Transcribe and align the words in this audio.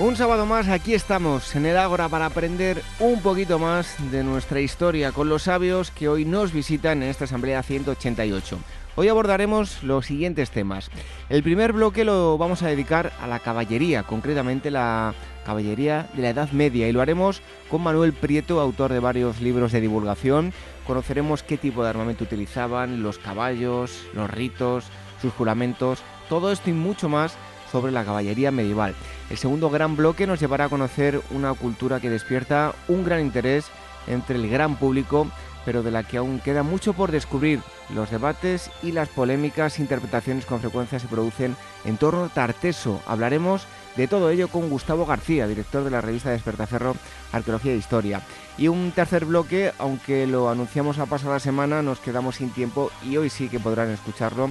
Un 0.00 0.16
sábado 0.16 0.46
más, 0.46 0.68
aquí 0.68 0.94
estamos 0.94 1.54
en 1.54 1.66
el 1.66 1.76
Ágora 1.76 2.08
para 2.08 2.24
aprender 2.24 2.82
un 3.00 3.20
poquito 3.20 3.58
más 3.58 3.96
de 4.10 4.24
nuestra 4.24 4.58
historia 4.58 5.12
con 5.12 5.28
los 5.28 5.42
sabios 5.42 5.90
que 5.90 6.08
hoy 6.08 6.24
nos 6.24 6.54
visitan 6.54 7.02
en 7.02 7.10
esta 7.10 7.24
Asamblea 7.24 7.62
188. 7.62 8.58
Hoy 8.96 9.08
abordaremos 9.08 9.82
los 9.82 10.06
siguientes 10.06 10.50
temas. 10.50 10.90
El 11.28 11.42
primer 11.42 11.74
bloque 11.74 12.06
lo 12.06 12.38
vamos 12.38 12.62
a 12.62 12.68
dedicar 12.68 13.12
a 13.20 13.26
la 13.26 13.40
caballería, 13.40 14.02
concretamente 14.04 14.70
la 14.70 15.12
caballería 15.44 16.08
de 16.14 16.22
la 16.22 16.30
Edad 16.30 16.50
Media, 16.52 16.88
y 16.88 16.92
lo 16.92 17.02
haremos 17.02 17.42
con 17.70 17.82
Manuel 17.82 18.14
Prieto, 18.14 18.58
autor 18.58 18.94
de 18.94 19.00
varios 19.00 19.42
libros 19.42 19.70
de 19.70 19.82
divulgación. 19.82 20.54
Conoceremos 20.86 21.42
qué 21.42 21.58
tipo 21.58 21.82
de 21.82 21.90
armamento 21.90 22.24
utilizaban, 22.24 23.02
los 23.02 23.18
caballos, 23.18 24.06
los 24.14 24.30
ritos, 24.30 24.86
sus 25.20 25.34
juramentos, 25.34 25.98
todo 26.30 26.50
esto 26.52 26.70
y 26.70 26.72
mucho 26.72 27.10
más 27.10 27.36
sobre 27.70 27.92
la 27.92 28.04
caballería 28.04 28.50
medieval. 28.50 28.94
El 29.30 29.38
segundo 29.38 29.70
gran 29.70 29.96
bloque 29.96 30.26
nos 30.26 30.40
llevará 30.40 30.66
a 30.66 30.68
conocer 30.68 31.20
una 31.30 31.54
cultura 31.54 32.00
que 32.00 32.10
despierta 32.10 32.74
un 32.88 33.04
gran 33.04 33.20
interés 33.20 33.66
entre 34.06 34.36
el 34.36 34.48
gran 34.48 34.76
público, 34.76 35.28
pero 35.64 35.82
de 35.82 35.90
la 35.90 36.02
que 36.02 36.16
aún 36.16 36.40
queda 36.40 36.62
mucho 36.62 36.94
por 36.94 37.12
descubrir. 37.12 37.60
Los 37.94 38.10
debates 38.10 38.70
y 38.82 38.92
las 38.92 39.08
polémicas 39.08 39.78
interpretaciones 39.78 40.46
con 40.46 40.60
frecuencia 40.60 40.98
se 40.98 41.08
producen 41.08 41.56
en 41.84 41.96
torno 41.96 42.24
a 42.24 42.28
Tarteso. 42.28 43.00
Hablaremos 43.06 43.66
de 43.96 44.08
todo 44.08 44.30
ello 44.30 44.48
con 44.48 44.70
Gustavo 44.70 45.04
García, 45.06 45.46
director 45.46 45.84
de 45.84 45.90
la 45.90 46.00
revista 46.00 46.30
Despertaferro 46.30 46.94
Arqueología 47.32 47.72
e 47.72 47.76
Historia. 47.76 48.22
Y 48.56 48.68
un 48.68 48.92
tercer 48.92 49.24
bloque, 49.24 49.72
aunque 49.78 50.26
lo 50.26 50.48
anunciamos 50.48 50.98
a 50.98 51.06
pasada 51.06 51.40
semana, 51.40 51.82
nos 51.82 52.00
quedamos 52.00 52.36
sin 52.36 52.50
tiempo 52.50 52.90
y 53.04 53.16
hoy 53.16 53.30
sí 53.30 53.48
que 53.48 53.60
podrán 53.60 53.90
escucharlo 53.90 54.50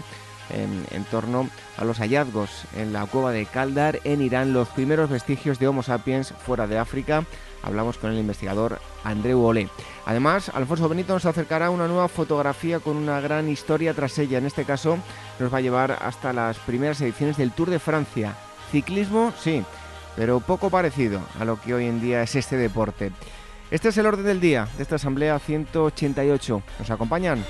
en, 0.50 1.04
torno 1.06 1.50
a 1.78 1.86
los 1.86 2.00
hallazgos 2.00 2.66
en 2.76 2.94
la 2.94 3.06
cueva 3.06 3.32
de 3.32 3.46
Kaldar 3.46 4.00
en 4.04 4.22
Irán, 4.22 4.54
los 4.54 4.70
primeros 4.70 5.10
vestigios 5.10 5.60
de 5.60 5.68
Homo 5.68 5.84
sapiens 5.84 6.34
fuera 6.46 6.68
de 6.68 6.78
África. 6.78 7.24
Hablamos 7.62 7.98
con 7.98 8.12
el 8.12 8.20
investigador 8.20 8.80
Andreu 9.04 9.44
Olé. 9.44 9.70
Además, 10.06 10.50
Alfonso 10.50 10.88
Benito 10.88 11.14
nos 11.14 11.26
acercará 11.26 11.70
una 11.70 11.88
nueva 11.88 12.08
fotografía 12.08 12.80
con 12.80 12.96
una 12.96 13.20
gran 13.20 13.50
historia 13.50 13.94
tras 13.94 14.18
ella. 14.18 14.38
En 14.38 14.46
este 14.46 14.66
caso, 14.66 14.98
nos 15.40 15.54
va 15.54 15.58
a 15.58 15.62
llevar 15.62 15.98
hasta 16.02 16.32
las 16.32 16.58
primeras 16.60 17.02
ediciones 17.02 17.38
del 17.38 17.52
Tour 17.52 17.70
de 17.70 17.80
Francia. 17.80 18.36
Ciclismo, 18.72 19.34
sí, 19.38 19.64
pero 20.16 20.40
poco 20.40 20.70
parecido 20.70 21.22
a 21.40 21.46
lo 21.46 21.60
que 21.60 21.74
hoy 21.74 21.86
en 21.86 22.02
día 22.02 22.22
es 22.22 22.36
este 22.36 22.56
deporte. 22.56 23.12
Este 23.72 23.90
es 23.90 23.98
el 23.98 24.06
orden 24.06 24.26
del 24.26 24.42
día 24.42 24.68
de 24.78 24.84
esta 24.84 24.96
Asamblea 24.96 25.38
188. 25.38 26.64
¿Nos 26.80 26.90
acompañan? 26.90 27.44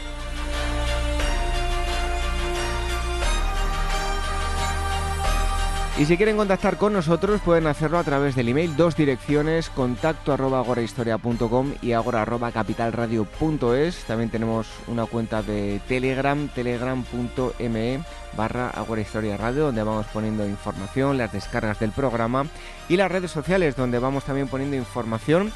Y 6.00 6.06
si 6.06 6.16
quieren 6.16 6.38
contactar 6.38 6.78
con 6.78 6.94
nosotros 6.94 7.42
pueden 7.42 7.68
hacerlo 7.68 7.98
a 7.98 8.06
través 8.06 8.34
del 8.34 8.48
email, 8.48 8.78
dos 8.78 8.96
direcciones, 8.96 9.70
contacto 9.70 10.32
arroba 10.32 10.60
agorahistoria.com 10.60 11.74
y 11.82 11.92
agora 11.92 12.22
arroba 12.22 12.54
capitalradio.es. 12.54 14.06
También 14.06 14.30
tenemos 14.30 14.66
una 14.88 15.06
cuenta 15.08 15.44
de 15.44 15.82
Telegram, 15.90 16.48
telegram.me 16.48 18.00
barra 18.38 18.70
agorahistoria 18.70 19.36
radio, 19.36 19.66
donde 19.66 19.84
vamos 19.84 20.06
poniendo 20.14 20.48
información, 20.48 21.18
las 21.18 21.34
descargas 21.34 21.82
del 21.82 21.92
programa 21.92 22.46
y 22.88 22.96
las 22.96 23.12
redes 23.12 23.32
sociales, 23.32 23.76
donde 23.76 24.00
vamos 24.00 24.24
también 24.24 24.48
poniendo 24.48 24.78
información 24.78 25.52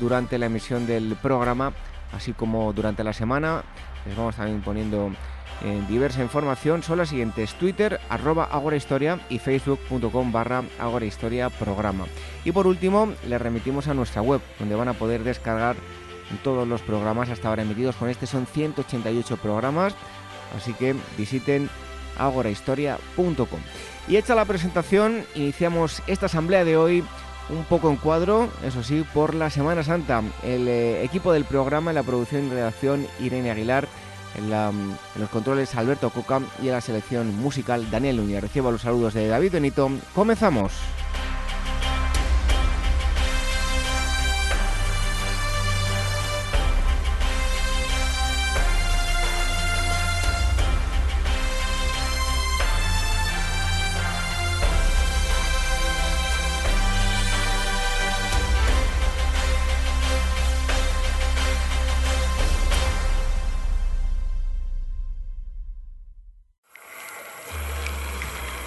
durante 0.00 0.38
la 0.38 0.46
emisión 0.46 0.86
del 0.86 1.16
programa, 1.16 1.74
así 2.16 2.32
como 2.32 2.72
durante 2.72 3.04
la 3.04 3.12
semana. 3.12 3.62
Les 4.06 4.16
vamos 4.16 4.36
también 4.36 4.62
poniendo 4.62 5.12
en 5.62 5.86
diversa 5.86 6.22
información 6.22 6.82
son 6.82 6.98
las 6.98 7.10
siguientes 7.10 7.54
Twitter 7.54 8.00
arroba 8.08 8.44
agorahistoria 8.44 9.20
y 9.28 9.38
facebook.com 9.38 10.32
barra 10.32 10.64
agorahistoria 10.78 11.50
programa. 11.50 12.06
Y 12.44 12.52
por 12.52 12.66
último 12.66 13.12
les 13.28 13.40
remitimos 13.40 13.88
a 13.88 13.94
nuestra 13.94 14.22
web 14.22 14.40
donde 14.58 14.74
van 14.74 14.88
a 14.88 14.94
poder 14.94 15.24
descargar 15.24 15.76
todos 16.42 16.66
los 16.66 16.82
programas 16.82 17.28
hasta 17.28 17.48
ahora 17.48 17.62
emitidos 17.62 17.96
con 17.96 18.08
este 18.08 18.26
son 18.26 18.46
188 18.46 19.36
programas 19.36 19.94
así 20.56 20.72
que 20.72 20.94
visiten 21.16 21.68
agorahistoria.com. 22.18 23.60
Y 24.08 24.16
hecha 24.16 24.34
la 24.34 24.44
presentación 24.44 25.24
iniciamos 25.34 26.02
esta 26.06 26.26
asamblea 26.26 26.64
de 26.64 26.76
hoy 26.76 27.04
un 27.50 27.64
poco 27.64 27.90
en 27.90 27.96
cuadro, 27.96 28.48
eso 28.64 28.82
sí, 28.82 29.04
por 29.12 29.34
la 29.34 29.50
Semana 29.50 29.82
Santa. 29.82 30.22
El 30.42 30.68
eh, 30.68 31.04
equipo 31.04 31.32
del 31.32 31.44
programa 31.44 31.90
en 31.90 31.96
la 31.96 32.02
producción 32.02 32.46
y 32.46 32.50
redacción 32.50 33.06
Irene 33.20 33.50
Aguilar 33.50 33.88
en, 34.36 34.50
los 34.50 35.28
controles 35.30 35.74
Alberto 35.74 36.10
Coca 36.10 36.40
y 36.62 36.68
en 36.68 36.72
la 36.72 36.80
selección 36.80 37.36
musical 37.36 37.90
Daniel 37.90 38.16
Núñez. 38.16 38.40
Recibo 38.42 38.70
los 38.70 38.82
saludos 38.82 39.14
de 39.14 39.28
David 39.28 39.52
Benito. 39.52 39.90
Comenzamos. 40.14 40.72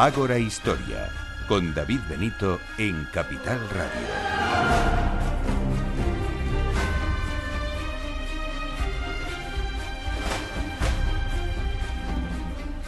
Ágora 0.00 0.38
Historia, 0.38 1.08
con 1.48 1.74
David 1.74 1.98
Benito 2.08 2.60
en 2.78 3.04
Capital 3.12 3.58
Radio. 3.68 4.06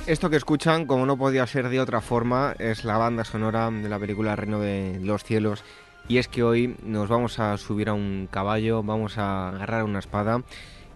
Esto 0.07 0.31
que 0.31 0.37
escuchan, 0.37 0.87
como 0.87 1.05
no 1.05 1.17
podía 1.17 1.49
ser 1.49 1.69
de 1.69 1.81
otra 1.81 2.01
forma, 2.01 2.55
es 2.61 2.85
la 2.85 2.97
banda 2.97 3.25
sonora 3.25 3.69
de 3.73 3.89
la 3.89 3.99
película 3.99 4.37
Reino 4.37 4.61
de 4.61 5.01
los 5.03 5.25
Cielos. 5.25 5.65
Y 6.07 6.19
es 6.19 6.29
que 6.29 6.45
hoy 6.45 6.77
nos 6.85 7.09
vamos 7.09 7.41
a 7.41 7.57
subir 7.57 7.89
a 7.89 7.93
un 7.93 8.29
caballo, 8.31 8.85
vamos 8.85 9.19
a 9.19 9.49
agarrar 9.49 9.83
una 9.83 9.99
espada 9.99 10.45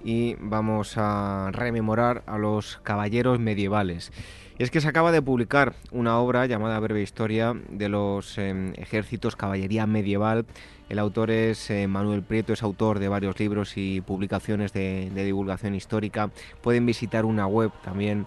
y 0.04 0.36
vamos 0.38 0.94
a 0.96 1.50
rememorar 1.50 2.22
a 2.26 2.38
los 2.38 2.76
caballeros 2.84 3.40
medievales. 3.40 4.12
Es 4.56 4.70
que 4.70 4.80
se 4.80 4.86
acaba 4.86 5.10
de 5.10 5.20
publicar 5.20 5.74
una 5.90 6.20
obra 6.20 6.46
llamada 6.46 6.78
Breve 6.78 7.02
Historia 7.02 7.54
de 7.70 7.88
los 7.88 8.38
em, 8.38 8.72
ejércitos 8.76 9.34
caballería 9.34 9.84
medieval. 9.88 10.46
El 10.88 11.00
autor 11.00 11.32
es 11.32 11.70
eh, 11.70 11.88
Manuel 11.88 12.22
Prieto, 12.22 12.52
es 12.52 12.62
autor 12.62 13.00
de 13.00 13.08
varios 13.08 13.40
libros 13.40 13.76
y 13.76 14.00
publicaciones 14.00 14.72
de, 14.72 15.10
divulgación 15.12 15.74
histórica. 15.74 16.30
Pueden 16.62 16.86
visitar 16.86 17.24
una 17.24 17.48
web 17.48 17.72
también 17.82 18.26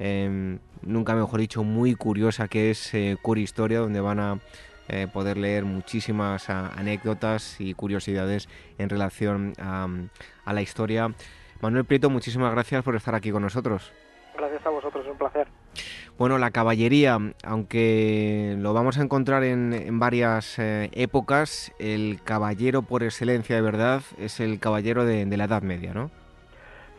em, 0.00 0.58
nunca 0.82 1.14
mejor 1.14 1.38
dicho, 1.38 1.62
muy 1.62 1.94
curiosa, 1.94 2.48
que 2.48 2.70
es 2.70 2.92
eh, 2.94 3.16
Curi 3.22 3.42
Historia, 3.42 3.78
donde 3.78 4.00
van 4.00 4.18
a 4.18 4.40
eh, 4.88 5.06
poder 5.12 5.36
leer 5.36 5.64
muchísimas 5.64 6.50
anécdotas 6.50 7.60
y 7.60 7.74
curiosidades 7.74 8.48
en 8.78 8.88
relación 8.88 9.52
a, 9.60 9.86
a, 10.44 10.52
la 10.52 10.60
historia. 10.60 11.14
Manuel 11.60 11.84
Prieto, 11.84 12.10
muchísimas 12.10 12.50
gracias 12.50 12.82
por 12.82 12.96
estar 12.96 13.14
aquí 13.14 13.30
con 13.30 13.42
nosotros. 13.42 13.92
Gracias 14.36 14.66
a 14.66 14.70
vosotros, 14.70 15.04
es 15.04 15.10
un 15.12 15.18
placer. 15.18 15.46
Bueno, 16.18 16.38
la 16.38 16.50
caballería, 16.50 17.16
aunque 17.44 18.56
lo 18.58 18.74
vamos 18.74 18.98
a 18.98 19.02
encontrar 19.02 19.44
en, 19.44 20.00
varias 20.00 20.58
eh, 20.58 20.90
épocas, 20.92 21.72
el 21.78 22.18
caballero 22.24 22.82
por 22.82 23.04
excelencia 23.04 23.54
de 23.54 23.62
verdad 23.62 24.02
es 24.18 24.40
el 24.40 24.58
caballero 24.58 25.04
de, 25.04 25.24
la 25.36 25.44
Edad 25.44 25.62
Media, 25.62 25.94
¿no? 25.94 26.10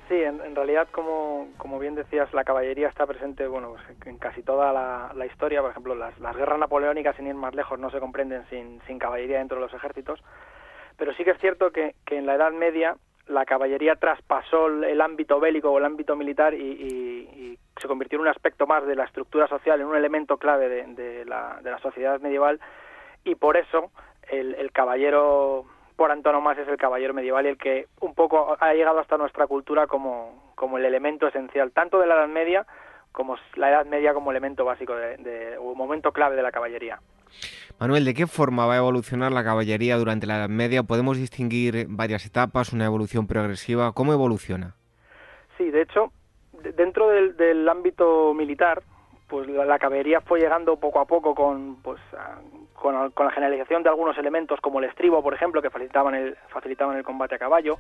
Sí, 0.07 0.15
en, 0.15 0.55
realidad, 0.55 0.87
como, 0.91 1.49
como, 1.57 1.79
bien 1.79 1.95
decías, 1.95 2.33
la 2.33 2.45
caballería 2.45 2.87
está 2.87 3.05
presente 3.05 3.45
bueno, 3.45 3.73
pues, 3.73 4.07
en 4.07 4.17
casi 4.17 4.41
toda 4.41 4.71
la, 4.71 5.25
historia. 5.25 5.61
Por 5.61 5.71
ejemplo, 5.71 5.95
las, 5.95 6.35
guerras 6.37 6.57
napoleónicas, 6.57 7.17
sin 7.17 7.27
ir 7.27 7.35
más 7.35 7.53
lejos, 7.53 7.77
no 7.77 7.91
se 7.91 7.99
comprenden 7.99 8.43
sin, 8.49 8.81
sin 8.87 8.99
caballería 8.99 9.39
dentro 9.39 9.57
de 9.57 9.65
los 9.65 9.73
ejércitos. 9.73 10.23
Pero 10.97 11.13
sí 11.13 11.25
que 11.25 11.31
es 11.31 11.39
cierto 11.39 11.71
que, 11.71 11.93
que 12.05 12.17
en 12.17 12.25
la 12.25 12.35
Edad 12.35 12.51
Media 12.53 12.95
la 13.29 13.45
caballería 13.45 13.95
traspasó 13.95 14.67
el 14.67 14.99
ámbito 15.01 15.39
bélico 15.39 15.69
o 15.69 15.77
el 15.77 15.85
ámbito 15.85 16.15
militar 16.15 16.53
y, 16.53 17.57
se 17.79 17.87
convirtió 17.87 18.17
en 18.17 18.23
un 18.23 18.27
aspecto 18.27 18.67
más 18.67 18.85
de 18.85 18.95
la 18.95 19.05
estructura 19.05 19.47
social, 19.47 19.79
en 19.79 19.87
un 19.87 19.95
elemento 19.95 20.35
clave 20.35 20.67
de, 20.67 21.23
la, 21.23 21.79
sociedad 21.81 22.19
medieval 22.19 22.59
y 23.23 23.35
por 23.35 23.55
eso 23.55 23.91
el, 24.29 24.69
caballero 24.73 25.65
por 25.95 26.11
antonomasia 26.11 26.63
es 26.63 26.69
el 26.69 26.75
caballero 26.75 27.13
medieval 27.13 27.45
y 27.45 27.49
el 27.49 27.57
que 27.57 27.87
un 28.01 28.13
poco 28.15 28.57
ha 28.59 28.73
llegado 28.73 28.99
hasta 28.99 29.17
nuestra 29.17 29.47
cultura 29.47 29.87
como, 29.87 30.51
como 30.55 30.77
el 30.77 30.83
elemento 30.83 31.27
esencial, 31.27 31.71
tanto 31.71 31.99
de 31.99 32.07
la 32.07 32.15
Edad 32.15 32.27
Media 32.27 32.65
como 33.13 33.37
la 33.55 33.69
Edad 33.69 33.85
Media 33.85 34.13
como 34.13 34.31
elemento 34.31 34.65
básico 34.65 34.93
de, 34.95 35.57
o 35.57 35.73
momento 35.73 36.11
clave 36.11 36.35
de 36.35 36.43
la 36.43 36.51
caballería. 36.51 36.99
Manuel, 37.79 38.03
¿de 38.03 38.13
qué 38.13 38.27
forma 38.27 38.65
va 38.65 38.73
a 38.73 38.77
evolucionar 38.79 39.31
la 39.31 39.41
caballería 39.41 39.95
durante 39.95 40.27
la 40.27 40.35
Edad 40.35 40.49
Media? 40.49 40.83
¿Podemos 40.83 41.17
distinguir 41.17 41.85
varias 41.87 42.25
etapas, 42.25 42.73
una 42.73 42.83
evolución 42.83 43.25
progresiva? 43.25 43.93
¿Cómo 43.93 44.11
evoluciona? 44.11 44.75
Sí, 45.57 45.71
de 45.71 45.83
hecho, 45.83 46.11
dentro 46.75 47.07
del, 47.07 47.69
ámbito 47.69 48.33
militar, 48.33 48.83
pues 49.29 49.47
la, 49.47 49.79
caballería 49.79 50.19
fue 50.19 50.41
llegando 50.41 50.75
poco 50.75 50.99
a 50.99 51.05
poco 51.05 51.33
con, 51.33 51.77
pues, 51.81 52.01
con, 52.73 52.95
la 52.95 53.31
generalización 53.31 53.81
de 53.83 53.89
algunos 53.89 54.17
elementos 54.17 54.59
como 54.59 54.79
el 54.79 54.85
estribo, 54.85 55.23
por 55.23 55.33
ejemplo, 55.33 55.61
que 55.61 55.69
facilitaban 55.69 56.15
el, 56.15 56.35
facilitaban 56.49 56.97
el 56.97 57.03
combate 57.05 57.35
a 57.35 57.39
caballo, 57.39 57.79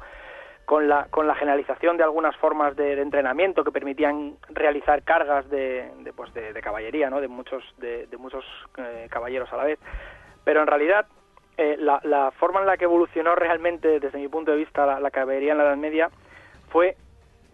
con 0.63 0.87
la, 0.87 1.07
con 1.09 1.27
la 1.27 1.35
generalización 1.35 1.97
de 1.97 2.03
algunas 2.03 2.37
formas 2.37 2.73
de, 2.77 3.01
entrenamiento 3.01 3.65
que 3.65 3.71
permitían 3.71 4.37
realizar 4.49 5.03
cargas 5.03 5.49
de, 5.49 5.91
de, 6.03 6.13
pues 6.13 6.33
de, 6.33 6.48
caballería, 6.69 7.09
¿no? 7.09 7.19
de 7.19 7.27
muchos, 7.27 7.63
de, 7.77 8.07
muchos 8.19 8.45
eh, 8.77 9.07
caballeros 9.09 9.51
a 9.51 9.57
la 9.57 9.63
vez. 9.63 9.79
Pero 10.43 10.61
en 10.61 10.67
realidad 10.67 11.07
eh, 11.57 11.77
la, 11.79 12.31
forma 12.37 12.59
en 12.59 12.67
la 12.67 12.77
que 12.77 12.83
evolucionó 12.85 13.33
realmente, 13.35 13.99
desde 13.99 14.19
mi 14.19 14.27
punto 14.27 14.51
de 14.51 14.57
vista, 14.57 14.99
la, 14.99 15.11
caballería 15.11 15.53
en 15.53 15.57
la 15.57 15.63
Edad 15.65 15.77
Media 15.77 16.09
fue 16.69 16.95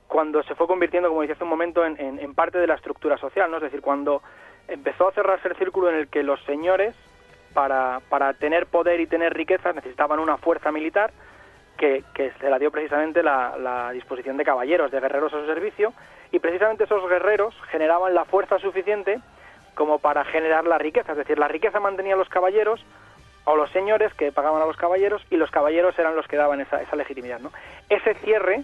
cuando 0.08 0.44
se 0.44 0.54
fue 0.56 0.68
convirtiendo, 0.68 1.08
como 1.10 1.22
decía 1.22 1.36
hace 1.36 1.46
un 1.46 1.50
momento, 1.50 1.86
en, 1.86 1.98
en, 1.98 2.36
parte 2.36 2.60
de 2.60 2.68
la 2.68 2.76
estructura 2.76 3.18
social, 3.18 3.50
¿no? 3.50 3.58
Es 3.58 3.64
decir, 3.64 3.82
cuando 3.82 4.22
empezó 4.68 5.08
a 5.08 5.14
cerrarse 5.14 5.48
el 5.48 5.56
círculo 5.56 5.90
en 5.90 5.96
el 5.96 6.08
que 6.10 6.22
los 6.22 6.44
señores, 6.44 6.94
para, 7.54 8.02
para 8.10 8.34
tener 8.34 8.68
poder 8.68 9.00
y 9.00 9.08
tener 9.08 9.34
riquezas, 9.34 9.74
necesitaban 9.74 10.20
una 10.20 10.38
fuerza 10.38 10.72
militar, 10.72 11.12
que, 11.78 12.04
se 12.40 12.50
la 12.50 12.60
dio 12.60 12.72
precisamente 12.72 13.24
la, 13.24 13.92
disposición 13.94 14.38
de 14.38 14.44
caballeros, 14.44 14.92
de 14.92 15.00
guerreros 15.00 15.34
a 15.34 15.40
su 15.40 15.46
servicio, 15.46 15.94
y 16.32 16.40
precisamente 16.40 16.86
esos 16.86 17.08
guerreros 17.10 17.56
generaban 17.70 18.14
la 18.14 18.26
fuerza 18.26 18.60
suficiente 18.60 19.20
como 19.74 20.00
para 20.00 20.24
generar 20.26 20.66
la 20.66 20.78
riqueza, 20.78 21.12
es 21.12 21.18
decir, 21.18 21.38
la 21.38 21.48
riqueza 21.48 21.80
mantenía 21.80 22.14
a 22.14 22.18
los 22.18 22.30
caballeros 22.30 22.84
o 23.44 23.56
los 23.56 23.70
señores 23.72 24.14
que 24.14 24.32
pagaban 24.32 24.62
a 24.62 24.66
los 24.66 24.78
caballeros 24.78 25.22
y 25.30 25.38
los 25.38 25.52
caballeros 25.52 25.98
eran 26.00 26.16
los 26.16 26.28
que 26.28 26.38
daban 26.38 26.62
esa, 26.62 26.82
esa 26.82 26.96
legitimidad. 26.96 27.40
¿no? 27.40 27.52
Ese 27.90 28.16
cierre 28.16 28.64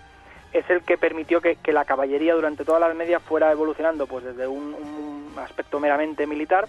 es 0.54 0.70
el 0.70 0.84
que 0.84 0.98
permitió 0.98 1.40
que, 1.42 1.58
la 1.72 1.86
caballería 1.86 2.34
durante 2.34 2.66
toda 2.66 2.80
la 2.80 2.94
Media 2.94 3.20
fuera 3.20 3.52
evolucionando 3.52 4.08
pues 4.08 4.24
desde 4.24 4.48
un, 4.48 4.74
un, 4.74 5.40
aspecto 5.40 5.80
meramente 5.80 6.28
militar 6.28 6.68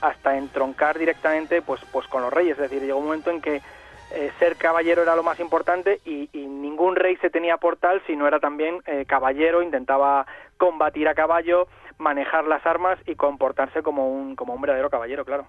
hasta 0.00 0.36
entroncar 0.36 0.98
directamente 0.98 1.62
pues, 1.62 1.80
pues 1.92 2.06
con 2.06 2.22
los 2.22 2.32
reyes, 2.32 2.52
es 2.52 2.70
decir, 2.70 2.82
llegó 2.82 2.98
un 2.98 3.06
momento 3.06 3.30
en 3.30 3.40
que 3.40 3.60
eh, 4.14 4.32
ser 4.38 4.56
caballero 4.56 5.02
era 5.02 5.16
lo 5.16 5.22
más 5.22 5.40
importante 5.40 6.00
y, 6.04 6.28
ningún 6.34 6.96
rey 6.96 7.16
se 7.16 7.30
tenía 7.30 7.58
por 7.58 7.76
tal 7.76 8.02
si 8.06 8.16
no 8.16 8.26
era 8.26 8.40
también 8.40 8.80
eh, 8.86 9.04
caballero, 9.06 9.62
intentaba 9.62 10.26
combatir 10.56 11.06
a 11.08 11.14
caballo, 11.14 11.68
manejar 11.98 12.46
las 12.46 12.64
armas 12.66 12.98
y 13.06 13.14
comportarse 13.14 13.82
como 13.82 14.08
un, 14.08 14.34
como 14.34 14.54
un 14.54 14.60
verdadero 14.60 14.90
caballero, 14.90 15.24
claro. 15.24 15.46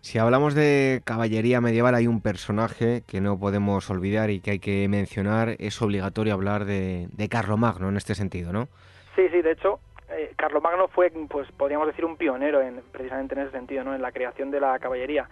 Si 0.00 0.18
hablamos 0.18 0.54
de 0.54 1.00
caballería 1.04 1.60
medieval 1.60 1.94
hay 1.94 2.06
un 2.06 2.20
personaje 2.20 3.02
que 3.08 3.20
no 3.20 3.40
podemos 3.40 3.90
olvidar 3.90 4.30
y 4.30 4.40
que 4.40 4.52
hay 4.52 4.58
que 4.60 4.86
mencionar, 4.88 5.56
es 5.58 5.80
obligatorio 5.82 6.34
hablar 6.34 6.64
de, 6.64 7.08
de 7.10 7.28
Carlomagno 7.28 7.88
en 7.88 7.96
este 7.96 8.14
sentido, 8.14 8.52
¿no? 8.52 8.68
Sí, 9.16 9.28
sí, 9.32 9.42
de 9.42 9.52
hecho, 9.52 9.80
eh, 10.10 10.32
Carlomagno 10.36 10.88
fue, 10.88 11.10
pues 11.28 11.50
podríamos 11.52 11.88
decir, 11.88 12.04
un 12.04 12.16
pionero 12.16 12.60
en, 12.60 12.82
precisamente 12.92 13.34
en 13.34 13.40
ese 13.40 13.52
sentido, 13.52 13.82
¿no? 13.82 13.94
En 13.94 14.02
la 14.02 14.12
creación 14.12 14.50
de 14.50 14.60
la 14.60 14.78
caballería 14.78 15.28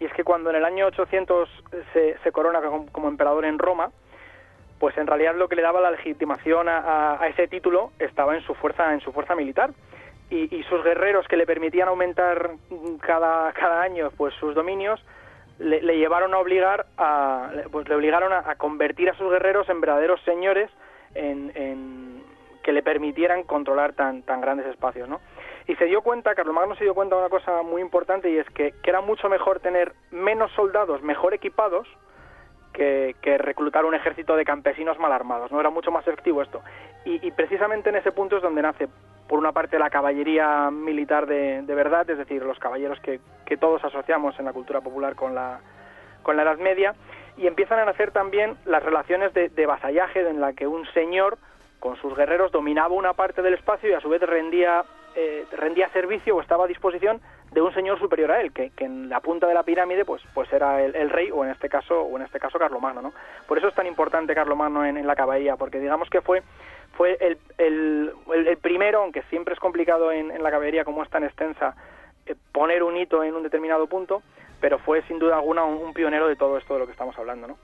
y 0.00 0.04
es 0.06 0.12
que 0.12 0.24
cuando 0.24 0.50
en 0.50 0.56
el 0.56 0.64
año 0.64 0.86
800 0.86 1.48
se, 1.92 2.18
se 2.18 2.32
corona 2.32 2.60
como, 2.92 3.08
emperador 3.08 3.44
en 3.44 3.58
Roma, 3.58 3.90
pues 4.78 4.96
en 4.98 5.06
realidad 5.06 5.34
lo 5.34 5.48
que 5.48 5.56
le 5.56 5.62
daba 5.62 5.80
la 5.80 5.90
legitimación 5.90 6.68
a, 6.68 7.18
ese 7.28 7.48
título 7.48 7.92
estaba 7.98 8.34
en 8.34 8.42
su 8.42 8.54
fuerza, 8.54 8.92
en 8.92 9.00
su 9.00 9.12
fuerza 9.12 9.34
militar. 9.34 9.70
Y, 10.30 10.64
sus 10.64 10.82
guerreros 10.82 11.28
que 11.28 11.36
le 11.36 11.46
permitían 11.46 11.86
aumentar 11.86 12.50
cada, 13.00 13.52
cada 13.52 13.82
año 13.82 14.10
pues 14.16 14.34
sus 14.34 14.52
dominios 14.52 15.00
le, 15.58 15.80
llevaron 15.96 16.34
a 16.34 16.38
obligar 16.38 16.86
a 16.98 17.52
pues 17.70 17.88
le 17.88 17.94
obligaron 17.94 18.32
a, 18.32 18.56
convertir 18.56 19.10
a 19.10 19.14
sus 19.14 19.30
guerreros 19.30 19.68
en 19.68 19.80
verdaderos 19.80 20.20
señores 20.22 20.70
en, 21.14 22.24
que 22.64 22.72
le 22.72 22.82
permitieran 22.82 23.44
controlar 23.44 23.92
tan, 23.92 24.22
tan 24.22 24.40
grandes 24.40 24.66
espacios, 24.66 25.08
¿no? 25.08 25.20
Y 25.66 25.76
se 25.76 25.86
dio 25.86 26.02
cuenta, 26.02 26.34
Carlomagno 26.34 26.76
se 26.76 26.84
dio 26.84 26.94
cuenta 26.94 27.16
de 27.16 27.22
una 27.22 27.30
cosa 27.30 27.62
muy 27.62 27.80
importante 27.80 28.30
y 28.30 28.36
es 28.36 28.48
que, 28.50 28.74
era 28.84 29.00
mucho 29.00 29.28
mejor 29.28 29.60
tener 29.60 29.94
menos 30.10 30.52
soldados 30.52 31.02
mejor 31.02 31.32
equipados 31.32 31.88
que, 32.72 33.14
reclutar 33.38 33.84
un 33.84 33.94
ejército 33.94 34.36
de 34.36 34.44
campesinos 34.44 34.98
mal 34.98 35.12
armados, 35.12 35.50
¿no? 35.50 35.60
Era 35.60 35.70
mucho 35.70 35.90
más 35.90 36.06
efectivo 36.06 36.42
esto. 36.42 36.60
Y, 37.04 37.30
precisamente 37.30 37.90
en 37.90 37.96
ese 37.96 38.12
punto 38.12 38.36
es 38.36 38.42
donde 38.42 38.62
nace, 38.62 38.88
por 39.28 39.38
una 39.38 39.52
parte, 39.52 39.78
la 39.78 39.90
caballería 39.90 40.70
militar 40.70 41.26
de, 41.26 41.62
verdad, 41.66 42.08
es 42.10 42.18
decir, 42.18 42.42
los 42.42 42.58
caballeros 42.58 42.98
que, 43.00 43.20
todos 43.56 43.82
asociamos 43.84 44.38
en 44.38 44.44
la 44.44 44.52
cultura 44.52 44.80
popular 44.80 45.14
con 45.14 45.34
la, 45.34 45.60
con 46.22 46.36
la 46.36 46.42
Edad 46.42 46.58
Media, 46.58 46.94
y 47.36 47.46
empiezan 47.46 47.78
a 47.78 47.84
nacer 47.84 48.10
también 48.10 48.56
las 48.64 48.82
relaciones 48.82 49.32
de, 49.32 49.48
de 49.48 49.66
vasallaje 49.66 50.28
en 50.28 50.40
la 50.40 50.52
que 50.52 50.66
un 50.66 50.84
señor 50.92 51.38
con 51.80 51.96
sus 51.96 52.14
guerreros 52.16 52.52
dominaba 52.52 52.94
una 52.94 53.12
parte 53.12 53.42
del 53.42 53.54
espacio 53.54 53.90
y 53.90 53.92
a 53.92 54.00
su 54.00 54.08
vez 54.08 54.22
rendía 54.22 54.84
eh, 55.16 55.46
rendía 55.52 55.88
servicio 55.90 56.36
o 56.36 56.40
estaba 56.40 56.64
a 56.64 56.68
disposición 56.68 57.20
de 57.52 57.60
un 57.62 57.72
señor 57.72 57.98
superior 57.98 58.32
a 58.32 58.40
él, 58.40 58.52
que, 58.52 58.72
en 58.78 59.08
la 59.08 59.20
punta 59.20 59.46
de 59.46 59.54
la 59.54 59.62
pirámide 59.62 60.04
pues, 60.04 60.22
pues 60.34 60.52
era 60.52 60.82
el, 60.82 61.10
rey 61.10 61.30
o 61.30 61.44
en 61.44 61.50
este 61.50 61.68
caso 61.68 62.00
o 62.00 62.16
en 62.16 62.22
este 62.22 62.40
caso 62.40 62.58
Carlomagno, 62.58 63.00
¿no? 63.00 63.12
Por 63.46 63.58
eso 63.58 63.68
es 63.68 63.74
tan 63.74 63.86
importante 63.86 64.34
Carlomagno 64.34 64.84
en, 64.84 64.96
en 64.96 65.06
la 65.06 65.14
caballería, 65.14 65.56
porque 65.56 65.78
digamos 65.78 66.10
que 66.10 66.20
fue 66.20 66.42
fue 66.96 67.18
el, 67.20 67.38
el, 67.58 68.56
primero, 68.58 69.02
aunque 69.02 69.22
siempre 69.30 69.54
es 69.54 69.60
complicado 69.60 70.12
en, 70.12 70.42
la 70.42 70.50
caballería 70.50 70.84
como 70.84 71.02
es 71.02 71.10
tan 71.10 71.24
extensa, 71.24 71.74
eh, 72.26 72.34
poner 72.52 72.82
un 72.82 72.96
hito 72.96 73.22
en 73.22 73.34
un 73.34 73.42
determinado 73.42 73.86
punto, 73.86 74.22
pero 74.60 74.78
fue 74.78 75.02
sin 75.02 75.18
duda 75.18 75.36
alguna 75.36 75.64
un, 75.64 75.92
pionero 75.92 76.28
de 76.28 76.36
todo 76.36 76.58
esto 76.58 76.74
de 76.74 76.80
lo 76.80 76.86
que 76.86 76.92
estamos 76.92 77.16
hablando, 77.18 77.48
¿no? 77.48 77.58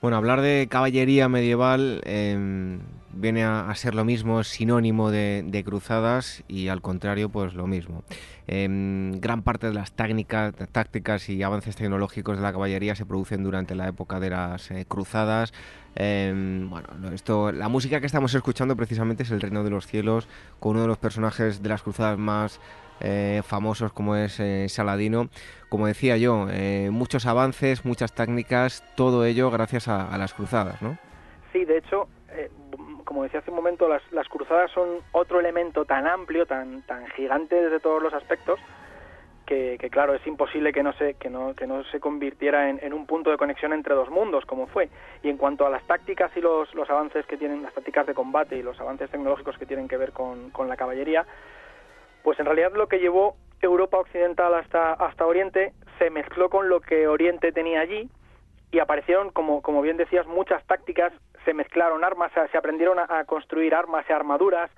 Bueno, 0.00 0.16
hablar 0.16 0.40
de 0.40 0.66
caballería 0.70 1.28
medieval 1.28 2.00
em, 2.04 2.80
viene 3.12 3.44
a, 3.44 3.74
ser 3.74 3.94
lo 3.94 4.04
mismo, 4.04 4.42
sinónimo 4.44 5.10
de, 5.10 5.62
cruzadas 5.64 6.42
y 6.48 6.68
al 6.68 6.80
contrario, 6.80 7.28
pues 7.28 7.54
lo 7.54 7.66
mismo. 7.66 8.02
Em, 8.46 9.20
gran 9.20 9.42
parte 9.42 9.68
de 9.68 9.74
las 9.74 9.92
técnicas, 9.92 10.54
tácticas 10.72 11.28
y 11.28 11.42
avances 11.42 11.76
tecnológicos 11.76 12.36
de 12.36 12.42
la 12.42 12.52
caballería 12.52 12.94
se 12.94 13.06
producen 13.06 13.44
durante 13.44 13.74
la 13.74 13.88
época 13.88 14.20
de 14.20 14.30
las 14.30 14.70
eh, 14.70 14.84
cruzadas. 14.88 15.52
Em, 15.94 16.68
bueno, 16.68 16.88
esto, 17.12 17.52
la 17.52 17.68
música 17.68 18.00
que 18.00 18.06
estamos 18.06 18.34
escuchando 18.34 18.76
precisamente 18.76 19.22
es 19.22 19.30
El 19.30 19.40
Reino 19.40 19.64
de 19.64 19.70
los 19.70 19.86
Cielos, 19.86 20.28
con 20.58 20.72
uno 20.72 20.82
de 20.82 20.88
los 20.88 20.98
personajes 20.98 21.62
de 21.62 21.68
las 21.68 21.82
cruzadas 21.82 22.18
más 22.18 22.60
eh, 23.00 23.42
famosos 23.44 23.92
como 23.92 24.16
es 24.16 24.40
eh, 24.40 24.66
Saladino. 24.68 25.28
Como 25.68 25.86
decía 25.86 26.16
yo, 26.16 26.48
muchos 26.90 27.26
avances, 27.26 27.84
muchas 27.84 28.12
técnicas, 28.12 28.82
todo 28.96 29.24
ello 29.24 29.52
gracias 29.52 29.86
a, 29.86 30.12
a 30.12 30.18
las 30.18 30.34
cruzadas, 30.34 30.82
¿no? 30.82 30.98
Sí, 31.52 31.64
de 31.64 31.78
hecho, 31.78 32.08
como 33.10 33.24
decía 33.24 33.40
hace 33.40 33.50
un 33.50 33.56
momento, 33.56 33.88
las, 33.88 34.02
las 34.12 34.28
cruzadas 34.28 34.70
son 34.70 35.00
otro 35.10 35.40
elemento 35.40 35.84
tan 35.84 36.06
amplio, 36.06 36.46
tan, 36.46 36.82
tan 36.82 37.08
gigante 37.08 37.56
desde 37.60 37.80
todos 37.80 38.00
los 38.00 38.14
aspectos, 38.14 38.60
que, 39.44 39.76
claro, 39.90 40.14
es 40.14 40.24
imposible 40.28 40.72
que 40.72 40.84
no 40.84 40.92
se, 40.92 41.14
que 41.14 41.28
no, 41.28 41.52
que 41.56 41.66
no 41.66 41.82
se 41.82 41.98
convirtiera 41.98 42.70
en, 42.70 42.92
un 42.94 43.06
punto 43.06 43.32
de 43.32 43.36
conexión 43.36 43.72
entre 43.72 43.96
dos 43.96 44.08
mundos, 44.10 44.46
como 44.46 44.68
fue. 44.68 44.90
Y 45.24 45.28
en 45.28 45.38
cuanto 45.38 45.66
a 45.66 45.70
las 45.70 45.82
tácticas 45.88 46.30
y 46.36 46.40
los, 46.40 46.72
los 46.72 46.88
avances 46.88 47.26
que 47.26 47.36
tienen, 47.36 47.64
las 47.64 47.74
tácticas 47.74 48.06
de 48.06 48.14
combate 48.14 48.56
y 48.56 48.62
los 48.62 48.80
avances 48.80 49.10
tecnológicos 49.10 49.58
que 49.58 49.66
tienen 49.66 49.88
que 49.88 49.96
ver 49.96 50.12
con, 50.12 50.50
con 50.50 50.68
la 50.68 50.76
caballería, 50.76 51.26
pues 52.22 52.38
en 52.38 52.46
realidad 52.46 52.70
lo 52.76 52.86
que 52.86 53.00
llevó 53.00 53.34
Europa 53.60 53.98
Occidental 53.98 54.54
hasta, 54.54 54.92
hasta 54.92 55.26
Oriente 55.26 55.72
se 55.98 56.10
mezcló 56.10 56.48
con 56.48 56.68
lo 56.68 56.80
que 56.80 57.08
Oriente 57.08 57.50
tenía 57.50 57.80
allí 57.80 58.08
y 58.70 58.78
aparecieron, 58.78 59.30
como, 59.30 59.62
como 59.62 59.82
bien 59.82 59.96
decías, 59.96 60.28
muchas 60.28 60.64
tácticas, 60.66 61.12
se 61.44 61.54
mezclaron 61.54 62.04
armas, 62.04 62.32
se 62.50 62.58
aprendieron 62.58 62.98
a, 62.98 63.24
construir 63.24 63.74
armas 63.74 64.04
y 64.08 64.12
armaduras 64.12 64.70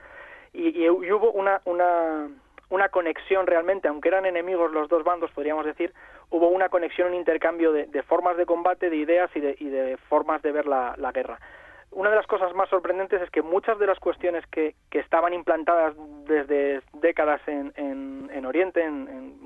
y, 0.53 0.85
y 0.85 0.89
hubo 0.89 1.33
una, 1.33 1.61
una, 1.65 2.29
una 2.73 2.89
conexión 2.89 3.47
realmente, 3.47 3.89
aunque 3.89 4.09
eran 4.09 4.25
enemigos 4.25 4.73
los 4.73 4.89
dos 4.89 5.05
bandos, 5.05 5.31
podríamos 5.33 5.67
decir, 5.67 5.93
hubo 6.31 6.49
una 6.49 6.71
conexión, 6.71 7.09
un 7.09 7.15
intercambio 7.15 7.71
de, 7.71 8.03
formas 8.03 8.39
de 8.39 8.47
combate, 8.47 8.89
de 8.89 8.97
ideas 8.97 9.31
y 9.35 9.41
de, 9.41 9.99
formas 10.09 10.41
de 10.41 10.53
ver 10.53 10.67
la, 10.67 11.13
guerra. 11.13 11.39
Una 11.91 12.09
de 12.09 12.17
las 12.17 12.27
cosas 12.27 12.55
más 12.55 12.71
sorprendentes 12.71 13.21
es 13.21 13.29
que 13.29 13.43
muchas 13.43 13.79
de 13.79 13.87
las 13.87 13.99
cuestiones 13.99 14.43
que, 14.47 14.75
estaban 14.91 15.35
implantadas 15.35 15.95
desde 16.25 16.81
décadas 16.95 17.43
en, 17.47 17.73
en, 17.77 18.47
Oriente, 18.47 18.83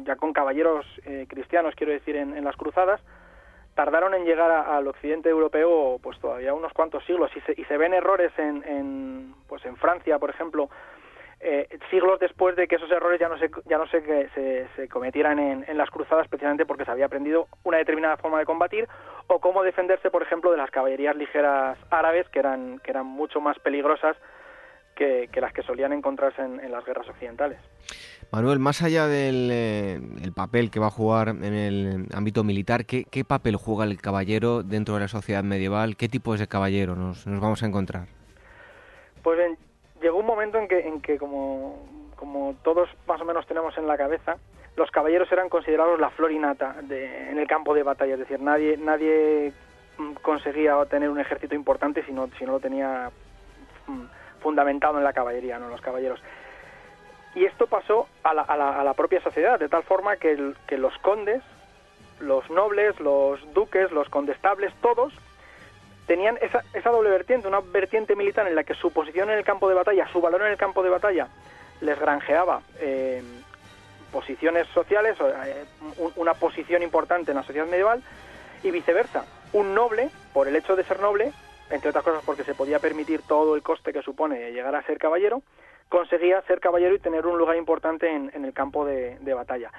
ya 0.05 0.15
con 0.15 0.33
caballeros 0.33 0.87
eh, 1.05 1.27
cristianos, 1.29 1.75
quiero 1.75 1.93
decir, 1.93 2.15
en, 2.15 2.45
las 2.45 2.57
cruzadas, 2.57 3.01
tardaron 3.77 4.15
en 4.15 4.25
llegar 4.25 4.51
al 4.51 4.89
occidente 4.89 5.29
europeo 5.29 6.01
pues 6.03 6.19
todavía 6.19 6.55
unos 6.55 6.73
cuantos 6.73 7.05
siglos 7.05 7.31
y 7.37 7.41
se, 7.43 7.53
y 7.61 7.65
se 7.67 7.77
ven 7.77 7.95
errores 7.95 8.33
en, 8.39 8.65
en, 8.65 9.35
pues 9.47 9.65
en 9.67 9.77
Francia, 9.77 10.19
por 10.19 10.31
ejemplo, 10.31 10.69
eh, 11.39 11.69
siglos 11.91 12.19
después 12.19 12.57
de 12.57 12.67
que 12.67 12.77
esos 12.77 12.91
errores 12.91 13.21
ya 13.21 13.29
no 13.29 13.39
se, 13.39 13.51
ya 13.67 13.77
no 13.77 13.87
se, 13.87 14.01
se, 14.75 14.89
cometieran 14.89 15.39
en, 15.39 15.77
las 15.77 15.91
cruzadas, 15.91 16.27
precisamente 16.29 16.65
porque 16.65 16.87
se 16.87 16.91
había 16.91 17.05
aprendido 17.05 17.49
una 17.63 17.77
determinada 17.77 18.17
forma 18.17 18.39
de 18.39 18.47
combatir 18.47 18.89
o 19.27 19.39
cómo 19.39 19.63
defenderse, 19.63 20.11
por 20.11 20.23
ejemplo, 20.23 20.51
de 20.51 20.57
las 20.57 20.71
caballerías 20.71 21.15
ligeras 21.15 21.79
árabes, 21.91 22.27
que 22.31 22.39
eran, 22.39 22.79
que 22.79 22.91
eran 22.91 23.05
mucho 23.05 23.43
más 23.43 23.59
peligrosas 23.59 24.17
que, 24.95 25.29
las 25.35 25.53
que 25.53 25.63
solían 25.63 25.93
encontrarse 25.93 26.41
en, 26.41 26.73
las 26.73 26.85
guerras 26.85 27.09
occidentales. 27.09 27.59
Manuel, 28.33 28.59
más 28.59 28.83
allá 28.83 29.07
del 29.07 29.49
eh, 29.53 30.01
papel 30.35 30.71
que 30.71 30.81
va 30.81 30.89
a 30.89 30.91
jugar 30.91 31.29
en 31.29 31.55
el 31.55 32.07
ámbito 32.13 32.43
militar, 32.45 32.85
¿qué, 32.85 33.05
¿qué, 33.05 33.25
papel 33.25 33.57
juega 33.57 33.85
el 33.85 34.01
caballero 34.01 34.63
dentro 34.63 34.95
de 34.95 35.01
la 35.01 35.09
sociedad 35.09 35.45
medieval? 35.45 35.97
¿Qué 35.97 36.09
tipo 36.09 36.37
de 36.37 36.47
caballero 36.47 36.97
nos, 36.97 37.25
vamos 37.25 37.63
a 37.63 37.67
encontrar? 37.67 38.09
Pues 39.23 39.39
bien, 39.39 39.57
llegó 40.03 40.19
un 40.19 40.27
momento 40.27 40.59
en 40.59 40.69
que, 40.69 40.81
en 40.81 41.01
que 41.01 41.19
como, 41.19 41.87
como 42.17 42.57
todos 42.63 42.89
más 43.07 43.21
o 43.21 43.25
menos 43.25 43.47
tenemos 43.47 43.79
en 43.79 43.87
la 43.87 43.97
cabeza, 43.97 44.37
los 44.77 44.91
caballeros 44.91 45.31
eran 45.33 45.49
considerados 45.49 45.99
la 45.99 46.11
florinata 46.11 46.77
de, 46.83 47.31
en 47.31 47.39
el 47.39 47.47
campo 47.47 47.75
de 47.75 47.85
batalla, 47.85 48.15
es 48.15 48.21
decir, 48.21 48.41
nadie, 48.41 48.77
nadie 48.77 49.53
mm, 49.99 50.15
conseguía 50.21 50.77
tener 50.91 51.09
un 51.09 51.21
ejército 51.21 51.55
importante 51.55 52.05
si 52.05 52.13
no, 52.13 52.29
si 52.39 52.45
no 52.45 52.53
lo 52.53 52.61
tenía 52.61 53.11
mm, 53.87 54.05
fundamentado 54.41 54.99
en 54.99 55.05
la 55.05 55.13
caballería, 55.13 55.59
no 55.59 55.69
los 55.69 55.81
caballeros. 55.81 56.21
Y 57.37 57.45
esto 57.45 57.67
pasó 57.67 58.09
a 58.23 58.33
la, 58.33 58.41
a 58.41 58.57
la, 58.57 58.81
a 58.81 58.83
la 58.83 58.95
propia 58.95 59.21
sociedad, 59.21 59.61
de 59.61 59.69
tal 59.69 59.83
forma 59.83 60.17
que, 60.17 60.37
los 60.71 60.99
condes, 61.03 61.43
los 62.19 62.49
nobles, 62.49 62.99
los 62.99 63.39
duques, 63.53 63.93
los 63.93 64.09
condestables, 64.09 64.73
todos 64.81 65.13
tenían 66.07 66.39
esa, 66.41 66.65
esa 66.73 66.91
doble 66.91 67.11
vertiente, 67.11 67.47
una 67.47 67.61
vertiente 67.61 68.17
militar 68.17 68.47
en 68.49 68.55
la 68.55 68.65
que 68.65 68.73
su 68.73 68.91
posición 68.91 69.29
en 69.29 69.37
el 69.37 69.45
campo 69.45 69.69
de 69.69 69.75
batalla, 69.75 70.09
su 70.11 70.23
valor 70.23 70.41
en 70.43 70.53
el 70.53 70.57
campo 70.57 70.83
de 70.83 70.89
batalla, 70.89 71.29
les 71.83 72.01
granjeaba 72.01 72.63
eh, 72.81 73.23
posiciones 74.11 74.67
sociales, 74.69 75.19
eh, 75.21 75.65
una 76.17 76.33
posición 76.33 76.83
importante 76.83 77.33
en 77.33 77.37
la 77.37 77.43
sociedad 77.43 77.67
medieval, 77.67 78.03
y 78.63 78.71
viceversa. 78.71 79.27
Un 79.53 79.75
noble, 79.75 80.09
por 80.33 80.49
el 80.49 80.57
hecho 80.57 80.75
de 80.75 80.85
ser 80.85 81.01
noble, 81.01 81.35
entre 81.69 81.91
otras 81.91 82.03
cosas 82.03 82.23
porque 82.25 82.45
se 82.45 82.55
podía 82.55 82.79
permitir 82.79 83.21
todo 83.21 83.57
el 83.57 83.63
coste 83.63 83.93
que 83.93 84.01
supone 84.01 84.53
llegar 84.53 84.75
a 84.75 84.83
ser 84.85 84.97
caballero, 84.97 85.43
conseguía 85.89 86.43
ser 86.43 86.61
caballero 86.61 86.95
y 86.95 86.99
tener 86.99 87.27
un 87.27 87.39
lugar 87.39 87.57
importante 87.57 88.11
en, 88.11 88.45
el 88.45 88.53
campo 88.53 88.85
de, 88.85 89.19
batalla. 89.35 89.71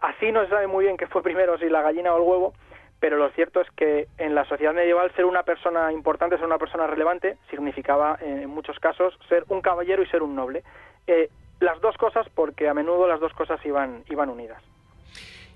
Así 0.00 0.32
no 0.32 0.42
se 0.44 0.50
sabe 0.50 0.66
muy 0.66 0.84
bien 0.84 0.96
qué 0.96 1.06
fue 1.06 1.22
primero, 1.24 1.58
si 1.58 1.68
la 1.68 1.82
gallina 1.82 2.14
o 2.14 2.16
el 2.16 2.22
huevo, 2.22 2.54
pero 3.00 3.16
lo 3.16 3.30
cierto 3.30 3.60
es 3.60 3.70
que 3.72 4.08
en 4.18 4.34
la 4.34 4.44
sociedad 4.44 4.74
medieval 4.74 5.12
ser 5.14 5.24
una 5.24 5.42
persona 5.42 5.92
importante, 5.92 6.36
ser 6.36 6.46
una 6.46 6.58
persona 6.58 6.86
relevante, 6.86 7.36
significaba 7.50 8.16
en 8.20 8.48
muchos 8.48 8.78
casos 8.78 9.18
ser 9.28 9.44
un 9.48 9.60
caballero 9.60 10.02
y 10.02 10.06
ser 10.06 10.22
un 10.22 10.34
noble. 10.34 10.62
Eh, 11.06 11.28
las 11.60 11.80
dos 11.80 11.96
cosas, 11.96 12.26
porque 12.34 12.68
a 12.68 12.74
menudo 12.74 13.06
las 13.06 13.20
dos 13.20 13.32
cosas 13.32 13.60
iban, 13.64 14.04
iban 14.08 14.30
unidas. 14.30 14.62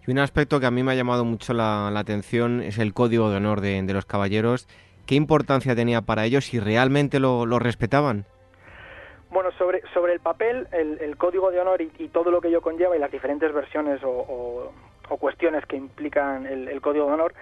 Y 0.06 0.10
un 0.10 0.18
aspecto 0.18 0.58
que 0.58 0.66
a 0.66 0.70
mí 0.70 0.82
me 0.82 0.92
ha 0.92 0.94
llamado 0.94 1.24
mucho 1.24 1.52
la, 1.52 1.88
atención 1.88 2.62
es 2.62 2.78
el 2.78 2.94
código 2.94 3.30
de 3.30 3.36
honor 3.36 3.60
de, 3.60 3.82
los 3.92 4.06
caballeros. 4.06 4.66
¿Qué 5.06 5.14
importancia 5.14 5.76
tenía 5.76 6.00
para 6.00 6.24
ellos 6.24 6.54
y 6.54 6.60
realmente 6.60 7.20
lo, 7.20 7.46
respetaban? 7.58 8.24
Bueno, 9.30 9.50
sobre, 9.52 9.82
sobre 9.92 10.14
el 10.14 10.20
papel, 10.20 10.68
el, 10.73 11.16
código 11.18 11.50
de 11.50 11.61
honor 11.61 11.82
y, 11.82 12.08
todo 12.08 12.30
lo 12.30 12.40
que 12.40 12.49
ello 12.49 12.62
conlleva 12.62 12.97
y 12.97 12.99
las 12.99 13.12
diferentes 13.12 13.52
versiones 13.52 14.00
o, 14.02 14.73
cuestiones 15.20 15.66
que 15.66 15.76
implican 15.76 16.47
el, 16.47 16.80
código 16.80 17.06
de 17.06 17.12
honor, 17.12 17.35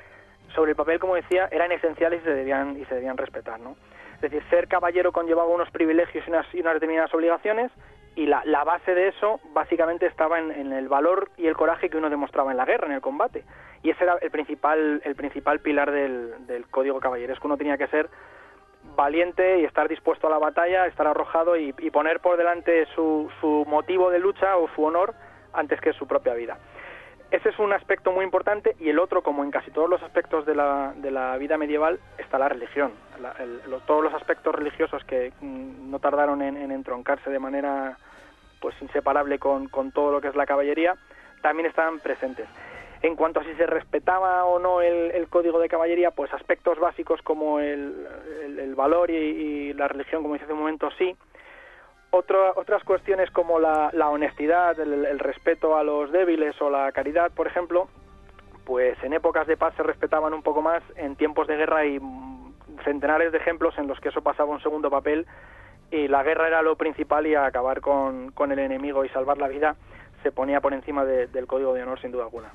sobre 0.54 0.72
el 0.72 0.76
papel, 0.76 0.98
como 0.98 1.14
decía, 1.14 1.48
eran 1.50 1.70
esenciales 1.70 2.22
y 2.22 2.24
se 2.24 2.34
debían, 2.34 2.76
y 2.76 2.84
se 2.86 2.94
debían 2.94 3.16
respetar. 3.16 3.60
¿no? 3.60 3.76
Es 4.16 4.20
decir, 4.20 4.42
ser 4.50 4.66
caballero 4.66 5.12
conllevaba 5.12 5.48
unos 5.48 5.70
privilegios 5.70 6.26
y 6.26 6.30
unas, 6.30 6.46
y 6.54 6.60
unas 6.60 6.74
determinadas 6.74 7.14
obligaciones, 7.14 7.70
y 8.16 8.26
la, 8.26 8.42
la, 8.46 8.64
base 8.64 8.94
de 8.94 9.08
eso 9.08 9.40
básicamente 9.52 10.06
estaba 10.06 10.38
en, 10.38 10.72
el 10.72 10.88
valor 10.88 11.30
y 11.36 11.46
el 11.46 11.54
coraje 11.54 11.90
que 11.90 11.98
uno 11.98 12.08
demostraba 12.08 12.50
en 12.50 12.56
la 12.56 12.64
guerra, 12.64 12.86
en 12.86 12.94
el 12.94 13.02
combate. 13.02 13.44
Y 13.82 13.90
ese 13.90 14.04
era 14.04 14.16
el 14.22 14.30
principal, 14.30 15.02
el 15.04 15.14
principal 15.14 15.60
pilar 15.60 15.90
del, 15.90 16.46
del 16.46 16.66
código 16.66 16.98
caballeresco. 16.98 17.46
Uno 17.46 17.58
tenía 17.58 17.76
que 17.76 17.86
ser 17.88 18.08
valiente 18.96 19.60
y 19.60 19.64
estar 19.64 19.88
dispuesto 19.88 20.26
a 20.26 20.30
la 20.30 20.38
batalla, 20.38 20.86
estar 20.86 21.06
arrojado 21.06 21.56
y, 21.56 21.72
poner 21.90 22.20
por 22.20 22.36
delante 22.36 22.86
su, 22.94 23.30
su 23.40 23.64
motivo 23.68 24.10
de 24.10 24.18
lucha 24.18 24.56
o 24.56 24.68
su 24.74 24.84
honor 24.84 25.14
antes 25.52 25.80
que 25.80 25.92
su 25.92 26.06
propia 26.06 26.34
vida. 26.34 26.58
Ese 27.30 27.48
es 27.48 27.58
un 27.58 27.72
aspecto 27.72 28.12
muy 28.12 28.24
importante 28.24 28.76
y 28.78 28.88
el 28.88 29.00
otro, 29.00 29.22
como 29.22 29.42
en 29.42 29.50
casi 29.50 29.72
todos 29.72 29.90
los 29.90 30.00
aspectos 30.02 30.46
de 30.46 30.54
la, 30.54 30.92
de 30.96 31.10
la 31.10 31.36
vida 31.38 31.58
medieval, 31.58 31.98
está 32.18 32.38
la 32.38 32.48
religión. 32.48 32.92
todos 33.86 34.04
los 34.04 34.14
aspectos 34.14 34.54
religiosos 34.54 35.02
que 35.04 35.32
mm, 35.40 35.90
no 35.90 35.98
tardaron 35.98 36.40
en, 36.40 36.70
entroncarse 36.70 37.28
de 37.30 37.38
manera 37.40 37.98
pues 38.60 38.80
inseparable 38.80 39.38
con, 39.38 39.68
todo 39.92 40.12
lo 40.12 40.20
que 40.20 40.28
es 40.28 40.36
la 40.36 40.46
caballería, 40.46 40.94
también 41.42 41.68
estaban 41.68 41.98
presentes. 41.98 42.48
En 43.06 43.14
cuanto 43.14 43.38
a 43.38 43.44
si 43.44 43.54
se 43.54 43.66
respetaba 43.66 44.44
o 44.46 44.58
no 44.58 44.80
el, 44.80 45.28
código 45.28 45.60
de 45.60 45.68
caballería, 45.68 46.10
pues 46.10 46.32
aspectos 46.34 46.80
básicos 46.80 47.22
como 47.22 47.60
el, 47.60 48.74
valor 48.74 49.12
y, 49.12 49.72
la 49.74 49.86
religión, 49.86 50.22
como 50.22 50.34
dice 50.34 50.46
hace 50.46 50.52
un 50.52 50.58
momento, 50.58 50.90
sí, 50.98 51.14
otras 52.10 52.82
cuestiones 52.82 53.30
como 53.30 53.60
la, 53.60 53.90
honestidad, 54.10 54.80
el, 54.80 55.20
respeto 55.20 55.76
a 55.76 55.84
los 55.84 56.10
débiles 56.10 56.60
o 56.60 56.68
la 56.68 56.90
caridad, 56.90 57.30
por 57.30 57.46
ejemplo, 57.46 57.88
pues 58.64 59.00
en 59.04 59.12
épocas 59.12 59.46
de 59.46 59.56
paz 59.56 59.72
se 59.76 59.84
respetaban 59.84 60.34
un 60.34 60.42
poco 60.42 60.60
más, 60.60 60.82
en 60.96 61.14
tiempos 61.14 61.46
de 61.46 61.56
guerra 61.56 61.78
hay 61.78 62.00
centenares 62.82 63.30
de 63.30 63.38
ejemplos 63.38 63.78
en 63.78 63.86
los 63.86 64.00
que 64.00 64.08
eso 64.08 64.20
pasaba 64.20 64.50
un 64.50 64.60
segundo 64.62 64.90
papel 64.90 65.26
y 65.92 66.08
la 66.08 66.24
guerra 66.24 66.48
era 66.48 66.60
lo 66.60 66.74
principal 66.74 67.24
y 67.28 67.36
acabar 67.36 67.80
con, 67.80 68.32
el 68.50 68.58
enemigo 68.58 69.04
y 69.04 69.08
salvar 69.10 69.38
la 69.38 69.46
vida 69.46 69.76
se 70.24 70.32
ponía 70.32 70.60
por 70.60 70.74
encima 70.74 71.04
del 71.04 71.46
código 71.46 71.72
de 71.72 71.84
honor 71.84 72.00
sin 72.00 72.10
duda 72.10 72.24
alguna. 72.24 72.50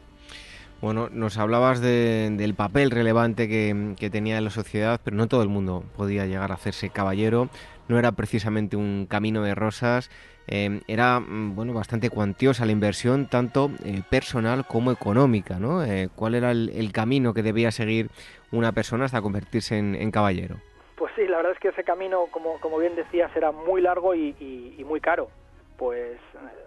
Bueno, 0.82 1.10
nos 1.12 1.38
hablabas 1.38 1.80
del 1.80 2.54
papel 2.56 2.92
relevante 2.92 3.48
que, 3.48 4.10
tenía 4.10 4.38
en 4.38 4.44
la 4.44 4.50
sociedad, 4.50 5.00
pero 5.04 5.16
no 5.16 5.28
todo 5.28 5.44
el 5.44 5.50
mundo 5.50 5.84
podía 5.96 6.26
llegar 6.26 6.52
a 6.52 6.56
hacerse 6.56 6.90
caballero 6.90 7.50
no 7.92 8.00
era 8.00 8.14
precisamente 8.14 8.78
un 8.78 9.06
camino 9.06 9.44
de 9.44 9.54
rosas, 9.54 10.10
eh, 10.48 10.80
era 10.88 11.20
mm, 11.20 11.56
bueno 11.56 11.74
bastante 11.74 12.10
cuantiosa 12.10 12.66
la 12.66 12.72
inversión, 12.72 13.28
tanto 13.28 13.70
eh, 13.84 14.02
personal 14.10 14.66
como 14.66 14.92
económica, 14.92 15.60
¿no? 15.60 15.84
Eh, 15.84 16.10
¿Cuál 16.16 16.36
era 16.36 16.52
el, 16.52 16.92
camino 16.94 17.34
que 17.34 17.44
debía 17.44 17.70
seguir 17.72 18.10
una 18.52 18.72
persona 18.72 19.06
hasta 19.06 19.22
convertirse 19.22 19.78
en, 19.78 20.12
caballero? 20.12 20.56
Pues 20.96 21.12
sí, 21.16 21.28
la 21.28 21.38
verdad 21.38 21.54
es 21.54 21.60
que 21.60 21.68
ese 21.68 21.84
camino, 21.84 22.28
como, 22.32 22.60
como 22.60 22.78
bien 22.78 22.96
decías, 22.96 23.30
era 23.36 23.52
muy 23.52 23.82
largo 23.82 24.16
y, 24.16 24.84
muy 24.88 25.02
caro. 25.02 25.30
Pues 25.78 26.18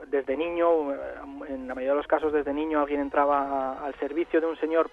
desde 0.06 0.36
niño, 0.36 0.92
en 1.48 1.68
la 1.68 1.74
mayoría 1.74 1.92
de 1.92 1.98
los 1.98 2.06
casos 2.06 2.32
desde 2.32 2.52
niño, 2.52 2.80
alguien 2.80 3.00
entraba 3.00 3.84
al 3.84 3.94
servicio 3.96 4.40
de 4.40 4.46
un 4.46 4.56
señor 4.58 4.90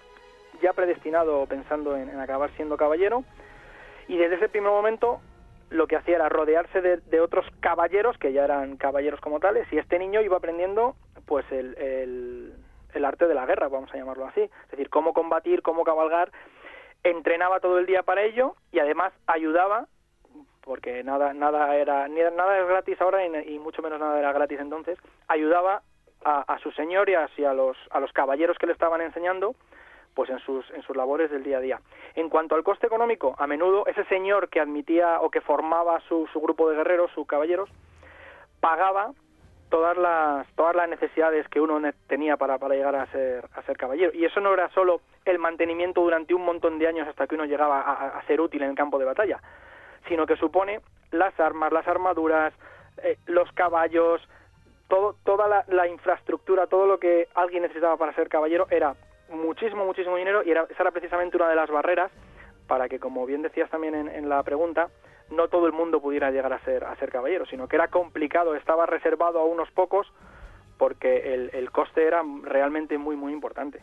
ya 0.61 0.73
predestinado 0.73 1.45
pensando 1.47 1.97
en 1.97 2.19
acabar 2.19 2.51
siendo 2.51 2.77
caballero 2.77 3.23
y 4.07 4.17
desde 4.17 4.35
ese 4.35 4.49
primer 4.49 4.71
momento 4.71 5.21
lo 5.69 5.87
que 5.87 5.95
hacía 5.95 6.15
era 6.15 6.27
rodearse 6.27 6.81
de, 6.81 7.21
otros 7.21 7.45
caballeros, 7.61 8.17
que 8.17 8.33
ya 8.33 8.43
eran 8.43 8.75
caballeros 8.75 9.21
como 9.21 9.39
tales, 9.39 9.71
y 9.71 9.77
este 9.77 9.97
niño 9.99 10.21
iba 10.21 10.35
aprendiendo 10.35 10.95
pues 11.25 11.45
el, 11.49 11.75
el, 12.93 13.05
arte 13.05 13.25
de 13.25 13.33
la 13.33 13.45
guerra, 13.45 13.69
vamos 13.69 13.89
a 13.93 13.97
llamarlo 13.97 14.27
así, 14.27 14.41
es 14.41 14.71
decir, 14.71 14.89
cómo 14.89 15.13
combatir, 15.13 15.61
cómo 15.61 15.85
cabalgar, 15.85 16.29
entrenaba 17.03 17.61
todo 17.61 17.79
el 17.79 17.85
día 17.85 18.03
para 18.03 18.23
ello 18.23 18.55
y 18.73 18.79
además 18.79 19.13
ayudaba 19.27 19.87
porque 20.63 21.03
nada 21.03 21.33
nada 21.33 21.75
era 21.75 22.07
nada 22.07 22.59
es 22.59 22.67
gratis 22.67 23.01
ahora 23.01 23.25
y, 23.25 23.59
mucho 23.59 23.81
menos 23.81 23.99
nada 23.99 24.19
era 24.19 24.31
gratis 24.31 24.59
entonces 24.59 24.97
ayudaba 25.27 25.81
a, 26.23 26.59
su 26.59 26.71
señor 26.73 27.09
y 27.09 27.15
a, 27.15 27.53
los, 27.53 27.75
a 27.89 27.99
los 27.99 28.11
caballeros 28.13 28.57
que 28.59 28.67
le 28.67 28.73
estaban 28.73 29.01
enseñando 29.01 29.55
pues 30.13 30.29
en 30.29 30.39
sus, 30.39 30.69
en 30.71 30.83
sus 30.83 30.95
labores 30.95 31.31
del 31.31 31.41
día 31.41 31.57
a 31.57 31.61
día. 31.61 31.81
En 32.15 32.29
cuanto 32.29 32.55
al 32.55 32.63
coste 32.63 32.85
económico, 32.85 33.33
a 33.39 33.47
menudo 33.47 33.85
ese 33.87 34.03
señor 34.05 34.49
que 34.49 34.59
admitía 34.59 35.21
o 35.21 35.31
que 35.31 35.41
formaba 35.41 35.99
su, 36.01 36.27
su 36.31 36.41
grupo 36.41 36.69
de 36.69 36.75
guerreros, 36.75 37.11
sus 37.15 37.25
caballeros, 37.25 37.69
pagaba 38.59 39.13
todas 39.71 39.97
las 39.97 40.47
todas 40.55 40.75
las 40.75 40.87
necesidades 40.89 41.47
que 41.47 41.61
uno 41.61 41.81
tenía 42.07 42.37
para, 42.37 42.59
para 42.59 42.75
llegar 42.75 42.95
a 42.95 43.07
ser 43.07 43.47
a 43.55 43.63
ser 43.63 43.77
caballero 43.77 44.11
y 44.13 44.25
eso 44.25 44.41
no 44.41 44.53
era 44.53 44.69
solo 44.71 45.01
el 45.25 45.39
mantenimiento 45.39 46.01
durante 46.01 46.33
un 46.35 46.43
montón 46.43 46.77
de 46.77 46.87
años 46.87 47.07
hasta 47.07 47.25
que 47.25 47.35
uno 47.35 47.45
llegaba 47.45 47.79
a, 47.79 48.21
ser 48.27 48.41
útil 48.41 48.61
en 48.63 48.71
el 48.71 48.75
campo 48.75 48.99
de 48.99 49.05
batalla 49.05 49.39
sino 50.07 50.25
que 50.25 50.35
supone 50.35 50.81
las 51.11 51.37
armas 51.39 51.71
las 51.71 51.87
armaduras 51.87 52.53
eh, 53.03 53.17
los 53.27 53.51
caballos 53.53 54.21
todo 54.87 55.15
toda 55.23 55.65
la, 55.67 55.87
infraestructura 55.87 56.67
todo 56.67 56.85
lo 56.85 56.99
que 56.99 57.27
alguien 57.35 57.63
necesitaba 57.63 57.97
para 57.97 58.13
ser 58.13 58.29
caballero 58.29 58.67
era 58.69 58.95
muchísimo, 59.29 59.85
muchísimo 59.85 60.17
dinero 60.17 60.43
y 60.43 60.51
era, 60.51 60.65
esa 60.69 60.83
era 60.83 60.91
precisamente 60.91 61.37
una 61.37 61.49
de 61.49 61.55
las 61.55 61.69
barreras 61.69 62.11
para 62.67 62.87
que, 62.87 62.99
como 62.99 63.25
bien 63.25 63.41
decías 63.41 63.69
también 63.69 63.95
en, 63.95 64.29
la 64.29 64.41
pregunta, 64.43 64.89
no 65.29 65.49
todo 65.49 65.65
el 65.67 65.73
mundo 65.73 66.01
pudiera 66.01 66.31
llegar 66.31 66.53
a 66.53 66.59
ser, 66.63 66.85
a 66.85 66.95
ser 66.95 67.11
caballero, 67.11 67.45
sino 67.45 67.67
que 67.67 67.75
era 67.75 67.89
complicado, 67.89 68.55
estaba 68.55 68.85
reservado 68.85 69.39
a 69.39 69.45
unos 69.45 69.69
pocos 69.71 70.07
porque 70.77 71.49
el 71.51 71.71
coste 71.71 72.07
era 72.07 72.23
realmente 72.43 72.97
muy, 72.97 73.17
muy 73.17 73.33
importante. 73.33 73.81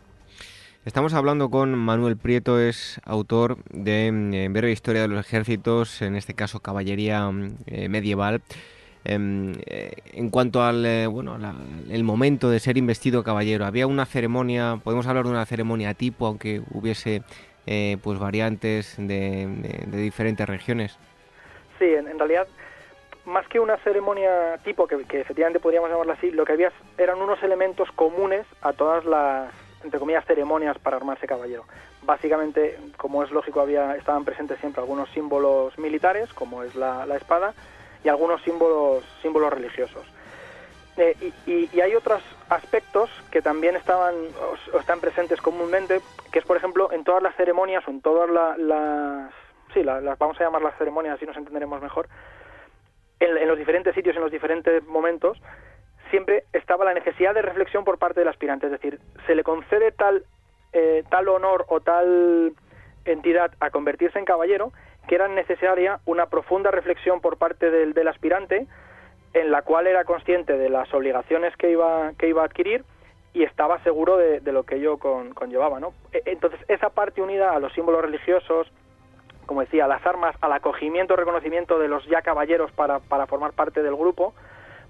Estamos 0.88 1.12
hablando 1.12 1.50
con 1.50 1.74
Manuel 1.74 2.16
Prieto, 2.16 2.58
es 2.58 2.98
autor 3.04 3.58
de 3.68 4.06
eh, 4.06 4.48
Breve 4.48 4.70
Historia 4.70 5.02
de 5.02 5.08
los 5.08 5.20
Ejércitos, 5.20 6.00
en 6.00 6.16
este 6.16 6.32
caso 6.32 6.60
Caballería 6.60 7.30
eh, 7.66 7.90
Medieval. 7.90 8.40
Em, 9.04 9.52
eh, 9.66 9.92
en 10.14 10.30
cuanto 10.30 10.62
al 10.62 10.86
eh, 10.86 11.06
bueno 11.06 11.36
el 11.90 12.04
momento 12.04 12.48
de 12.48 12.58
ser 12.58 12.78
investido 12.78 13.22
caballero 13.22 13.66
había 13.66 13.86
una 13.86 14.06
ceremonia 14.06 14.80
podemos 14.82 15.06
hablar 15.06 15.24
de 15.24 15.30
una 15.30 15.44
ceremonia 15.44 15.92
tipo 15.92 16.26
aunque 16.26 16.62
hubiese 16.72 17.22
pues 18.02 18.18
variantes 18.18 18.96
de, 18.98 19.46
diferentes 19.92 20.48
regiones 20.48 20.98
sí 21.78 21.84
en, 21.84 22.18
realidad 22.18 22.48
más 23.24 23.46
que 23.46 23.60
una 23.60 23.76
ceremonia 23.78 24.58
tipo 24.64 24.88
que, 24.88 24.96
efectivamente 25.20 25.60
podríamos 25.60 25.90
llamarla 25.90 26.14
así 26.14 26.30
lo 26.30 26.44
que 26.44 26.54
había 26.54 26.72
eran 26.96 27.22
unos 27.22 27.40
elementos 27.42 27.88
comunes 27.92 28.46
a 28.62 28.72
todas 28.72 29.04
las 29.04 29.67
entre 29.84 30.00
comillas 30.00 30.24
ceremonias 30.24 30.78
para 30.78 30.96
armarse 30.96 31.26
caballero 31.26 31.64
básicamente 32.02 32.78
como 32.96 33.22
es 33.22 33.30
lógico 33.30 33.60
había 33.60 33.96
estaban 33.96 34.24
presentes 34.24 34.58
siempre 34.60 34.82
algunos 34.82 35.08
símbolos 35.10 35.78
militares 35.78 36.32
como 36.32 36.62
es 36.62 36.74
la 36.74 37.04
espada 37.16 37.54
y 38.04 38.08
algunos 38.08 38.42
símbolos, 38.42 39.04
símbolos 39.22 39.52
religiosos. 39.52 40.06
Eh, 40.96 41.32
y, 41.46 41.80
hay 41.80 41.94
otros 41.94 42.22
aspectos 42.48 43.08
que 43.30 43.40
también 43.40 43.76
estaban 43.76 44.14
o, 44.74 44.78
están 44.78 45.00
presentes 45.00 45.40
comúnmente, 45.40 46.00
que 46.32 46.40
es, 46.40 46.44
por 46.44 46.56
ejemplo, 46.56 46.90
en 46.92 47.04
todas 47.04 47.22
las 47.22 47.36
ceremonias 47.36 47.86
o 47.86 47.90
en 47.90 48.00
todas 48.00 48.28
las... 48.28 49.30
Sí, 49.72 49.84
las, 49.84 50.18
vamos 50.18 50.40
a 50.40 50.44
llamar 50.44 50.62
las 50.62 50.76
ceremonias, 50.76 51.14
así 51.14 51.26
nos 51.26 51.36
entenderemos 51.36 51.80
mejor. 51.80 52.08
En, 53.20 53.46
los 53.46 53.58
diferentes 53.58 53.94
sitios, 53.94 54.16
en 54.16 54.22
los 54.22 54.32
diferentes 54.32 54.84
momentos, 54.86 55.40
siempre 56.10 56.44
estaba 56.52 56.84
la 56.84 56.94
necesidad 56.94 57.34
de 57.34 57.42
reflexión 57.42 57.84
por 57.84 57.98
parte 57.98 58.20
del 58.20 58.28
aspirante. 58.28 58.66
Es 58.66 58.72
decir, 58.72 58.98
se 59.26 59.34
le 59.34 59.44
concede 59.44 59.92
tal, 59.92 60.24
eh, 60.72 61.04
tal 61.10 61.28
honor 61.28 61.66
o 61.68 61.80
tal 61.80 62.52
entidad 63.04 63.52
a 63.60 63.70
convertirse 63.70 64.18
en 64.18 64.24
caballero 64.24 64.72
que 65.06 65.14
era 65.14 65.26
necesaria 65.26 66.00
una 66.04 66.26
profunda 66.26 66.70
reflexión 66.70 67.20
por 67.20 67.38
parte 67.38 67.70
del, 67.70 67.94
del 67.94 68.08
aspirante 68.08 68.66
en 69.34 69.50
la 69.50 69.62
cual 69.62 69.86
era 69.86 70.04
consciente 70.04 70.56
de 70.56 70.68
las 70.68 70.92
obligaciones 70.92 71.56
que 71.56 71.70
iba, 71.70 72.12
que 72.18 72.28
iba 72.28 72.42
a 72.42 72.46
adquirir 72.46 72.84
y 73.32 73.42
estaba 73.42 73.82
seguro 73.82 74.16
de, 74.16 74.40
lo 74.52 74.64
que 74.64 74.76
ello 74.76 74.98
conllevaba. 74.98 75.80
¿no? 75.80 75.92
E, 76.12 76.22
entonces, 76.26 76.60
esa 76.68 76.90
parte 76.90 77.22
unida 77.22 77.52
a 77.52 77.60
los 77.60 77.72
símbolos 77.72 78.02
religiosos, 78.02 78.70
como 79.46 79.60
decía, 79.60 79.84
a 79.84 79.88
las 79.88 80.04
armas, 80.04 80.34
al 80.40 80.52
acogimiento, 80.52 81.16
reconocimiento 81.16 81.78
de 81.78 81.88
los 81.88 82.04
ya 82.06 82.22
caballeros 82.22 82.72
para, 82.72 83.00
para 83.00 83.26
formar 83.26 83.52
parte 83.52 83.82
del 83.82 83.96
grupo, 83.96 84.34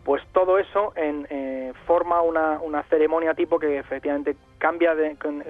pues 0.09 0.23
todo 0.33 0.59
eso 0.59 0.95
en, 0.97 1.27
eh, 1.29 1.75
forma 1.87 2.23
una, 2.23 2.61
una, 2.61 2.83
ceremonia 2.85 3.35
tipo 3.35 3.59
que 3.59 3.77
efectivamente 3.79 4.39
cambia 4.57 4.95
de, 4.95 5.17
con, 5.17 5.45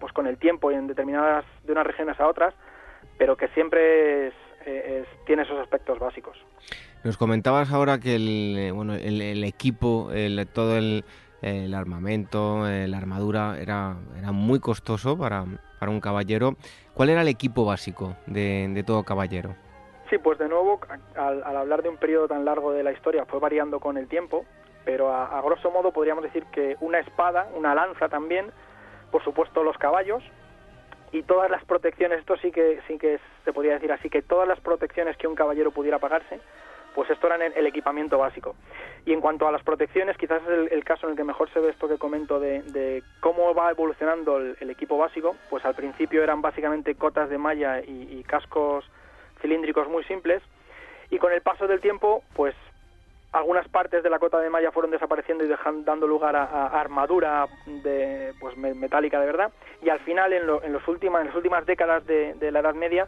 pues 0.00 0.10
con 0.14 0.26
el 0.26 0.38
tiempo 0.38 0.72
y 0.72 0.74
en 0.74 0.86
determinadas 0.86 1.44
de 1.64 1.72
unas 1.72 1.86
regiones 1.86 2.18
a 2.18 2.26
otras, 2.26 2.54
pero 3.18 3.36
que 3.36 3.48
siempre 3.48 4.32
tiene 5.26 5.42
esos 5.42 5.58
aspectos 5.58 5.98
básicos. 5.98 6.38
Nos 7.04 7.18
comentabas 7.18 7.70
ahora 7.72 8.00
que 8.00 8.14
el, 8.16 8.56
eh, 8.58 8.70
bueno, 8.70 8.94
el, 8.94 9.44
equipo, 9.44 10.10
el, 10.14 10.48
todo 10.48 10.78
el, 10.78 11.04
armamento, 11.74 12.66
eh, 12.66 12.88
la 12.88 12.96
armadura 12.96 13.58
era, 13.60 13.96
era 14.18 14.32
muy 14.32 14.60
costoso 14.60 15.18
para, 15.18 15.44
para, 15.78 15.92
un 15.92 16.00
caballero. 16.00 16.56
¿Cuál 16.94 17.10
era 17.10 17.20
el 17.20 17.28
equipo 17.28 17.66
básico 17.66 18.16
de, 18.26 18.82
todo 18.86 19.04
caballero? 19.04 19.56
Sí, 20.10 20.18
pues 20.18 20.38
de 20.38 20.48
nuevo, 20.48 20.80
al, 21.14 21.44
hablar 21.44 21.84
de 21.84 21.88
un 21.88 21.96
periodo 21.96 22.26
tan 22.26 22.44
largo 22.44 22.72
de 22.72 22.82
la 22.82 22.90
historia, 22.90 23.24
fue 23.26 23.38
variando 23.38 23.78
con 23.78 23.96
el 23.96 24.08
tiempo, 24.08 24.44
pero 24.84 25.14
a, 25.14 25.40
grosso 25.40 25.70
modo 25.70 25.92
podríamos 25.92 26.24
decir 26.24 26.44
que 26.46 26.76
una 26.80 26.98
espada, 26.98 27.48
una 27.54 27.76
lanza 27.76 28.08
también, 28.08 28.50
por 29.12 29.22
supuesto 29.22 29.62
los 29.62 29.78
caballos, 29.78 30.24
y 31.12 31.22
todas 31.22 31.48
las 31.48 31.64
protecciones, 31.64 32.18
esto 32.18 32.36
sí 32.38 32.50
que 32.50 32.80
sí 32.88 32.98
que 32.98 33.20
se 33.44 33.52
podría 33.52 33.74
decir 33.74 33.92
así, 33.92 34.10
que 34.10 34.20
todas 34.20 34.48
las 34.48 34.58
protecciones 34.58 35.16
que 35.16 35.28
un 35.28 35.36
caballero 35.36 35.70
pudiera 35.70 36.00
pagarse, 36.00 36.40
pues 36.92 37.08
esto 37.08 37.28
era 37.28 37.46
el, 37.46 37.66
equipamiento 37.66 38.18
básico. 38.18 38.56
Y 39.06 39.12
en 39.12 39.20
cuanto 39.20 39.46
a 39.46 39.52
las 39.52 39.62
protecciones, 39.62 40.16
quizás 40.16 40.42
es 40.42 40.72
el, 40.72 40.84
caso 40.84 41.06
en 41.06 41.12
el 41.12 41.16
que 41.16 41.24
mejor 41.24 41.48
se 41.50 41.60
ve 41.60 41.70
esto 41.70 41.86
que 41.86 41.98
comento 41.98 42.40
de, 42.40 43.04
cómo 43.20 43.54
va 43.54 43.70
evolucionando 43.70 44.38
el, 44.38 44.70
equipo 44.70 44.98
básico, 44.98 45.36
pues 45.50 45.64
al 45.64 45.76
principio 45.76 46.24
eran 46.24 46.42
básicamente 46.42 46.96
cotas 46.96 47.30
de 47.30 47.38
malla 47.38 47.80
y 47.80 48.24
cascos 48.24 48.90
cilíndricos 49.40 49.88
muy 49.88 50.04
simples, 50.04 50.42
y 51.10 51.18
con 51.18 51.32
el 51.32 51.42
paso 51.42 51.66
del 51.66 51.80
tiempo, 51.80 52.22
pues 52.34 52.54
algunas 53.32 53.68
partes 53.68 54.02
de 54.02 54.10
la 54.10 54.18
cota 54.18 54.38
de 54.38 54.50
malla 54.50 54.72
fueron 54.72 54.90
desapareciendo 54.90 55.44
y 55.44 55.48
dejando, 55.48 55.82
dando 55.84 56.06
lugar 56.06 56.34
a, 56.34 56.66
armadura 56.80 57.46
de, 57.66 58.32
pues, 58.40 58.56
metálica 58.56 59.20
de 59.20 59.26
verdad. 59.26 59.52
Y 59.82 59.88
al 59.88 60.00
final, 60.00 60.32
en, 60.32 60.46
los 60.46 60.88
últimas, 60.88 61.20
en 61.20 61.28
las 61.28 61.36
últimas 61.36 61.64
décadas 61.66 62.04
de, 62.06 62.50
la 62.50 62.60
Edad 62.60 62.74
Media, 62.74 63.06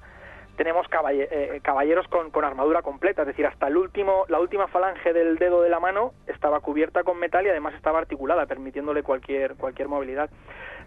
tenemos 0.57 0.87
eh, 1.12 1.61
caballeros 1.62 2.07
con, 2.09 2.31
con, 2.31 2.45
armadura 2.45 2.83
completa, 2.83 3.23
es 3.23 3.29
decir, 3.29 3.47
hasta 3.47 3.68
el 3.68 3.77
último, 3.77 4.27
la 4.29 4.38
última 4.38 4.68
falange 4.68 5.12
del 5.12 5.37
dedo 5.38 5.62
de 5.62 5.71
la 5.71 5.81
mano 5.81 6.12
estaba 6.27 6.61
cubierta 6.61 7.03
con 7.05 7.18
metal 7.18 7.47
y 7.47 7.49
además 7.49 7.75
estaba 7.75 7.99
articulada, 7.99 8.47
permitiéndole 8.47 9.03
cualquier, 9.03 9.55
cualquier 9.57 9.88
movilidad. 9.88 10.31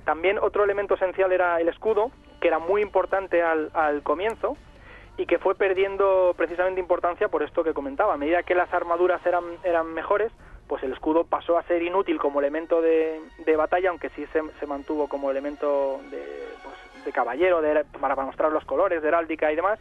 También 0.06 0.38
otro 0.38 0.64
elemento 0.64 0.94
esencial 0.94 1.32
era 1.32 1.60
el 1.60 1.68
escudo, 1.68 2.12
que 2.40 2.48
era 2.48 2.60
muy 2.60 2.82
importante 2.82 3.42
al, 3.42 3.72
al 3.74 4.04
comienzo, 4.04 4.56
y 5.18 5.26
que 5.26 5.40
fue 5.40 5.56
perdiendo 5.56 6.34
precisamente 6.36 6.82
importancia 6.82 7.30
por 7.30 7.44
esto 7.44 7.64
que 7.64 7.74
comentaba. 7.74 8.14
A 8.14 8.18
medida 8.18 8.44
que 8.44 8.56
las 8.56 8.74
armaduras 8.74 9.26
eran, 9.26 9.44
eran 9.64 9.94
mejores, 9.94 10.32
pues 10.68 10.84
el 10.84 10.94
escudo 10.94 11.24
pasó 11.24 11.58
a 11.58 11.64
ser 11.64 11.84
inútil 11.84 12.18
como 12.18 12.40
elemento 12.40 12.82
de, 12.82 13.22
de 13.46 13.56
batalla, 13.56 13.90
aunque 13.90 14.10
sí 14.10 14.26
se, 14.34 14.42
se, 14.60 14.66
mantuvo 14.66 15.08
como 15.08 15.32
elemento 15.32 16.02
de, 16.12 16.24
pues, 16.64 17.06
de 17.06 17.12
caballero 17.12 17.62
de, 17.62 17.86
para 18.00 18.16
mostrar 18.16 18.52
los 18.52 18.66
colores, 18.66 19.02
de 19.02 19.08
heráldica 19.08 19.52
y 19.52 19.56
demás, 19.56 19.80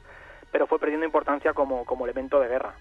pero 0.53 0.66
fue 0.66 0.79
perdiendo 0.79 1.07
importancia 1.07 1.53
como, 1.53 1.85
como 1.85 2.05
elemento 2.05 2.38
de 2.38 2.49
guerra. 2.49 2.75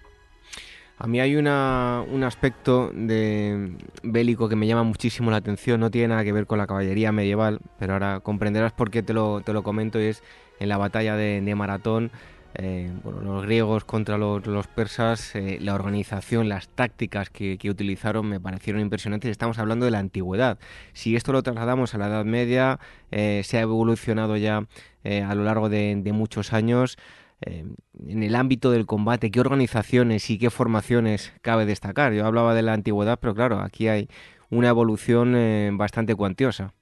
A 0.96 1.08
mí 1.08 1.18
hay 1.18 1.34
una, 1.34 2.04
un 2.08 2.22
aspecto 2.22 2.90
de 2.92 3.72
bélico 4.04 4.48
que 4.48 4.54
me 4.54 4.68
llama 4.68 4.84
muchísimo 4.84 5.28
la 5.32 5.38
atención, 5.38 5.80
no 5.80 5.90
tiene 5.90 6.08
nada 6.08 6.22
que 6.22 6.32
ver 6.32 6.46
con 6.46 6.58
la 6.58 6.68
caballería 6.68 7.10
medieval, 7.10 7.58
pero 7.80 7.94
ahora 7.94 8.20
comprenderás 8.20 8.72
por 8.72 8.92
qué 8.92 9.02
te 9.02 9.12
lo, 9.12 9.40
te 9.40 9.52
lo 9.52 9.64
comento, 9.64 10.00
y 10.00 10.04
es 10.04 10.22
en 10.60 10.68
la 10.68 10.76
batalla 10.76 11.16
de 11.16 11.54
Maratón, 11.56 12.12
eh, 12.56 12.92
bueno, 13.02 13.20
los 13.20 13.44
griegos 13.44 13.84
contra 13.84 14.16
los, 14.16 14.66
persas, 14.68 15.34
eh, 15.34 15.58
la 15.60 15.74
organización, 15.74 16.48
las 16.48 16.68
tácticas 16.68 17.28
que, 17.28 17.58
utilizaron 17.68 18.28
me 18.28 18.40
parecieron 18.40 18.80
impresionantes. 18.80 19.30
Estamos 19.30 19.58
hablando 19.58 19.84
de 19.84 19.90
la 19.90 19.98
antigüedad. 19.98 20.58
Si 20.92 21.16
esto 21.16 21.32
lo 21.32 21.42
trasladamos 21.42 21.94
a 21.94 21.98
la 21.98 22.06
Edad 22.06 22.24
Media, 22.24 22.78
eh, 23.10 23.42
se 23.44 23.58
ha 23.58 23.62
evolucionado 23.62 24.36
ya 24.36 24.66
a 25.04 25.34
lo 25.34 25.44
largo 25.44 25.68
de, 25.68 26.00
muchos 26.14 26.52
años. 26.54 26.96
en 27.42 28.22
el 28.22 28.34
ámbito 28.36 28.70
del 28.70 28.86
combate, 28.86 29.30
¿qué 29.30 29.40
organizaciones 29.40 30.30
y 30.30 30.38
qué 30.38 30.48
formaciones 30.48 31.34
cabe 31.42 31.66
destacar? 31.66 32.14
Yo 32.14 32.24
hablaba 32.24 32.54
de 32.54 32.62
la 32.62 32.72
antigüedad, 32.72 33.18
pero 33.20 33.34
claro, 33.34 33.60
aquí 33.60 33.88
hay 33.88 34.08
una 34.48 34.68
evolución 34.68 35.36
bastante 35.76 36.14
cuantiosa. 36.14 36.72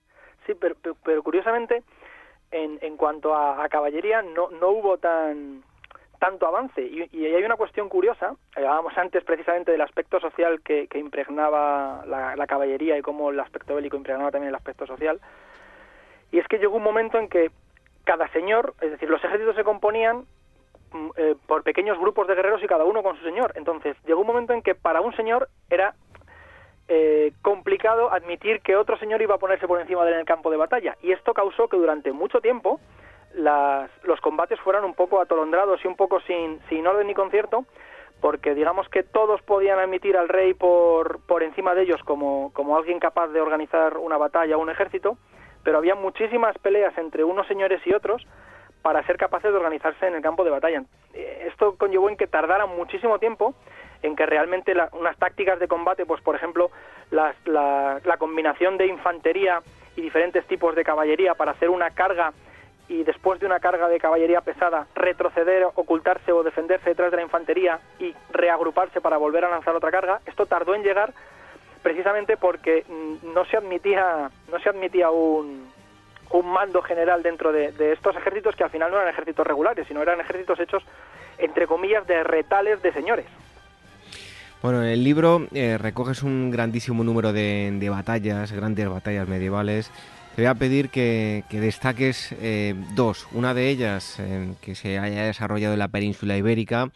Sí, 0.46 0.52
pero, 0.60 0.76
pero 1.04 1.22
curiosamente 1.24 1.82
en, 2.52 2.78
en 2.82 2.96
cuanto 2.96 3.34
a, 3.34 3.68
caballería 3.68 4.22
no, 4.22 4.50
no 4.50 4.68
hubo 4.68 4.98
tan 4.98 5.62
tanto 6.18 6.46
avance. 6.46 6.80
Y, 6.80 7.08
y, 7.10 7.26
hay 7.26 7.42
una 7.42 7.56
cuestión 7.56 7.88
curiosa 7.88 8.36
hablábamos 8.54 8.96
antes 8.96 9.24
precisamente 9.24 9.72
del 9.72 9.80
aspecto 9.80 10.20
social 10.20 10.60
que, 10.62 10.86
que 10.86 11.00
impregnaba 11.00 12.04
la, 12.06 12.46
caballería 12.46 12.96
y 12.96 13.02
cómo 13.02 13.30
el 13.30 13.40
aspecto 13.40 13.74
bélico 13.74 13.96
impregnaba 13.96 14.30
también 14.30 14.50
el 14.50 14.54
aspecto 14.54 14.86
social. 14.86 15.20
Y 16.30 16.38
es 16.38 16.46
que 16.46 16.58
llegó 16.58 16.76
un 16.76 16.84
momento 16.84 17.18
en 17.18 17.28
que 17.28 17.50
cada 18.04 18.28
señor 18.28 18.74
es 18.80 18.92
decir 18.92 19.10
los 19.10 19.22
ejércitos 19.24 19.56
se 19.56 19.64
componían 19.64 20.24
mm, 20.92 21.08
eh, 21.16 21.34
por 21.46 21.64
pequeños 21.64 21.98
grupos 21.98 22.28
de 22.28 22.36
guerreros 22.36 22.62
y 22.62 22.68
cada 22.68 22.84
uno 22.84 23.02
con 23.02 23.16
su 23.16 23.24
señor. 23.24 23.52
Entonces 23.56 23.96
llegó 24.06 24.20
un 24.20 24.28
momento 24.28 24.52
en 24.52 24.62
que 24.62 24.76
para 24.76 25.00
un 25.00 25.16
señor 25.16 25.48
era 25.70 25.94
eh, 26.88 27.32
complicado 27.42 28.12
admitir 28.12 28.60
que 28.60 28.76
otro 28.76 28.98
señor 28.98 29.22
iba 29.22 29.36
a 29.36 29.38
ponerse 29.38 29.66
por 29.66 29.80
encima 29.80 30.04
de 30.04 30.24
campo 30.24 30.50
de 30.50 30.56
batalla. 30.56 30.96
Y 31.02 31.12
esto 31.12 31.32
causó 31.32 31.68
que 31.68 31.76
durante 31.76 32.12
mucho 32.12 32.40
tiempo 32.40 32.80
los 33.34 34.20
combates 34.20 34.60
fueran 34.60 34.84
un 34.84 34.94
poco 34.94 35.20
atolondrados 35.20 35.82
y 35.84 35.88
un 35.88 35.96
poco 35.96 36.20
sin, 36.20 36.60
sin 36.68 36.86
orden 36.86 37.06
ni 37.06 37.14
concierto, 37.14 37.64
porque 38.20 38.54
digamos 38.54 38.88
que 38.88 39.02
todos 39.02 39.40
podían 39.42 39.78
admitir 39.78 40.16
al 40.16 40.28
rey 40.28 40.54
por, 40.54 41.20
por 41.26 41.42
encima 41.42 41.74
de 41.74 41.82
ellos 41.82 42.00
como, 42.04 42.52
como 42.52 42.76
alguien 42.76 43.00
capaz 43.00 43.28
de 43.28 43.40
organizar 43.40 43.96
una 43.96 44.18
batalla 44.18 44.56
o 44.56 44.60
un 44.60 44.70
ejército, 44.70 45.16
pero 45.64 45.78
había 45.78 45.94
muchísimas 45.94 46.56
peleas 46.58 46.96
entre 46.98 47.24
unos 47.24 47.46
señores 47.46 47.80
y 47.86 47.94
otros 47.94 48.26
para 48.82 49.04
ser 49.06 49.16
capaces 49.16 49.50
de 49.50 49.56
organizarse 49.56 50.06
en 50.06 50.14
el 50.14 50.22
campo 50.22 50.44
de 50.44 50.50
batalla. 50.50 50.84
Eh, 51.14 51.46
esto 51.48 51.76
conllevó 51.78 52.10
en 52.10 52.16
que 52.16 52.26
tardara 52.26 52.66
muchísimo 52.66 53.18
tiempo 53.18 53.54
en 54.02 54.16
que 54.16 54.26
realmente 54.26 54.74
unas 54.92 55.16
tácticas 55.16 55.58
de 55.58 55.68
combate, 55.68 56.06
pues 56.06 56.20
por 56.22 56.34
ejemplo, 56.34 56.70
la, 57.10 57.34
la 57.46 58.16
combinación 58.18 58.76
de 58.76 58.86
infantería 58.86 59.62
y 59.96 60.02
diferentes 60.02 60.46
tipos 60.46 60.74
de 60.74 60.84
caballería 60.84 61.34
para 61.34 61.52
hacer 61.52 61.68
una 61.68 61.90
carga 61.90 62.32
y 62.88 63.04
después 63.04 63.40
de 63.40 63.46
una 63.46 63.60
carga 63.60 63.88
de 63.88 64.00
caballería 64.00 64.40
pesada 64.40 64.86
retroceder, 64.94 65.64
ocultarse 65.74 66.32
o 66.32 66.42
defenderse 66.42 66.90
detrás 66.90 67.10
de 67.10 67.16
la 67.16 67.22
infantería 67.22 67.80
y 67.98 68.14
reagruparse 68.30 69.00
para 69.00 69.16
volver 69.16 69.44
a 69.44 69.50
lanzar 69.50 69.74
otra 69.74 69.90
carga, 69.90 70.20
esto 70.26 70.46
tardó 70.46 70.74
en 70.74 70.82
llegar 70.82 71.12
precisamente 71.82 72.36
porque 72.36 72.84
mm, 72.88 73.32
no 73.32 73.44
se 73.44 73.56
admitía 73.56 74.30
no 74.50 74.58
se 74.60 74.68
admitía 74.68 75.10
un, 75.10 75.70
un 76.32 76.46
mando 76.46 76.82
general 76.82 77.22
dentro 77.22 77.52
de, 77.52 77.92
estos 77.92 78.16
ejércitos 78.16 78.56
que 78.56 78.64
al 78.64 78.70
final 78.70 78.90
no 78.90 78.96
eran 78.96 79.08
ejércitos 79.08 79.46
regulares, 79.46 79.86
sino 79.86 80.02
eran 80.02 80.20
ejércitos 80.20 80.58
hechos 80.60 80.82
entre 81.38 81.66
comillas 81.66 82.06
de 82.06 82.22
retales 82.24 82.82
de 82.82 82.92
señores. 82.92 83.26
Bueno, 84.62 84.80
en 84.84 84.90
el 84.90 85.02
libro 85.02 85.48
eh, 85.52 85.76
recoges 85.76 86.22
un 86.22 86.52
grandísimo 86.52 87.02
número 87.02 87.32
de, 87.32 87.88
batallas, 87.90 88.52
grandes 88.52 88.88
batallas 88.88 89.26
medievales. 89.26 89.90
Te 90.36 90.42
voy 90.42 90.46
a 90.48 90.54
pedir 90.54 90.88
que, 90.88 91.42
destaques 91.50 92.30
eh, 92.40 92.74
dos. 92.94 93.26
Una 93.32 93.54
de 93.54 93.70
ellas 93.70 94.20
eh, 94.20 94.54
que 94.62 94.76
se 94.76 95.00
haya 95.00 95.24
desarrollado 95.24 95.72
en 95.72 95.80
la 95.80 95.88
península 95.88 96.36
ibérica 96.36 96.90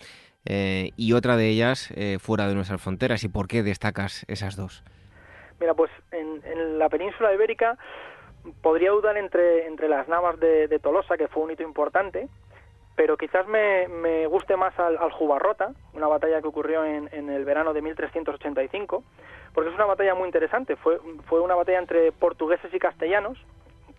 y 0.49 1.13
otra 1.13 1.37
de 1.37 1.49
ellas 1.49 1.93
fuera 2.21 2.47
de 2.47 2.55
nuestras 2.55 2.81
fronteras. 2.81 3.25
¿Y 3.25 3.29
por 3.29 3.49
qué 3.49 3.65
destacas 3.65 4.25
esas 4.29 4.55
dos? 4.55 4.85
Mira, 5.59 5.75
pues 5.75 5.91
en, 6.13 6.79
la 6.79 6.89
península 6.89 7.35
ibérica 7.35 7.77
podría 8.63 8.93
dudar 8.93 9.17
entre, 9.17 9.67
entre 9.67 9.89
las 9.89 10.07
navas 10.07 10.39
de 10.39 10.79
Tolosa, 10.81 11.17
que 11.17 11.27
fue 11.27 11.43
un 11.43 11.51
hito 11.51 11.65
importante, 11.65 12.29
pero 12.97 13.19
quizás 13.19 13.47
me, 13.47 13.87
me 13.89 14.27
guste 14.27 14.57
más 14.57 14.77
al, 14.79 14.97
al, 14.97 15.13
Jubarrota, 15.13 15.73
una 15.93 16.09
batalla 16.09 16.41
que 16.41 16.49
ocurrió 16.49 16.83
en, 16.83 17.11
en, 17.13 17.29
el 17.29 17.45
verano 17.45 17.75
de 17.75 17.83
1385, 17.83 19.05
porque 19.53 19.69
es 19.69 19.77
una 19.77 19.85
batalla 19.85 20.15
muy 20.15 20.27
interesante. 20.27 20.77
Fue, 20.77 20.99
fue 21.29 21.41
una 21.41 21.55
batalla 21.55 21.79
entre 21.79 22.11
portugueses 22.13 22.73
y 22.73 22.79
castellanos 22.79 23.39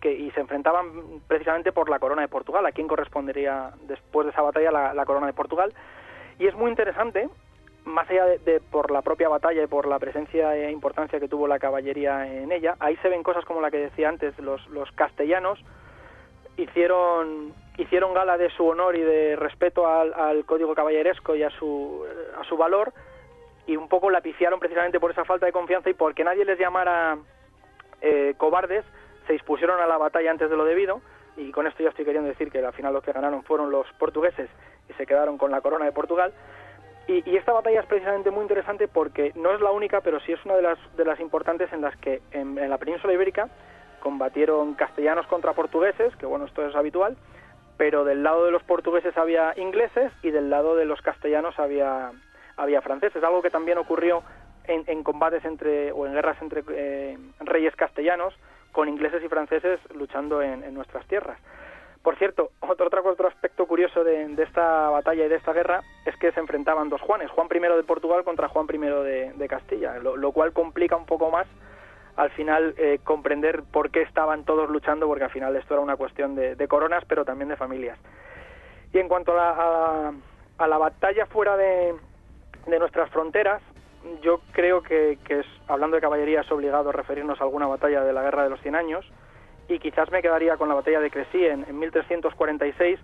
que, 0.00 0.12
y 0.12 0.32
se 0.32 0.40
enfrentaban 0.40 1.20
precisamente 1.28 1.70
por 1.70 1.88
la 1.88 2.00
corona 2.00 2.22
de 2.22 2.28
Portugal, 2.28 2.66
a 2.66 2.72
quién 2.72 2.88
correspondería 2.88 3.70
después 3.86 4.26
de 4.26 4.32
esa 4.32 4.42
batalla 4.42 4.92
la, 4.92 5.06
corona 5.06 5.28
de 5.28 5.32
Portugal. 5.32 5.72
Y 6.40 6.48
es 6.48 6.54
muy 6.56 6.68
interesante, 6.68 7.28
más 7.84 8.10
allá 8.10 8.24
de, 8.24 8.38
de, 8.38 8.60
por 8.60 8.90
la 8.90 9.02
propia 9.02 9.28
batalla 9.28 9.62
y 9.62 9.68
por 9.68 9.86
la 9.86 10.00
presencia 10.00 10.56
e 10.56 10.72
importancia 10.72 11.20
que 11.20 11.28
tuvo 11.28 11.46
la 11.46 11.60
caballería 11.60 12.26
en 12.26 12.50
ella, 12.50 12.74
ahí 12.80 12.96
se 12.96 13.08
ven 13.08 13.22
cosas 13.22 13.44
como 13.44 13.60
la 13.60 13.70
que 13.70 13.78
decía 13.78 14.08
antes, 14.08 14.36
los, 14.40 14.66
los 14.68 14.90
castellanos 14.92 15.60
hicieron 16.56 17.54
hicieron 17.78 18.12
gala 18.12 18.36
de 18.36 18.50
su 18.50 18.66
honor 18.66 18.96
y 18.96 19.00
de 19.00 19.36
respeto 19.36 19.86
al, 19.88 20.44
código 20.44 20.74
caballeresco 20.74 21.34
y 21.34 21.42
a 21.42 21.50
su, 21.50 22.04
a 22.38 22.44
su 22.44 22.56
valor 22.56 22.92
y 23.66 23.76
un 23.76 23.88
poco 23.88 24.10
la 24.10 24.20
piciaron 24.20 24.58
precisamente 24.58 24.98
por 24.98 25.10
esa 25.10 25.24
falta 25.24 25.46
de 25.46 25.52
confianza 25.52 25.88
y 25.88 25.94
porque 25.94 26.24
nadie 26.24 26.44
les 26.44 26.58
llamara 26.58 27.16
eh, 28.00 28.34
cobardes, 28.36 28.84
se 29.26 29.32
dispusieron 29.34 29.80
a 29.80 29.86
la 29.86 29.96
batalla 29.96 30.30
antes 30.30 30.50
de 30.50 30.56
lo 30.56 30.64
debido 30.64 31.00
y 31.36 31.52
con 31.52 31.66
esto 31.66 31.82
ya 31.82 31.90
estoy 31.90 32.04
queriendo 32.04 32.28
decir 32.28 32.50
que 32.50 32.58
al 32.58 32.72
final 32.72 32.92
los 32.92 33.04
que 33.04 33.12
ganaron 33.12 33.44
fueron 33.44 33.70
los 33.70 33.86
portugueses 33.98 34.50
y 34.88 34.92
se 34.94 35.06
quedaron 35.06 35.38
con 35.38 35.50
la 35.50 35.60
corona 35.60 35.84
de 35.84 35.92
Portugal. 35.92 36.32
Y, 37.06 37.36
esta 37.36 37.52
batalla 37.52 37.80
es 37.80 37.86
precisamente 37.86 38.30
muy 38.30 38.42
interesante 38.42 38.86
porque 38.86 39.32
no 39.34 39.52
es 39.52 39.62
la 39.62 39.70
única, 39.70 40.02
pero 40.02 40.20
sí 40.20 40.32
es 40.32 40.44
una 40.44 40.56
de 40.56 40.62
las, 40.62 40.78
de 40.94 41.06
las 41.06 41.18
importantes 41.20 41.72
en 41.72 41.80
las 41.80 41.96
que 41.96 42.20
en 42.32 42.68
la 42.68 42.76
península 42.76 43.14
ibérica 43.14 43.48
combatieron 44.00 44.74
castellanos 44.74 45.26
contra 45.26 45.54
portugueses, 45.54 46.14
que 46.16 46.26
bueno, 46.26 46.44
esto 46.44 46.66
es 46.66 46.74
habitual, 46.74 47.16
pero 47.78 48.04
del 48.04 48.22
lado 48.22 48.44
de 48.44 48.50
los 48.50 48.62
portugueses 48.64 49.16
había 49.16 49.54
ingleses 49.56 50.12
y 50.22 50.30
del 50.30 50.50
lado 50.50 50.76
de 50.76 50.84
los 50.84 51.00
castellanos 51.00 51.58
había, 51.58 52.10
había 52.56 52.82
franceses, 52.82 53.22
algo 53.22 53.40
que 53.40 53.50
también 53.50 53.78
ocurrió 53.78 54.22
en, 54.64 55.02
combates 55.02 55.44
entre 55.46 55.92
o 55.92 56.04
en 56.04 56.12
guerras 56.12 56.36
entre 56.42 56.62
eh, 56.70 57.16
reyes 57.40 57.74
castellanos 57.76 58.34
con 58.72 58.88
ingleses 58.88 59.22
y 59.24 59.28
franceses 59.28 59.80
luchando 59.94 60.42
en, 60.42 60.74
nuestras 60.74 61.06
tierras. 61.06 61.38
Por 62.02 62.16
cierto, 62.16 62.50
otro, 62.60 62.88
otro 63.04 63.28
aspecto 63.28 63.66
curioso 63.66 64.04
de, 64.04 64.34
esta 64.42 64.90
batalla 64.90 65.24
y 65.24 65.28
de 65.28 65.36
esta 65.36 65.52
guerra 65.52 65.82
es 66.04 66.16
que 66.16 66.32
se 66.32 66.40
enfrentaban 66.40 66.88
dos 66.88 67.00
Juanes, 67.00 67.30
Juan 67.30 67.48
I 67.52 67.58
de 67.58 67.82
Portugal 67.84 68.24
contra 68.24 68.48
Juan 68.48 68.66
I 68.72 68.78
de, 68.78 69.46
Castilla, 69.48 69.98
lo, 69.98 70.32
cual 70.32 70.52
complica 70.52 70.96
un 70.96 71.06
poco 71.06 71.30
más 71.30 71.46
al 72.18 72.30
final 72.30 72.74
eh, 72.78 72.98
comprender 73.04 73.62
por 73.62 73.92
qué 73.92 74.02
estaban 74.02 74.44
todos 74.44 74.68
luchando, 74.68 75.06
porque 75.06 75.22
al 75.22 75.30
final 75.30 75.54
esto 75.54 75.74
era 75.74 75.82
una 75.84 75.94
cuestión 75.94 76.34
de, 76.34 76.68
coronas, 76.68 77.04
pero 77.06 77.24
también 77.24 77.48
de 77.48 77.56
familias. 77.56 77.96
Y 78.92 78.98
en 78.98 79.06
cuanto 79.06 79.38
a 79.38 80.12
la, 80.58 80.78
batalla 80.78 81.26
fuera 81.26 81.56
de, 81.56 81.94
nuestras 82.66 83.08
fronteras, 83.10 83.62
yo 84.20 84.40
creo 84.50 84.82
que, 84.82 85.16
es, 85.28 85.46
hablando 85.68 85.94
de 85.94 86.00
caballería, 86.00 86.40
es 86.40 86.50
obligado 86.50 86.90
referirnos 86.90 87.40
a 87.40 87.44
alguna 87.44 87.68
batalla 87.68 88.02
de 88.02 88.12
la 88.12 88.22
Guerra 88.22 88.42
de 88.42 88.50
los 88.50 88.60
Cien 88.62 88.74
Años, 88.74 89.08
y 89.68 89.78
quizás 89.78 90.10
me 90.10 90.20
quedaría 90.20 90.56
con 90.56 90.68
la 90.68 90.74
batalla 90.74 90.98
de 90.98 91.12
Crecy 91.12 91.46
en, 91.46 91.66
en 91.68 91.78
1346, 91.78 92.98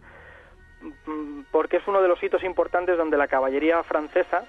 mm, 1.06 1.40
porque 1.52 1.76
es 1.76 1.86
uno 1.86 2.02
de 2.02 2.08
los 2.08 2.20
hitos 2.20 2.42
importantes 2.42 2.98
donde 2.98 3.16
la 3.16 3.28
caballería 3.28 3.80
francesa 3.84 4.44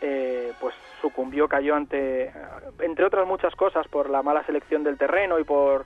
eh, 0.00 0.52
pues 0.60 0.74
sucumbió, 1.00 1.48
cayó 1.48 1.74
ante, 1.74 2.32
entre 2.80 3.04
otras 3.04 3.26
muchas 3.26 3.54
cosas, 3.54 3.86
por 3.88 4.10
la 4.10 4.22
mala 4.22 4.44
selección 4.44 4.84
del 4.84 4.98
terreno 4.98 5.38
y 5.38 5.44
por, 5.44 5.84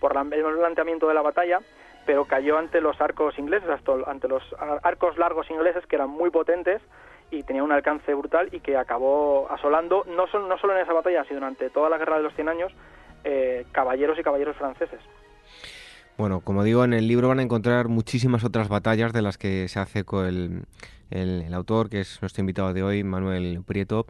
por 0.00 0.16
el 0.16 0.58
planteamiento 0.58 1.08
de 1.08 1.14
la 1.14 1.22
batalla, 1.22 1.60
pero 2.06 2.24
cayó 2.24 2.58
ante 2.58 2.80
los 2.80 3.00
arcos 3.00 3.38
ingleses, 3.38 3.68
ante 4.06 4.28
los 4.28 4.42
arcos 4.82 5.16
largos 5.18 5.50
ingleses 5.50 5.86
que 5.86 5.96
eran 5.96 6.10
muy 6.10 6.30
potentes 6.30 6.82
y 7.30 7.44
tenían 7.44 7.64
un 7.64 7.72
alcance 7.72 8.12
brutal 8.14 8.48
y 8.52 8.60
que 8.60 8.76
acabó 8.76 9.50
asolando, 9.50 10.04
no, 10.06 10.26
solo, 10.26 10.46
no 10.48 10.58
solo 10.58 10.74
en 10.74 10.82
esa 10.82 10.92
batalla, 10.92 11.24
sino 11.24 11.40
durante 11.40 11.70
toda 11.70 11.88
la 11.88 11.98
guerra 11.98 12.18
de 12.18 12.24
los 12.24 12.34
Cien 12.34 12.48
Años, 12.48 12.72
eh, 13.24 13.64
caballeros 13.72 14.18
y 14.18 14.22
caballeros 14.22 14.56
franceses. 14.56 15.00
Bueno, 16.18 16.40
como 16.40 16.62
digo, 16.62 16.84
en 16.84 16.92
el 16.92 17.08
libro 17.08 17.28
van 17.28 17.38
a 17.38 17.42
encontrar 17.42 17.88
muchísimas 17.88 18.44
otras 18.44 18.68
batallas 18.68 19.12
de 19.12 19.22
las 19.22 19.38
que 19.38 19.66
se 19.68 19.80
hace 19.80 20.04
con 20.04 20.26
el, 20.26 20.64
el, 21.10 21.54
autor, 21.54 21.88
que 21.88 22.00
es 22.00 22.20
nuestro 22.20 22.40
invitado 22.40 22.74
de 22.74 22.82
hoy, 22.82 23.02
Manuel 23.02 23.62
Prieto. 23.66 24.06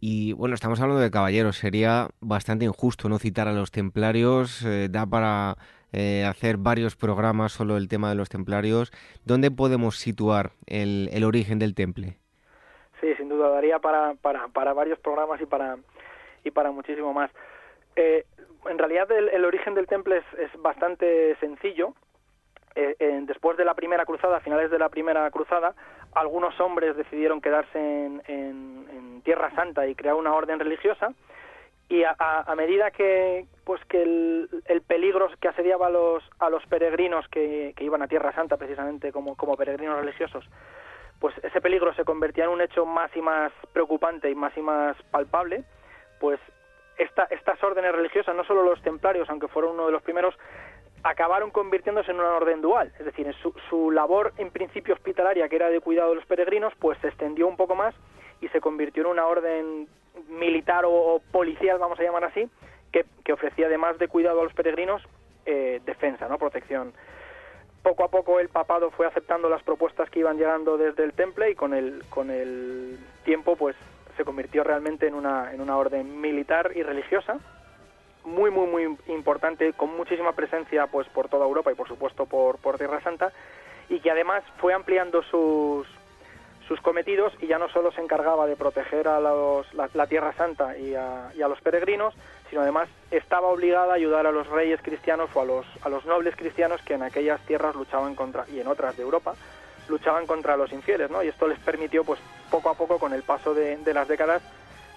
Y 0.00 0.32
bueno, 0.32 0.54
estamos 0.54 0.80
hablando 0.80 1.00
de 1.00 1.10
caballeros, 1.10 1.58
sería 1.58 2.08
bastante 2.20 2.64
injusto 2.64 3.08
no 3.08 3.18
citar 3.18 3.48
a 3.48 3.52
los 3.52 3.70
templarios, 3.70 4.64
eh, 4.64 4.88
da 4.90 5.06
para 5.06 5.56
eh, 5.92 6.24
hacer 6.24 6.56
varios 6.56 6.96
programas 6.96 7.52
solo 7.52 7.76
el 7.76 7.86
tema 7.86 8.08
de 8.08 8.16
los 8.16 8.28
templarios. 8.28 8.90
¿Dónde 9.24 9.50
podemos 9.50 9.98
situar 9.98 10.52
el, 10.66 11.08
el 11.12 11.22
origen 11.22 11.58
del 11.58 11.74
temple? 11.74 12.16
Sí, 13.00 13.14
sin 13.16 13.28
duda, 13.28 13.50
daría 13.50 13.78
para, 13.78 14.14
para, 14.14 14.48
para 14.48 14.72
varios 14.72 14.98
programas 14.98 15.40
y 15.40 15.46
para, 15.46 15.76
y 16.44 16.50
para 16.50 16.70
muchísimo 16.72 17.12
más. 17.12 17.30
Eh, 17.96 18.24
en 18.66 18.78
realidad 18.78 19.10
el, 19.10 19.28
el, 19.28 19.44
origen 19.44 19.74
del 19.74 19.86
temple 19.86 20.18
es, 20.18 20.38
es 20.38 20.62
bastante 20.62 21.36
sencillo. 21.36 21.94
Eh, 22.74 23.20
después 23.26 23.58
de 23.58 23.66
la 23.66 23.74
primera 23.74 24.06
cruzada, 24.06 24.38
a 24.38 24.40
finales 24.40 24.70
de 24.70 24.78
la 24.78 24.88
primera 24.88 25.30
cruzada, 25.30 25.74
algunos 26.14 26.58
hombres 26.60 26.96
decidieron 26.96 27.40
quedarse 27.40 27.78
en, 27.78 29.22
Tierra 29.24 29.54
Santa 29.54 29.86
y 29.86 29.94
crear 29.94 30.16
una 30.16 30.34
orden 30.34 30.58
religiosa 30.58 31.12
y 31.88 32.02
a, 32.02 32.52
medida 32.56 32.90
que 32.90 33.46
pues 33.64 33.80
que 33.84 34.02
el, 34.02 34.82
peligro 34.84 35.28
que 35.40 35.46
asediaba 35.46 35.86
a 35.86 35.90
los 35.90 36.24
a 36.40 36.50
los 36.50 36.66
peregrinos 36.66 37.28
que, 37.28 37.72
iban 37.78 38.02
a 38.02 38.08
Tierra 38.08 38.32
Santa 38.32 38.56
precisamente 38.56 39.12
como, 39.12 39.36
como 39.36 39.56
peregrinos 39.56 40.00
religiosos 40.00 40.44
pues 41.20 41.36
ese 41.44 41.60
peligro 41.60 41.94
se 41.94 42.04
convertía 42.04 42.44
en 42.44 42.50
un 42.50 42.62
hecho 42.62 42.84
más 42.84 43.16
y 43.16 43.22
más 43.22 43.52
preocupante 43.72 44.28
y 44.28 44.34
más 44.34 44.56
y 44.56 44.60
más 44.60 45.00
palpable 45.12 45.62
pues 46.18 46.40
esta, 46.98 47.24
estas 47.24 47.62
órdenes 47.62 47.92
religiosas 47.92 48.34
no 48.34 48.44
solo 48.44 48.62
los 48.62 48.80
templarios 48.82 49.28
aunque 49.30 49.48
fueron 49.48 49.72
uno 49.72 49.86
de 49.86 49.92
los 49.92 50.02
primeros 50.02 50.34
acabaron 51.02 51.50
convirtiéndose 51.50 52.10
en 52.10 52.20
una 52.20 52.36
orden 52.36 52.60
dual, 52.60 52.92
es 52.98 53.04
decir, 53.04 53.32
su, 53.42 53.52
su 53.68 53.90
labor 53.90 54.32
en 54.36 54.50
principio 54.50 54.94
hospitalaria, 54.94 55.48
que 55.48 55.56
era 55.56 55.68
de 55.68 55.80
cuidado 55.80 56.10
de 56.10 56.16
los 56.16 56.26
peregrinos, 56.26 56.72
pues 56.78 56.98
se 57.00 57.08
extendió 57.08 57.48
un 57.48 57.56
poco 57.56 57.74
más 57.74 57.94
y 58.40 58.48
se 58.48 58.60
convirtió 58.60 59.02
en 59.02 59.10
una 59.10 59.26
orden 59.26 59.88
militar 60.28 60.84
o, 60.86 61.20
policial, 61.32 61.78
vamos 61.78 61.98
a 61.98 62.02
llamar 62.02 62.24
así, 62.24 62.48
que, 62.92 63.04
que, 63.24 63.32
ofrecía 63.32 63.66
además 63.66 63.98
de 63.98 64.08
cuidado 64.08 64.40
a 64.40 64.44
los 64.44 64.52
peregrinos, 64.52 65.02
eh, 65.46 65.80
defensa, 65.84 66.28
¿no? 66.28 66.38
protección. 66.38 66.92
Poco 67.82 68.04
a 68.04 68.08
poco 68.08 68.38
el 68.38 68.48
papado 68.48 68.90
fue 68.92 69.06
aceptando 69.06 69.48
las 69.48 69.62
propuestas 69.64 70.08
que 70.08 70.20
iban 70.20 70.38
llegando 70.38 70.76
desde 70.76 71.02
el 71.02 71.14
temple 71.14 71.50
y 71.50 71.54
con 71.56 71.74
el, 71.74 72.04
con 72.10 72.30
el 72.30 72.98
tiempo 73.24 73.56
pues 73.56 73.74
se 74.16 74.24
convirtió 74.24 74.64
realmente 74.64 75.06
en 75.06 75.14
una, 75.14 75.52
en 75.52 75.60
una 75.60 75.76
orden 75.76 76.20
militar 76.20 76.72
y 76.74 76.82
religiosa 76.82 77.38
muy, 78.24 78.50
muy, 78.50 78.66
muy 78.66 78.96
importante, 79.08 79.72
con 79.72 79.96
muchísima 79.96 80.32
presencia 80.32 80.86
pues 80.86 81.08
por 81.08 81.28
toda 81.28 81.46
Europa 81.46 81.72
y 81.72 81.74
por 81.74 81.88
supuesto 81.88 82.26
por, 82.26 82.58
por 82.58 82.78
Tierra 82.78 83.00
Santa, 83.00 83.32
y 83.88 84.00
que 84.00 84.10
además 84.10 84.44
fue 84.58 84.74
ampliando 84.74 85.22
sus, 85.22 85.86
sus 86.68 86.80
cometidos 86.80 87.32
y 87.40 87.46
ya 87.46 87.58
no 87.58 87.68
solo 87.68 87.92
se 87.92 88.00
encargaba 88.00 88.46
de 88.46 88.56
proteger 88.56 89.08
a 89.08 89.20
los, 89.20 89.66
la, 89.74 90.06
Tierra 90.06 90.32
Santa 90.34 90.76
y 90.76 90.94
a, 90.94 91.32
y 91.34 91.42
a, 91.42 91.48
los 91.48 91.60
peregrinos, 91.60 92.14
sino 92.48 92.62
además 92.62 92.88
estaba 93.10 93.48
obligada 93.48 93.92
a 93.92 93.96
ayudar 93.96 94.26
a 94.26 94.32
los 94.32 94.48
reyes 94.48 94.80
cristianos 94.82 95.30
o 95.34 95.40
a 95.40 95.44
los, 95.44 95.66
a 95.82 95.88
los 95.88 96.04
nobles 96.06 96.36
cristianos 96.36 96.80
que 96.82 96.94
en 96.94 97.02
aquellas 97.02 97.40
tierras 97.46 97.74
luchaban 97.74 98.14
contra, 98.14 98.46
y 98.48 98.60
en 98.60 98.68
otras 98.68 98.96
de 98.96 99.02
Europa, 99.02 99.34
luchaban 99.88 100.26
contra 100.26 100.56
los 100.56 100.72
infieles, 100.72 101.10
¿no? 101.10 101.22
Y 101.22 101.28
esto 101.28 101.48
les 101.48 101.58
permitió, 101.58 102.04
pues, 102.04 102.20
poco 102.50 102.70
a 102.70 102.74
poco, 102.74 102.98
con 102.98 103.12
el 103.12 103.22
paso 103.22 103.54
de, 103.54 103.76
de 103.76 103.94
las 103.94 104.08
décadas, 104.08 104.42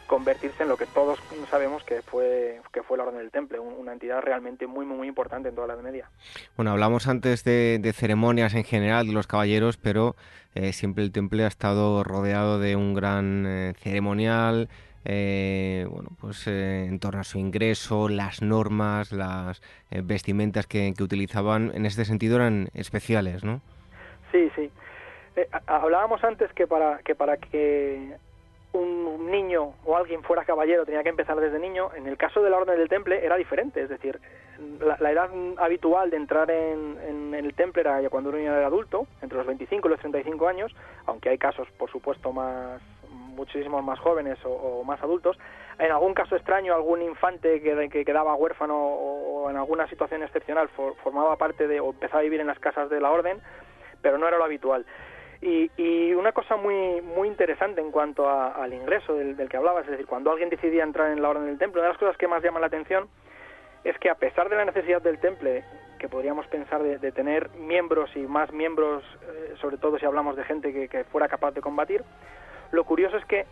convertirse 0.08 0.64
en 0.64 0.70
lo 0.70 0.78
que 0.78 0.86
todos 0.86 1.20
sabemos 1.50 1.84
que 1.84 2.02
fue 2.02 2.62
que 2.72 2.84
fue 2.84 2.98
la 2.98 3.04
Orden 3.04 3.20
del 3.20 3.32
Temple, 3.32 3.60
una 3.60 3.94
entidad 3.94 4.22
realmente 4.22 4.68
muy 4.68 4.86
muy 4.86 5.08
importante 5.08 5.50
en 5.50 5.56
toda 5.56 5.68
la 5.68 5.74
Edad 5.74 5.84
Media. 5.84 6.10
Bueno, 6.56 6.72
hablamos 6.72 7.08
antes 7.08 7.44
de, 7.44 7.94
ceremonias 7.96 8.54
en 8.54 8.64
general 8.64 9.08
de 9.08 9.14
los 9.14 9.28
caballeros, 9.28 9.78
pero 9.78 10.16
eh, 10.54 10.74
siempre 10.74 11.04
el 11.04 11.12
Temple 11.12 11.44
ha 11.44 11.48
estado 11.48 12.04
rodeado 12.04 12.60
de 12.60 12.76
un 12.76 12.94
gran 12.94 13.46
eh, 13.48 13.74
ceremonial. 13.80 14.70
Eh, 15.08 15.86
bueno, 15.90 16.10
pues 16.20 16.48
en 16.48 17.00
torno 17.00 17.22
a 17.22 17.24
su 17.24 17.38
ingreso, 17.38 18.10
las 18.10 18.42
normas, 18.42 19.12
las 19.12 19.62
vestimentas 20.04 20.66
que, 20.66 20.96
que, 20.98 21.04
utilizaban, 21.04 21.72
en 21.76 21.86
este 21.86 22.06
sentido 22.06 22.38
eran 22.38 22.70
especiales, 22.74 23.44
¿no? 23.44 23.62
Sí, 24.36 24.52
sí. 24.54 24.72
hablábamos 25.66 26.22
antes 26.26 26.52
que 26.52 26.68
para 26.68 26.98
que 27.00 27.16
para 27.16 27.38
que 27.38 28.18
un 28.74 29.32
niño 29.32 29.76
o 29.86 29.96
alguien 29.96 30.24
fuera 30.24 30.44
caballero 30.44 30.86
tenía 30.86 31.04
que 31.04 31.10
empezar 31.10 31.40
desde 31.40 31.58
niño, 31.58 31.90
en 31.96 32.06
el 32.06 32.18
caso 32.18 32.44
de 32.44 32.50
la 32.50 32.58
Orden 32.58 32.78
del 32.78 32.90
Temple 32.90 33.26
era 33.26 33.38
diferente, 33.38 33.82
es 33.82 33.88
decir, 33.88 34.20
la, 34.82 35.10
edad 35.10 35.30
habitual 35.56 36.10
de 36.10 36.18
entrar 36.18 36.52
en, 36.52 37.34
el 37.34 37.54
Temple 37.54 37.84
era 37.84 38.10
cuando 38.10 38.30
uno 38.30 38.40
era 38.40 38.66
adulto, 38.68 39.08
entre 39.22 39.38
los 39.38 39.48
25 39.48 39.88
y 39.88 39.92
los 39.92 40.00
35 40.02 40.48
años, 40.50 40.76
aunque 41.06 41.30
hay 41.30 41.38
casos, 41.38 41.70
por 41.78 41.90
supuesto, 41.90 42.34
más 42.34 42.82
muchísimos 43.10 43.84
más 43.84 44.00
jóvenes 44.00 44.38
o, 44.44 44.84
más 44.84 45.02
adultos. 45.02 45.38
En 45.78 45.92
algún 45.92 46.14
caso 46.14 46.36
extraño, 46.36 46.74
algún 46.74 47.02
infante 47.02 47.62
que, 47.62 47.90
que 47.90 48.06
quedaba 48.06 48.36
huérfano 48.36 48.76
o, 48.76 49.50
en 49.50 49.58
alguna 49.58 49.88
situación 49.88 50.24
excepcional 50.24 50.70
formaba 51.04 51.36
parte 51.36 51.68
de 51.68 51.80
o 51.80 51.92
empezaba 51.92 52.20
a 52.20 52.24
vivir 52.24 52.40
en 52.40 52.48
las 52.48 52.60
casas 52.60 52.90
de 52.90 53.00
la 53.00 53.12
Orden, 53.12 53.40
pero 54.02 54.18
no 54.18 54.28
era 54.28 54.38
lo 54.38 54.44
habitual. 54.44 54.86
Y, 55.42 56.14
una 56.14 56.32
cosa 56.32 56.56
muy 56.56 57.02
muy 57.02 57.28
interesante 57.28 57.82
en 57.82 57.92
cuanto 57.92 58.28
al 58.30 58.74
ingreso 58.74 59.14
del, 59.14 59.36
que 59.48 59.58
hablabas, 59.58 59.86
es 59.86 59.92
decir, 59.92 60.08
cuando 60.08 60.32
alguien 60.32 60.50
decidía 60.50 60.84
entrar 60.84 61.12
en 61.12 61.22
la 61.22 61.30
orden 61.30 61.46
del 61.46 61.60
temple, 61.60 61.82
una 61.82 61.90
de 61.90 61.94
las 61.94 62.00
cosas 62.00 62.18
que 62.18 62.28
más 62.28 62.42
llama 62.42 62.60
la 62.60 62.68
atención 62.68 63.08
es 63.84 63.98
que 64.00 64.10
a 64.10 64.16
pesar 64.16 64.50
de 64.50 64.56
la 64.56 64.66
necesidad 64.66 65.02
del 65.02 65.20
temple, 65.20 65.64
que 66.00 66.08
podríamos 66.08 66.48
pensar 66.48 66.82
de, 66.82 67.12
tener 67.12 67.50
miembros 67.52 68.10
y 68.16 68.22
más 68.22 68.52
miembros, 68.52 69.04
eh, 69.22 69.54
sobre 69.62 69.78
todo 69.78 70.00
si 70.00 70.06
hablamos 70.06 70.36
de 70.36 70.44
gente 70.46 70.88
que, 70.90 71.04
fuera 71.04 71.28
capaz 71.28 71.52
de 71.52 71.62
combatir, 71.62 72.04
lo 72.72 72.84
curioso 72.84 73.18
es 73.18 73.26
que 73.26 73.46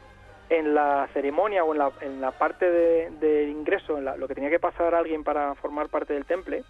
en 0.49 0.73
la 0.73 1.07
ceremonia 1.13 1.63
o 1.63 1.73
en 1.73 1.77
la, 1.77 1.91
en 2.01 2.21
la 2.21 2.31
parte 2.31 2.69
del 2.69 3.19
de 3.19 3.43
ingreso, 3.43 3.99
en 3.99 4.05
lo 4.05 4.27
que 4.27 4.33
tenía 4.33 4.49
que 4.49 4.59
pasar 4.59 4.95
alguien 4.95 5.23
para 5.23 5.53
formar 5.55 5.89
parte 5.89 6.13
del 6.13 6.25
temple, 6.25 6.63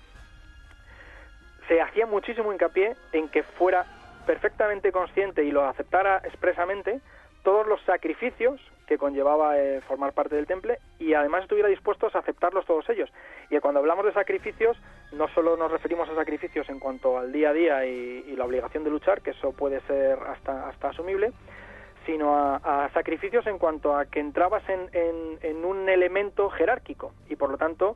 se 1.68 1.82
hacía 1.82 2.06
muchísimo 2.06 2.52
hincapié 2.52 2.96
en 3.12 3.30
que 3.30 3.44
fuera 3.44 3.86
perfectamente 4.26 4.92
consciente 4.92 5.44
y 5.44 5.52
lo 5.52 5.66
aceptara 5.66 6.22
expresamente 6.24 7.02
todos 7.44 7.68
los 7.68 7.82
sacrificios 7.82 8.60
que 8.88 8.98
conllevaba 8.98 9.58
eh, 9.58 9.82
formar 9.82 10.14
parte 10.14 10.36
del 10.36 10.48
temple 10.48 10.80
y 11.00 11.14
además 11.14 11.44
estuviera 11.44 11.70
dispuesto 11.70 12.10
a 12.14 12.20
aceptarlos 12.20 12.66
todos 12.66 12.90
ellos. 12.90 13.10
Y 13.50 13.60
cuando 13.60 13.80
hablamos 13.80 14.06
de 14.06 14.14
sacrificios, 14.14 14.78
no 15.12 15.28
solo 15.30 15.58
nos 15.58 15.72
referimos 15.72 16.10
a 16.10 16.16
sacrificios 16.16 16.68
en 16.70 16.80
cuanto 16.80 17.18
al 17.18 17.32
día 17.32 17.50
a 17.50 17.54
día 17.54 17.86
y, 17.86 18.36
la 18.36 18.46
obligación 18.46 18.84
de 18.84 18.90
luchar, 18.90 19.22
que 19.22 19.32
eso 19.32 19.52
puede 19.52 19.80
ser 19.82 20.18
hasta, 20.28 20.68
hasta 20.68 20.90
asumible, 20.90 21.32
sino 22.06 22.36
a, 22.36 22.90
sacrificios 22.94 23.46
en 23.48 23.58
cuanto 23.58 23.96
a 23.96 24.06
que 24.06 24.20
entrabas 24.20 24.64
en, 24.68 24.90
en 25.42 25.66
un 25.66 25.88
elemento 25.88 26.50
jerárquico 26.50 27.14
y 27.30 27.36
por 27.36 27.50
lo 27.52 27.58
tanto 27.58 27.96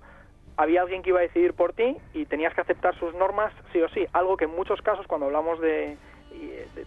había 0.58 0.82
alguien 0.82 1.04
que 1.04 1.10
iba 1.10 1.20
a 1.20 1.24
decidir 1.24 1.54
por 1.54 1.74
ti 1.74 1.98
y 2.14 2.26
tenías 2.26 2.54
que 2.54 2.62
aceptar 2.62 2.98
sus 3.00 3.14
normas 3.16 3.54
sí 3.72 3.82
o 3.82 3.90
sí, 3.90 4.06
algo 4.14 4.38
que 4.38 4.46
en 4.46 4.56
muchos 4.56 4.82
casos 4.82 5.08
cuando 5.08 5.28
hablamos 5.28 5.60
de 5.62 5.98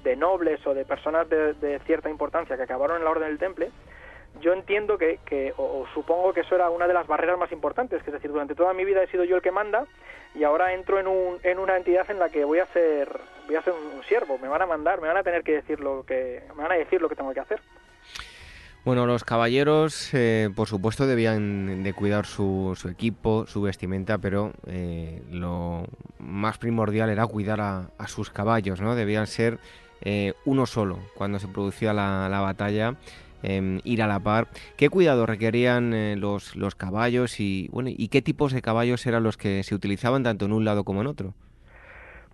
de 0.05 0.17
nobles 0.17 0.65
o 0.67 0.75
de 0.75 0.85
personas 0.85 1.29
de, 1.29 1.81
cierta 1.87 2.11
importancia 2.11 2.57
que 2.57 2.63
acabaron 2.63 2.99
en 2.99 3.05
la 3.05 3.11
Orden 3.11 3.29
del 3.29 3.39
Temple, 3.39 3.71
yo 4.41 4.53
entiendo 4.53 4.97
que, 4.97 5.19
que 5.25 5.53
o, 5.57 5.87
supongo 5.93 6.33
que 6.33 6.41
eso 6.41 6.55
era 6.55 6.71
una 6.71 6.87
de 6.87 6.95
las 6.95 7.07
barreras 7.07 7.39
más 7.39 7.51
importantes, 7.53 8.03
que 8.03 8.11
es 8.11 8.15
decir, 8.15 8.31
durante 8.31 8.55
toda 8.55 8.73
mi 8.73 8.85
vida 8.85 9.03
he 9.03 9.09
sido 9.09 9.25
yo 9.25 9.37
el 9.37 9.43
que 9.43 9.51
manda 9.51 9.87
y 10.35 10.45
ahora 10.45 10.73
entro 10.73 11.01
en, 11.01 11.09
un, 11.09 11.39
en 11.43 11.59
una 11.59 11.77
entidad 11.77 12.09
en 12.11 12.19
la 12.19 12.29
que 12.29 12.45
voy 12.45 12.61
a 12.61 12.67
ser 12.67 13.09
voy 13.47 13.57
a 13.57 13.63
ser 13.63 13.73
un 13.73 14.03
siervo, 14.05 14.39
me 14.39 14.47
van 14.47 14.63
a 14.63 14.67
mandar, 14.67 15.01
me 15.01 15.09
van 15.09 15.17
a 15.17 15.25
tener 15.25 15.43
que 15.43 15.55
decir 15.55 15.81
lo 15.81 16.05
que 16.05 16.43
me 16.55 16.63
van 16.63 16.73
a 16.73 16.77
decir 16.77 17.03
lo 17.03 17.09
que 17.09 17.17
tengo 17.17 17.35
que 17.35 17.41
hacer. 17.41 17.61
Bueno, 18.83 19.05
los 19.05 19.25
caballeros, 19.25 20.15
eh, 20.15 20.49
por 20.57 20.67
supuesto, 20.67 21.07
debían 21.07 21.83
de 21.83 21.93
cuidar 21.93 22.25
su, 22.25 22.73
su 22.77 22.89
equipo, 22.89 23.45
su 23.47 23.61
vestimenta, 23.61 24.17
pero 24.17 24.53
eh, 24.67 25.23
lo 25.31 25.85
más 26.19 26.57
primordial 26.57 27.11
era 27.11 27.27
cuidar 27.27 27.61
a, 27.61 28.07
sus 28.07 28.31
caballos, 28.31 28.81
¿no? 28.81 28.95
Debían 28.95 29.27
ser 29.27 29.59
eh, 30.01 30.33
uno 30.47 30.65
solo 30.65 30.99
cuando 31.15 31.39
se 31.39 31.47
producía 31.47 31.93
la, 31.93 32.31
la 32.31 32.41
batalla, 32.41 32.95
em, 33.43 33.81
ir 33.85 34.03
a 34.03 34.07
la 34.07 34.19
par. 34.19 34.49
¿Qué 34.79 34.89
cuidado 34.89 35.27
requerían 35.27 36.19
los, 36.19 36.57
los 36.57 36.75
caballos 36.75 37.39
y, 37.39 37.69
bueno, 37.73 37.91
y 37.93 38.09
qué 38.09 38.23
tipos 38.23 38.55
de 38.55 38.63
caballos 38.63 39.05
eran 39.07 39.23
los 39.23 39.37
que 39.37 39.63
se 39.63 39.75
utilizaban 39.75 40.23
tanto 40.23 40.47
en 40.47 40.55
un 40.55 40.65
lado 40.65 40.85
como 40.85 41.03
en 41.03 41.07
otro? 41.07 41.35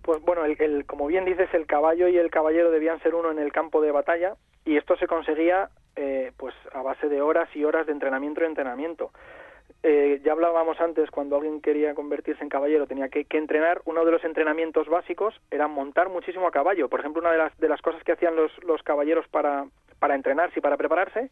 Pues 0.01 0.21
bueno, 0.21 0.45
el, 0.45 0.85
como 0.85 1.07
bien 1.07 1.25
dices, 1.25 1.49
el 1.53 1.65
caballo 1.65 2.07
y 2.07 2.15
el 2.15 2.29
caballero 2.29 2.71
debían 2.71 3.01
ser 3.01 3.15
uno 3.15 3.31
en 3.31 3.39
el 3.39 3.51
campo 3.51 3.81
de 3.81 3.91
batalla 3.91 4.35
y 4.63 4.77
esto 4.77 4.95
se 4.95 5.07
conseguía 5.07 5.69
eh, 5.97 6.31
pues 6.37 6.55
a 6.73 6.81
base 6.81 7.09
de 7.09 7.21
horas 7.21 7.49
y 7.55 7.65
horas 7.65 7.85
de 7.85 7.91
entrenamiento 7.91 8.41
y 8.41 8.45
entrenamiento. 8.45 9.11
Eh, 9.83 10.21
ya 10.23 10.31
hablábamos 10.31 10.79
antes, 10.79 11.11
cuando 11.11 11.35
alguien 11.35 11.61
quería 11.61 11.93
convertirse 11.93 12.43
en 12.43 12.49
caballero 12.49 12.87
tenía 12.87 13.09
que, 13.09 13.25
entrenar, 13.31 13.81
uno 13.85 14.05
de 14.05 14.11
los 14.11 14.23
entrenamientos 14.23 14.87
básicos 14.87 15.39
era 15.51 15.67
montar 15.67 16.09
muchísimo 16.09 16.47
a 16.47 16.51
caballo. 16.51 16.87
Por 16.87 16.99
ejemplo, 16.99 17.21
una 17.21 17.31
de 17.31 17.37
las, 17.37 17.57
de 17.57 17.69
las 17.69 17.81
cosas 17.81 18.03
que 18.03 18.13
hacían 18.13 18.35
los, 18.35 18.51
los 18.63 18.81
caballeros 18.83 19.27
para, 19.27 19.65
para 19.99 20.15
entrenarse 20.15 20.59
y 20.59 20.61
para 20.61 20.77
prepararse 20.77 21.29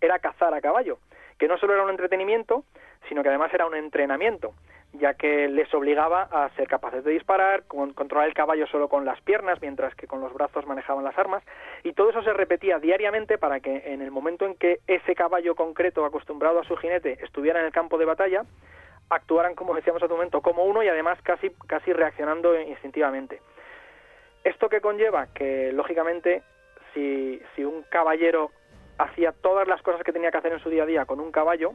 era 0.00 0.18
cazar 0.18 0.54
a 0.54 0.60
caballo, 0.60 0.98
que 1.38 1.48
no 1.48 1.58
solo 1.58 1.74
era 1.74 1.84
un 1.84 1.90
entretenimiento, 1.90 2.64
sino 3.08 3.22
que 3.22 3.28
además 3.28 3.52
era 3.54 3.66
un 3.66 3.74
entrenamiento 3.74 4.54
ya 4.92 5.14
que 5.14 5.48
les 5.48 5.72
obligaba 5.74 6.22
a 6.22 6.48
ser 6.56 6.66
capaces 6.66 7.04
de 7.04 7.12
disparar, 7.12 7.64
con, 7.64 7.92
controlar 7.92 8.28
el 8.28 8.34
caballo 8.34 8.66
solo 8.66 8.88
con 8.88 9.04
las 9.04 9.20
piernas, 9.20 9.60
mientras 9.60 9.94
que 9.94 10.06
con 10.06 10.20
los 10.20 10.32
brazos 10.32 10.66
manejaban 10.66 11.04
las 11.04 11.18
armas, 11.18 11.42
y 11.84 11.92
todo 11.92 12.10
eso 12.10 12.22
se 12.22 12.32
repetía 12.32 12.78
diariamente 12.78 13.38
para 13.38 13.60
que 13.60 13.92
en 13.92 14.02
el 14.02 14.10
momento 14.10 14.46
en 14.46 14.54
que 14.54 14.80
ese 14.86 15.14
caballo 15.14 15.54
concreto, 15.54 16.04
acostumbrado 16.04 16.60
a 16.60 16.64
su 16.64 16.76
jinete, 16.76 17.18
estuviera 17.22 17.60
en 17.60 17.66
el 17.66 17.72
campo 17.72 17.98
de 17.98 18.06
batalla, 18.06 18.44
actuaran, 19.10 19.54
como 19.54 19.74
decíamos 19.74 20.02
hace 20.02 20.12
un 20.12 20.18
momento, 20.18 20.40
como 20.40 20.64
uno 20.64 20.82
y 20.82 20.88
además 20.88 21.18
casi, 21.22 21.50
casi 21.66 21.92
reaccionando 21.92 22.58
instintivamente. 22.60 23.40
Esto 24.44 24.68
que 24.68 24.80
conlleva 24.80 25.28
que, 25.34 25.72
lógicamente, 25.72 26.42
si, 26.94 27.40
si 27.54 27.64
un 27.64 27.82
caballero 27.90 28.50
hacía 28.98 29.32
todas 29.32 29.68
las 29.68 29.82
cosas 29.82 30.02
que 30.02 30.12
tenía 30.12 30.30
que 30.30 30.38
hacer 30.38 30.52
en 30.52 30.60
su 30.60 30.70
día 30.70 30.82
a 30.82 30.86
día 30.86 31.06
con 31.06 31.20
un 31.20 31.30
caballo, 31.30 31.74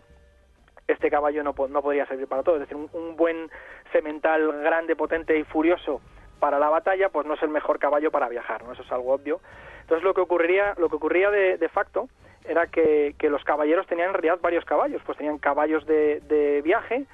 este 0.88 1.10
caballo 1.10 1.43
no, 1.43 1.54
no 1.69 1.82
podría 1.82 2.06
servir 2.06 2.28
para 2.28 2.43
todo. 2.43 2.56
Es 2.56 2.62
decir, 2.62 2.76
un, 2.76 3.15
buen 3.15 3.50
semental 3.91 4.62
grande, 4.62 4.96
potente 4.96 5.38
y 5.38 5.43
furioso 5.43 6.02
para 6.39 6.60
la 6.60 6.69
batalla, 6.69 7.10
pues 7.10 7.26
no 7.26 7.36
es 7.36 7.43
el 7.43 7.50
mejor 7.50 7.80
caballo 7.80 8.12
para 8.12 8.28
viajar, 8.28 8.63
¿no? 8.63 8.74
Eso 8.74 8.82
es 8.82 8.91
algo 8.91 9.13
obvio. 9.13 9.39
Entonces 9.82 10.04
lo 10.04 10.13
que 10.13 10.22
ocurriría, 10.22 10.74
lo 10.78 10.89
que 10.89 10.96
ocurría 10.96 11.30
de, 11.30 11.58
de 11.58 11.69
facto 11.69 12.10
era 12.46 12.67
que, 12.67 13.15
que, 13.17 13.30
los 13.30 13.43
caballeros 13.43 13.88
tenían 13.88 14.10
en 14.10 14.13
realidad 14.15 14.39
varios 14.41 14.65
caballos, 14.65 15.02
pues 15.06 15.17
tenían 15.17 15.38
caballos 15.38 15.86
de, 15.86 16.19
de 16.22 16.62
viaje, 16.62 17.06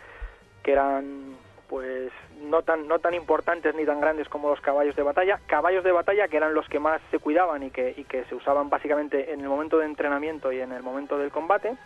que 0.63 0.71
eran 0.71 1.37
pues 1.69 2.11
no 2.41 2.63
tan 2.63 2.87
no 2.87 2.97
tan 2.97 3.13
importantes 3.13 3.75
ni 3.75 3.85
tan 3.85 4.01
grandes 4.01 4.27
como 4.27 4.49
los 4.49 4.59
caballos 4.59 4.95
de 4.95 5.03
batalla, 5.03 5.39
caballos 5.45 5.83
de 5.83 5.91
batalla 5.91 6.27
que 6.27 6.37
eran 6.37 6.55
los 6.55 6.67
que 6.67 6.79
más 6.79 6.99
se 7.11 7.19
cuidaban 7.19 7.61
y 7.61 7.69
que, 7.69 7.93
y 7.95 8.05
que 8.05 8.25
se 8.25 8.33
usaban 8.33 8.69
básicamente 8.69 9.31
en 9.31 9.41
el 9.41 9.47
momento 9.47 9.77
de 9.77 9.85
entrenamiento 9.85 10.51
y 10.51 10.59
en 10.59 10.71
el 10.71 10.81
momento 10.81 11.19
del 11.19 11.29
combate, 11.29 11.77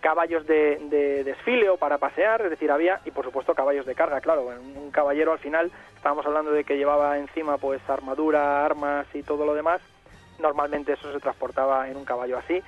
caballos 0.00 0.46
de, 0.46 1.22
desfile 1.24 1.68
o 1.68 1.76
para 1.76 1.98
pasear, 1.98 2.42
es 2.42 2.50
decir, 2.50 2.70
había, 2.70 3.00
y 3.04 3.10
por 3.10 3.24
supuesto 3.24 3.54
caballos 3.54 3.86
de 3.86 3.94
carga, 3.94 4.20
claro, 4.20 4.48
un 4.48 4.90
caballero 4.90 5.32
al 5.32 5.38
final, 5.38 5.70
estábamos 5.94 6.26
hablando 6.26 6.50
de 6.50 6.64
que 6.64 6.76
llevaba 6.76 7.18
encima 7.18 7.58
pues 7.58 7.80
armadura, 7.88 8.64
armas 8.64 9.06
y 9.14 9.22
todo 9.22 9.44
lo 9.44 9.54
demás, 9.54 9.80
normalmente 10.38 10.94
eso 10.94 11.12
se 11.12 11.20
transportaba 11.20 11.88
en 11.88 11.96
un 11.96 12.04
caballo 12.04 12.38
así, 12.38 12.62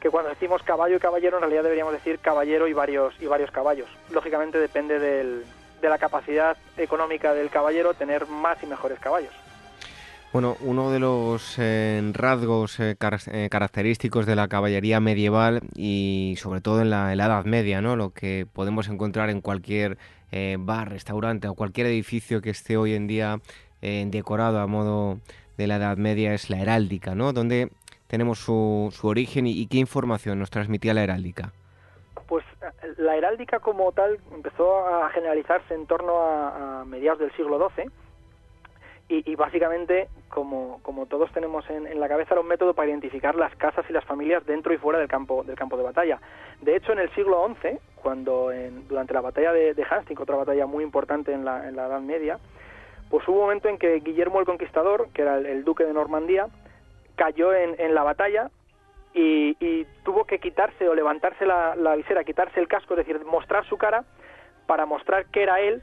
que 0.00 0.10
cuando 0.10 0.30
decimos 0.30 0.62
caballo 0.62 0.96
y 0.96 1.00
caballero 1.00 1.36
en 1.36 1.42
realidad 1.42 1.62
deberíamos 1.62 1.92
decir 1.92 2.18
caballero 2.18 2.66
y 2.66 2.72
varios, 2.72 3.14
y 3.20 3.26
varios 3.26 3.50
caballos. 3.50 3.88
Lógicamente 4.10 4.58
depende 4.58 4.98
de 4.98 5.88
la 5.88 5.98
capacidad 5.98 6.56
económica 6.78 7.34
del 7.34 7.50
caballero 7.50 7.94
tener 7.94 8.26
más 8.26 8.62
y 8.62 8.66
mejores 8.66 8.98
caballos. 8.98 9.34
Bueno, 10.32 10.56
uno 10.60 10.92
de 10.92 11.00
los 11.00 11.58
eh, 11.58 12.00
rasgos 12.14 12.78
eh, 12.78 12.96
eh, 13.00 13.48
característicos 13.50 14.26
de 14.26 14.36
la 14.36 14.46
caballería 14.46 15.00
medieval 15.00 15.60
y 15.74 16.36
sobre 16.38 16.60
todo 16.60 16.82
en 16.82 16.90
la, 16.90 17.12
Edad 17.12 17.44
Media, 17.46 17.80
¿no? 17.80 17.96
Lo 17.96 18.10
que 18.10 18.46
podemos 18.52 18.88
encontrar 18.88 19.28
en 19.28 19.40
cualquier 19.40 19.98
bar, 20.60 20.90
restaurante 20.90 21.48
o 21.48 21.56
cualquier 21.56 21.88
edificio 21.88 22.40
que 22.40 22.50
esté 22.50 22.76
hoy 22.76 22.94
en 22.94 23.08
día 23.08 23.40
decorado 23.80 24.60
a 24.60 24.68
modo 24.68 25.18
de 25.58 25.66
la 25.66 25.76
Edad 25.76 25.96
Media 25.96 26.32
es 26.32 26.48
la 26.48 26.60
heráldica, 26.60 27.16
¿no? 27.16 27.32
Donde 27.32 27.68
tenemos 28.06 28.38
su, 28.38 28.90
su 28.92 29.08
origen 29.08 29.48
y, 29.48 29.66
qué 29.66 29.78
información 29.78 30.38
nos 30.38 30.50
transmitía 30.50 30.94
la 30.94 31.02
heráldica. 31.02 31.50
Pues 32.28 32.44
la 32.98 33.16
heráldica 33.16 33.58
como 33.58 33.90
tal 33.90 34.20
empezó 34.32 34.86
a 34.86 35.10
generalizarse 35.10 35.74
en 35.74 35.86
torno 35.86 36.20
a, 36.20 36.82
a 36.82 36.84
mediados 36.84 37.18
del 37.18 37.32
siglo 37.32 37.68
XII 37.74 37.90
y, 39.10 39.34
básicamente, 39.34 40.08
como, 40.30 40.80
como, 40.82 41.06
todos 41.06 41.30
tenemos 41.32 41.68
en, 41.68 41.98
la 41.98 42.08
cabeza, 42.08 42.34
era 42.34 42.40
un 42.40 42.46
método 42.46 42.72
para 42.72 42.88
identificar 42.88 43.34
las 43.34 43.54
casas 43.56 43.84
y 43.88 43.92
las 43.92 44.04
familias 44.04 44.46
dentro 44.46 44.72
y 44.72 44.78
fuera 44.78 44.98
del 44.98 45.08
campo, 45.08 45.42
del 45.42 45.56
campo 45.56 45.76
de 45.76 45.82
batalla. 45.82 46.20
De 46.62 46.76
hecho, 46.76 46.92
en 46.92 47.00
el 47.00 47.12
siglo 47.14 47.46
XI, 47.60 47.78
cuando 47.96 48.50
durante 48.88 49.12
la 49.12 49.20
batalla 49.20 49.52
de, 49.52 49.74
de 49.74 49.86
otra 50.18 50.36
batalla 50.36 50.66
muy 50.66 50.84
importante 50.84 51.32
en 51.32 51.44
la, 51.44 51.68
en 51.68 51.76
la, 51.76 51.86
Edad 51.86 52.00
Media, 52.00 52.38
pues 53.10 53.26
hubo 53.26 53.36
un 53.36 53.42
momento 53.42 53.68
en 53.68 53.78
que 53.78 54.00
Guillermo 54.00 54.40
el 54.40 54.46
Conquistador, 54.46 55.08
que 55.12 55.22
era 55.22 55.36
el, 55.36 55.64
duque 55.64 55.84
de 55.84 55.92
Normandía, 55.92 56.46
cayó 57.16 57.52
en, 57.52 57.74
en 57.78 57.94
la 57.94 58.04
batalla 58.04 58.50
y, 59.12 59.56
y, 59.58 59.86
tuvo 60.04 60.24
que 60.24 60.38
quitarse 60.38 60.88
o 60.88 60.94
levantarse 60.94 61.44
la, 61.44 61.74
la 61.74 61.96
visera, 61.96 62.22
quitarse 62.22 62.60
el 62.60 62.68
casco, 62.68 62.94
es 62.94 63.06
decir, 63.06 63.24
mostrar 63.24 63.66
su 63.66 63.76
cara 63.76 64.04
para 64.66 64.86
mostrar 64.86 65.26
que 65.26 65.42
era 65.42 65.60
él 65.60 65.82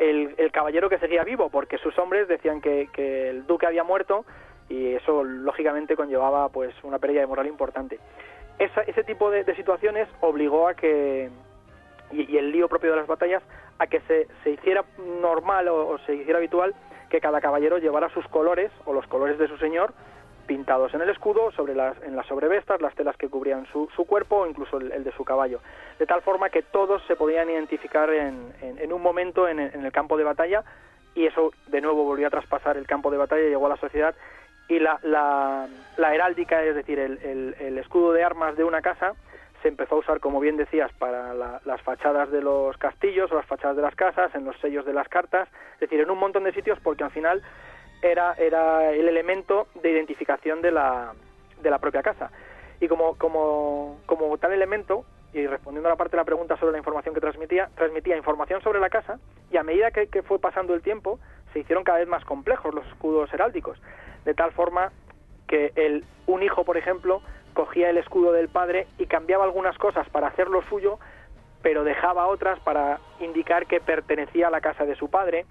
el, 0.00 0.50
caballero 0.50 0.88
que 0.88 0.98
seguía 0.98 1.24
vivo, 1.24 1.50
porque 1.50 1.78
sus 1.78 1.96
hombres 1.98 2.26
decían 2.26 2.60
que, 2.60 2.88
el 3.28 3.46
duque 3.46 3.66
había 3.66 3.84
muerto 3.84 4.24
y 4.68 4.94
eso 4.94 5.24
lógicamente 5.24 5.96
conllevaba 5.96 6.48
pues 6.48 6.74
una 6.82 6.98
pérdida 6.98 7.20
de 7.20 7.26
moral 7.26 7.46
importante. 7.46 7.98
ese 8.58 9.04
tipo 9.04 9.30
de, 9.30 9.44
situaciones 9.54 10.08
obligó 10.20 10.68
a 10.68 10.74
que, 10.74 11.28
y, 12.12 12.36
el 12.36 12.50
lío 12.50 12.68
propio 12.68 12.90
de 12.90 12.96
las 12.96 13.06
batallas, 13.06 13.42
a 13.78 13.86
que 13.86 14.00
se, 14.02 14.26
se 14.42 14.50
hiciera 14.50 14.84
normal 15.20 15.68
o, 15.68 15.98
se 16.06 16.14
hiciera 16.14 16.38
habitual 16.38 16.74
que 17.10 17.20
cada 17.20 17.40
caballero 17.40 17.78
llevara 17.78 18.08
sus 18.10 18.26
colores 18.28 18.70
o 18.86 18.92
los 18.92 19.06
colores 19.06 19.38
de 19.38 19.48
su 19.48 19.58
señor 19.58 19.92
pintados 20.50 20.92
en 20.94 21.00
el 21.00 21.08
escudo, 21.10 21.52
sobre 21.52 21.76
las, 21.76 21.96
en 22.02 22.16
las 22.16 22.26
sobrevestas, 22.26 22.80
las 22.80 22.92
telas 22.96 23.16
que 23.16 23.28
cubrían 23.28 23.66
su, 23.66 23.88
su 23.94 24.04
cuerpo 24.04 24.38
o 24.38 24.46
incluso 24.48 24.78
el, 24.78 25.04
de 25.04 25.12
su 25.12 25.24
caballo. 25.24 25.60
De 25.96 26.06
tal 26.06 26.22
forma 26.22 26.50
que 26.50 26.62
todos 26.62 27.00
se 27.06 27.14
podían 27.14 27.48
identificar 27.48 28.10
en, 28.10 28.52
en, 28.60 28.92
un 28.92 29.00
momento 29.00 29.46
en, 29.46 29.60
el 29.60 29.92
campo 29.92 30.16
de 30.16 30.24
batalla 30.24 30.64
y 31.14 31.26
eso 31.26 31.52
de 31.68 31.80
nuevo 31.80 32.02
volvió 32.02 32.26
a 32.26 32.30
traspasar 32.30 32.76
el 32.76 32.88
campo 32.88 33.12
de 33.12 33.18
batalla, 33.18 33.44
llegó 33.44 33.66
a 33.66 33.68
la 33.68 33.76
sociedad 33.76 34.12
y 34.66 34.80
la, 34.80 34.98
la, 35.04 35.68
la 35.96 36.14
heráldica, 36.16 36.64
es 36.64 36.74
decir, 36.74 36.98
el, 36.98 37.54
el, 37.56 37.78
escudo 37.78 38.12
de 38.12 38.24
armas 38.24 38.56
de 38.56 38.64
una 38.64 38.82
casa, 38.82 39.12
se 39.62 39.68
empezó 39.68 39.94
a 39.94 39.98
usar, 39.98 40.18
como 40.18 40.40
bien 40.40 40.56
decías, 40.56 40.90
para 40.94 41.32
las 41.32 41.80
fachadas 41.82 42.32
de 42.32 42.42
los 42.42 42.76
castillos 42.76 43.30
o 43.30 43.36
las 43.36 43.46
fachadas 43.46 43.76
de 43.76 43.82
las 43.82 43.94
casas, 43.94 44.34
en 44.34 44.44
los 44.44 44.58
sellos 44.58 44.84
de 44.84 44.94
las 44.94 45.08
cartas, 45.08 45.48
es 45.74 45.80
decir, 45.80 46.00
en 46.00 46.10
un 46.10 46.18
montón 46.18 46.42
de 46.42 46.52
sitios 46.52 46.80
porque 46.80 47.04
al 47.04 47.12
final 47.12 47.40
era, 48.02 48.34
era 48.34 48.92
el 48.92 49.08
elemento 49.08 49.68
de 49.82 49.90
identificación 49.90 50.62
de 50.62 50.70
la, 50.70 51.12
de 51.60 51.70
la 51.70 51.78
propia 51.78 52.02
casa. 52.02 52.30
Y 52.80 52.88
como, 52.88 53.16
como, 53.16 53.98
como 54.06 54.36
tal 54.38 54.52
elemento, 54.52 55.04
y 55.32 55.46
respondiendo 55.46 55.88
a 55.88 55.92
la 55.92 55.96
parte 55.96 56.12
de 56.12 56.18
la 56.18 56.24
pregunta 56.24 56.56
sobre 56.56 56.72
la 56.72 56.78
información 56.78 57.14
que 57.14 57.20
transmitía, 57.20 57.70
transmitía 57.76 58.16
información 58.16 58.62
sobre 58.62 58.80
la 58.80 58.90
casa 58.90 59.18
y 59.50 59.56
a 59.56 59.62
medida 59.62 59.90
que, 59.90 60.22
fue 60.22 60.38
pasando 60.38 60.74
el 60.74 60.82
tiempo 60.82 61.18
se 61.52 61.60
hicieron 61.60 61.84
cada 61.84 61.98
vez 61.98 62.08
más 62.08 62.24
complejos 62.24 62.74
los 62.74 62.86
escudos 62.86 63.32
heráldicos, 63.32 63.80
de 64.24 64.34
tal 64.34 64.52
forma 64.52 64.92
que 65.46 65.72
el, 65.76 66.04
un 66.26 66.42
hijo, 66.42 66.64
por 66.64 66.76
ejemplo, 66.76 67.22
cogía 67.54 67.90
el 67.90 67.98
escudo 67.98 68.32
del 68.32 68.48
padre 68.48 68.86
y 68.98 69.06
cambiaba 69.06 69.44
algunas 69.44 69.76
cosas 69.78 70.08
para 70.10 70.28
hacerlo 70.28 70.62
suyo, 70.68 70.98
pero 71.62 71.84
dejaba 71.84 72.26
otras 72.26 72.58
para 72.60 73.00
indicar 73.20 73.66
que 73.66 73.80
pertenecía 73.80 74.48
a 74.48 74.50
la 74.50 74.60
casa 74.60 74.84
de 74.84 74.96
su 74.96 75.10
padre. 75.10 75.46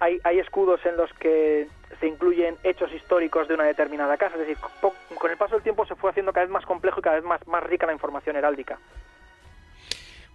Hay, 0.00 0.38
escudos 0.38 0.84
en 0.84 0.96
los 0.96 1.12
que 1.14 1.68
se 2.00 2.06
incluyen 2.08 2.56
hechos 2.64 2.92
históricos 2.92 3.46
de 3.46 3.54
una 3.54 3.64
determinada 3.64 4.16
casa. 4.16 4.34
Es 4.34 4.46
decir, 4.46 4.56
con 4.80 5.30
el 5.30 5.36
paso 5.36 5.54
del 5.54 5.62
tiempo 5.62 5.86
se 5.86 5.94
fue 5.94 6.10
haciendo 6.10 6.32
cada 6.32 6.46
vez 6.46 6.52
más 6.52 6.66
complejo 6.66 7.00
y 7.00 7.02
cada 7.02 7.16
vez 7.16 7.24
más, 7.24 7.46
más 7.46 7.62
rica 7.62 7.86
la 7.86 7.92
información 7.92 8.36
heráldica. 8.36 8.78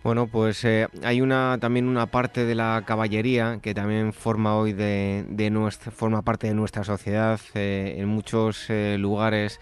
Bueno, 0.08 0.28
pues 0.28 0.64
eh, 0.64 0.88
hay 1.04 1.20
una 1.20 1.58
también 1.60 1.86
una 1.86 2.06
parte 2.06 2.46
de 2.46 2.56
la 2.56 2.84
caballería 2.86 3.60
que 3.62 3.74
también 3.74 4.14
forma 4.14 4.56
hoy 4.56 4.72
de, 4.72 5.50
nuestra 5.52 5.92
forma 5.92 6.22
parte 6.22 6.48
de 6.48 6.54
nuestra 6.54 6.86
sociedad 6.86 7.42
eh, 7.56 7.96
en 7.98 8.08
muchos 8.08 8.70
eh, 8.70 8.96
lugares 8.98 9.60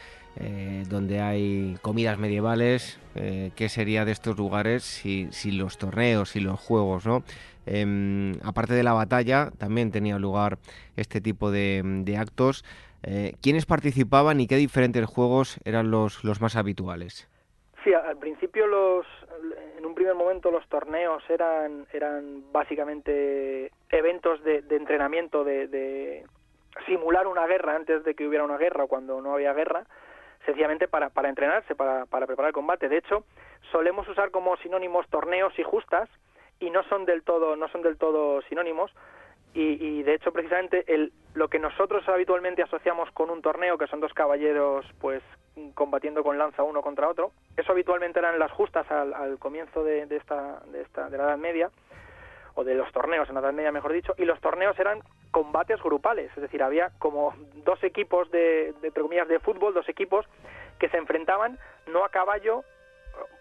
donde 0.90 1.22
hay 1.22 1.78
comidas 1.82 2.20
medievales. 2.20 3.00
¿Qué 3.14 3.70
sería 3.70 4.04
de 4.04 4.12
estos 4.12 4.36
lugares 4.38 4.84
si 4.84 5.52
los 5.54 5.78
torneos 5.78 6.36
y 6.36 6.42
los 6.42 6.60
juegos, 6.60 7.06
no? 7.06 7.24
Em, 7.66 8.34
aparte 8.44 8.74
de 8.74 8.84
la 8.84 8.94
batalla, 8.94 9.50
también 9.58 9.92
tenía 9.92 10.20
lugar 10.20 10.58
este 10.96 11.22
tipo 11.22 11.52
de, 11.52 12.18
actos. 12.20 12.64
Eh, 13.04 13.34
¿Quiénes 13.42 13.66
participaban 13.66 14.40
y 14.40 14.48
qué 14.48 14.56
diferentes 14.56 15.06
juegos 15.06 15.60
eran 15.66 15.92
los, 15.92 16.24
más 16.42 16.56
habituales? 16.56 17.30
Sí, 17.84 17.94
al 17.94 18.18
principio 18.18 18.66
los, 18.66 19.06
en 19.78 19.86
un 19.86 19.94
primer 19.94 20.16
momento 20.16 20.50
los 20.50 20.68
torneos 20.70 21.24
eran, 21.30 21.86
eran 21.94 22.52
básicamente 22.52 23.72
eventos 23.90 24.44
de, 24.44 24.64
entrenamiento, 24.72 25.44
de, 25.44 26.26
simular 26.88 27.28
una 27.28 27.46
guerra 27.46 27.76
antes 27.76 28.04
de 28.04 28.16
que 28.16 28.28
hubiera 28.28 28.44
una 28.44 28.58
guerra 28.58 28.86
o 28.86 28.88
cuando 28.88 29.22
no 29.22 29.34
había 29.34 29.54
guerra, 29.54 29.86
sencillamente 30.46 30.88
para, 30.88 31.10
para 31.10 31.30
entrenarse, 31.30 31.76
para, 31.76 32.06
para 32.06 32.28
preparar 32.28 32.50
el 32.50 32.54
combate. 32.54 32.90
De 32.90 32.98
hecho, 32.98 33.24
solemos 33.72 34.08
usar 34.08 34.32
como 34.32 34.58
sinónimos 34.58 35.08
torneos 35.10 35.58
y 35.58 35.64
justas, 35.64 36.10
y 36.60 36.70
no 36.70 36.84
son 36.84 37.06
del 37.06 37.24
todo 37.24 37.56
no 37.56 37.68
son 37.70 37.82
del 37.82 37.98
todo 37.98 38.42
sinónimos. 38.44 38.92
Y, 39.58 40.04
de 40.04 40.16
hecho 40.16 40.34
precisamente 40.34 40.84
el, 40.94 41.14
lo 41.34 41.48
que 41.48 41.60
nosotros 41.60 42.04
habitualmente 42.10 42.62
asociamos 42.62 43.10
con 43.12 43.30
un 43.30 43.42
torneo 43.42 43.78
que 43.78 43.88
son 43.88 44.02
dos 44.02 44.14
caballeros 44.14 44.86
pues 45.00 45.24
combatiendo 45.76 46.24
con 46.24 46.38
lanza 46.38 46.64
uno 46.64 46.82
contra 46.82 47.08
otro 47.08 47.32
eso 47.56 47.72
habitualmente 47.72 48.20
eran 48.20 48.38
las 48.38 48.52
justas 48.52 48.86
al, 48.92 49.40
comienzo 49.40 49.82
de, 49.86 50.06
esta 50.10 50.60
de 50.74 50.82
esta 50.82 51.10
de 51.10 51.18
la 51.18 51.24
Edad 51.24 51.38
Media 51.38 51.72
o 52.56 52.66
de 52.66 52.76
los 52.76 52.92
torneos 52.92 53.30
en 53.30 53.36
la 53.36 53.40
Edad 53.40 53.54
Media 53.54 53.72
mejor 53.72 53.94
dicho 53.94 54.14
y 54.18 54.26
los 54.26 54.42
torneos 54.42 54.78
eran 54.78 55.00
combates 55.32 55.82
grupales 55.82 56.30
es 56.36 56.42
decir 56.42 56.62
había 56.62 56.92
como 57.00 57.34
dos 57.64 57.82
equipos 57.82 58.30
de, 58.32 58.74
de 58.82 58.88
entre 58.90 59.04
comillas 59.04 59.30
de 59.30 59.40
fútbol 59.40 59.74
dos 59.74 59.88
equipos 59.88 60.26
que 60.80 60.90
se 60.90 60.98
enfrentaban 60.98 61.58
no 61.88 62.04
a 62.04 62.10
caballo 62.10 62.66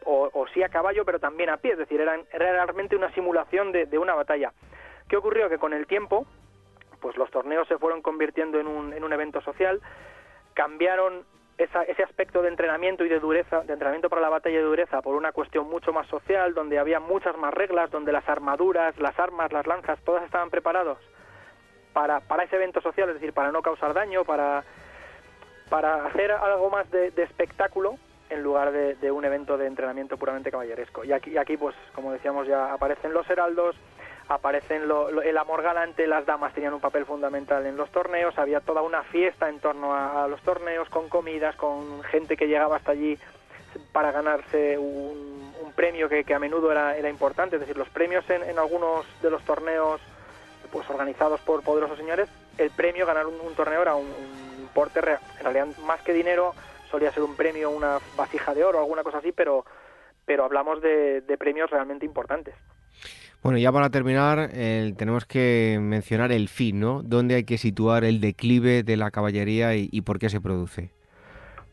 o, 0.04 0.46
sí 0.52 0.62
a 0.62 0.68
caballo, 0.68 1.04
pero 1.04 1.18
también 1.18 1.50
a 1.50 1.56
pie, 1.56 1.72
es 1.72 1.78
decir, 1.78 2.00
era, 2.00 2.16
realmente 2.32 2.96
una 2.96 3.12
simulación 3.12 3.72
de, 3.72 3.98
una 3.98 4.14
batalla. 4.14 4.52
¿Qué 5.08 5.16
ocurrió? 5.16 5.48
Que 5.48 5.58
con 5.58 5.72
el 5.72 5.86
tiempo, 5.86 6.26
pues 7.00 7.16
los 7.16 7.30
torneos 7.30 7.66
se 7.68 7.78
fueron 7.78 8.02
convirtiendo 8.02 8.60
en 8.60 8.66
un, 8.66 8.92
en 8.92 9.04
un 9.04 9.12
evento 9.12 9.40
social, 9.40 9.80
cambiaron 10.54 11.24
ese 11.56 12.02
aspecto 12.02 12.42
de 12.42 12.48
entrenamiento 12.48 13.04
y 13.04 13.08
de 13.08 13.20
dureza, 13.20 13.60
de 13.60 13.72
entrenamiento 13.72 14.10
para 14.10 14.22
la 14.22 14.28
batalla 14.28 14.56
de 14.56 14.64
dureza, 14.64 15.00
por 15.02 15.14
una 15.14 15.30
cuestión 15.30 15.68
mucho 15.68 15.92
más 15.92 16.06
social, 16.08 16.52
donde 16.52 16.80
había 16.80 16.98
muchas 16.98 17.36
más 17.36 17.54
reglas, 17.54 17.90
donde 17.90 18.10
las 18.10 18.28
armaduras, 18.28 18.98
las 18.98 19.16
armas, 19.20 19.52
las 19.52 19.66
lanzas, 19.66 20.00
todas 20.04 20.24
estaban 20.24 20.50
preparados 20.50 20.98
para, 21.92 22.20
para 22.20 22.42
ese 22.42 22.56
evento 22.56 22.80
social, 22.80 23.08
es 23.08 23.14
decir, 23.14 23.32
para 23.32 23.52
no 23.52 23.62
causar 23.62 23.94
daño, 23.94 24.24
para, 24.24 24.64
para 25.70 26.06
hacer 26.06 26.32
algo 26.32 26.70
más 26.70 26.90
de 26.90 27.12
espectáculo 27.22 27.98
en 28.34 28.42
lugar 28.42 28.72
de, 28.72 29.10
un 29.10 29.24
evento 29.24 29.56
de 29.56 29.66
entrenamiento 29.66 30.16
puramente 30.16 30.50
caballeresco. 30.50 31.04
Y 31.04 31.12
aquí, 31.12 31.56
pues, 31.56 31.74
como 31.94 32.12
decíamos 32.12 32.46
ya, 32.46 32.72
aparecen 32.72 33.12
los 33.12 33.28
heraldos, 33.30 33.76
aparecen 34.28 34.82
el 35.24 35.38
amor 35.38 35.62
galante, 35.62 36.06
las 36.06 36.26
damas 36.26 36.52
tenían 36.54 36.74
un 36.74 36.80
papel 36.80 37.04
fundamental 37.04 37.64
en 37.66 37.76
los 37.76 37.90
torneos, 37.90 38.38
había 38.38 38.60
toda 38.60 38.82
una 38.82 39.02
fiesta 39.04 39.48
en 39.48 39.60
torno 39.60 39.94
a, 39.94 40.26
los 40.28 40.40
torneos, 40.42 40.88
con 40.88 41.08
comidas, 41.08 41.56
con 41.56 42.02
gente 42.04 42.36
que 42.36 42.46
llegaba 42.46 42.76
hasta 42.76 42.92
allí 42.92 43.18
para 43.92 44.12
ganarse 44.12 44.78
un, 44.78 45.24
premio 45.74 46.08
que, 46.08 46.24
a 46.32 46.38
menudo 46.38 46.70
era, 46.70 46.96
era, 46.96 47.10
importante, 47.10 47.56
es 47.56 47.60
decir, 47.60 47.76
los 47.76 47.88
premios 47.88 48.24
en, 48.30 48.56
algunos 48.60 49.04
de 49.20 49.28
los 49.28 49.42
torneos 49.42 50.00
pues 50.70 50.88
organizados 50.88 51.40
por 51.40 51.64
poderosos 51.64 51.98
señores, 51.98 52.28
el 52.58 52.70
premio, 52.70 53.06
ganar 53.06 53.26
un, 53.26 53.54
torneo 53.56 53.82
era 53.82 53.96
un, 53.96 54.06
un 54.06 54.60
importe 54.60 55.00
real, 55.00 55.18
en 55.38 55.42
realidad 55.42 55.66
más 55.84 56.00
que 56.02 56.12
dinero, 56.12 56.54
solía 56.94 57.10
ser 57.10 57.24
un 57.24 57.34
premio, 57.34 57.70
una 57.70 57.98
vasija 58.16 58.54
de 58.54 58.62
oro, 58.62 58.78
alguna 58.78 59.02
cosa 59.02 59.18
así, 59.18 59.32
pero, 59.32 59.64
pero 60.24 60.44
hablamos 60.44 60.80
de, 60.80 61.22
premios 61.40 61.68
realmente 61.68 62.06
importantes. 62.06 62.54
Bueno, 63.42 63.58
ya 63.58 63.72
para 63.72 63.90
terminar, 63.90 64.48
tenemos 64.96 65.24
que 65.26 65.78
mencionar 65.80 66.30
el 66.30 66.48
fin, 66.48 66.78
¿no? 66.78 67.02
¿Dónde 67.02 67.34
hay 67.34 67.44
que 67.44 67.58
situar 67.58 68.04
el 68.04 68.20
declive 68.20 68.84
de 68.84 68.96
la 68.96 69.10
caballería 69.10 69.74
y, 69.74 70.00
por 70.02 70.20
qué 70.20 70.28
se 70.28 70.40
produce? 70.40 70.90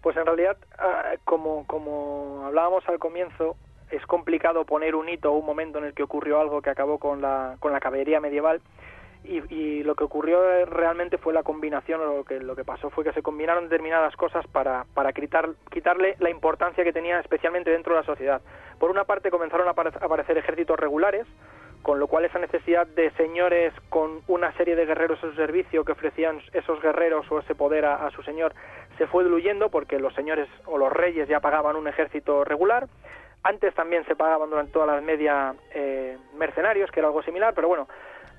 Pues 0.02 0.18
en 0.18 0.26
realidad, 0.26 0.58
ah, 0.80 1.14
como, 1.24 1.68
como 1.68 2.42
hablábamos 2.48 2.84
al 2.90 2.98
comienzo, 2.98 3.56
es 3.92 4.04
complicado 4.08 4.66
poner 4.66 4.96
un 4.96 5.08
hito 5.08 5.32
o 5.32 5.38
un 5.38 5.46
momento 5.46 5.78
en 5.78 5.86
el 5.86 5.94
que 5.94 6.02
ocurrió 6.02 6.42
algo 6.42 6.64
que 6.64 6.72
acabó 6.72 6.98
con 6.98 7.22
la, 7.22 7.58
con 7.60 7.72
la 7.72 7.80
caballería 7.80 8.20
medieval 8.20 8.60
y, 9.24 9.84
lo 9.84 9.96
que 9.96 10.04
ocurrió 10.04 10.66
realmente 10.66 11.18
fue 11.18 11.34
la 11.34 11.44
combinación, 11.44 12.00
lo 12.00 12.24
que, 12.24 12.40
lo 12.40 12.56
que 12.56 12.64
pasó 12.64 12.90
fue 12.90 13.04
que 13.04 13.14
se 13.14 13.22
combinaron 13.22 13.66
determinadas 13.66 14.16
cosas 14.16 14.46
para, 14.48 14.86
para 14.94 15.14
quitar, 15.14 15.50
quitarle 15.72 16.16
la 16.20 16.30
importancia 16.30 16.84
que 16.84 16.94
tenía 16.94 17.20
especialmente 17.20 17.70
dentro 17.70 17.94
de 17.94 18.02
la 18.02 18.06
sociedad. 18.06 18.42
Por 18.80 18.90
una 18.90 19.04
parte 19.04 19.32
comenzaron 19.32 19.68
a 19.68 19.72
aparecer 19.72 20.38
ejércitos 20.38 20.80
regulares, 20.80 21.28
con 21.82 22.00
lo 22.00 22.08
cual 22.08 22.26
esa 22.26 22.40
necesidad 22.40 22.88
de 22.88 23.12
señores 23.12 23.74
con 23.90 24.22
una 24.28 24.52
serie 24.54 24.76
de 24.76 24.86
guerreros 24.86 25.20
a 25.20 25.30
su 25.30 25.34
servicio 25.34 25.84
que 25.84 25.94
ofrecían 25.94 26.40
esos 26.54 26.82
guerreros 26.82 27.30
o 27.32 27.40
ese 27.40 27.56
poder 27.56 27.86
a, 27.86 28.10
su 28.12 28.22
señor 28.24 28.54
se 28.98 29.08
fue 29.08 29.24
diluyendo 29.24 29.70
porque 29.70 30.00
los 30.00 30.14
señores 30.14 30.48
o 30.66 30.78
los 30.78 30.92
reyes 30.92 31.28
ya 31.28 31.40
pagaban 31.40 31.76
un 31.76 31.88
ejército 31.88 32.44
regular. 32.44 32.88
Antes 33.44 33.74
también 33.74 34.06
se 34.06 34.16
pagaban 34.16 34.52
durante 34.52 34.72
toda 34.72 34.86
la 34.86 35.02
media 35.02 35.56
eh, 35.74 36.18
mercenarios, 36.38 36.92
que 36.92 37.00
era 37.00 37.08
algo 37.08 37.24
similar, 37.24 37.54
pero 37.56 37.68
bueno, 37.68 37.88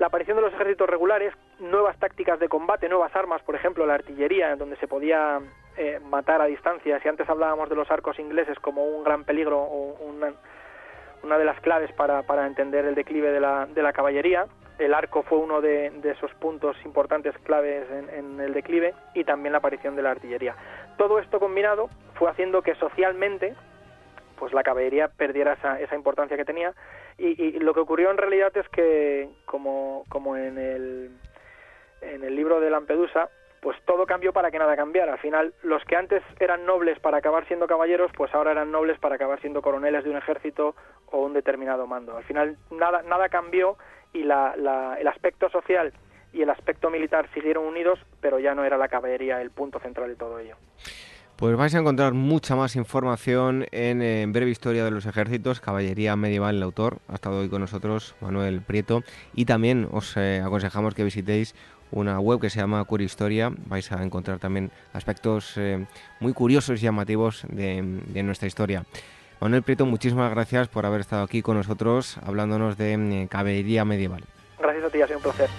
la 0.02 0.08
aparición 0.08 0.36
de 0.36 0.42
los 0.42 0.52
ejércitos 0.52 0.90
regulares, 0.90 1.32
nuevas 1.60 1.96
tácticas 1.96 2.40
de 2.40 2.48
combate, 2.48 2.88
nuevas 2.88 3.14
armas, 3.14 3.40
por 3.42 3.54
ejemplo, 3.54 3.86
la 3.86 3.94
artillería, 3.94 4.56
donde 4.56 4.74
se 4.78 4.88
podía 4.88 5.38
eh, 5.76 6.00
matar 6.10 6.42
a 6.42 6.46
distancia. 6.46 6.98
Si 6.98 7.08
antes 7.08 7.30
hablábamos 7.30 7.68
de 7.68 7.76
los 7.76 7.88
arcos 7.88 8.18
ingleses 8.18 8.58
como 8.58 8.84
un 8.84 9.04
gran 9.04 9.22
peligro 9.22 9.60
o 9.60 9.96
una, 10.02 11.38
de 11.38 11.44
las 11.44 11.60
claves 11.60 11.92
para, 11.92 12.24
para 12.24 12.48
entender 12.48 12.84
el 12.84 12.96
declive 12.96 13.30
de 13.30 13.38
la, 13.38 13.66
de 13.66 13.80
la 13.80 13.92
caballería. 13.92 14.46
El 14.80 14.92
arco 14.92 15.22
fue 15.22 15.38
uno 15.38 15.60
de, 15.60 15.90
de 15.90 16.10
esos 16.10 16.34
puntos 16.34 16.76
importantes 16.84 17.38
claves 17.44 17.88
en, 17.92 18.08
en, 18.10 18.40
el 18.40 18.54
declive 18.54 18.94
y 19.14 19.22
también 19.22 19.52
la 19.52 19.58
aparición 19.58 19.94
de 19.94 20.02
la 20.02 20.10
artillería. 20.10 20.56
Todo 20.98 21.20
esto 21.20 21.38
combinado 21.38 21.88
fue 22.14 22.28
haciendo 22.28 22.62
que 22.62 22.74
socialmente 22.74 23.54
pues 24.36 24.52
la 24.52 24.64
caballería 24.64 25.06
perdiera 25.06 25.52
esa, 25.52 25.78
esa 25.78 25.94
importancia 25.94 26.36
que 26.36 26.44
tenía 26.44 26.74
y, 27.26 27.42
y, 27.42 27.58
lo 27.60 27.72
que 27.72 27.80
ocurrió 27.80 28.10
en 28.10 28.18
realidad 28.18 28.56
es 28.56 28.68
que 28.70 29.28
como, 29.44 30.04
como 30.08 30.36
en, 30.36 30.58
el, 30.58 31.10
en 32.00 32.24
el 32.24 32.34
libro 32.34 32.60
de 32.60 32.70
Lampedusa 32.70 33.28
pues 33.62 33.80
todo 33.84 34.06
cambió 34.06 34.32
para 34.32 34.50
que 34.50 34.58
nada 34.58 34.74
cambiara. 34.74 35.12
Al 35.12 35.20
final, 35.20 35.54
los 35.62 35.84
que 35.84 35.94
antes 35.94 36.20
eran 36.40 36.66
nobles 36.66 36.98
para 36.98 37.18
acabar 37.18 37.46
siendo 37.46 37.68
caballeros, 37.68 38.10
pues 38.16 38.34
ahora 38.34 38.50
eran 38.50 38.72
nobles 38.72 38.98
para 38.98 39.14
acabar 39.14 39.40
siendo 39.40 39.62
coroneles 39.62 40.02
de 40.02 40.10
un 40.10 40.16
ejército 40.16 40.74
o 41.12 41.20
un 41.20 41.32
determinado 41.32 41.86
mando. 41.86 42.16
Al 42.16 42.24
final, 42.24 42.56
nada, 42.72 43.02
nada 43.02 43.28
cambió 43.28 43.76
y 44.12 44.24
la, 44.24 44.96
el 44.98 45.06
aspecto 45.06 45.48
social 45.48 45.92
y 46.32 46.42
el 46.42 46.50
aspecto 46.50 46.90
militar 46.90 47.28
siguieron 47.34 47.64
unidos, 47.64 48.00
pero 48.20 48.40
ya 48.40 48.52
no 48.56 48.64
era 48.64 48.76
la 48.76 48.88
caballería 48.88 49.40
el 49.40 49.52
punto 49.52 49.78
central 49.78 50.08
de 50.08 50.16
todo 50.16 50.40
ello. 50.40 50.56
Pues 51.42 51.56
vais 51.56 51.74
a 51.74 51.80
encontrar 51.80 52.12
mucha 52.12 52.54
más 52.54 52.76
información 52.76 53.66
en, 53.72 54.32
Breve 54.32 54.52
Historia 54.52 54.84
de 54.84 54.92
los 54.92 55.06
Ejércitos, 55.06 55.58
Caballería 55.58 56.14
Medieval, 56.14 56.54
el 56.54 56.62
autor. 56.62 56.98
Ha 57.08 57.14
estado 57.14 57.40
hoy 57.40 57.48
con 57.48 57.60
nosotros 57.60 58.14
Manuel 58.20 58.60
Prieto. 58.60 59.02
Y 59.34 59.44
también 59.44 59.88
os 59.90 60.16
eh, 60.16 60.40
aconsejamos 60.40 60.94
que 60.94 61.02
visitéis 61.02 61.56
una 61.90 62.20
web 62.20 62.40
que 62.40 62.48
se 62.48 62.60
llama 62.60 62.84
Cura 62.84 63.02
Historia. 63.02 63.50
Vais 63.66 63.90
a 63.90 64.00
encontrar 64.04 64.38
también 64.38 64.70
aspectos 64.92 65.54
eh, 65.56 65.84
muy 66.20 66.32
curiosos 66.32 66.80
y 66.80 66.84
llamativos 66.84 67.44
de, 67.48 67.82
nuestra 68.22 68.46
historia. 68.46 68.84
Manuel 69.40 69.64
Prieto, 69.64 69.84
muchísimas 69.84 70.30
gracias 70.30 70.68
por 70.68 70.86
haber 70.86 71.00
estado 71.00 71.24
aquí 71.24 71.42
con 71.42 71.56
nosotros 71.56 72.18
hablándonos 72.24 72.78
de 72.78 72.92
eh, 72.92 73.26
caballería 73.28 73.84
medieval. 73.84 74.22
Gracias 74.60 74.84
a 74.84 74.90
ti, 74.90 75.02
ha 75.02 75.06
sido 75.08 75.18
un 75.18 75.24
placer. 75.24 75.50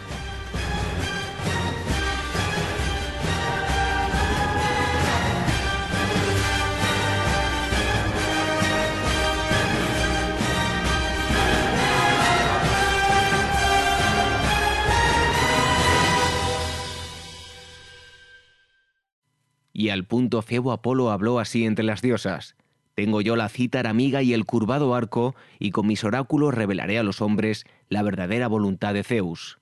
Y 19.74 19.90
al 19.90 20.06
punto 20.06 20.42
Febo 20.42 20.72
Apolo 20.72 21.12
habló 21.12 21.40
así 21.40 21.66
entre 21.66 21.84
las 21.84 22.02
diosas. 22.02 22.56
Tengo 22.96 23.22
yo 23.22 23.36
la 23.36 23.50
cítara 23.50 23.90
amiga 23.90 24.22
y 24.22 24.34
el 24.34 24.46
curvado 24.46 24.94
arco, 24.94 25.36
y 25.60 25.72
con 25.72 25.88
mis 25.88 26.04
oráculos 26.04 26.54
revelaré 26.54 27.00
a 27.00 27.04
los 27.04 27.22
hombres 27.22 27.66
la 27.90 28.04
verdadera 28.04 28.48
voluntad 28.48 28.94
de 28.94 29.04
Zeus. 29.04 29.58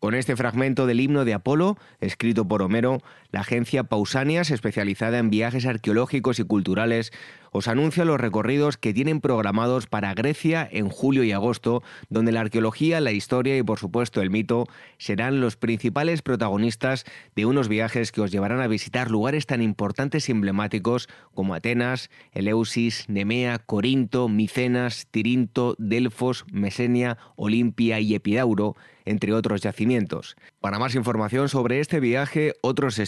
Con 0.00 0.16
este 0.16 0.34
fragmento 0.34 0.86
del 0.86 0.98
himno 0.98 1.24
de 1.24 1.34
Apolo, 1.34 1.78
escrito 2.00 2.48
por 2.48 2.60
Homero, 2.62 2.98
la 3.32 3.40
agencia 3.40 3.84
Pausanias, 3.84 4.50
especializada 4.50 5.18
en 5.18 5.30
viajes 5.30 5.66
arqueológicos 5.66 6.38
y 6.38 6.44
culturales, 6.44 7.12
os 7.50 7.68
anuncia 7.68 8.04
los 8.04 8.20
recorridos 8.20 8.78
que 8.78 8.94
tienen 8.94 9.20
programados 9.20 9.86
para 9.86 10.14
Grecia 10.14 10.66
en 10.70 10.88
julio 10.88 11.22
y 11.22 11.32
agosto, 11.32 11.82
donde 12.08 12.32
la 12.32 12.40
arqueología, 12.40 13.00
la 13.00 13.12
historia 13.12 13.56
y 13.58 13.62
por 13.62 13.78
supuesto 13.78 14.22
el 14.22 14.30
mito 14.30 14.66
serán 14.96 15.40
los 15.40 15.56
principales 15.56 16.22
protagonistas 16.22 17.04
de 17.36 17.44
unos 17.44 17.68
viajes 17.68 18.10
que 18.10 18.22
os 18.22 18.30
llevarán 18.30 18.60
a 18.60 18.68
visitar 18.68 19.10
lugares 19.10 19.46
tan 19.46 19.60
importantes 19.60 20.28
y 20.28 20.32
emblemáticos 20.32 21.08
como 21.34 21.54
Atenas, 21.54 22.10
Eleusis, 22.32 23.08
Nemea, 23.08 23.58
Corinto, 23.58 24.28
Micenas, 24.28 25.06
Tirinto, 25.10 25.74
Delfos, 25.78 26.46
Mesenia, 26.50 27.18
Olimpia 27.36 28.00
y 28.00 28.14
Epidauro, 28.14 28.76
entre 29.04 29.32
otros 29.32 29.60
yacimientos. 29.60 30.36
Para 30.60 30.78
más 30.78 30.94
información 30.94 31.48
sobre 31.48 31.80
este 31.80 32.00
viaje, 32.00 32.54
otros 32.62 32.98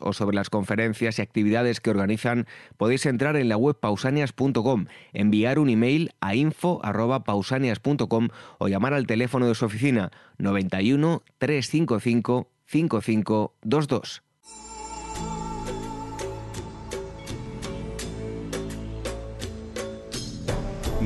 o 0.00 0.12
sobre 0.12 0.36
las 0.36 0.50
conferencias 0.50 1.18
y 1.18 1.22
actividades 1.22 1.80
que 1.80 1.90
organizan, 1.90 2.46
podéis 2.76 3.06
entrar 3.06 3.36
en 3.36 3.48
la 3.48 3.56
web 3.56 3.76
pausanias.com, 3.78 4.86
enviar 5.12 5.58
un 5.58 5.68
email 5.68 6.12
a 6.20 6.34
info@pausanias.com 6.34 8.28
o 8.58 8.68
llamar 8.68 8.94
al 8.94 9.06
teléfono 9.06 9.46
de 9.46 9.54
su 9.54 9.64
oficina 9.64 10.10
91 10.38 11.22
355 11.38 12.50
5522. 12.66 14.22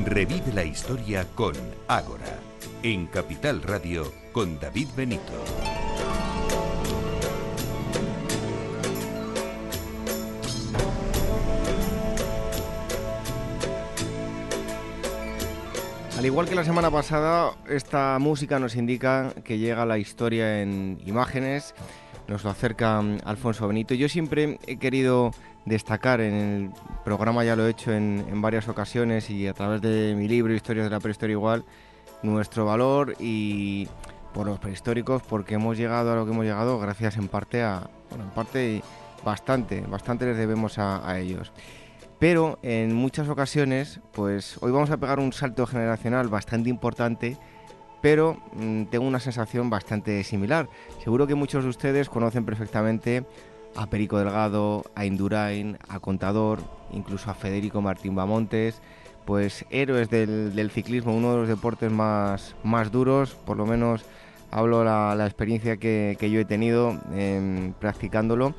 Revive 0.05 0.53
la 0.53 0.65
historia 0.65 1.25
con 1.35 1.53
Ágora, 1.87 2.39
en 2.81 3.05
Capital 3.07 3.61
Radio 3.61 4.11
con 4.33 4.59
David 4.59 4.87
Benito. 4.97 5.92
Al 16.23 16.27
igual 16.27 16.47
que 16.47 16.55
la 16.55 16.63
semana 16.63 16.89
pasada, 16.89 17.51
esta 17.67 18.17
música 18.17 18.57
nos 18.57 18.77
indica 18.77 19.33
que 19.43 19.57
llega 19.57 19.85
la 19.85 19.97
historia 19.97 20.61
en 20.61 20.97
imágenes, 21.05 21.75
nos 22.29 22.45
lo 22.45 22.49
acerca 22.49 23.01
mm, 23.01 23.17
Alfonso 23.25 23.67
Benito. 23.67 23.93
Yo 23.93 24.07
siempre 24.07 24.57
he 24.65 24.77
querido 24.77 25.31
destacar 25.65 26.21
en 26.21 26.33
el 26.33 26.69
programa, 27.03 27.43
ya 27.43 27.57
lo 27.57 27.67
he 27.67 27.71
hecho 27.71 27.91
en, 27.91 28.41
varias 28.41 28.69
ocasiones 28.69 29.29
y 29.29 29.47
a 29.47 29.53
través 29.53 29.81
de 29.81 30.15
mi 30.15 30.29
libro 30.29 30.53
Historias 30.53 30.85
de 30.85 30.91
la 30.91 31.01
Prehistoria 31.01 31.33
igual, 31.33 31.65
nuestro 32.21 32.63
valor 32.63 33.15
y 33.19 33.89
por 34.33 34.47
los 34.47 34.59
prehistóricos 34.59 35.23
porque 35.23 35.55
hemos 35.55 35.77
llegado 35.77 36.13
a 36.13 36.15
lo 36.15 36.25
que 36.25 36.31
hemos 36.31 36.45
llegado 36.45 36.79
gracias 36.79 37.17
en 37.17 37.27
parte 37.27 37.63
a, 37.63 37.89
bueno, 38.09 38.23
en 38.23 38.29
parte 38.29 38.81
bastante, 39.25 39.81
bastante 39.81 40.25
les 40.25 40.37
debemos 40.37 40.77
a, 40.77 41.19
ellos. 41.19 41.51
Pero 42.23 42.57
en 42.63 42.95
muchas 42.95 43.27
ocasiones, 43.27 43.99
pues 44.13 44.55
hoy 44.61 44.71
vamos 44.71 44.89
a 44.91 44.95
pegar 44.95 45.19
un 45.19 45.33
salto 45.33 45.67
generacional 45.67 46.29
bastante 46.29 46.69
importante, 46.69 47.35
pero 48.01 48.41
mm, 48.53 48.85
tengo 48.85 49.05
una 49.05 49.19
sensación 49.19 49.69
bastante 49.69 50.23
similar. 50.23 50.69
Seguro 51.03 51.27
que 51.27 51.35
muchos 51.35 51.65
de 51.65 51.69
ustedes 51.69 52.07
conocen 52.07 52.45
perfectamente 52.45 53.25
a 53.75 53.87
Perico 53.87 54.19
Delgado, 54.19 54.85
a 54.95 55.05
Indurain, 55.05 55.77
a 55.89 55.99
Contador, 55.99 56.59
incluso 56.93 57.29
a 57.29 57.33
Federico 57.33 57.81
Martín 57.81 58.15
Bamontes, 58.15 58.81
pues 59.25 59.65
héroes 59.69 60.09
del, 60.09 60.55
del, 60.55 60.71
ciclismo, 60.71 61.13
uno 61.13 61.31
de 61.31 61.37
los 61.39 61.49
deportes 61.49 61.91
más, 61.91 62.55
más 62.63 62.89
duros, 62.89 63.33
por 63.33 63.57
lo 63.57 63.65
menos 63.65 64.05
hablo 64.49 64.85
la, 64.85 65.13
la 65.15 65.25
experiencia 65.25 65.75
que, 65.75 66.15
que, 66.17 66.31
yo 66.31 66.39
he 66.39 66.45
tenido 66.45 66.97
em, 67.13 67.73
practicándolo 67.73 68.55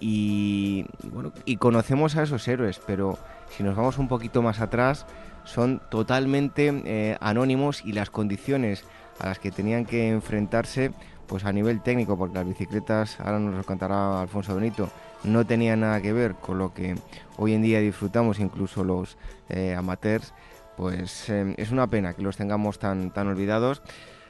y, 0.00 0.86
bueno, 1.12 1.32
y 1.44 1.56
conocemos 1.56 2.16
a 2.16 2.22
esos 2.22 2.46
héroes, 2.48 2.80
pero 2.86 3.18
si 3.50 3.62
nos 3.62 3.76
vamos 3.76 3.98
un 3.98 4.08
poquito 4.08 4.42
más 4.42 4.60
atrás, 4.60 5.06
son 5.44 5.80
totalmente 5.90 6.82
eh, 6.84 7.16
anónimos 7.20 7.82
y 7.84 7.92
las 7.92 8.10
condiciones 8.10 8.84
a 9.18 9.26
las 9.26 9.38
que 9.38 9.50
tenían 9.50 9.86
que 9.86 10.10
enfrentarse, 10.10 10.92
pues 11.26 11.44
a 11.44 11.52
nivel 11.52 11.82
técnico, 11.82 12.16
porque 12.16 12.36
las 12.36 12.46
bicicletas, 12.46 13.18
ahora 13.20 13.38
nos 13.38 13.54
lo 13.54 13.64
contará 13.64 14.20
Alfonso 14.20 14.54
Benito, 14.54 14.88
no 15.24 15.46
tenían 15.46 15.80
nada 15.80 16.00
que 16.00 16.12
ver 16.12 16.34
con 16.34 16.58
lo 16.58 16.72
que 16.72 16.94
hoy 17.36 17.54
en 17.54 17.62
día 17.62 17.80
disfrutamos, 17.80 18.38
incluso 18.38 18.84
los 18.84 19.16
eh, 19.48 19.74
amateurs, 19.74 20.32
pues 20.76 21.28
em, 21.28 21.54
es 21.56 21.70
una 21.70 21.86
pena 21.88 22.14
que 22.14 22.22
los 22.22 22.36
tengamos 22.36 22.78
tan, 22.78 23.10
tan 23.10 23.26
olvidados. 23.26 23.82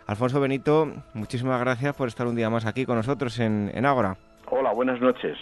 Alfonso 0.07 0.41
Benito, 0.41 0.91
muchísimas 1.13 1.61
gracias 1.61 1.95
por 1.95 2.09
estar 2.09 2.27
un 2.27 2.37
día 2.37 2.49
más 2.49 2.65
aquí 2.65 2.87
con 2.87 2.97
nosotros 2.97 3.39
en, 3.39 3.71
en 3.75 3.85
Ágora. 3.85 4.17
Hola, 4.51 4.73
buenas 4.73 5.01
noches. 5.01 5.37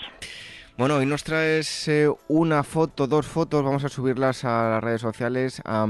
Bueno, 0.76 0.96
hoy 0.96 1.06
nos 1.06 1.24
traes 1.24 1.88
eh, 1.88 2.08
una 2.28 2.62
foto, 2.62 3.06
dos 3.06 3.26
fotos, 3.26 3.64
vamos 3.64 3.84
a 3.84 3.88
subirlas 3.88 4.44
a 4.44 4.70
las 4.70 4.84
redes 4.84 5.00
sociales, 5.00 5.62
a 5.64 5.86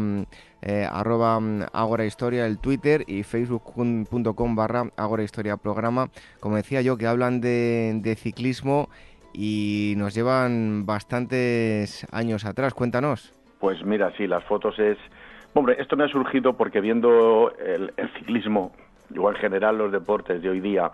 eh, 0.63 0.87
arroba 0.89 1.41
Agora 1.73 2.05
Historia, 2.05 2.47
el 2.47 2.59
Twitter 2.59 3.03
y 3.07 3.23
facebook.com 3.25 4.55
barra 4.55 4.85
Agora 4.97 5.25
Historia 5.25 5.57
Programa. 5.57 6.09
Como 6.41 6.57
decía 6.57 6.83
yo, 6.83 6.97
que 6.97 7.07
hablan 7.07 7.41
de, 7.41 7.99
de 8.01 8.15
ciclismo 8.15 8.89
y 9.33 9.95
nos 9.97 10.15
llevan 10.15 10.87
bastantes 10.87 12.07
años 12.13 12.45
atrás. 12.45 12.75
Cuéntanos. 12.75 13.35
Pues 13.59 13.85
mira, 13.85 14.13
sí, 14.17 14.27
las 14.27 14.45
fotos 14.45 14.79
es... 14.79 14.99
Hombre, 15.55 15.77
esto 15.81 15.97
me 15.97 16.05
ha 16.05 16.09
surgido 16.09 16.53
porque 16.53 16.81
viendo 16.81 17.53
el, 17.59 17.93
el 17.97 18.13
ciclismo, 18.19 18.73
o 19.19 19.31
en 19.31 19.37
general 19.37 19.79
los 19.79 19.91
deportes 19.91 20.43
de 20.43 20.51
hoy 20.51 20.61
día, 20.61 20.93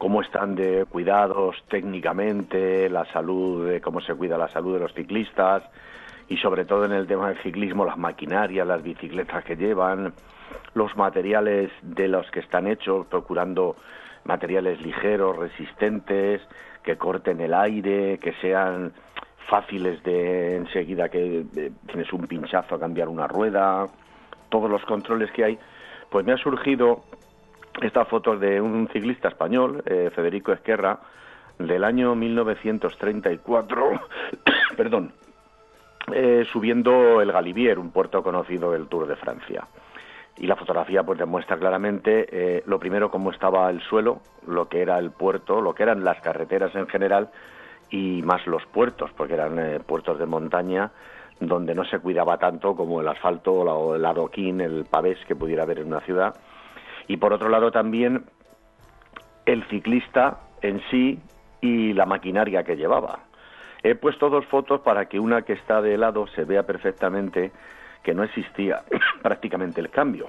cómo 0.00 0.22
están 0.22 0.54
de 0.54 0.86
cuidados 0.86 1.62
técnicamente, 1.68 2.88
la 2.88 3.04
salud, 3.12 3.70
cómo 3.82 4.00
se 4.00 4.14
cuida 4.14 4.38
la 4.38 4.48
salud 4.48 4.72
de 4.72 4.80
los 4.80 4.94
ciclistas 4.94 5.62
y 6.26 6.38
sobre 6.38 6.64
todo 6.64 6.86
en 6.86 6.92
el 6.92 7.06
tema 7.06 7.28
del 7.28 7.42
ciclismo, 7.42 7.84
las 7.84 7.98
maquinarias, 7.98 8.66
las 8.66 8.82
bicicletas 8.82 9.44
que 9.44 9.56
llevan, 9.56 10.14
los 10.72 10.96
materiales 10.96 11.70
de 11.82 12.08
los 12.08 12.30
que 12.30 12.40
están 12.40 12.66
hechos, 12.66 13.08
procurando 13.08 13.76
materiales 14.24 14.80
ligeros, 14.80 15.36
resistentes, 15.36 16.40
que 16.82 16.96
corten 16.96 17.42
el 17.42 17.52
aire, 17.52 18.16
que 18.16 18.32
sean 18.40 18.94
fáciles 19.50 20.02
de 20.02 20.56
enseguida 20.56 21.10
que 21.10 21.44
tienes 21.86 22.10
un 22.14 22.26
pinchazo 22.26 22.76
a 22.76 22.80
cambiar 22.80 23.08
una 23.10 23.26
rueda, 23.26 23.84
todos 24.48 24.70
los 24.70 24.82
controles 24.86 25.30
que 25.32 25.44
hay, 25.44 25.58
pues 26.08 26.24
me 26.24 26.32
ha 26.32 26.38
surgido 26.38 27.04
esta 27.80 28.04
foto 28.04 28.36
de 28.36 28.60
un 28.60 28.88
ciclista 28.88 29.28
español, 29.28 29.82
eh, 29.86 30.10
Federico 30.14 30.52
Esquerra, 30.52 30.98
del 31.58 31.84
año 31.84 32.14
1934, 32.14 33.90
perdón, 34.76 35.12
eh, 36.12 36.44
subiendo 36.50 37.20
el 37.20 37.32
Galibier, 37.32 37.78
un 37.78 37.90
puerto 37.90 38.22
conocido 38.22 38.72
del 38.72 38.88
Tour 38.88 39.06
de 39.06 39.16
Francia. 39.16 39.66
Y 40.36 40.46
la 40.46 40.56
fotografía 40.56 41.02
pues 41.02 41.18
demuestra 41.18 41.58
claramente 41.58 42.26
eh, 42.30 42.62
lo 42.66 42.78
primero 42.78 43.10
cómo 43.10 43.30
estaba 43.30 43.68
el 43.70 43.80
suelo, 43.82 44.20
lo 44.46 44.68
que 44.68 44.80
era 44.80 44.98
el 44.98 45.10
puerto, 45.10 45.60
lo 45.60 45.74
que 45.74 45.82
eran 45.82 46.02
las 46.02 46.20
carreteras 46.20 46.74
en 46.74 46.86
general 46.86 47.30
y 47.90 48.22
más 48.22 48.46
los 48.46 48.64
puertos, 48.66 49.10
porque 49.16 49.34
eran 49.34 49.82
puertos 49.86 50.18
de 50.18 50.26
montaña 50.26 50.92
donde 51.40 51.74
no 51.74 51.84
se 51.84 51.98
cuidaba 51.98 52.38
tanto 52.38 52.74
como 52.74 53.00
el 53.00 53.08
asfalto 53.08 53.52
o 53.52 53.96
el 53.96 54.04
adoquín, 54.04 54.60
el 54.60 54.84
pavés 54.84 55.18
que 55.26 55.34
pudiera 55.34 55.64
haber 55.64 55.80
en 55.80 55.88
una 55.88 56.00
ciudad 56.00 56.34
y 57.10 57.16
por 57.16 57.32
otro 57.32 57.48
lado 57.48 57.72
también 57.72 58.24
el 59.44 59.64
ciclista 59.64 60.38
en 60.62 60.80
sí 60.92 61.18
y 61.60 61.92
la 61.92 62.06
maquinaria 62.06 62.62
que 62.62 62.76
llevaba. 62.76 63.24
He 63.82 63.96
puesto 63.96 64.30
dos 64.30 64.46
fotos 64.46 64.82
para 64.82 65.06
que 65.06 65.18
una 65.18 65.42
que 65.42 65.54
está 65.54 65.82
de 65.82 65.98
lado 65.98 66.28
se 66.28 66.44
vea 66.44 66.62
perfectamente 66.62 67.50
que 68.04 68.14
no 68.14 68.22
existía 68.22 68.82
prácticamente 69.22 69.80
el 69.80 69.90
cambio, 69.90 70.28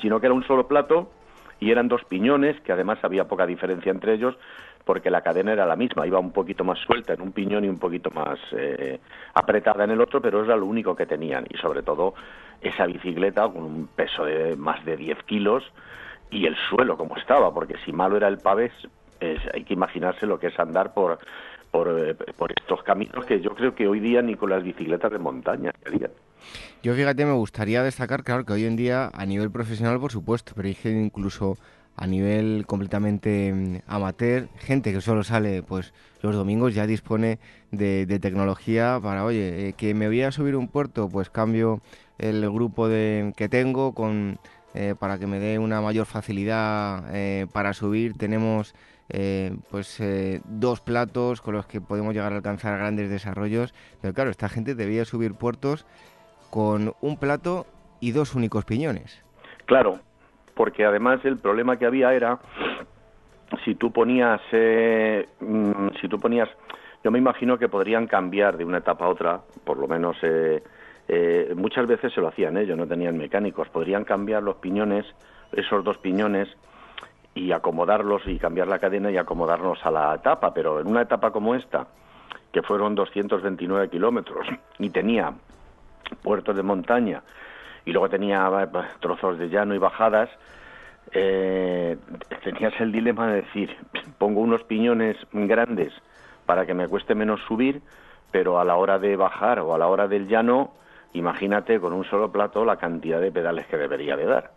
sino 0.00 0.20
que 0.20 0.26
era 0.26 0.34
un 0.34 0.44
solo 0.44 0.68
plato 0.68 1.10
y 1.58 1.72
eran 1.72 1.88
dos 1.88 2.04
piñones, 2.04 2.60
que 2.60 2.70
además 2.70 3.00
había 3.02 3.26
poca 3.26 3.44
diferencia 3.44 3.90
entre 3.90 4.14
ellos, 4.14 4.36
porque 4.84 5.10
la 5.10 5.22
cadena 5.22 5.52
era 5.52 5.66
la 5.66 5.74
misma, 5.74 6.06
iba 6.06 6.20
un 6.20 6.32
poquito 6.32 6.62
más 6.62 6.78
suelta 6.78 7.14
en 7.14 7.22
un 7.22 7.32
piñón 7.32 7.64
y 7.64 7.68
un 7.68 7.78
poquito 7.80 8.10
más 8.10 8.38
eh, 8.52 9.00
apretada 9.34 9.82
en 9.82 9.90
el 9.90 10.00
otro, 10.00 10.22
pero 10.22 10.44
era 10.44 10.56
lo 10.56 10.66
único 10.66 10.94
que 10.94 11.06
tenían. 11.06 11.44
Y 11.50 11.56
sobre 11.56 11.82
todo 11.82 12.14
esa 12.62 12.86
bicicleta 12.86 13.48
con 13.48 13.64
un 13.64 13.86
peso 13.88 14.24
de 14.24 14.56
más 14.56 14.84
de 14.84 14.96
10 14.96 15.22
kilos 15.24 15.64
y 16.30 16.46
el 16.46 16.56
suelo 16.56 16.96
como 16.96 17.16
estaba, 17.16 17.52
porque 17.52 17.76
si 17.84 17.92
malo 17.92 18.16
era 18.16 18.28
el 18.28 18.38
pavés, 18.38 18.72
hay 19.52 19.64
que 19.64 19.74
imaginarse 19.74 20.26
lo 20.26 20.38
que 20.38 20.48
es 20.48 20.58
andar 20.58 20.94
por, 20.94 21.18
por, 21.70 21.88
eh, 21.98 22.16
estos 22.56 22.82
caminos 22.82 23.24
que 23.24 23.40
yo 23.40 23.54
creo 23.54 23.74
que 23.74 23.88
hoy 23.88 24.00
día 24.00 24.22
ni 24.22 24.34
con 24.34 24.50
las 24.50 24.62
bicicletas 24.62 25.10
de 25.10 25.18
montaña 25.18 25.72
Yo 26.82 26.94
fíjate, 26.94 27.24
me 27.24 27.32
gustaría 27.32 27.82
destacar, 27.82 28.24
claro, 28.24 28.44
que 28.44 28.52
hoy 28.52 28.64
en 28.64 28.76
día 28.76 29.10
a 29.12 29.26
nivel 29.26 29.50
profesional, 29.50 30.00
por 30.00 30.12
supuesto, 30.12 30.52
pero 30.54 30.68
hay 30.68 30.76
incluso 30.84 31.56
a 31.96 32.06
nivel 32.06 32.64
completamente 32.66 33.52
mm, 33.52 33.76
amateur, 33.86 34.48
gente 34.58 34.92
que 34.92 35.00
solo 35.00 35.22
sale 35.24 35.62
pues 35.62 35.92
los 36.22 36.34
domingos 36.34 36.74
ya 36.74 36.86
dispone 36.86 37.38
de, 37.70 38.06
tecnología 38.20 38.98
para, 39.02 39.24
oye, 39.24 39.68
eh, 39.68 39.72
que 39.74 39.94
me 39.94 40.06
voy 40.06 40.22
a 40.22 40.32
subir 40.32 40.56
un 40.56 40.68
puerto, 40.68 41.08
pues 41.08 41.30
cambio 41.30 41.80
el 42.18 42.48
grupo 42.50 42.88
de, 42.88 43.32
que 43.36 43.48
tengo 43.48 43.94
con, 43.94 44.38
eh, 44.74 44.94
para 44.98 45.18
que 45.18 45.26
me 45.26 45.38
dé 45.38 45.58
una 45.58 45.80
mayor 45.80 46.06
facilidad 46.06 47.04
eh, 47.14 47.46
para 47.52 47.72
subir. 47.72 48.14
Tenemos 48.16 48.74
pues 49.70 50.02
dos 50.46 50.80
platos 50.80 51.42
con 51.42 51.52
los 51.52 51.66
que 51.66 51.82
podemos 51.82 52.14
llegar 52.14 52.32
a 52.32 52.36
alcanzar 52.36 52.78
grandes 52.78 53.10
desarrollos, 53.10 53.74
pero 54.00 54.14
claro, 54.14 54.30
esta 54.30 54.48
gente 54.48 54.74
debía 54.74 55.04
subir 55.04 55.34
puertos 55.34 55.84
con 56.48 56.94
un 57.02 57.18
plato 57.18 57.66
y 58.00 58.12
dos 58.12 58.34
únicos 58.34 58.64
piñones. 58.64 59.22
Claro, 59.66 60.00
porque 60.54 60.84
además 60.84 61.20
el 61.24 61.38
problema 61.38 61.78
que 61.78 61.86
había 61.86 62.12
era 62.14 62.38
si 63.64 63.74
tú 63.74 63.92
ponías 63.92 64.40
eh, 64.52 65.26
mm, 65.40 65.88
si 66.00 66.08
tú 66.08 66.18
ponías 66.18 66.48
yo 67.04 67.10
me 67.10 67.18
imagino 67.18 67.58
que 67.58 67.68
podrían 67.68 68.06
cambiar 68.06 68.56
de 68.56 68.64
una 68.64 68.78
etapa 68.78 69.04
a 69.04 69.08
otra 69.08 69.40
por 69.64 69.78
lo 69.78 69.88
menos 69.88 70.16
eh, 70.22 70.62
eh, 71.08 71.52
muchas 71.56 71.86
veces 71.86 72.12
se 72.12 72.20
lo 72.20 72.28
hacían 72.28 72.56
ellos 72.56 72.76
no 72.76 72.86
tenían 72.86 73.16
mecánicos. 73.16 73.68
Podrían 73.68 74.04
cambiar 74.04 74.42
los 74.42 74.56
piñones 74.56 75.06
esos 75.52 75.84
dos 75.84 75.98
piñones 75.98 76.48
y 77.34 77.52
acomodarlos 77.52 78.22
y 78.26 78.38
cambiar 78.38 78.68
la 78.68 78.78
cadena 78.78 79.10
y 79.10 79.16
acomodarnos 79.16 79.84
a 79.84 79.90
la 79.90 80.14
etapa. 80.14 80.52
Pero 80.54 80.80
en 80.80 80.86
una 80.86 81.02
etapa 81.02 81.30
como 81.30 81.54
esta 81.54 81.86
que 82.52 82.62
fueron 82.62 82.94
229 82.94 83.88
kilómetros 83.88 84.46
y 84.78 84.90
tenía 84.90 85.32
puertos 86.22 86.54
de 86.54 86.62
montaña 86.62 87.22
y 87.84 87.92
luego 87.92 88.08
tenía 88.08 88.48
trozos 89.00 89.38
de 89.38 89.48
llano 89.48 89.74
y 89.74 89.78
bajadas, 89.78 90.28
eh, 91.12 91.96
tenías 92.44 92.72
el 92.80 92.92
dilema 92.92 93.26
de 93.28 93.42
decir, 93.42 93.76
pongo 94.18 94.40
unos 94.40 94.62
piñones 94.64 95.16
grandes 95.32 95.92
para 96.46 96.66
que 96.66 96.74
me 96.74 96.88
cueste 96.88 97.14
menos 97.14 97.40
subir, 97.48 97.82
pero 98.30 98.60
a 98.60 98.64
la 98.64 98.76
hora 98.76 98.98
de 98.98 99.16
bajar 99.16 99.58
o 99.60 99.74
a 99.74 99.78
la 99.78 99.88
hora 99.88 100.06
del 100.06 100.28
llano, 100.28 100.72
imagínate 101.14 101.80
con 101.80 101.92
un 101.92 102.04
solo 102.04 102.30
plato 102.30 102.64
la 102.64 102.76
cantidad 102.76 103.20
de 103.20 103.32
pedales 103.32 103.66
que 103.66 103.76
debería 103.76 104.16
de 104.16 104.26
dar. 104.26 104.50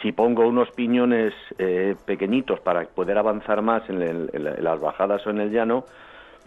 Si 0.00 0.12
pongo 0.12 0.46
unos 0.46 0.70
piñones 0.72 1.32
eh, 1.58 1.94
pequeñitos 2.04 2.60
para 2.60 2.84
poder 2.84 3.18
avanzar 3.18 3.62
más 3.62 3.88
en, 3.88 4.02
en 4.02 4.64
las 4.64 4.80
bajadas 4.80 5.26
o 5.26 5.30
en 5.30 5.40
el 5.40 5.50
llano, 5.50 5.84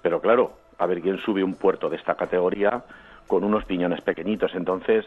pero 0.02 0.20
claro, 0.20 0.54
a 0.78 0.86
ver 0.86 1.02
quién 1.02 1.18
sube 1.20 1.44
un 1.44 1.56
puerto 1.56 1.90
de 1.90 1.98
esta 1.98 2.16
categoría 2.16 2.84
con 3.28 3.44
unos 3.44 3.66
piñones 3.66 4.02
pequeñitos. 4.02 4.54
Entonces 4.56 5.06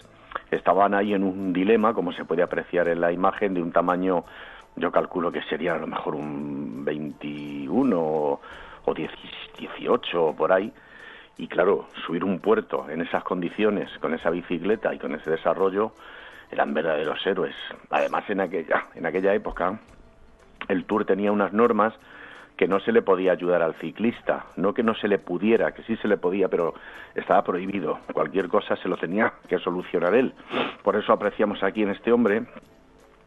estaban 0.50 0.94
ahí 0.94 1.14
en 1.14 1.22
un 1.22 1.52
dilema, 1.52 1.94
como 1.94 2.12
se 2.12 2.24
puede 2.24 2.42
apreciar 2.42 2.88
en 2.88 3.00
la 3.00 3.12
imagen, 3.12 3.54
de 3.54 3.62
un 3.62 3.72
tamaño, 3.72 4.24
yo 4.76 4.90
calculo 4.90 5.30
que 5.30 5.42
sería 5.42 5.74
a 5.74 5.78
lo 5.78 5.86
mejor 5.86 6.14
un 6.14 6.84
21 6.84 7.98
o 7.98 8.94
18 8.94 10.34
por 10.36 10.52
ahí. 10.52 10.72
Y 11.38 11.46
claro, 11.46 11.88
subir 12.04 12.24
un 12.24 12.40
puerto 12.40 12.90
en 12.90 13.00
esas 13.00 13.22
condiciones, 13.22 13.90
con 14.00 14.12
esa 14.12 14.28
bicicleta 14.28 14.92
y 14.92 14.98
con 14.98 15.14
ese 15.14 15.30
desarrollo, 15.30 15.92
eran 16.50 16.74
verdaderos 16.74 17.24
héroes. 17.24 17.54
Además, 17.90 18.28
en 18.28 18.40
aquella, 18.40 18.86
en 18.94 19.06
aquella 19.06 19.34
época, 19.34 19.78
el 20.68 20.84
Tour 20.84 21.04
tenía 21.04 21.30
unas 21.30 21.52
normas 21.52 21.94
que 22.56 22.66
no 22.66 22.80
se 22.80 22.90
le 22.90 23.02
podía 23.02 23.30
ayudar 23.30 23.62
al 23.62 23.74
ciclista, 23.74 24.46
no 24.56 24.74
que 24.74 24.82
no 24.82 24.94
se 24.96 25.06
le 25.06 25.18
pudiera, 25.18 25.72
que 25.72 25.84
sí 25.84 25.96
se 25.98 26.08
le 26.08 26.16
podía, 26.16 26.48
pero 26.48 26.74
estaba 27.14 27.44
prohibido. 27.44 28.00
Cualquier 28.12 28.48
cosa 28.48 28.74
se 28.74 28.88
lo 28.88 28.96
tenía 28.96 29.32
que 29.48 29.58
solucionar 29.60 30.16
él. 30.16 30.34
Por 30.82 30.96
eso 30.96 31.12
apreciamos 31.12 31.62
aquí 31.62 31.84
en 31.84 31.90
este 31.90 32.10
hombre 32.10 32.42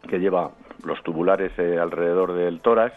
que 0.10 0.20
lleva 0.20 0.52
los 0.84 1.02
tubulares 1.04 1.58
eh, 1.58 1.80
alrededor 1.80 2.34
del 2.34 2.60
tórax 2.60 2.94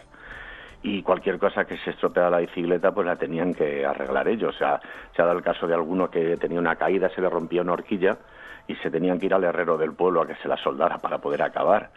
y 0.87 1.01
cualquier 1.01 1.39
cosa 1.39 1.65
que 1.65 1.77
se 1.77 1.89
estropeara 1.89 2.29
la 2.29 2.37
bicicleta 2.37 2.91
pues 2.93 3.07
la 3.07 3.15
tenían 3.15 3.55
que 3.55 3.83
arreglar 3.83 4.27
ellos. 4.27 4.53
O 4.53 4.57
sea, 4.57 4.79
se 5.15 5.21
ha 5.21 5.25
dado 5.25 5.39
el 5.39 5.43
caso 5.43 5.65
de 5.65 5.73
alguno 5.73 6.11
que 6.11 6.37
tenía 6.37 6.59
una 6.59 6.75
caída, 6.75 7.09
se 7.09 7.21
le 7.21 7.29
rompía 7.29 7.63
una 7.63 7.73
horquilla 7.73 8.19
y 8.67 8.75
se 8.75 8.91
tenían 8.91 9.19
que 9.19 9.25
ir 9.25 9.33
al 9.33 9.43
herrero 9.43 9.79
del 9.79 9.93
pueblo 9.93 10.21
a 10.21 10.27
que 10.27 10.35
se 10.35 10.47
la 10.47 10.57
soldara 10.57 10.99
para 10.99 11.17
poder 11.17 11.41
acabar. 11.41 11.89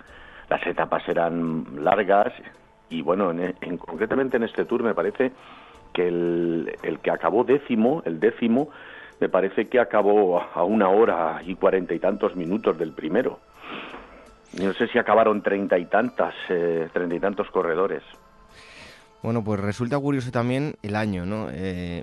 Las 0.48 0.66
etapas 0.66 1.06
eran 1.06 1.84
largas, 1.84 2.32
y 2.88 3.02
bueno, 3.02 3.30
en, 3.30 3.76
concretamente 3.76 4.38
en 4.38 4.44
este 4.44 4.64
tour 4.64 4.82
me 4.82 4.94
parece 4.94 5.32
que 5.92 6.08
el, 6.08 6.74
el, 6.82 7.00
que 7.00 7.10
acabó 7.10 7.44
décimo, 7.44 8.02
el 8.06 8.18
décimo, 8.18 8.70
me 9.20 9.28
parece 9.28 9.68
que 9.68 9.80
acabó 9.80 10.40
a 10.40 10.64
una 10.64 10.88
hora 10.88 11.42
y 11.44 11.56
cuarenta 11.56 11.92
y 11.92 11.98
tantos 11.98 12.34
minutos 12.36 12.78
del 12.78 12.92
primero. 12.92 13.40
No 14.58 14.72
sé 14.72 14.86
si 14.86 14.98
acabaron 14.98 15.42
treinta 15.42 15.76
y 15.76 15.84
tantas, 15.84 16.34
eh, 16.48 16.88
treinta 16.90 17.14
y 17.16 17.20
tantos 17.20 17.50
corredores. 17.50 18.02
Bueno, 19.20 19.42
pues 19.42 19.58
resulta 19.58 19.98
curioso 19.98 20.30
también 20.30 20.76
el 20.82 20.94
año, 20.94 21.26
¿no? 21.26 21.48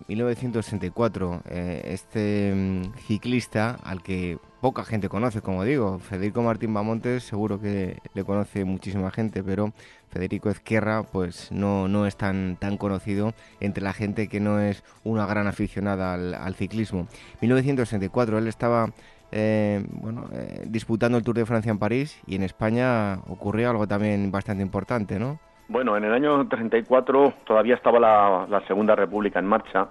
1964. 0.08 1.44
Eh, 1.46 1.50
eh, 1.50 1.94
este 1.94 2.54
mm, 2.54 2.94
ciclista 3.08 3.78
al 3.84 4.04
que 4.04 4.38
poca 4.60 4.84
gente 4.84 5.08
conoce, 5.08 5.42
como 5.42 5.64
digo, 5.64 6.00
Federico 6.00 6.42
Martín 6.42 6.74
Bamontes 6.74 7.24
seguro 7.24 7.62
que 7.62 8.00
le 8.14 8.24
conoce 8.26 8.66
muchísima 8.66 9.12
gente, 9.12 9.44
pero 9.44 9.72
Federico 10.10 10.50
Ezquerra 10.50 11.04
pues 11.04 11.52
no, 11.54 11.88
no 11.88 12.06
es 12.06 12.18
tan, 12.18 12.58
tan 12.58 12.78
conocido 12.78 13.34
entre 13.62 13.84
la 13.84 13.94
gente 13.94 14.28
que 14.28 14.42
no 14.42 14.60
es 14.60 14.84
una 15.06 15.26
gran 15.26 15.48
aficionada 15.48 16.14
al, 16.16 16.34
al 16.34 16.56
ciclismo. 16.56 17.08
1964, 17.40 18.40
él 18.40 18.48
estaba 18.48 18.94
eh, 19.32 19.86
bueno, 19.90 20.28
disputando 20.66 21.18
el 21.18 21.24
Tour 21.24 21.38
de 21.38 21.46
Francia 21.46 21.72
en 21.72 21.80
París 21.80 22.18
y 22.28 22.36
en 22.36 22.44
España 22.44 23.20
ocurrió 23.28 23.70
algo 23.70 23.88
también 23.88 24.32
bastante 24.32 24.64
importante, 24.64 25.18
¿no? 25.18 25.40
Bueno, 25.68 25.98
en 25.98 26.04
el 26.04 26.14
año 26.14 26.48
34 26.48 27.34
todavía 27.44 27.74
estaba 27.74 28.00
la, 28.00 28.62
Segunda 28.68 28.96
República 28.96 29.40
en 29.40 29.48
marcha. 29.48 29.88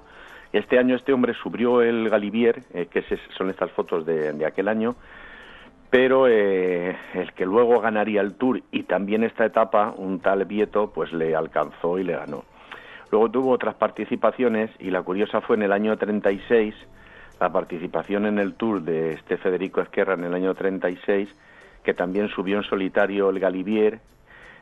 Este 0.53 0.79
año 0.79 0.95
este 0.95 1.13
hombre 1.13 1.35
subió 1.35 1.83
el 1.83 2.09
Galivier, 2.09 2.63
eh, 2.73 2.87
que 2.87 3.03
son 3.37 3.51
estas 3.51 3.73
fotos 3.73 4.07
de, 4.07 4.47
aquel 4.47 4.69
año, 4.69 4.95
pero 5.91 6.29
eh, 6.29 6.97
el 7.15 7.33
que 7.33 7.45
luego 7.45 7.81
ganaría 7.81 8.21
el 8.21 8.35
Tour 8.35 8.63
y 8.71 8.85
también 8.85 9.25
esta 9.25 9.45
etapa, 9.45 9.93
un 9.97 10.21
tal 10.21 10.45
Vieto, 10.45 10.93
pues 10.93 11.13
le 11.13 11.35
alcanzó 11.35 11.99
y 11.99 12.05
le 12.05 12.15
ganó. 12.15 12.45
Luego 13.11 13.31
tuvo 13.33 13.51
otras 13.51 13.75
participaciones 13.75 14.71
y 14.79 14.91
la 14.91 15.03
curiosa 15.03 15.41
fue 15.41 15.57
en 15.57 15.63
el 15.65 15.73
año 15.73 15.97
36, 15.97 16.73
la 17.41 17.53
participación 17.53 18.27
en 18.27 18.39
el 18.39 18.55
Tour 18.55 18.83
de 18.83 19.15
este 19.15 19.39
Federico 19.39 19.81
Ezquerra 19.81 20.15
en 20.15 20.23
el 20.23 20.35
año 20.35 20.55
36, 20.55 21.29
que 21.83 21.95
también 21.95 22.29
subió 22.29 22.59
en 22.59 22.63
solitario 22.63 23.29
el 23.31 23.41
Galivier 23.41 23.99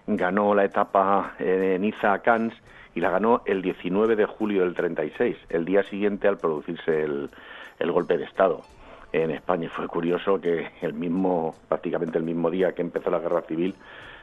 ganó 0.07 0.55
la 0.55 0.65
etapa 0.65 1.35
en 1.39 1.83
Niza 1.83 2.19
Cannes 2.21 2.55
y 2.95 3.01
la 3.01 3.11
ganó 3.11 3.43
el 3.47 3.63
19 3.63 4.17
de 4.17 4.27
julio 4.27 4.63
del 4.63 4.75
36, 4.75 5.37
el 5.49 5.65
día 5.65 5.83
siguiente 5.85 6.29
al 6.29 6.39
producirse 6.39 7.03
el, 7.03 7.31
golpe 7.91 8.17
de 8.17 8.25
Estado 8.25 8.63
en 9.13 9.31
España. 9.31 9.69
Fue 9.75 9.89
curioso 9.89 10.41
que 10.41 10.71
el 10.83 10.95
mismo, 10.95 11.55
prácticamente 11.69 12.19
el 12.19 12.25
mismo 12.25 12.51
día 12.51 12.73
que 12.73 12.83
empezó 12.83 13.11
la 13.11 13.19
guerra 13.19 13.43
civil, 13.43 13.75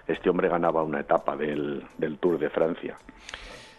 este 0.07 0.29
hombre 0.29 0.47
ganaba 0.49 0.83
una 0.83 1.01
etapa 1.01 1.35
del, 1.35 1.83
Tour 2.19 2.39
de 2.39 2.49
Francia. 2.49 2.97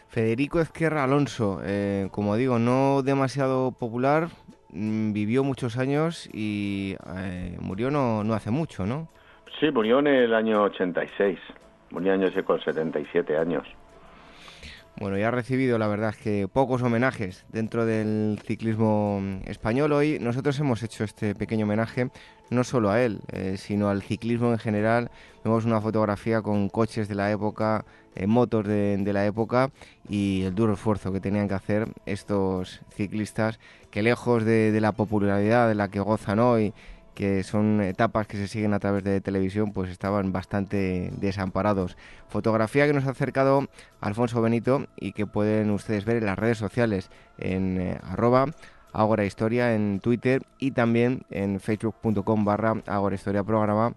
Federico 0.08 0.60
Ezquerra 0.60 1.04
Alonso, 1.04 1.60
eh, 1.64 2.08
como 2.10 2.36
digo, 2.36 2.58
no 2.58 3.02
demasiado 3.02 3.72
popular, 3.72 4.28
mm, 4.70 5.12
vivió 5.12 5.44
muchos 5.44 5.78
años 5.78 6.28
y 6.32 6.96
eh, 7.16 7.56
murió 7.60 7.90
no, 7.90 8.24
no 8.24 8.34
hace 8.34 8.50
mucho, 8.50 8.86
¿no? 8.86 9.08
Sí, 9.60 9.70
murió 9.70 10.00
en 10.00 10.08
el 10.08 10.34
año 10.34 10.62
86. 10.62 11.38
Murió 11.90 12.12
años 12.12 12.32
con 12.44 12.60
77 12.60 13.36
años. 13.36 13.66
Bueno, 14.98 15.16
ya 15.16 15.28
ha 15.28 15.30
recibido, 15.30 15.78
la 15.78 15.88
verdad, 15.88 16.14
que 16.14 16.46
pocos 16.46 16.82
homenajes 16.82 17.46
dentro 17.48 17.86
del 17.86 18.38
ciclismo 18.44 19.22
español. 19.46 19.92
Hoy 19.92 20.18
nosotros 20.20 20.58
hemos 20.60 20.82
hecho 20.82 21.04
este 21.04 21.34
pequeño 21.34 21.64
homenaje 21.64 22.10
no 22.50 22.64
solo 22.64 22.90
a 22.90 23.00
él, 23.00 23.20
eh, 23.32 23.56
sino 23.56 23.88
al 23.88 24.02
ciclismo 24.02 24.50
en 24.52 24.58
general. 24.58 25.10
Vemos 25.42 25.64
una 25.64 25.80
fotografía 25.80 26.42
con 26.42 26.68
coches 26.68 27.08
de 27.08 27.14
la 27.14 27.30
época, 27.30 27.86
eh, 28.14 28.26
motos 28.26 28.66
de, 28.66 29.10
la 29.12 29.24
época 29.24 29.70
y 30.08 30.42
el 30.42 30.54
duro 30.54 30.74
esfuerzo 30.74 31.12
que 31.12 31.20
tenían 31.20 31.48
que 31.48 31.54
hacer 31.54 31.88
estos 32.04 32.82
ciclistas 32.90 33.58
que 33.90 34.02
lejos 34.02 34.44
de, 34.44 34.72
de 34.72 34.80
la 34.80 34.92
popularidad 34.92 35.68
de 35.68 35.76
la 35.76 35.88
que 35.88 36.00
gozan 36.00 36.40
hoy 36.40 36.74
que 37.14 37.42
son 37.42 37.80
etapas 37.82 38.26
que 38.26 38.36
se 38.36 38.48
siguen 38.48 38.74
a 38.74 38.78
través 38.78 39.04
de 39.04 39.20
televisión, 39.20 39.72
pues 39.72 39.90
estaban 39.90 40.32
bastante 40.32 41.10
desamparados. 41.18 41.96
Fotografía 42.28 42.86
que 42.86 42.92
nos 42.92 43.06
ha 43.06 43.10
acercado 43.10 43.68
Alfonso 44.00 44.40
Benito 44.42 44.86
y 44.96 45.12
que 45.12 45.26
pueden 45.26 45.70
ustedes 45.70 46.04
ver 46.04 46.16
en 46.18 46.26
las 46.26 46.38
redes 46.38 46.58
sociales 46.58 47.10
en 47.38 47.80
eh, 47.80 47.98
arroba 48.02 48.46
Agora 48.92 49.24
Historia 49.24 49.74
en 49.74 50.00
Twitter 50.00 50.42
y 50.58 50.72
también 50.72 51.22
en 51.30 51.60
facebook.com 51.60 52.44
barra 52.44 52.74
Agora 52.86 53.14
Historia 53.14 53.44
Programa. 53.44 53.92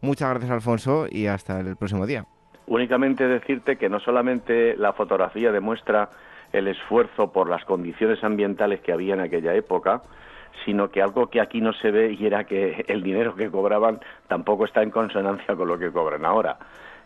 Muchas 0.00 0.30
gracias 0.30 0.50
Alfonso 0.50 1.06
y 1.10 1.26
hasta 1.26 1.60
el 1.60 1.76
próximo 1.76 2.06
día. 2.06 2.26
Únicamente 2.66 3.26
decirte 3.26 3.76
que 3.76 3.88
no 3.88 4.00
solamente 4.00 4.76
la 4.76 4.92
fotografía 4.92 5.52
demuestra 5.52 6.10
el 6.52 6.68
esfuerzo 6.68 7.32
por 7.32 7.48
las 7.48 7.64
condiciones 7.64 8.22
ambientales 8.22 8.80
que 8.80 8.92
había 8.92 9.14
en 9.14 9.20
aquella 9.20 9.54
época, 9.54 10.02
sino 10.64 10.90
que 10.90 11.02
algo 11.02 11.28
que 11.28 11.40
aquí 11.40 11.60
no 11.60 11.72
se 11.72 11.90
ve 11.90 12.16
y 12.18 12.26
era 12.26 12.44
que 12.44 12.84
el 12.88 13.02
dinero 13.02 13.34
que 13.34 13.50
cobraban 13.50 14.00
tampoco 14.28 14.64
está 14.64 14.82
en 14.82 14.90
consonancia 14.90 15.54
con 15.56 15.68
lo 15.68 15.78
que 15.78 15.90
cobran 15.90 16.24
ahora. 16.24 16.58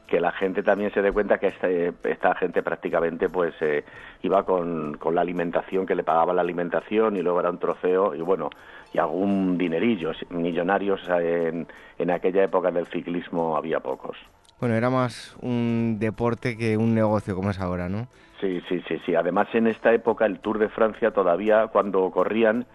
Que 0.06 0.20
la 0.20 0.30
gente 0.30 0.62
también 0.62 0.92
se 0.92 1.02
dé 1.02 1.10
cuenta 1.10 1.38
que 1.38 1.48
este, 1.48 1.92
esta 2.04 2.34
gente 2.36 2.62
prácticamente 2.62 3.28
pues 3.28 3.54
eh, 3.60 3.84
iba 4.22 4.44
con, 4.44 4.96
con, 4.98 5.16
la 5.16 5.22
alimentación 5.22 5.84
que 5.84 5.96
le 5.96 6.04
pagaba 6.04 6.32
la 6.32 6.42
alimentación 6.42 7.16
y 7.16 7.22
luego 7.22 7.40
era 7.40 7.50
un 7.50 7.58
trofeo 7.58 8.14
y 8.14 8.20
bueno 8.20 8.50
y 8.92 8.98
algún 8.98 9.58
dinerillo. 9.58 10.12
Millonarios 10.30 11.00
en, 11.08 11.66
en 11.98 12.10
aquella 12.10 12.44
época 12.44 12.70
del 12.70 12.86
ciclismo 12.86 13.56
había 13.56 13.80
pocos. 13.80 14.16
Bueno 14.60 14.76
era 14.76 14.90
más 14.90 15.36
un 15.42 15.98
deporte 15.98 16.56
que 16.56 16.76
un 16.76 16.94
negocio 16.94 17.34
como 17.34 17.50
es 17.50 17.58
ahora 17.58 17.88
no 17.88 18.06
sí 18.40 18.62
sí 18.68 18.82
sí 18.86 19.00
sí. 19.04 19.14
Además 19.14 19.48
en 19.54 19.66
esta 19.66 19.92
época 19.92 20.26
el 20.26 20.38
Tour 20.38 20.58
de 20.58 20.68
Francia 20.68 21.10
todavía 21.10 21.66
cuando 21.68 22.10
corrían 22.10 22.66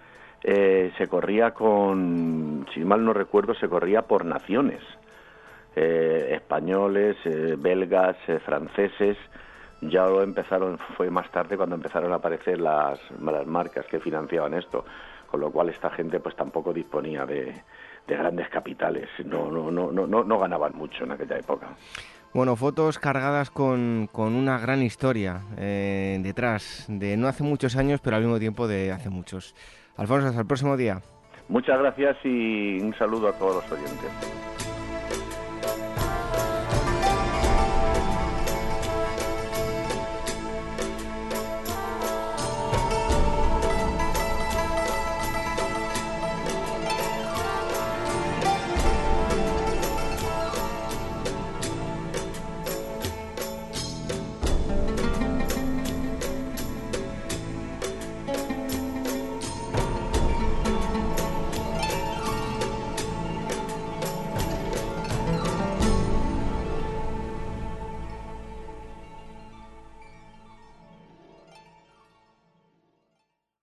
eh, 0.44 0.92
se 0.98 1.08
corría 1.08 1.52
con, 1.52 2.66
si 2.74 2.80
mal 2.82 3.06
no 3.06 3.14
recuerdo, 3.14 3.54
se 3.54 3.70
corría 3.70 4.02
por 4.04 4.26
naciones, 4.26 4.82
eh, 5.76 6.30
españoles, 6.32 7.18
eh, 7.26 7.56
belgas, 7.58 8.18
franceses. 8.46 9.18
Ya 9.82 10.06
lo 10.06 10.22
empezaron, 10.22 10.78
fue 10.96 11.10
más 11.10 11.30
tarde 11.32 11.58
cuando 11.58 11.76
empezaron 11.76 12.12
a 12.12 12.16
aparecer 12.16 12.60
las, 12.60 13.00
las 13.20 13.48
marcas 13.48 13.86
que 13.88 14.00
financiaban 14.00 14.54
esto, 14.54 14.86
con 15.30 15.40
lo 15.40 15.52
cual 15.52 15.70
esta 15.70 15.90
gente 15.90 16.20
pues 16.20 16.36
tampoco 16.36 16.72
disponía 16.72 17.26
de, 17.26 17.54
de 18.08 18.16
grandes 18.16 18.48
capitales, 18.50 19.10
no, 19.26 19.50
no, 19.50 19.72
no, 19.72 19.92
no, 19.92 20.24
no 20.24 20.40
ganaban 20.40 20.74
mucho 20.76 21.04
en 21.04 21.14
aquella 21.14 21.38
época. 21.38 21.70
Bueno, 22.32 22.56
fotos 22.56 23.00
cargadas 23.00 23.50
con, 23.50 24.08
con 24.12 24.36
una 24.36 24.60
gran 24.60 24.84
historia 24.84 25.42
detrás, 25.58 26.86
de 26.88 27.18
no 27.18 27.28
hace 27.28 27.44
muchos 27.44 27.76
años, 27.76 28.00
pero 28.02 28.16
al 28.16 28.22
mismo 28.22 28.40
tiempo 28.40 28.68
de 28.68 28.92
hace 28.92 29.10
muchos. 29.10 29.56
Alfonso, 29.98 30.28
hasta 30.28 30.42
el 30.42 30.48
próximo 30.48 30.78
día. 30.78 31.02
Muchas 31.50 31.80
gracias 31.80 32.18
y 32.24 32.80
un 32.80 32.94
saludo 32.98 33.30
a 33.30 33.34
todos 33.34 33.64
los 33.64 33.72
oyentes. 33.72 34.10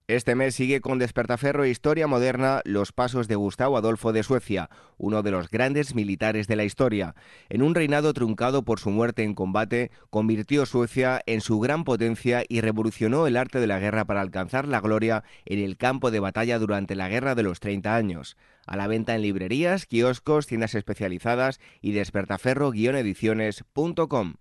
Este 0.09 0.35
mes 0.35 0.55
sigue 0.55 0.81
con 0.81 0.99
Despertaferro 0.99 1.65
e 1.65 1.69
Historia 1.69 2.07
Moderna 2.07 2.63
los 2.65 2.93
pasos 2.93 3.29
de 3.29 3.37
Gustavo 3.37 3.77
Adolfo 3.77 4.15
de 4.15 4.23
Suecia, 4.23 4.71
uno 4.97 5.23
de 5.23 5.31
los 5.31 5.51
grandes 5.51 5.95
militares 5.95 6.47
de 6.47 6.57
la 6.57 6.65
historia. 6.65 7.15
En 7.51 7.61
un 7.61 7.75
reinado 7.75 8.15
truncado 8.15 8.63
por 8.63 8.81
su 8.81 8.89
muerte 8.89 9.23
en 9.23 9.35
combate, 9.35 9.91
convirtió 10.09 10.65
Suecia 10.65 11.21
en 11.27 11.43
su 11.43 11.61
gran 11.61 11.85
potencia 11.85 12.43
y 12.49 12.63
revolucionó 12.63 13.27
el 13.27 13.37
arte 13.37 13.61
de 13.61 13.67
la 13.67 13.81
guerra 13.81 14.07
para 14.07 14.23
alcanzar 14.23 14.67
la 14.67 14.81
gloria 14.81 15.25
en 15.45 15.59
el 15.59 15.77
campo 15.77 16.11
de 16.11 16.21
batalla 16.21 16.59
durante 16.59 16.97
la 16.97 17.11
Guerra 17.11 17.35
de 17.35 17.43
los 17.43 17.61
30 17.61 17.95
años. 17.95 18.39
A 18.67 18.79
la 18.79 18.87
venta 18.87 19.15
en 19.15 19.21
librerías, 19.21 19.85
kioscos, 19.85 20.47
tiendas 20.47 20.75
especializadas 20.75 21.61
y 21.83 21.93
despertaferro-ediciones.com. 21.93 24.37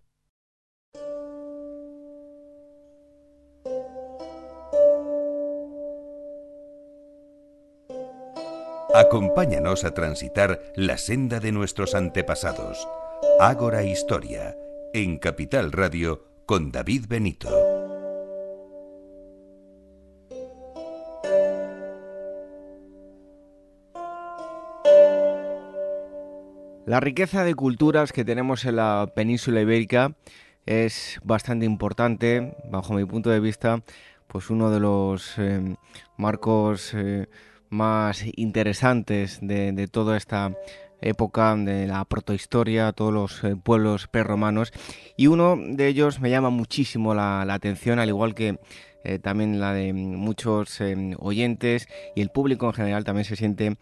Acompáñanos 8.97 9.83
a 9.83 9.93
transitar 9.93 10.59
la 10.75 10.97
senda 10.97 11.39
de 11.39 11.51
nuestros 11.51 11.93
antepasados. 11.93 12.87
Ágora 13.39 13.83
Historia, 13.83 14.57
en 14.91 15.19
Capital 15.19 15.71
Radio, 15.71 16.25
con 16.47 16.71
David 16.71 17.05
Benito. 17.07 17.47
La 26.87 26.99
riqueza 26.99 27.43
de 27.43 27.53
culturas 27.53 28.11
que 28.11 28.25
tenemos 28.25 28.65
en 28.65 28.77
la 28.77 29.11
península 29.15 29.61
ibérica 29.61 30.15
es 30.65 31.19
bastante 31.23 31.67
importante, 31.67 32.57
bajo 32.67 32.95
mi 32.95 33.05
punto 33.05 33.29
de 33.29 33.41
vista, 33.41 33.83
pues 34.25 34.49
uno 34.49 34.71
de 34.71 34.79
los 34.79 35.37
eh, 35.37 35.75
marcos 36.17 36.95
eh, 36.95 37.27
más 37.69 38.23
interesantes 38.35 39.39
de, 39.41 39.87
toda 39.91 40.17
esta 40.17 40.53
época 41.01 41.55
de 41.55 41.87
la 41.87 42.05
protohistoria, 42.05 42.91
todos 42.91 43.13
los 43.13 43.43
eh, 43.43 43.55
pueblos 43.55 44.07
prerromanos, 44.07 44.73
y 45.15 45.27
uno 45.27 45.57
de 45.57 45.87
ellos 45.87 46.19
me 46.19 46.29
llama 46.29 46.49
muchísimo 46.49 47.13
la, 47.13 47.41
atención, 47.41 47.99
al 47.99 48.09
igual 48.09 48.33
que 48.35 48.59
también 49.21 49.61
la 49.61 49.73
de 49.73 49.93
muchos 49.93 50.81
oyentes 51.19 51.87
y 52.13 52.19
el 52.19 52.29
público 52.29 52.65
en 52.65 52.73
general 52.73 53.05
también 53.05 53.23
se 53.23 53.37
siente 53.37 53.77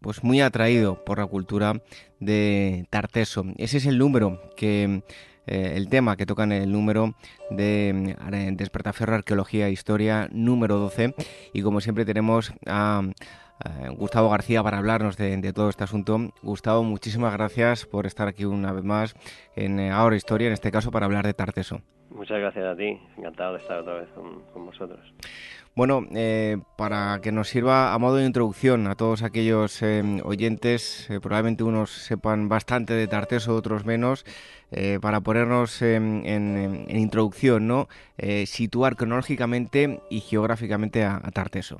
pues 0.00 0.24
muy 0.24 0.40
atraído 0.40 1.04
por 1.04 1.18
la 1.18 1.26
cultura 1.26 1.80
de 2.18 2.86
Tarteso. 2.90 3.44
Ese 3.56 3.76
es 3.76 3.86
el 3.86 3.98
número 3.98 4.50
que 4.56 5.02
eh, 5.48 5.72
el 5.76 5.88
tema 5.88 6.16
que 6.16 6.26
toca 6.26 6.44
en 6.44 6.52
el 6.52 6.72
número 6.72 7.14
de 7.50 8.16
mm, 8.16 8.56
Despertaferro 8.56 9.14
Arqueología 9.14 9.68
e 9.68 9.72
Historia 9.72 10.28
número 10.30 10.78
12 10.78 11.14
y 11.52 11.62
como 11.62 11.80
siempre 11.80 12.04
tenemos 12.04 12.52
a... 12.66 13.02
Gustavo 13.96 14.30
García 14.30 14.62
para 14.62 14.78
hablarnos 14.78 15.16
de, 15.16 15.52
todo 15.52 15.68
este 15.68 15.82
asunto. 15.82 16.16
Gustavo, 16.42 16.84
muchísimas 16.84 17.32
gracias 17.32 17.86
por 17.86 18.06
estar 18.06 18.28
aquí 18.28 18.44
una 18.44 18.72
vez 18.72 18.84
más 18.84 19.16
en 19.56 19.80
eh, 19.80 19.90
Ahora 19.90 20.14
Historia, 20.14 20.46
en 20.46 20.52
este 20.52 20.70
caso 20.70 20.92
para 20.92 21.06
hablar 21.06 21.26
de 21.26 21.34
Tarteso. 21.34 21.80
Muchas 22.10 22.38
gracias 22.38 22.64
a 22.64 22.76
ti, 22.76 23.00
encantado 23.16 23.54
de 23.54 23.58
estar 23.58 23.80
otra 23.80 23.94
vez 23.94 24.08
con 24.10 24.64
vosotros. 24.64 25.00
Bueno, 25.78 26.00
eh, 26.10 26.56
para 26.76 27.20
que 27.22 27.30
nos 27.30 27.46
sirva 27.46 27.94
a 27.94 27.98
modo 28.00 28.16
de 28.16 28.26
introducción 28.26 28.88
a 28.88 28.96
todos 28.96 29.22
aquellos 29.22 29.80
eh, 29.80 30.02
oyentes, 30.24 31.08
eh, 31.08 31.20
probablemente 31.20 31.62
unos 31.62 31.90
sepan 31.90 32.48
bastante 32.48 32.94
de 32.94 33.06
Tarteso, 33.06 33.54
otros 33.54 33.86
menos, 33.86 34.24
para 35.00 35.20
ponernos 35.20 35.80
en, 35.80 36.84
introducción, 36.88 37.68
¿no? 37.68 37.86
situar 38.46 38.96
cronológicamente 38.96 40.00
y 40.10 40.18
geográficamente 40.18 41.04
a, 41.04 41.20
Tarteso. 41.32 41.78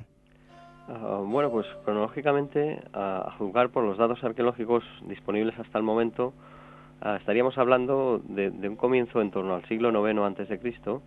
Ah, 0.87 1.21
bueno, 1.25 1.51
pues 1.51 1.67
cronológicamente, 1.83 2.79
a, 2.93 3.35
juzgar 3.37 3.67
por 3.67 3.83
los 3.83 3.97
datos 3.97 4.23
arqueológicos 4.23 4.85
disponibles 5.09 5.59
hasta 5.59 5.77
el 5.77 5.83
momento, 5.83 6.33
ah, 7.01 7.17
estaríamos 7.17 7.57
hablando 7.57 8.21
de, 8.23 8.49
de, 8.49 8.69
un 8.69 8.77
comienzo 8.77 9.21
en 9.21 9.29
torno 9.29 9.55
al 9.55 9.65
siglo 9.65 9.91
IX 10.09 10.57
Cristo, 10.61 11.01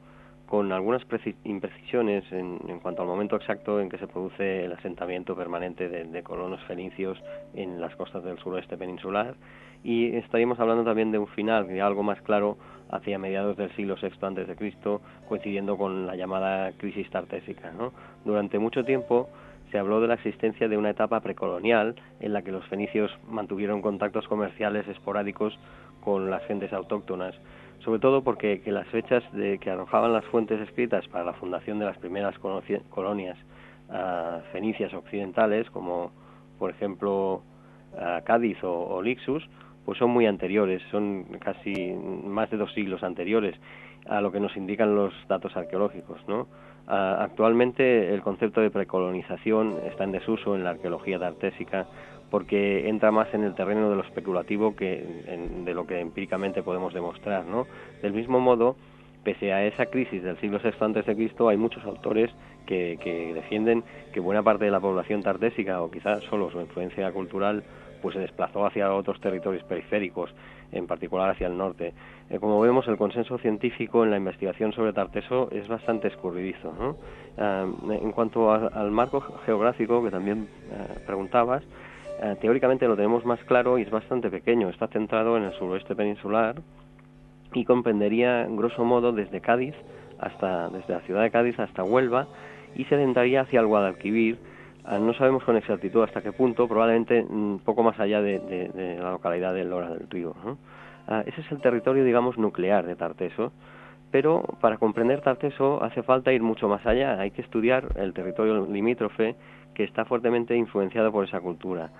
con 0.47 0.71
algunas 0.73 1.03
imprecisiones 1.45 2.25
en, 2.31 2.59
cuanto 2.81 3.03
al 3.03 3.09
momento 3.09 3.37
exacto 3.37 3.81
en 3.81 3.89
que 3.89 3.99
se 3.99 4.07
produce 4.07 4.65
el 4.65 4.73
asentamiento 4.73 5.35
permanente 5.35 5.89
de, 5.89 6.23
colonos 6.23 6.63
fenicios 6.65 7.19
en 7.55 7.81
las 7.81 7.97
costas 7.97 8.23
del 8.25 8.39
suroeste 8.39 8.77
peninsular. 8.77 9.35
Y 9.83 10.15
estaríamos 10.15 10.61
hablando 10.61 10.85
también 10.85 11.11
de 11.11 11.19
un 11.19 11.27
final 11.29 11.69
ya 11.75 11.87
algo 11.87 12.03
más 12.03 12.21
claro 12.23 12.57
hacia 12.91 13.19
mediados 13.19 13.57
del 13.57 13.75
siglo 13.75 13.97
VI 14.01 14.11
antes 14.23 14.47
de 14.47 14.55
Cristo 14.55 15.01
coincidiendo 15.29 15.77
con 15.77 16.07
la 16.07 16.15
llamada 16.15 16.71
crisis 16.73 17.09
tartésica 17.11 17.73
durante 18.25 18.59
mucho 18.59 18.85
tiempo 18.85 19.29
se 19.73 19.79
habló 19.79 20.03
de 20.03 20.09
la 20.09 20.15
existencia 20.15 20.69
de 20.69 20.77
una 20.77 20.91
etapa 20.91 21.21
precolonial 21.21 21.97
en 22.21 22.35
la 22.35 22.43
que 22.43 22.53
los 22.53 22.65
fenicios 22.67 23.11
mantuvieron 23.27 23.81
contactos 23.81 24.29
comerciales 24.29 24.87
esporádicos 24.87 25.59
con 26.05 26.31
las 26.31 26.45
gentes 26.45 26.73
autóctonas 26.75 27.35
sobre 27.85 28.01
todo 28.01 28.23
porque 28.23 28.63
las 28.67 28.87
fechas 28.89 29.23
de, 29.33 29.59
que 29.59 29.71
arrojaban 29.71 30.13
las 30.13 30.25
fuentes 30.27 30.61
escritas 30.61 31.07
para 31.09 31.25
la 31.25 31.33
fundación 31.35 31.79
de 31.79 31.87
las 31.87 31.99
primeras 31.99 32.35
colonias 32.39 33.37
ah, 33.91 34.41
fenicias 34.53 34.93
occidentales, 34.95 35.69
como 35.71 36.13
por 36.59 36.71
ejemplo 36.71 37.43
ah, 37.99 38.21
Cádiz 38.25 38.59
o, 38.63 39.03
Lixus, 39.03 39.49
pues 39.85 39.99
son 39.99 40.11
muy 40.11 40.27
anteriores, 40.27 40.81
son 40.91 41.25
casi 41.41 41.93
más 41.93 42.51
de 42.51 42.57
dos 42.57 42.73
siglos 42.73 43.03
anteriores 43.03 43.57
a 44.07 44.21
lo 44.21 44.31
que 44.31 44.41
nos 44.41 44.57
indican 44.57 44.95
los 44.95 45.13
datos 45.29 45.57
arqueológicos. 45.57 46.21
¿no? 46.29 46.47
Ah, 46.87 47.19
actualmente 47.21 48.15
el 48.15 48.23
concepto 48.23 48.61
de 48.61 48.71
precolonización 48.71 49.79
está 49.87 50.05
en 50.05 50.13
desuso 50.13 50.55
en 50.55 50.63
la 50.63 50.71
arqueología 50.71 51.19
tartésica 51.19 51.87
porque 52.33 52.89
entra 52.89 53.13
más 53.13 53.33
en 53.35 53.45
el 53.45 53.55
terreno 53.55 53.91
de 53.91 53.97
lo 53.97 54.03
especulativo 54.03 54.75
que 54.75 55.05
de 55.67 55.75
lo 55.75 55.87
que 55.87 56.01
empíricamente 56.01 56.63
podemos 56.63 56.95
demostrar, 56.95 57.45
¿no? 57.45 57.67
Del 58.01 58.15
mismo 58.15 58.41
modo, 58.41 58.75
pese 59.23 59.53
a 59.53 59.67
esa 59.67 59.85
crisis 59.85 60.23
del 60.23 60.39
siglo 60.39 60.59
VI 60.59 61.15
Cristo, 61.15 61.51
hay 61.51 61.59
muchos 61.59 61.85
autores 61.85 62.31
que, 62.65 63.33
defienden 63.35 63.85
que 64.15 64.21
buena 64.21 64.43
parte 64.43 64.65
de 64.65 64.71
la 64.71 64.81
población 64.81 65.23
tartésica 65.23 65.83
o 65.83 65.91
quizás 65.91 66.23
solo 66.31 66.51
su 66.51 66.59
influencia 66.59 67.13
cultural 67.13 67.63
pues 68.01 68.15
se 68.15 68.21
desplazó 68.21 68.65
hacia 68.65 68.95
otros 68.95 69.21
territorios 69.21 69.63
periféricos, 69.65 70.35
en 70.73 70.87
particular 70.87 71.29
hacia 71.29 71.49
el 71.49 71.59
norte. 71.59 71.93
Eh, 72.31 72.39
como 72.41 72.59
vemos, 72.63 72.89
el 72.89 72.97
consenso 72.97 73.37
científico 73.37 74.05
en 74.05 74.11
la 74.11 74.17
investigación 74.17 74.73
sobre 74.73 74.95
Tarteso 74.95 75.51
es 75.53 75.69
bastante 75.69 76.09
escurridizo. 76.09 76.73
¿no? 76.73 76.97
Ah, 77.37 77.67
en 77.91 78.11
cuanto 78.11 78.51
al 78.51 78.91
marco 78.91 79.21
geográfico 79.45 80.03
que 80.03 80.11
también 80.11 80.49
eh, 80.71 80.99
preguntabas, 81.07 81.63
eh, 82.23 82.37
teóricamente 82.41 82.87
lo 82.87 82.95
tenemos 82.95 83.25
más 83.25 83.43
claro 83.45 83.79
y 83.79 83.83
es 83.83 83.91
bastante 83.91 84.31
pequeño. 84.31 84.69
Está 84.69 84.87
centrado 84.87 85.37
en 85.37 85.43
el 85.43 85.53
suroeste 85.55 85.97
peninsular 85.97 86.55
y 87.53 87.65
comprendería, 87.65 88.47
grosso 88.49 88.85
modo, 88.85 89.11
desde 89.13 89.41
Cádiz 89.41 89.75
hasta, 90.21 90.69
desde 90.69 90.95
la 90.95 91.01
ciudad 91.01 91.23
de 91.23 91.33
Cádiz 91.33 91.59
hasta 91.59 91.83
Huelva 91.83 92.29
y 92.77 92.85
se 92.85 92.95
adentraría 92.95 93.41
hacia 93.41 93.59
el 93.59 93.67
Guadalquivir. 93.67 94.39
Eh, 94.89 94.99
no 95.01 95.13
sabemos 95.15 95.43
con 95.43 95.57
exactitud 95.57 96.05
hasta 96.05 96.23
qué 96.23 96.31
punto, 96.31 96.69
probablemente 96.69 97.23
un 97.23 97.61
poco 97.65 97.83
más 97.83 97.99
allá 97.99 98.23
de, 98.23 98.99
la 99.03 99.11
localidad 99.11 99.53
de 99.53 99.65
Lora 99.65 99.91
del 99.91 100.09
Río. 100.09 100.35
Eh, 101.09 101.25
ese 101.27 101.41
es 101.41 101.51
el 101.51 101.61
territorio, 101.61 102.05
digamos, 102.05 102.39
nuclear 102.39 102.87
de 102.87 102.95
Tarteso 102.95 103.53
pero 104.13 104.43
para 104.61 104.77
comprender 104.77 105.23
Tarteso 105.23 105.83
hace 105.83 106.03
falta 106.03 106.33
ir 106.33 106.43
mucho 106.43 106.69
más 106.69 106.85
allá, 106.87 107.19
hay 107.19 107.31
que 107.31 107.41
estudiar 107.41 107.89
el 107.97 108.13
territorio 108.13 108.67
limítrofe 108.67 109.35
que 109.75 109.85
está 109.85 110.05
fuertemente 110.05 110.57
influenciado 110.57 111.13
por 111.13 111.25
esa 111.25 111.41
cultura. 111.41 111.91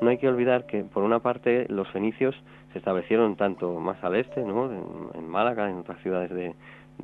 No 0.00 0.10
hay 0.10 0.18
que 0.18 0.28
olvidar 0.28 0.66
que, 0.66 0.82
por 0.84 1.04
una 1.04 1.20
parte, 1.20 1.66
los 1.68 1.88
fenicios 1.88 2.34
se 2.72 2.78
establecieron 2.78 3.36
tanto 3.36 3.78
más 3.78 4.02
al 4.02 4.16
este, 4.16 4.42
¿no? 4.42 4.70
en, 5.14 5.28
Málaga, 5.28 5.70
en 5.70 5.78
otras 5.78 6.00
ciudades 6.02 6.30
de, 6.30 6.54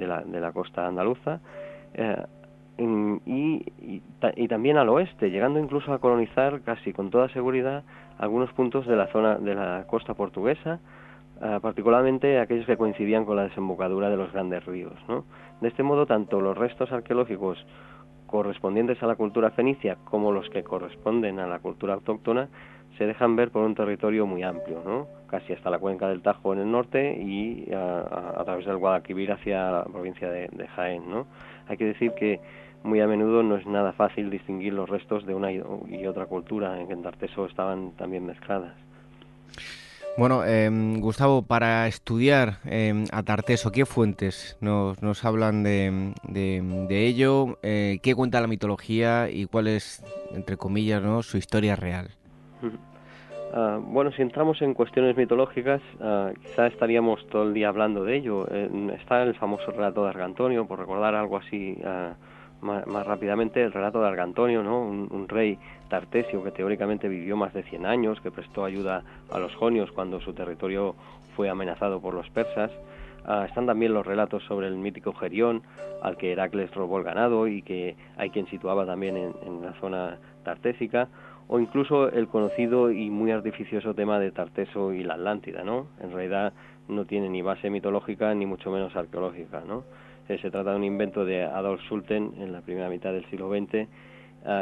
la, 0.07 0.53
costa 0.53 0.87
andaluza, 0.87 1.41
eh, 1.95 2.17
y, 2.79 3.65
y, 4.37 4.49
también 4.49 4.77
al 4.77 4.89
oeste, 4.89 5.31
llegando 5.31 5.59
incluso 5.59 5.93
a 5.93 5.99
colonizar 5.99 6.61
casi 6.63 6.93
con 6.93 7.11
toda 7.11 7.29
seguridad 7.31 7.83
algunos 8.19 8.53
puntos 8.53 8.87
de 8.87 8.97
la 8.97 9.09
zona 9.09 9.37
de 9.37 9.55
la 9.55 9.85
costa 9.89 10.15
portuguesa, 10.15 10.81
eh, 11.41 11.59
particularmente 11.63 12.41
aquellos 12.41 12.67
que 12.67 12.77
coincidían 12.77 13.25
con 13.25 13.37
la 13.37 13.45
desembocadura 13.45 14.11
de 14.11 14.17
los 14.17 14.33
grandes 14.33 14.65
ríos. 14.65 14.95
¿no? 15.07 15.25
De 15.61 15.69
este 15.69 15.85
modo, 15.85 16.07
tanto 16.07 16.41
los 16.41 16.59
restos 16.59 16.91
arqueológicos 16.91 17.65
correspondientes 18.29 19.03
a 19.03 19.07
la 19.07 19.17
cultura 19.17 19.51
fenicia 19.51 19.97
como 20.05 20.31
los 20.31 20.49
que 20.51 20.63
corresponden 20.63 21.41
a 21.41 21.49
la 21.49 21.59
cultura 21.59 21.95
autóctona 21.95 22.49
se 22.97 23.07
dejan 23.07 23.35
ver 23.35 23.51
por 23.51 23.65
un 23.65 23.75
territorio 23.75 24.27
muy 24.27 24.43
amplio, 24.43 24.83
¿no? 24.85 25.07
casi 25.29 25.53
hasta 25.53 25.71
la 25.71 25.79
cuenca 25.79 26.09
del 26.09 26.23
Tajo 26.23 26.53
en 26.53 26.61
el 26.61 26.71
norte 26.71 27.17
y 27.21 27.71
a, 27.73 28.43
través 28.45 28.67
del 28.67 28.77
Guadalquivir 28.77 29.33
hacia 29.33 29.71
la 29.71 29.85
provincia 29.85 30.31
de, 30.31 30.49
de, 30.53 30.67
Jaén. 30.69 31.09
¿no? 31.09 31.27
Hay 31.69 31.77
que 31.77 31.85
decir 31.85 32.13
que 32.13 32.41
muy 32.83 33.01
a 33.01 33.07
menudo 33.07 33.43
no 33.43 33.57
es 33.57 33.67
nada 33.67 33.93
fácil 33.93 34.31
distinguir 34.31 34.73
los 34.73 34.89
restos 34.89 35.27
de 35.27 35.35
una 35.35 35.53
y, 35.53 36.07
otra 36.07 36.27
cultura, 36.27 36.81
en 36.81 36.87
que 36.87 36.93
en 36.93 37.03
Tarteso 37.03 37.47
estaban 37.47 37.93
también 37.93 38.25
mezcladas. 38.27 38.73
Bueno, 40.17 40.45
em, 40.45 41.01
Gustavo, 41.01 41.43
para 41.43 41.87
estudiar 41.87 42.59
eh, 42.65 43.05
a 43.13 43.23
Tarteso, 43.23 43.71
¿qué 43.71 43.87
fuentes 43.87 44.57
nos, 44.61 45.25
hablan 45.25 45.63
de, 45.63 46.13
de, 46.25 47.07
ello? 47.07 47.59
Eh, 47.63 48.01
¿Qué 48.03 48.15
cuenta 48.15 48.41
la 48.41 48.49
mitología 48.49 49.31
y 49.31 49.47
cuál 49.47 49.69
es, 49.69 50.03
entre 50.33 50.57
comillas, 50.57 51.03
¿no? 51.03 51.23
su 51.23 51.37
historia 51.37 51.77
real? 51.77 52.09
Ah, 53.51 53.81
bueno, 53.83 54.13
si 54.13 54.21
entramos 54.21 54.61
en 54.61 54.75
cuestiones 54.75 55.17
mitológicas, 55.17 55.81
uh, 56.01 56.39
quizá 56.39 56.67
estaríamos 56.67 57.27
todo 57.29 57.45
el 57.45 57.55
día 57.55 57.71
hablando 57.71 58.05
de 58.05 58.15
ello. 58.15 58.47
está 58.93 59.23
el 59.23 59.35
famoso 59.37 59.71
relato 59.71 60.03
de 60.03 60.11
Argantonio, 60.11 60.67
por 60.67 60.79
recordar 60.79 61.15
algo 61.15 61.39
así 61.39 61.75
más, 62.61 62.85
rápidamente, 63.07 63.63
el 63.63 63.73
relato 63.73 64.01
de 64.01 64.09
Argantonio, 64.09 64.63
¿no? 64.63 64.81
un 64.83 65.29
rey 65.29 65.59
Tartesio, 65.89 66.45
que 66.45 66.51
teóricamente 66.51 67.09
vivió 67.09 67.37
más 67.37 67.53
de 67.55 67.63
100 67.63 67.87
años, 67.87 68.21
que 68.21 68.31
prestó 68.31 68.65
ayuda 68.65 69.03
a 69.31 69.39
los 69.39 69.55
jonios 69.55 69.91
cuando 69.93 70.21
su 70.21 70.33
territorio 70.33 70.95
fue 71.35 71.49
amenazado 71.49 72.01
por 72.01 72.15
los 72.15 72.29
persas. 72.31 72.71
Ah, 73.25 73.45
están 73.47 73.67
también 73.67 73.93
los 73.93 74.07
relatos 74.07 74.43
sobre 74.45 74.69
el 74.69 74.77
mítico 74.77 75.13
Gerión, 75.13 75.63
al 76.03 76.17
que 76.17 76.33
Heracles 76.33 76.75
robó 76.75 76.99
el 76.99 77.05
ganado 77.05 77.47
y 77.47 77.63
que 77.63 77.97
hay 78.17 78.31
quien 78.31 78.47
situaba 78.47 78.87
también 78.87 79.17
en, 79.17 79.63
la 79.63 79.73
zona 79.81 80.19
tartésica, 80.45 81.09
o 81.49 81.59
incluso 81.59 82.11
el 82.11 82.29
conocido 82.29 82.91
y 82.91 83.11
muy 83.11 83.31
artificioso 83.31 83.95
tema 83.95 84.19
de 84.19 84.31
Tarteso 84.31 84.93
y 84.93 85.03
la 85.03 85.15
Atlántida, 85.15 85.63
¿no? 85.63 85.87
En 86.01 86.13
realidad 86.13 86.53
no 86.89 87.05
tiene 87.05 87.29
ni 87.29 87.43
base 87.43 87.71
mitológica 87.71 88.35
ni 88.35 88.47
mucho 88.47 88.71
menos 88.71 88.95
arqueológica, 88.97 89.63
¿no? 89.67 89.85
Se 90.29 90.51
trata 90.51 90.71
de 90.71 90.77
un 90.77 90.85
invento 90.85 91.25
de 91.25 91.43
Adolf 91.43 91.81
Sulten 91.89 92.35
en 92.39 92.53
la 92.53 92.61
primera 92.61 92.91
mitad 92.91 93.13
del 93.13 93.25
siglo 93.31 93.49
XX 93.49 93.89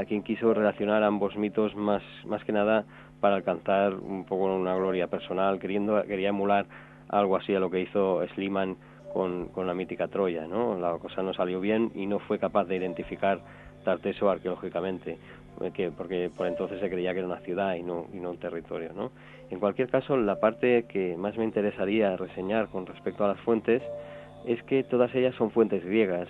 quien 0.08 0.22
quiso 0.22 0.52
relacionar 0.52 1.02
ambos 1.02 1.36
mitos 1.36 1.76
más, 1.76 2.02
más 2.24 2.42
que 2.44 2.52
nada 2.52 2.84
para 3.20 3.36
alcanzar 3.36 3.94
un 3.94 4.24
poco 4.24 4.44
una 4.44 4.74
gloria 4.76 5.06
personal, 5.08 5.58
queriendo, 5.58 6.02
quería 6.04 6.30
emular 6.30 6.66
algo 7.08 7.36
así 7.36 7.54
a 7.54 7.60
lo 7.60 7.70
que 7.70 7.80
hizo 7.80 8.26
Sliman 8.34 8.76
con, 9.12 9.48
con 9.48 9.66
la 9.66 9.74
mítica 9.74 10.08
Troya, 10.08 10.46
¿no? 10.46 10.78
La 10.78 10.98
cosa 10.98 11.22
no 11.22 11.32
salió 11.32 11.60
bien 11.60 11.90
y 11.94 12.06
no 12.06 12.18
fue 12.18 12.38
capaz 12.38 12.64
de 12.64 12.76
identificar 12.76 13.40
Tarteso 13.84 14.28
arqueológicamente, 14.28 15.18
eh, 15.60 15.90
porque 15.96 16.28
por 16.36 16.48
entonces 16.48 16.80
se 16.80 16.90
creía 16.90 17.12
que 17.12 17.20
era 17.20 17.28
una 17.28 17.38
ciudad 17.38 17.76
y 17.76 17.82
no, 17.82 18.06
y 18.12 18.16
no 18.16 18.30
un 18.30 18.38
territorio, 18.38 18.92
¿no? 18.92 19.12
En 19.48 19.60
cualquier 19.60 19.88
caso, 19.88 20.16
la 20.16 20.40
parte 20.40 20.86
que 20.88 21.16
más 21.16 21.36
me 21.38 21.44
interesaría 21.44 22.16
reseñar 22.16 22.66
con 22.68 22.84
respecto 22.84 23.24
a 23.24 23.28
las 23.28 23.40
fuentes 23.40 23.82
es 24.46 24.62
que 24.64 24.84
todas 24.84 25.14
ellas 25.14 25.34
son 25.36 25.50
fuentes 25.50 25.84
griegas. 25.84 26.28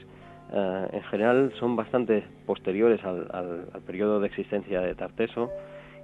Eh, 0.52 0.88
en 0.92 1.02
general 1.04 1.52
son 1.58 1.76
bastante 1.76 2.24
posteriores 2.46 3.02
al, 3.04 3.26
al, 3.32 3.82
periodo 3.82 4.20
de 4.20 4.28
existencia 4.28 4.80
de 4.80 4.94
Tarteso 4.94 5.50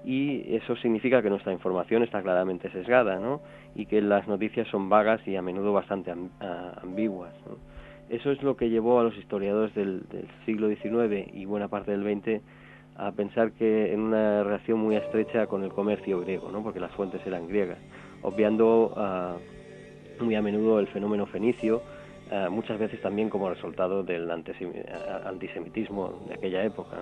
y 0.04 0.56
eso 0.56 0.74
significa 0.76 1.22
que 1.22 1.30
nuestra 1.30 1.52
información 1.52 2.02
está 2.02 2.22
claramente 2.22 2.70
sesgada 2.70 3.20
¿no? 3.20 3.40
y 3.74 3.86
que 3.86 4.02
las 4.02 4.26
noticias 4.26 4.66
son 4.68 4.88
vagas 4.88 5.26
y 5.26 5.36
a 5.36 5.42
menudo 5.42 5.72
bastante 5.72 6.12
ambiguas. 6.82 7.32
Eso 8.08 8.30
es 8.30 8.42
lo 8.42 8.56
que 8.56 8.68
llevó 8.68 9.00
a 9.00 9.04
los 9.04 9.16
historiadores 9.16 9.74
del, 9.74 10.02
siglo 10.44 10.68
XIX 10.68 11.32
y 11.32 11.44
buena 11.44 11.68
parte 11.68 11.96
del 11.96 12.02
XX 12.02 12.42
a 12.96 13.12
pensar 13.12 13.52
que 13.52 13.92
en 13.92 14.00
una 14.00 14.42
relación 14.42 14.78
muy 14.78 14.96
estrecha 14.96 15.46
con 15.46 15.64
el 15.64 15.70
comercio 15.70 16.20
griego, 16.20 16.50
¿no? 16.50 16.62
porque 16.62 16.80
las 16.80 16.90
fuentes 16.92 17.24
eran 17.26 17.48
griegas, 17.48 17.78
obviando 18.22 18.92
ah, 18.96 19.36
muy 20.20 20.34
a 20.34 20.42
menudo 20.42 20.78
el 20.78 20.88
fenómeno 20.88 21.26
fenicio, 21.26 21.80
ah, 22.32 22.48
muchas 22.50 22.78
veces 22.78 23.00
también 23.00 23.28
como 23.28 23.48
resultado 23.48 24.02
del 24.02 24.30
antisemitismo 24.30 26.20
de 26.26 26.34
aquella 26.34 26.64
época. 26.64 26.96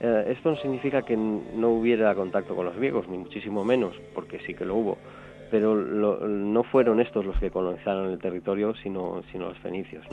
Eh, 0.00 0.24
esto 0.36 0.50
no 0.50 0.56
significa 0.56 1.02
que 1.02 1.16
no 1.16 1.68
hubiera 1.70 2.14
contacto 2.14 2.56
con 2.56 2.66
los 2.66 2.76
griegos, 2.76 3.08
ni 3.08 3.18
muchísimo 3.18 3.64
menos, 3.64 3.94
porque 4.14 4.40
sí 4.40 4.54
que 4.54 4.64
lo 4.64 4.74
hubo, 4.74 4.98
pero 5.50 5.76
no 5.76 6.64
fueron 6.64 7.00
estos 7.00 7.24
los 7.24 7.38
que 7.38 7.50
colonizaron 7.50 8.10
el 8.10 8.18
territorio, 8.18 8.74
sino, 8.82 9.22
sino 9.30 9.50
los 9.50 9.58
fenicios. 9.58 10.04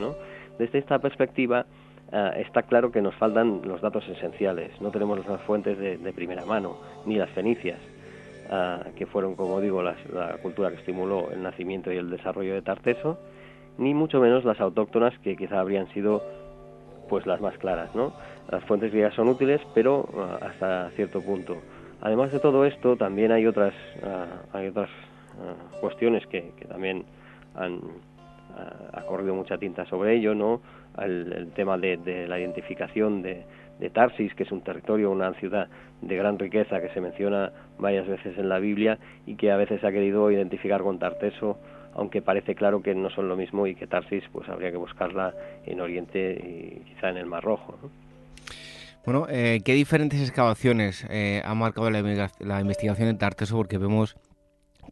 Desde 0.58 0.78
esta 0.78 1.00
perspectiva, 1.00 1.66
Ah, 2.14 2.34
está 2.36 2.62
claro 2.64 2.92
que 2.92 3.00
nos 3.00 3.14
faltan 3.14 3.62
los 3.64 3.80
datos 3.80 4.06
esenciales. 4.06 4.78
No 4.82 4.90
tenemos 4.90 5.26
las 5.26 5.40
fuentes 5.42 5.78
de, 5.78 6.12
primera 6.12 6.44
mano, 6.44 6.76
ni 7.06 7.16
las 7.16 7.30
fenicias, 7.30 7.78
que 8.96 9.06
fueron, 9.06 9.34
como 9.34 9.62
digo, 9.62 9.82
la 9.82 9.96
cultura 10.42 10.68
que 10.68 10.76
estimuló 10.76 11.30
el 11.30 11.42
nacimiento 11.42 11.90
y 11.90 11.96
el 11.96 12.10
desarrollo 12.10 12.52
de 12.52 12.60
Tarteso, 12.60 13.18
ni 13.78 13.94
mucho 13.94 14.20
menos 14.20 14.44
las 14.44 14.60
autóctonas, 14.60 15.18
que 15.20 15.36
quizá 15.36 15.60
habrían 15.60 15.88
sido 15.92 16.22
pues 17.08 17.26
las 17.26 17.40
más 17.40 17.56
claras. 17.58 17.94
¿no? 17.94 18.12
Las 18.50 18.64
fuentes 18.64 18.90
griegas 18.92 19.14
son 19.14 19.28
útiles, 19.28 19.60
pero 19.74 20.08
ah, 20.16 20.38
hasta 20.42 20.90
cierto 20.90 21.20
punto. 21.22 21.56
Además 22.00 22.32
de 22.32 22.40
todo 22.40 22.64
esto, 22.64 22.96
también 22.96 23.30
hay 23.30 23.46
otras, 23.46 23.74
hay 24.52 24.66
otras 24.66 24.90
cuestiones 25.80 26.26
que, 26.26 26.52
que 26.58 26.64
también 26.64 27.04
han 27.54 27.80
ha 28.92 29.02
corrido 29.02 29.34
mucha 29.34 29.58
tinta 29.58 29.86
sobre 29.86 30.16
ello, 30.16 30.34
¿no? 30.34 30.60
el, 31.00 31.50
tema 31.54 31.78
de, 31.78 32.26
la 32.28 32.38
identificación 32.38 33.22
de, 33.22 33.44
Tarsis, 33.92 34.32
que 34.34 34.44
es 34.44 34.52
un 34.52 34.60
territorio, 34.60 35.10
una 35.10 35.32
ciudad 35.34 35.66
de 36.02 36.16
gran 36.16 36.38
riqueza 36.38 36.80
que 36.80 36.90
se 36.90 37.00
menciona 37.00 37.50
varias 37.78 38.06
veces 38.06 38.38
en 38.38 38.48
la 38.48 38.60
Biblia 38.60 38.98
y 39.26 39.34
que 39.34 39.50
a 39.50 39.56
veces 39.56 39.82
ha 39.82 39.90
querido 39.90 40.30
identificar 40.30 40.82
con 40.82 41.00
Tarteso, 41.00 41.58
aunque 41.94 42.22
parece 42.22 42.54
claro 42.54 42.82
que 42.82 42.94
no 42.94 43.10
son 43.10 43.28
lo 43.28 43.36
mismo 43.36 43.66
y 43.66 43.74
que 43.74 43.86
Tarsis 43.86 44.24
pues 44.32 44.48
habría 44.48 44.70
que 44.70 44.76
buscarla 44.76 45.34
en 45.64 45.80
Oriente 45.80 46.32
y 46.32 46.84
quizá 46.84 47.10
en 47.10 47.16
el 47.18 47.26
Mar 47.26 47.44
Rojo. 47.44 47.78
Bueno, 49.04 49.26
eh, 49.28 49.60
¿qué 49.64 49.72
diferentes 49.74 50.20
excavaciones 50.20 51.06
eh, 51.10 51.42
ha 51.44 51.54
marcado 51.54 51.90
la, 51.90 52.30
la 52.38 52.60
investigación 52.60 53.08
de 53.08 53.14
Tarteso? 53.14 53.56
Porque 53.56 53.78
vemos 53.78 54.16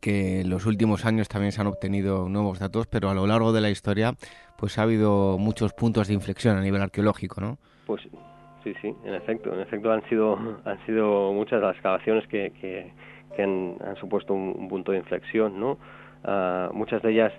que 0.01 0.41
en 0.41 0.51
los 0.51 0.67
últimos 0.67 1.05
años 1.05 1.29
también 1.29 1.53
se 1.53 1.61
han 1.61 1.67
obtenido 1.67 2.29
nuevos 2.29 2.59
datos, 2.59 2.87
pero 2.87 3.11
a 3.11 3.15
lo 3.15 3.27
largo 3.27 3.53
de 3.53 3.61
la 3.61 3.71
historia 3.71 4.15
pues 4.57 4.79
ha 4.79 4.83
habido 4.83 5.39
muchos 5.39 5.73
puntos 5.73 6.09
de 6.09 6.15
inflexión 6.15 6.57
a 6.57 6.61
nivel 6.61 6.83
arqueológico, 6.83 7.41
¿no? 7.41 7.59
Pues 7.87 8.03
sí, 8.63 8.75
sí, 8.83 8.95
en 9.05 9.15
efecto, 9.15 9.55
en 9.55 9.61
efecto 9.61 9.91
han 9.93 10.07
sido 10.09 10.37
han 10.65 10.87
sido 10.87 11.33
muchas 11.33 11.61
las 11.61 11.75
excavaciones 11.75 12.27
que, 12.29 12.53
que, 12.61 13.43
han, 13.43 13.79
supuesto 13.99 14.35
un, 14.35 14.69
punto 14.69 14.93
de 14.93 14.99
inflexión, 14.99 15.59
¿no? 15.59 15.79
Ah, 16.25 16.71
muchas 16.73 17.03
de 17.03 17.13
ellas 17.13 17.33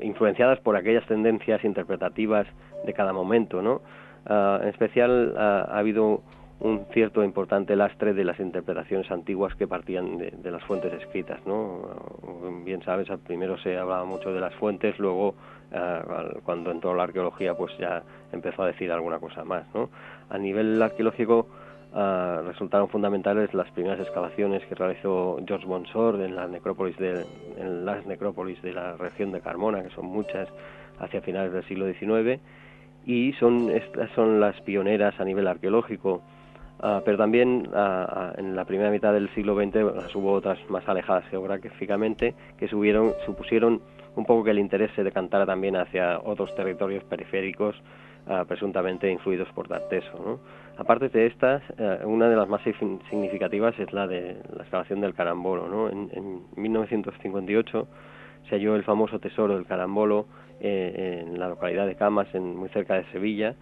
influenciadas 0.00 0.58
por 0.60 0.76
aquellas 0.76 1.06
tendencias 1.06 1.64
interpretativas 1.64 2.46
de 2.84 2.92
cada 2.92 3.12
momento, 3.12 3.62
¿no? 3.62 3.80
Ah, 4.26 4.60
en 4.62 4.68
especial 4.68 5.34
ah, 5.36 5.68
ha 5.70 5.78
habido 5.78 6.22
un 6.62 6.86
cierto 6.92 7.24
importante 7.24 7.74
lastre 7.74 8.14
de 8.14 8.24
las 8.24 8.38
interpretaciones 8.38 9.10
antiguas 9.10 9.54
que 9.56 9.66
partían 9.66 10.16
de, 10.16 10.50
las 10.50 10.62
fuentes 10.62 10.92
escritas, 10.92 11.44
¿no? 11.44 11.80
Bien 12.64 12.82
sabes, 12.84 13.08
primero 13.26 13.58
se 13.58 13.76
hablaba 13.76 14.04
mucho 14.04 14.32
de 14.32 14.40
las 14.40 14.54
fuentes, 14.54 14.96
luego 15.00 15.34
eh, 15.72 16.00
cuando 16.44 16.70
entró 16.70 16.94
la 16.94 17.02
arqueología 17.02 17.54
pues 17.54 17.76
ya 17.78 18.04
empezó 18.30 18.62
a 18.62 18.68
decir 18.68 18.92
alguna 18.92 19.18
cosa 19.18 19.44
más, 19.44 19.64
¿no? 19.74 19.90
A 20.30 20.38
nivel 20.38 20.80
arqueológico 20.80 21.48
eh, 21.94 22.40
resultaron 22.46 22.88
fundamentales 22.88 23.52
las 23.54 23.70
primeras 23.70 24.00
excavaciones 24.00 24.64
que 24.66 24.74
realizó 24.74 25.38
George 25.46 25.66
Bonsor 25.66 26.20
en 26.20 26.36
las 26.36 26.48
necrópolis 26.50 26.96
de 26.98 27.24
en 27.58 27.84
las 27.84 28.06
necrópolis 28.06 28.60
de 28.62 28.72
la 28.72 28.96
región 28.96 29.32
de 29.32 29.40
Carmona, 29.40 29.82
que 29.82 29.90
son 29.90 30.06
muchas 30.06 30.48
hacia 30.98 31.20
finales 31.20 31.52
del 31.52 31.64
siglo 31.64 31.86
XIX 31.92 32.40
y 33.04 33.32
son 33.34 33.70
estas 33.70 34.10
son 34.12 34.40
las 34.40 34.60
pioneras 34.60 35.18
a 35.18 35.24
nivel 35.24 35.46
arqueológico 35.48 36.22
Ah, 36.84 37.00
pero 37.04 37.16
también 37.16 37.68
ah, 37.74 38.06
ah, 38.10 38.32
en 38.38 38.56
la 38.56 38.64
primera 38.64 38.90
mitad 38.90 39.12
del 39.12 39.32
siglo 39.34 39.54
XX 39.54 40.16
hubo 40.16 40.32
otras 40.32 40.58
más 40.68 40.86
alejadas 40.88 41.24
geográficamente 41.30 42.34
que 42.58 42.66
subieron, 42.66 43.12
supusieron 43.24 43.80
un 44.16 44.26
poco 44.26 44.42
que 44.42 44.50
el 44.50 44.58
interés 44.58 44.90
se 44.96 45.04
decantara 45.04 45.46
también 45.46 45.76
hacia 45.76 46.18
otros 46.18 46.54
territorios 46.54 47.04
periféricos 47.04 47.76
presuntamente 48.46 49.10
influidos 49.10 49.48
por 49.48 49.66
Tarteso. 49.66 50.38
Aparte 50.78 51.08
de 51.10 51.26
estas, 51.26 51.62
una 52.04 52.28
de 52.28 52.36
las 52.36 52.48
más 52.48 52.62
significativas 52.62 53.78
es 53.78 53.92
la 53.92 54.06
de 54.06 54.36
la 54.56 54.62
excavación 54.62 55.00
del 55.00 55.14
Carambolo. 55.14 55.68
¿no? 55.68 55.88
En, 55.90 56.42
1958 56.56 57.88
se 58.48 58.56
halló 58.56 58.74
el 58.74 58.82
famoso 58.82 59.18
tesoro 59.18 59.54
del 59.54 59.66
Carambolo 59.66 60.26
eh, 60.60 61.24
en 61.26 61.38
la 61.38 61.48
localidad 61.48 61.86
de 61.86 61.94
Camas, 61.94 62.34
en, 62.34 62.56
muy 62.56 62.68
cerca 62.70 62.94
de 62.94 63.04
Sevilla, 63.12 63.54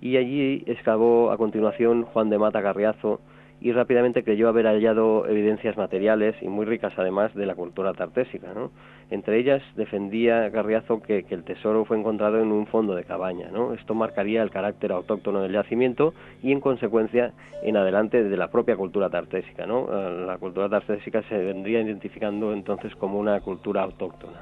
y 0.00 0.16
allí 0.16 0.64
excavó 0.66 1.30
a 1.30 1.36
continuación 1.36 2.04
Juan 2.04 2.30
de 2.30 2.38
Mata 2.38 2.60
Garriazo 2.60 3.20
y 3.60 3.72
rápidamente 3.72 4.22
creyó 4.22 4.48
haber 4.48 4.66
hallado 4.66 5.26
evidencias 5.26 5.76
materiales 5.76 6.36
y 6.42 6.48
muy 6.48 6.66
ricas 6.66 6.92
además 6.96 7.34
de 7.34 7.46
la 7.46 7.54
cultura 7.54 7.92
tartésica. 7.94 8.52
¿no? 8.54 8.70
Entre 9.10 9.38
ellas 9.38 9.62
defendía 9.76 10.48
Garriazo 10.48 11.00
que, 11.00 11.24
el 11.28 11.44
tesoro 11.44 11.84
fue 11.84 11.98
encontrado 11.98 12.40
en 12.40 12.50
un 12.50 12.66
fondo 12.66 12.94
de 12.94 13.04
cabaña. 13.04 13.48
¿no? 13.52 13.72
Esto 13.74 13.94
marcaría 13.94 14.42
el 14.42 14.50
carácter 14.50 14.92
autóctono 14.92 15.42
del 15.42 15.52
yacimiento 15.52 16.12
y 16.42 16.52
en 16.52 16.60
consecuencia 16.60 17.32
en 17.62 17.76
adelante 17.76 18.24
de 18.24 18.36
la 18.36 18.48
propia 18.50 18.76
cultura 18.76 19.08
tartésica. 19.08 19.66
¿no? 19.66 19.86
Eh, 19.90 20.24
la 20.26 20.38
cultura 20.38 20.68
tartésica 20.68 21.22
se 21.28 21.38
vendría 21.38 21.80
identificando 21.80 22.52
entonces 22.52 22.94
como 22.96 23.18
una 23.18 23.40
cultura 23.40 23.82
autóctona. 23.82 24.40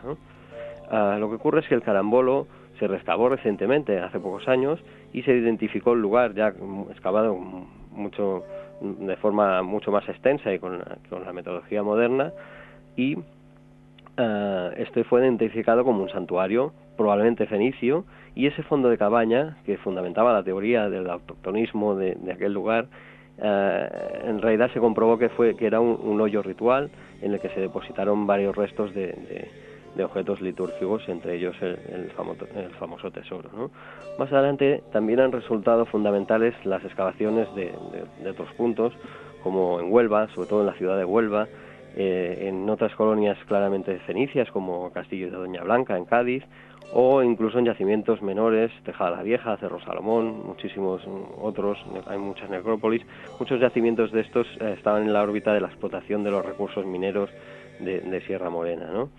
Ah, 0.91 1.17
lo 1.19 1.29
que 1.29 1.37
ocurre 1.37 1.61
es 1.61 1.69
que 1.69 1.75
el 1.75 1.83
carambolo 1.83 2.47
se 2.79 2.89
rescabó 2.89 3.29
recientemente, 3.29 3.99
hace 3.99 4.19
pocos 4.19 4.49
años, 4.49 4.81
y 5.13 5.23
se 5.23 5.33
identificó 5.33 5.93
el 5.93 6.01
lugar 6.01 6.35
ya 6.35 6.53
excavado 6.91 7.35
mucho 7.93 8.45
de 8.81 9.17
forma 9.17 9.63
mucho 9.63 9.91
más 9.91 10.09
extensa 10.09 10.53
y 10.53 10.59
con, 10.59 10.79
la 10.79 11.33
metodología 11.33 11.83
moderna 11.83 12.33
y 12.97 13.17
uh, 14.19 14.71
este 14.77 15.05
fue 15.05 15.23
identificado 15.23 15.85
como 15.85 16.03
un 16.03 16.09
santuario 16.09 16.73
probablemente 16.97 17.47
fenicio 17.47 18.05
y 18.35 18.47
ese 18.47 18.63
fondo 18.63 18.89
de 18.89 18.99
cabaña 18.99 19.57
que 19.65 19.77
fundamentaba 19.79 20.33
la 20.33 20.43
teoría 20.43 20.89
del 20.89 21.09
autoctonismo 21.11 21.95
de, 21.97 22.17
aquel 22.33 22.53
lugar 22.53 22.87
eh, 23.39 23.89
en 24.25 24.41
realidad 24.41 24.71
se 24.73 24.79
comprobó 24.79 25.19
que 25.19 25.29
fue 25.29 25.57
que 25.57 25.67
era 25.67 25.81
un, 25.81 26.21
hoyo 26.21 26.43
ritual 26.43 26.91
en 27.21 27.33
el 27.33 27.41
que 27.41 27.49
se 27.49 27.61
depositaron 27.61 28.27
varios 28.27 28.55
restos 28.55 28.95
de 28.95 29.49
de 29.95 30.05
objetos 30.05 30.41
litúrgicos, 30.41 31.09
entre 31.09 31.37
ellos 31.37 31.57
el, 31.61 32.11
famoso, 32.79 33.11
tesoro. 33.11 33.71
Más 34.19 34.33
adelante 34.33 34.83
también 34.93 35.21
han 35.21 35.33
resultado 35.33 35.87
fundamentales 35.87 36.55
las 36.65 36.85
excavaciones 36.85 37.49
de, 37.55 37.73
otros 38.29 38.53
puntos, 38.55 38.93
como 39.43 39.81
en 39.81 39.93
Huelva, 39.93 40.29
sobre 40.35 40.49
todo 40.49 40.61
en 40.61 40.67
la 40.67 40.75
ciudad 40.75 40.99
de 40.99 41.05
Huelva, 41.05 41.47
eh, 41.97 42.49
en 42.49 42.69
otras 42.69 42.95
colonias 42.95 43.39
claramente 43.47 43.99
fenicias, 44.01 44.51
como 44.51 44.91
Castillo 44.91 45.31
de 45.31 45.37
Doña 45.37 45.63
Blanca, 45.63 45.97
en 45.97 46.05
Cádiz, 46.05 46.45
o 46.93 47.23
incluso 47.23 47.59
en 47.59 47.65
yacimientos 47.65 48.23
menores, 48.23 48.71
Tejada 48.85 49.17
la 49.17 49.23
Vieja, 49.23 49.57
Cerro 49.57 49.81
Salomón, 49.81 50.47
muchísimos 50.47 51.03
otros, 51.41 51.79
hay 52.07 52.19
muchas 52.19 52.51
necrópolis. 52.51 53.03
Muchos 53.39 53.61
yacimientos 53.61 54.13
de 54.13 54.21
estos 54.21 54.47
eh, 54.61 54.75
estaban 54.77 55.03
en 55.03 55.13
la 55.13 55.23
órbita 55.23 55.53
de 55.53 55.61
la 55.61 55.69
explotación 55.69 56.23
de 56.23 56.31
los 56.31 56.45
recursos 56.45 56.85
mineros 56.87 57.31
de, 57.81 58.21
Sierra 58.27 58.51
Morena. 58.51 58.91
¿no? 58.93 59.11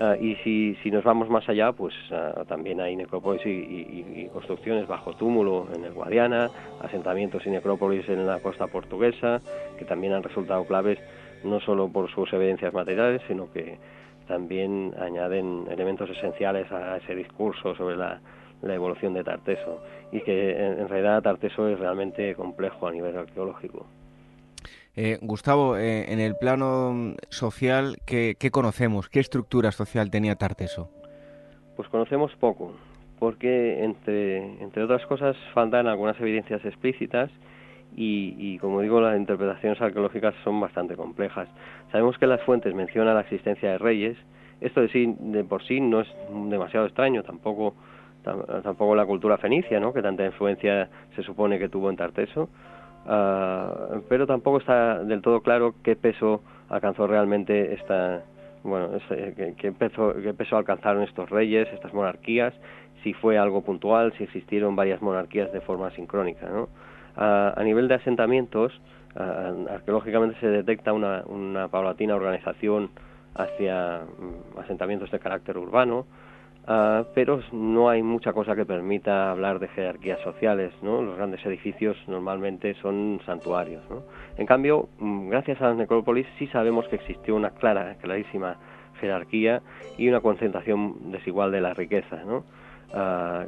Ah, 0.00 0.16
y 0.18 0.36
si, 0.36 0.74
si, 0.82 0.90
nos 0.90 1.04
vamos 1.04 1.28
más 1.28 1.48
allá, 1.48 1.72
pues 1.72 1.94
ah, 2.10 2.44
también 2.48 2.80
hay 2.80 2.96
necrópolis 2.96 3.44
y, 3.44 4.28
construcciones 4.32 4.88
bajo 4.88 5.14
túmulo 5.14 5.68
en 5.74 5.84
el 5.84 5.92
Guadiana, 5.92 6.50
asentamientos 6.80 7.46
y 7.46 7.50
necrópolis 7.50 8.08
en 8.08 8.26
la 8.26 8.40
costa 8.40 8.66
portuguesa, 8.66 9.40
que 9.78 9.84
también 9.84 10.14
han 10.14 10.22
resultado 10.22 10.64
claves 10.64 10.98
no 11.44 11.60
solo 11.60 11.88
por 11.88 12.10
sus 12.10 12.32
evidencias 12.32 12.72
materiales, 12.72 13.22
sino 13.28 13.50
que 13.52 13.78
también 14.26 14.94
añaden 14.98 15.66
elementos 15.70 16.08
esenciales 16.10 16.70
a 16.72 16.96
ese 16.96 17.14
discurso 17.14 17.74
sobre 17.74 17.96
la, 17.96 18.20
evolución 18.62 19.12
de 19.12 19.24
Tarteso 19.24 19.82
y 20.12 20.20
que 20.20 20.52
en, 20.52 20.88
realidad 20.88 21.22
Tarteso 21.22 21.68
es 21.68 21.80
realmente 21.80 22.34
complejo 22.36 22.86
a 22.86 22.92
nivel 22.92 23.16
arqueológico. 23.18 23.86
Eh, 24.94 25.18
Gustavo, 25.20 25.76
eh, 25.76 26.12
en 26.12 26.20
el 26.20 26.36
plano 26.36 27.16
social, 27.28 27.96
¿qué, 28.06 28.36
conocemos? 28.52 29.08
¿Qué 29.08 29.18
estructura 29.18 29.72
social 29.72 30.10
tenía 30.10 30.36
Tarteso? 30.36 30.90
Pues 31.74 31.88
conocemos 31.88 32.30
poco, 32.36 32.72
porque 33.18 33.82
entre, 33.82 34.62
entre 34.62 34.84
otras 34.84 35.04
cosas 35.06 35.36
faltan 35.54 35.88
algunas 35.88 36.20
evidencias 36.20 36.64
explícitas 36.64 37.30
y, 37.94 38.58
como 38.58 38.80
digo, 38.80 39.00
las 39.00 39.18
interpretaciones 39.18 39.80
arqueológicas 39.80 40.34
son 40.44 40.60
bastante 40.60 40.96
complejas. 40.96 41.48
Sabemos 41.90 42.16
que 42.18 42.26
las 42.26 42.40
fuentes 42.42 42.74
mencionan 42.74 43.14
la 43.14 43.22
existencia 43.22 43.72
de 43.72 43.78
reyes. 43.78 44.16
Esto 44.60 44.80
de, 44.80 44.88
sí, 44.88 45.14
de 45.18 45.44
por 45.44 45.62
sí 45.64 45.80
no 45.80 46.00
es 46.00 46.08
demasiado 46.48 46.86
extraño, 46.86 47.22
tampoco, 47.22 47.74
tampoco 48.22 48.94
la 48.94 49.04
cultura 49.04 49.36
fenicia, 49.38 49.80
¿no? 49.80 49.92
que 49.92 50.02
tanta 50.02 50.24
influencia 50.24 50.88
se 51.16 51.22
supone 51.22 51.58
que 51.58 51.68
tuvo 51.68 51.90
en 51.90 51.96
Tarteso. 51.96 52.48
Ah, 53.06 54.00
pero 54.08 54.26
tampoco 54.26 54.58
está 54.58 55.02
del 55.02 55.22
todo 55.22 55.40
claro 55.40 55.74
qué 55.82 55.96
peso 55.96 56.40
alcanzó 56.68 57.06
realmente 57.08 57.74
esta, 57.74 58.22
bueno, 58.62 58.90
qué, 59.08 59.54
qué, 59.58 59.72
peso, 59.72 60.14
qué 60.22 60.32
peso 60.32 60.56
alcanzaron 60.56 61.02
estos 61.02 61.28
reyes, 61.28 61.68
estas 61.72 61.92
monarquías, 61.92 62.54
si 63.02 63.12
fue 63.12 63.36
algo 63.36 63.62
puntual, 63.62 64.12
si 64.16 64.24
existieron 64.24 64.76
varias 64.76 65.02
monarquías 65.02 65.52
de 65.52 65.60
forma 65.60 65.90
sincrónica, 65.90 66.48
¿no? 66.48 66.68
A, 67.16 67.60
nivel 67.62 67.88
de 67.88 67.94
asentamientos, 67.94 68.72
arqueológicamente 69.14 70.38
se 70.40 70.48
detecta 70.48 70.92
una, 70.92 71.22
una 71.26 71.68
paulatina 71.68 72.14
organización 72.14 72.90
hacia 73.34 74.00
mm, 74.00 74.58
asentamientos 74.60 75.10
de 75.10 75.18
carácter 75.18 75.58
urbano, 75.58 76.06
pero 77.14 77.40
no 77.50 77.88
hay 77.88 78.04
mucha 78.04 78.32
cosa 78.32 78.54
que 78.54 78.64
permita 78.64 79.32
hablar 79.32 79.58
de 79.58 79.68
jerarquías 79.68 80.20
sociales. 80.20 80.72
¿no? 80.80 81.02
Los 81.02 81.16
grandes 81.16 81.44
edificios 81.44 81.96
normalmente 82.06 82.74
son 82.74 83.20
santuarios. 83.26 83.82
¿no? 83.90 84.02
En 84.36 84.46
cambio, 84.46 84.88
mm, 84.98 85.28
gracias 85.28 85.60
a 85.60 85.68
las 85.68 85.76
necrópolis 85.76 86.26
sí 86.38 86.46
sabemos 86.48 86.86
que 86.88 86.96
existió 86.96 87.34
una 87.34 87.50
clara, 87.50 87.96
clarísima 88.00 88.56
jerarquía 89.00 89.60
y 89.98 90.08
una 90.08 90.20
concentración 90.20 91.10
desigual 91.10 91.50
de 91.50 91.60
la 91.60 91.74
riqueza, 91.74 92.22
¿no? 92.24 92.44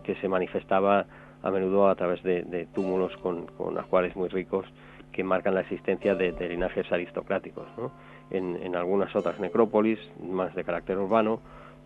que 0.03 0.15
se 0.23 0.27
manifestaba 0.27 1.05
a 1.45 1.51
menudo 1.51 1.89
a 1.89 1.95
través 1.95 2.23
de, 2.23 2.67
túmulos 2.75 3.15
con, 3.19 3.47
con, 3.47 3.77
ajuares 3.79 4.17
muy 4.17 4.31
ricos 4.31 4.67
que 5.13 5.23
marcan 5.23 5.55
la 5.55 5.61
existencia 5.61 6.15
de, 6.15 6.33
linajes 6.49 6.91
aristocráticos. 6.91 7.67
¿no? 7.77 7.93
En, 8.31 8.75
algunas 8.75 9.15
otras 9.15 9.39
necrópolis, 9.39 9.99
más 10.23 10.55
de 10.55 10.65
carácter 10.65 10.99
urbano, 10.99 11.41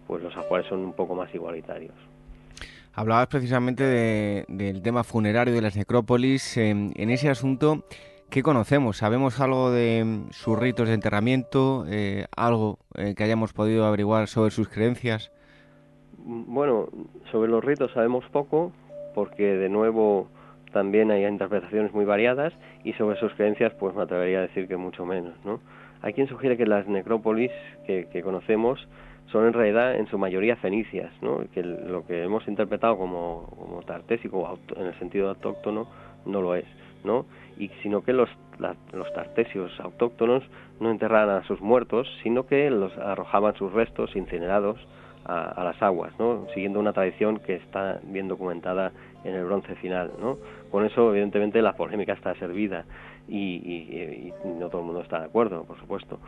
pues 0.06 0.22
los 0.22 0.34
ajuares 0.36 0.68
son 0.68 0.78
un 0.78 0.92
poco 0.92 1.16
más 1.16 1.34
igualitarios. 1.34 1.94
Hablabas 2.94 3.26
precisamente 3.26 4.44
del 4.48 4.82
tema 4.82 5.02
funerario 5.02 5.52
de 5.52 5.60
las 5.60 5.76
necrópolis. 5.76 6.56
En, 6.56 6.92
ese 6.96 7.28
asunto, 7.28 7.84
¿qué 8.30 8.44
conocemos? 8.44 8.96
¿Sabemos 8.96 9.40
algo 9.40 9.72
de 9.72 10.22
sus 10.30 10.56
ritos 10.56 10.86
de 10.86 10.94
enterramiento? 10.94 11.84
Eh, 11.88 12.26
¿Algo 12.36 12.78
eh, 12.94 13.14
que 13.16 13.24
hayamos 13.24 13.52
podido 13.52 13.86
averiguar 13.86 14.28
sobre 14.28 14.52
sus 14.52 14.68
creencias? 14.68 15.32
Bueno, 16.16 16.88
sobre 17.30 17.50
los 17.50 17.64
ritos 17.64 17.92
sabemos 17.92 18.24
poco, 18.32 18.72
porque 19.14 19.44
de 19.44 19.68
nuevo 19.68 20.28
también 20.72 21.10
hay 21.10 21.24
interpretaciones 21.24 21.92
muy 21.92 22.04
variadas 22.04 22.52
y 22.84 22.92
sobre 22.94 23.18
sus 23.18 23.32
creencias 23.34 23.72
pues 23.74 23.94
me 23.94 24.02
atrevería 24.02 24.38
a 24.38 24.42
decir 24.42 24.68
que 24.68 24.76
mucho 24.76 25.04
menos, 25.04 25.34
¿no? 25.44 25.60
Hay 26.02 26.12
quien 26.12 26.28
sugiere 26.28 26.56
que 26.56 26.66
las 26.66 26.86
necrópolis 26.86 27.50
que, 27.86 28.22
conocemos 28.22 28.86
son 29.32 29.46
en 29.46 29.52
realidad 29.52 29.96
en 29.96 30.06
su 30.06 30.16
mayoría 30.16 30.56
fenicias, 30.56 31.10
¿no? 31.22 31.40
que 31.52 31.62
lo 31.62 32.06
que 32.06 32.22
hemos 32.22 32.46
interpretado 32.48 32.96
como, 32.96 33.52
como 33.58 33.82
tartésico 33.82 34.58
en 34.76 34.86
el 34.86 34.98
sentido 34.98 35.28
autóctono 35.28 35.88
no 36.24 36.40
lo 36.40 36.54
es, 36.54 36.64
¿no? 37.04 37.26
y 37.58 37.68
sino 37.82 38.02
que 38.02 38.12
los, 38.12 38.30
los 38.92 39.12
tartesios 39.12 39.78
autóctonos 39.80 40.44
no 40.80 40.90
enterraban 40.90 41.36
a 41.36 41.46
sus 41.46 41.60
muertos, 41.60 42.08
sino 42.22 42.46
que 42.46 42.70
los 42.70 42.96
arrojaban 42.96 43.54
sus 43.56 43.72
restos 43.72 44.14
incinerados 44.14 44.78
a, 45.28 45.62
las 45.62 45.80
aguas, 45.82 46.12
¿no? 46.18 46.46
siguiendo 46.54 46.80
una 46.80 46.92
tradición 46.92 47.38
que 47.38 47.56
está 47.56 48.00
bien 48.02 48.28
documentada 48.28 48.92
en 49.24 49.34
el 49.34 49.44
bronce 49.44 49.74
final. 49.76 50.10
¿no? 50.20 50.38
Con 50.70 50.84
eso, 50.84 51.10
evidentemente, 51.10 51.60
la 51.60 51.74
polémica 51.74 52.14
está 52.14 52.34
servida 52.36 52.84
y, 53.28 54.32
no 54.44 54.68
todo 54.68 54.80
el 54.80 54.86
mundo 54.86 55.02
está 55.02 55.20
de 55.20 55.26
acuerdo, 55.26 55.64
por 55.64 55.78
supuesto. 55.78 56.18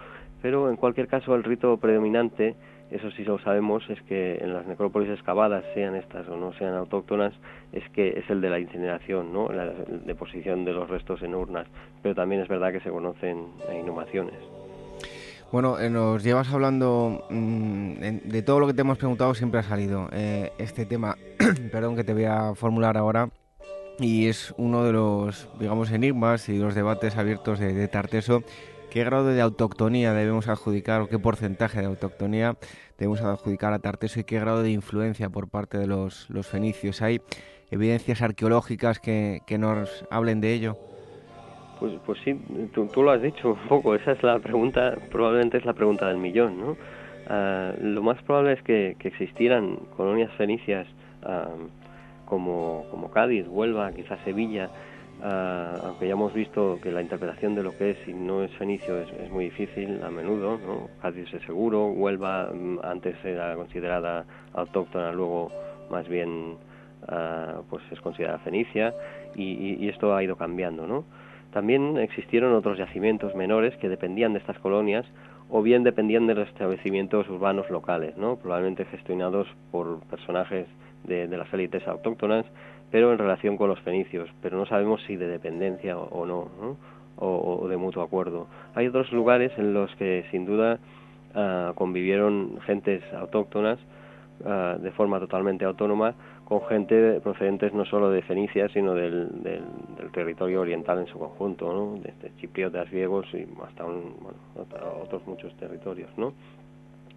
Pero, 0.42 0.70
en 0.70 0.76
cualquier 0.76 1.08
caso, 1.08 1.34
el 1.34 1.44
rito 1.44 1.78
predominante, 1.78 2.54
eso 2.90 3.10
sí 3.12 3.24
lo 3.24 3.38
sabemos, 3.38 3.88
es 3.88 4.00
que 4.02 4.36
en 4.36 4.52
las 4.52 4.66
necrópolis 4.66 5.08
excavadas, 5.08 5.64
sean 5.74 5.96
estas 5.96 6.28
o 6.28 6.36
no 6.36 6.52
sean 6.54 6.74
autóctonas, 6.74 7.32
es 7.72 7.88
que 7.90 8.18
es 8.18 8.28
el 8.28 8.40
de 8.40 8.50
la 8.50 8.58
incineración, 8.58 9.32
¿no? 9.32 9.50
la 9.50 9.66
deposición 10.04 10.64
de 10.64 10.72
los 10.72 10.90
restos 10.90 11.22
en 11.22 11.34
urnas. 11.34 11.66
Pero 12.02 12.14
también 12.14 12.42
es 12.42 12.48
verdad 12.48 12.72
que 12.72 12.80
se 12.80 12.90
conocen 12.90 13.46
inhumaciones. 13.78 14.59
Bueno, 15.52 15.80
eh, 15.80 15.90
nos 15.90 16.22
llevas 16.22 16.48
hablando 16.52 17.26
mm, 17.28 17.94
de 18.22 18.42
todo 18.42 18.60
lo 18.60 18.68
que 18.68 18.74
te 18.74 18.82
hemos 18.82 18.98
preguntado, 18.98 19.34
siempre 19.34 19.58
ha 19.58 19.62
salido 19.64 20.08
eh, 20.12 20.52
este 20.58 20.86
tema, 20.86 21.16
perdón, 21.72 21.96
que 21.96 22.04
te 22.04 22.14
voy 22.14 22.24
a 22.24 22.54
formular 22.54 22.96
ahora, 22.96 23.30
y 23.98 24.28
es 24.28 24.54
uno 24.58 24.84
de 24.84 24.92
los, 24.92 25.48
digamos, 25.58 25.90
enigmas 25.90 26.48
y 26.48 26.58
los 26.58 26.76
debates 26.76 27.16
abiertos 27.16 27.58
de, 27.58 27.88
Tarteso. 27.88 28.44
¿Qué 28.90 29.02
grado 29.02 29.26
de 29.26 29.40
autoctonía 29.40 30.12
debemos 30.12 30.46
adjudicar 30.46 31.00
o 31.00 31.08
qué 31.08 31.18
porcentaje 31.18 31.80
de 31.80 31.86
autoctonía 31.86 32.56
debemos 32.96 33.20
adjudicar 33.20 33.72
a 33.72 33.80
Tarteso 33.80 34.20
y 34.20 34.24
qué 34.24 34.38
grado 34.38 34.62
de 34.62 34.70
influencia 34.70 35.30
por 35.30 35.48
parte 35.48 35.78
de 35.78 35.88
los, 35.88 36.28
fenicios? 36.42 37.02
¿Hay 37.02 37.20
evidencias 37.72 38.22
arqueológicas 38.22 39.00
que 39.00 39.56
nos 39.58 40.04
hablen 40.10 40.40
de 40.40 40.54
ello? 40.54 40.89
Pues, 41.80 41.94
pues 42.04 42.20
sí, 42.22 42.38
tú, 42.74 43.02
lo 43.02 43.10
has 43.10 43.22
dicho 43.22 43.52
un 43.54 43.68
poco, 43.68 43.94
esa 43.96 44.12
es 44.12 44.22
la 44.22 44.38
pregunta, 44.38 44.96
probablemente 45.10 45.56
es 45.56 45.64
la 45.64 45.72
pregunta 45.72 46.06
del 46.08 46.18
millón, 46.18 46.60
¿no? 46.60 46.76
Ah, 47.26 47.72
lo 47.80 48.02
más 48.02 48.22
probable 48.22 48.52
es 48.52 48.62
que, 48.62 48.96
existieran 49.02 49.76
colonias 49.96 50.30
fenicias 50.32 50.86
ah, 51.22 51.48
como, 52.26 52.84
como 52.90 53.10
Cádiz, 53.10 53.46
Huelva, 53.48 53.92
quizás 53.92 54.20
Sevilla, 54.24 54.68
ah, 55.22 55.74
aunque 55.84 56.06
ya 56.06 56.12
hemos 56.12 56.34
visto 56.34 56.78
que 56.82 56.92
la 56.92 57.00
interpretación 57.00 57.54
de 57.54 57.62
lo 57.62 57.76
que 57.76 57.92
es 57.92 58.08
y 58.08 58.12
no 58.12 58.44
es 58.44 58.52
fenicio 58.58 58.98
es, 58.98 59.30
muy 59.30 59.46
difícil 59.46 60.02
a 60.02 60.10
menudo, 60.10 60.58
¿no? 60.58 60.88
Cádiz 61.00 61.32
es 61.32 61.42
seguro, 61.44 61.86
Huelva 61.86 62.50
mm, 62.52 62.80
antes 62.82 63.16
era 63.24 63.54
considerada 63.54 64.26
autóctona, 64.52 65.12
luego 65.12 65.50
más 65.90 66.06
bien 66.06 66.56
pues 67.70 67.82
es 67.90 68.00
considerada 68.02 68.38
fenicia 68.40 68.94
y, 69.34 69.88
esto 69.88 70.14
ha 70.14 70.22
ido 70.22 70.36
cambiando, 70.36 70.86
¿no? 70.86 71.04
También 71.52 71.98
existieron 71.98 72.54
otros 72.54 72.78
yacimientos 72.78 73.34
menores 73.34 73.76
que 73.78 73.88
dependían 73.88 74.32
de 74.32 74.38
estas 74.38 74.58
colonias 74.58 75.04
o 75.50 75.62
bien 75.62 75.82
dependían 75.82 76.26
de 76.26 76.34
los 76.34 76.48
establecimientos 76.48 77.28
urbanos 77.28 77.68
locales, 77.70 78.16
¿no? 78.16 78.36
probablemente 78.36 78.84
gestionados 78.84 79.48
por 79.72 80.00
personajes 80.02 80.66
de, 81.04 81.26
las 81.26 81.52
élites 81.52 81.86
autóctonas, 81.88 82.46
pero 82.90 83.12
en 83.12 83.18
relación 83.18 83.56
con 83.56 83.68
los 83.68 83.80
fenicios, 83.80 84.28
pero 84.42 84.56
no 84.56 84.66
sabemos 84.66 85.02
si 85.06 85.16
de 85.16 85.26
dependencia 85.26 85.98
o, 85.98 86.24
no, 86.26 86.76
O, 87.16 87.66
de 87.68 87.76
mutuo 87.76 88.02
acuerdo. 88.02 88.46
Hay 88.74 88.86
otros 88.86 89.12
lugares 89.12 89.52
en 89.58 89.74
los 89.74 89.94
que 89.96 90.24
sin 90.30 90.46
duda 90.46 90.78
ah, 91.34 91.72
convivieron 91.74 92.60
gentes 92.64 93.02
autóctonas 93.12 93.78
ah, 94.46 94.76
de 94.80 94.90
forma 94.92 95.18
totalmente 95.18 95.64
autónoma 95.64 96.14
con 96.50 96.66
gente 96.66 97.20
procedentes 97.20 97.72
no 97.72 97.84
solo 97.84 98.10
de 98.10 98.22
Fenicia, 98.22 98.68
sino 98.70 98.92
del, 98.92 99.40
del, 99.44 99.62
territorio 100.12 100.62
oriental 100.62 100.98
en 100.98 101.06
su 101.06 101.16
conjunto, 101.16 101.72
¿no? 101.72 102.00
desde 102.02 102.36
chipriotas 102.40 102.90
griegos 102.90 103.24
y 103.32 103.46
hasta 103.64 103.84
un, 103.84 104.16
otros 105.00 105.24
muchos 105.28 105.54
territorios. 105.58 106.10
¿no? 106.16 106.32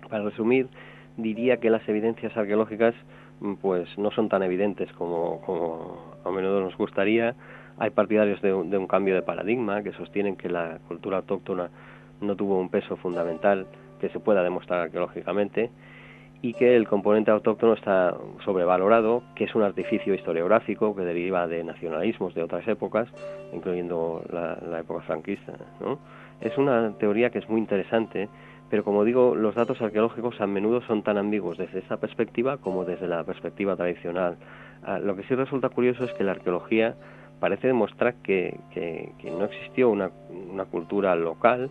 Para 0.07 0.23
resumir, 0.23 0.67
diría 1.17 1.57
que 1.57 1.71
las 1.71 1.81
evidencias 1.89 2.37
arqueológicas 2.37 2.93
mm, 3.39 3.55
pues 3.55 3.97
no 3.97 4.11
son 4.11 4.29
tan 4.29 4.43
evidentes 4.43 4.93
como, 4.93 5.41
como 5.41 6.13
a 6.23 6.29
menudo 6.29 6.61
nos 6.61 6.77
gustaría. 6.77 7.33
Hay 7.79 7.89
partidarios 7.89 8.39
de, 8.43 8.49
de 8.49 8.77
un 8.77 8.85
cambio 8.85 9.15
de 9.15 9.23
paradigma 9.23 9.81
que 9.81 9.93
sostienen 9.93 10.35
que 10.35 10.47
la 10.47 10.77
cultura 10.87 11.17
autóctona 11.17 11.71
no 12.21 12.35
tuvo 12.35 12.59
un 12.59 12.69
peso 12.69 12.97
fundamental 12.97 13.65
que 13.99 14.09
se 14.09 14.19
pueda 14.19 14.43
demostrar 14.43 14.81
arqueológicamente 14.81 15.71
y 16.43 16.53
que 16.53 16.75
el 16.75 16.89
componente 16.89 17.31
autóctono 17.31 17.71
está 17.71 18.17
sobrevalorado, 18.43 19.23
que 19.33 19.45
es 19.45 19.55
un 19.55 19.63
artificio 19.63 20.13
historiográfico 20.13 20.93
que 20.93 21.03
deriva 21.03 21.47
de 21.47 21.63
nacionalismos 21.63 22.35
de 22.35 22.43
otras 22.43 22.67
épocas, 22.67 23.07
incluyendo 23.53 24.21
la, 24.29 24.77
época 24.77 25.03
franquista. 25.03 25.53
¿no? 25.79 25.99
Es 26.41 26.57
una 26.57 26.91
teoría 26.99 27.29
que 27.29 27.39
es 27.39 27.47
muy 27.47 27.61
interesante, 27.61 28.27
pero 28.69 28.83
como 28.83 29.05
digo, 29.05 29.35
los 29.35 29.55
datos 29.55 29.81
arqueológicos 29.81 30.41
a 30.41 30.45
menudo 30.45 30.81
son 30.81 31.01
tan 31.01 31.17
ambiguos 31.17 31.57
desde 31.57 31.79
esta 31.79 31.95
perspectiva 31.95 32.57
como 32.57 32.83
desde 32.83 33.07
la 33.07 33.23
perspectiva 33.23 33.77
tradicional. 33.77 34.35
Ah, 34.83 34.99
lo 34.99 35.15
que 35.15 35.23
sí 35.23 35.35
resulta 35.35 35.69
curioso 35.69 36.03
es 36.03 36.11
que 36.11 36.25
la 36.25 36.31
arqueología 36.31 36.95
parece 37.39 37.67
demostrar 37.67 38.15
que, 38.15 38.59
no 39.23 39.45
existió 39.45 39.89
una, 39.89 40.09
cultura 40.69 41.15
local 41.15 41.69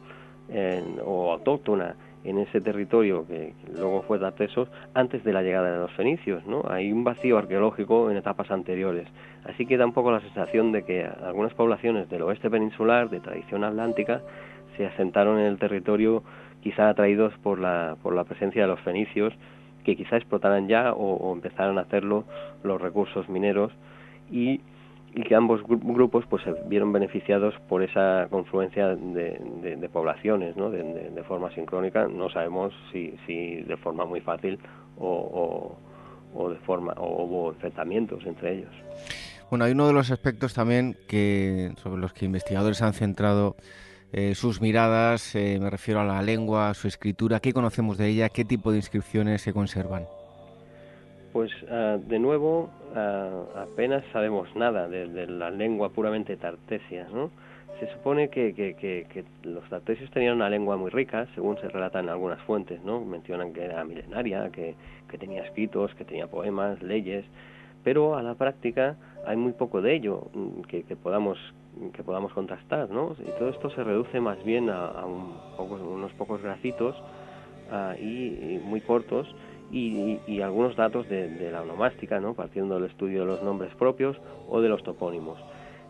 o 1.04 1.32
autóctona 1.32 1.94
en 2.24 2.38
ese 2.38 2.60
territorio 2.60 3.26
que, 3.26 3.54
luego 3.74 4.02
fue 4.02 4.18
Tartesos 4.18 4.68
antes 4.94 5.24
de 5.24 5.32
la 5.32 5.42
llegada 5.42 5.72
de 5.72 5.78
los 5.78 5.92
fenicios, 5.92 6.46
¿no? 6.46 6.62
Hay 6.68 6.92
un 6.92 7.04
vacío 7.04 7.38
arqueológico 7.38 8.10
en 8.10 8.16
etapas 8.16 8.50
anteriores. 8.50 9.08
Así 9.44 9.66
que 9.66 9.76
da 9.76 9.86
un 9.86 9.92
poco 9.92 10.12
la 10.12 10.20
sensación 10.20 10.72
de 10.72 10.84
que 10.84 11.04
algunas 11.04 11.52
poblaciones 11.54 12.08
del 12.08 12.22
oeste 12.22 12.48
peninsular, 12.50 13.10
de 13.10 13.20
tradición 13.20 13.64
atlántica, 13.64 14.22
se 14.76 14.86
asentaron 14.86 15.38
en 15.38 15.46
el 15.46 15.58
territorio 15.58 16.22
quizá 16.62 16.88
atraídos 16.88 17.34
por 17.42 17.58
la, 17.58 17.96
por 18.02 18.14
la 18.14 18.24
presencia 18.24 18.62
de 18.62 18.68
los 18.68 18.80
fenicios, 18.80 19.34
que 19.84 19.96
quizá 19.96 20.16
explotaran 20.16 20.68
ya 20.68 20.92
o, 20.92 21.16
o 21.16 21.32
empezaran 21.32 21.78
a 21.78 21.82
hacerlo 21.82 22.24
los 22.62 22.80
recursos 22.80 23.28
mineros 23.28 23.72
y 24.30 24.60
y 25.14 25.22
que 25.22 25.34
ambos 25.34 25.60
grupos 25.66 26.24
pues 26.28 26.42
se 26.42 26.52
vieron 26.66 26.92
beneficiados 26.92 27.54
por 27.68 27.82
esa 27.82 28.26
confluencia 28.30 28.88
de, 28.96 29.88
poblaciones 29.92 30.56
¿no? 30.56 30.70
de, 30.70 31.22
forma 31.28 31.52
sincrónica. 31.54 32.08
No 32.08 32.30
sabemos 32.30 32.72
si, 32.92 33.14
si 33.26 33.62
de 33.62 33.76
forma 33.76 34.06
muy 34.06 34.20
fácil 34.20 34.58
o, 34.98 35.76
o, 36.34 36.48
de 36.48 36.58
forma 36.60 36.94
o 36.94 37.24
hubo 37.24 37.52
enfrentamientos 37.52 38.24
entre 38.24 38.58
ellos. 38.58 38.70
Bueno 39.50 39.66
hay 39.66 39.72
uno 39.72 39.86
de 39.86 39.92
los 39.92 40.10
aspectos 40.10 40.54
también 40.54 40.96
que 41.08 41.72
sobre 41.82 42.00
los 42.00 42.14
que 42.14 42.24
investigadores 42.24 42.80
han 42.80 42.94
centrado 42.94 43.56
eh, 44.12 44.34
sus 44.34 44.62
miradas 44.62 45.34
eh, 45.34 45.58
me 45.60 45.68
refiero 45.68 46.00
a 46.00 46.04
la 46.04 46.22
lengua 46.22 46.72
su 46.72 46.88
escritura. 46.88 47.40
Qué 47.40 47.52
conocemos 47.52 47.98
de 47.98 48.08
ella 48.08 48.30
qué 48.30 48.46
tipo 48.46 48.70
de 48.72 48.78
inscripciones 48.78 49.42
se 49.42 49.52
conservan 49.52 50.06
pues 51.32 51.50
ah, 51.70 51.98
de 52.00 52.18
nuevo 52.18 52.70
ah, 52.94 53.44
apenas 53.56 54.04
sabemos 54.12 54.54
nada 54.54 54.88
de, 54.88 55.26
la 55.26 55.50
lengua 55.50 55.90
puramente 55.90 56.36
tartesia, 56.36 57.06
¿no? 57.12 57.30
Se 57.80 57.90
supone 57.94 58.28
que, 58.28 58.54
que, 58.54 58.76
que, 58.76 59.24
los 59.42 59.68
tartesios 59.68 60.08
tenían 60.12 60.36
una 60.36 60.48
lengua 60.48 60.76
muy 60.76 60.90
rica, 60.90 61.26
según 61.34 61.58
se 61.58 61.68
relatan 61.68 62.08
algunas 62.08 62.40
fuentes, 62.42 62.80
¿no? 62.84 63.00
Mencionan 63.04 63.52
que 63.52 63.64
era 63.64 63.82
milenaria, 63.84 64.50
que, 64.50 64.76
que 65.08 65.18
tenía 65.18 65.42
escritos, 65.42 65.92
que 65.94 66.04
tenía 66.04 66.28
poemas, 66.28 66.80
leyes, 66.80 67.24
pero 67.82 68.14
a 68.16 68.22
la 68.22 68.34
práctica 68.34 68.96
hay 69.26 69.36
muy 69.36 69.52
poco 69.52 69.82
de 69.82 69.94
ello 69.94 70.28
mm, 70.32 70.60
que, 70.62 70.96
podamos 70.96 71.38
que 71.94 72.02
podamos 72.02 72.32
contrastar, 72.34 72.90
¿no? 72.90 73.16
Y 73.18 73.38
todo 73.38 73.48
esto 73.48 73.70
se 73.70 73.82
reduce 73.82 74.20
más 74.20 74.42
bien 74.44 74.68
a, 74.68 75.04
unos 75.58 76.12
pocos 76.12 76.42
grafitos 76.42 76.94
ah, 77.70 77.94
y 77.98 78.60
muy 78.64 78.80
cortos 78.82 79.26
y, 79.72 80.40
algunos 80.42 80.76
datos 80.76 81.08
de, 81.08 81.50
la 81.50 81.62
onomástica, 81.62 82.20
¿no? 82.20 82.34
partiendo 82.34 82.78
del 82.78 82.90
estudio 82.90 83.20
de 83.20 83.26
los 83.26 83.42
nombres 83.42 83.74
propios 83.74 84.16
o 84.48 84.60
de 84.60 84.68
los 84.68 84.82
topónimos. 84.82 85.38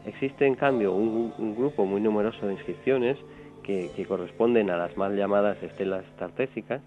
Existe, 0.06 0.46
en 0.46 0.54
cambio, 0.54 0.92
un, 0.94 1.54
grupo 1.56 1.84
muy 1.84 2.00
numeroso 2.00 2.46
de 2.46 2.54
inscripciones 2.54 3.18
que, 3.62 3.90
corresponden 4.06 4.70
a 4.70 4.76
las 4.76 4.96
mal 4.96 5.16
llamadas 5.16 5.60
estelas 5.62 6.04
tartésicas. 6.18 6.80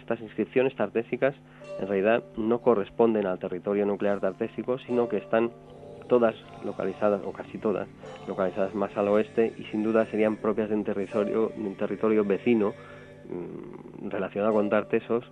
estas 0.00 0.20
inscripciones 0.20 0.74
tartésicas 0.76 1.34
en 1.80 1.88
realidad 1.88 2.22
no 2.36 2.58
corresponden 2.60 3.26
al 3.26 3.38
territorio 3.38 3.86
nuclear 3.86 4.20
tartésico, 4.20 4.78
sino 4.78 5.08
que 5.08 5.18
están 5.18 5.50
todas 6.08 6.34
localizadas, 6.64 7.22
o 7.24 7.32
casi 7.32 7.58
todas, 7.58 7.88
localizadas 8.26 8.74
más 8.74 8.94
al 8.96 9.08
oeste 9.08 9.52
y 9.56 9.64
sin 9.70 9.82
duda 9.82 10.04
serían 10.06 10.36
propias 10.36 10.68
de 10.68 10.74
un 10.74 10.84
territorio, 10.84 11.52
de 11.56 11.62
un 11.62 11.76
territorio 11.76 12.24
vecino 12.24 12.74
Mm, 13.32 14.10
relacionado 14.10 14.52
con 14.52 14.68
tartesos, 14.68 15.24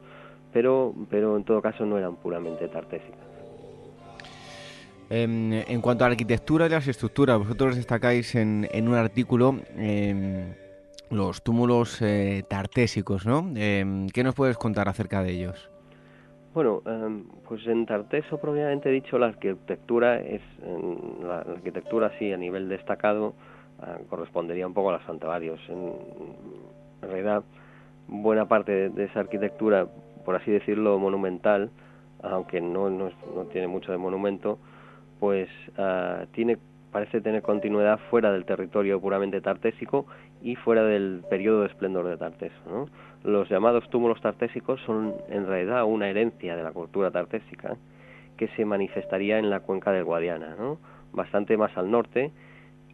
pero, 0.52 0.94
pero 1.10 1.36
en 1.36 1.44
todo 1.44 1.60
caso 1.60 1.84
no 1.84 1.98
eran 1.98 2.16
puramente 2.16 2.68
tartésicas. 2.68 3.18
Em, 5.10 5.52
en 5.52 5.80
cuanto 5.80 6.04
a 6.04 6.08
la 6.08 6.12
arquitectura 6.12 6.66
y 6.66 6.68
las 6.70 6.86
estructuras, 6.86 7.38
vosotros 7.38 7.76
destacáis 7.76 8.34
en, 8.36 8.68
en 8.70 8.88
un 8.88 8.94
artículo 8.94 9.56
em, 9.76 10.54
los 11.10 11.42
túmulos 11.42 12.00
eh, 12.00 12.44
tartésicos, 12.48 13.26
¿no? 13.26 13.50
Em, 13.56 14.08
¿Qué 14.08 14.22
nos 14.22 14.36
puedes 14.36 14.56
contar 14.56 14.88
acerca 14.88 15.22
de 15.22 15.32
ellos? 15.32 15.68
Bueno, 16.54 16.82
pues 17.48 17.64
en 17.66 17.86
Tarteso, 17.86 18.38
propiamente 18.38 18.88
dicho, 18.88 19.18
la 19.18 19.26
arquitectura 19.26 20.20
es, 20.20 20.42
la, 21.22 21.40
arquitectura 21.40 22.10
sí, 22.18 22.32
a 22.32 22.36
nivel 22.36 22.68
destacado, 22.68 23.34
ah, 23.80 23.98
correspondería 24.08 24.66
un 24.66 24.74
poco 24.74 24.90
a 24.90 24.94
los 24.94 25.02
santuarios. 25.04 25.60
En, 25.68 25.92
en 27.02 27.08
realidad, 27.08 27.44
buena 28.10 28.46
parte 28.46 28.90
de, 28.90 29.04
esa 29.04 29.20
arquitectura, 29.20 29.86
por 30.24 30.36
así 30.36 30.50
decirlo, 30.50 30.98
monumental, 30.98 31.70
aunque 32.22 32.60
no, 32.60 32.90
no, 32.90 33.10
tiene 33.52 33.68
mucho 33.68 33.92
de 33.92 33.98
monumento, 33.98 34.58
pues 35.18 35.48
ah, 35.78 36.24
tiene 36.32 36.58
parece 36.90 37.20
tener 37.20 37.42
continuidad 37.42 38.00
fuera 38.10 38.32
del 38.32 38.44
territorio 38.44 39.00
puramente 39.00 39.40
tartésico 39.40 40.06
y 40.42 40.56
fuera 40.56 40.82
del 40.82 41.22
periodo 41.30 41.60
de 41.60 41.68
esplendor 41.68 42.08
de 42.08 42.16
Tarteso. 42.16 42.56
¿no? 42.68 42.88
Los 43.22 43.48
llamados 43.48 43.88
túmulos 43.90 44.20
tartésicos 44.20 44.80
son 44.86 45.14
en 45.28 45.46
realidad 45.46 45.84
una 45.84 46.08
herencia 46.08 46.56
de 46.56 46.62
la 46.62 46.72
cultura 46.72 47.10
tartésica 47.10 47.76
que 48.36 48.48
se 48.48 48.64
manifestaría 48.64 49.38
en 49.38 49.50
la 49.50 49.60
cuenca 49.60 49.92
del 49.92 50.04
Guadiana, 50.04 50.56
¿no? 50.58 50.78
bastante 51.12 51.56
más 51.56 51.76
al 51.76 51.90
norte 51.90 52.32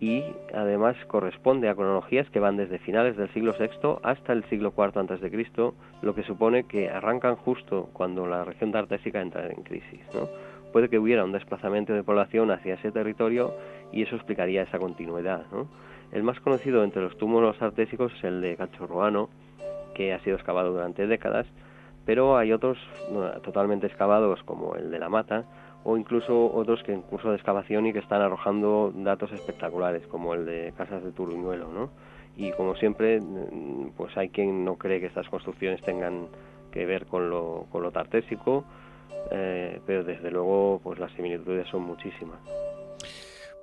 y 0.00 0.24
además 0.54 0.96
corresponde 1.06 1.68
a 1.68 1.74
cronologías 1.74 2.28
que 2.30 2.40
van 2.40 2.56
desde 2.56 2.78
finales 2.78 3.16
del 3.16 3.32
siglo 3.32 3.54
VI 3.58 3.98
hasta 4.02 4.32
el 4.32 4.44
siglo 4.44 4.72
IV 4.76 5.30
Cristo, 5.30 5.74
lo 6.02 6.14
que 6.14 6.22
supone 6.22 6.64
que 6.64 6.90
arrancan 6.90 7.36
justo 7.36 7.88
cuando 7.92 8.26
la 8.26 8.44
región 8.44 8.72
tartésica 8.72 9.20
entra 9.20 9.46
en 9.48 9.62
crisis. 9.62 10.00
Puede 10.72 10.90
que 10.90 10.98
hubiera 10.98 11.24
un 11.24 11.32
desplazamiento 11.32 11.94
de 11.94 12.02
población 12.02 12.50
hacia 12.50 12.74
ese 12.74 12.92
territorio 12.92 13.54
y 13.92 14.02
eso 14.02 14.16
explicaría 14.16 14.62
esa 14.62 14.78
continuidad. 14.78 15.44
El 16.12 16.22
más 16.22 16.38
conocido 16.40 16.84
entre 16.84 17.02
los 17.02 17.16
túmulos 17.16 17.58
tartésicos 17.58 18.12
es 18.14 18.24
el 18.24 18.42
de 18.42 18.56
Cachorroano, 18.56 19.30
que 19.94 20.12
ha 20.12 20.20
sido 20.20 20.36
excavado 20.36 20.72
durante 20.72 21.06
décadas, 21.06 21.46
pero 22.04 22.36
hay 22.36 22.52
otros 22.52 22.78
totalmente 23.42 23.86
excavados 23.86 24.42
como 24.42 24.76
el 24.76 24.90
de 24.90 24.98
la 24.98 25.08
Mata, 25.08 25.44
o 25.88 25.96
incluso 25.96 26.52
otros 26.52 26.82
que 26.82 26.92
en 26.92 27.02
curso 27.02 27.30
de 27.30 27.36
excavación 27.36 27.86
y 27.86 27.92
que 27.92 28.00
están 28.00 28.20
arrojando 28.20 28.92
datos 28.92 29.30
espectaculares, 29.30 30.04
como 30.08 30.34
el 30.34 30.44
de 30.44 30.74
Casas 30.76 31.04
de 31.04 31.12
Turuñuelo, 31.12 31.68
¿no? 31.68 31.90
Y 32.36 32.50
como 32.52 32.74
siempre, 32.74 33.20
mm, 33.20 33.90
pues 33.96 34.16
hay 34.16 34.30
quien 34.30 34.64
no 34.64 34.76
cree 34.78 34.98
que 34.98 35.06
estas 35.06 35.28
construcciones 35.28 35.80
tengan 35.82 36.26
que 36.72 36.84
ver 36.86 37.06
con 37.06 37.30
lo, 37.30 37.66
con 37.70 37.84
lo 37.84 37.92
tartésico, 37.92 38.64
eh, 39.30 39.80
pero 39.86 40.02
desde 40.02 40.32
luego 40.32 40.80
pues 40.82 40.98
las 40.98 41.12
similitudes 41.12 41.68
son 41.68 41.82
muchísimas. 41.82 42.40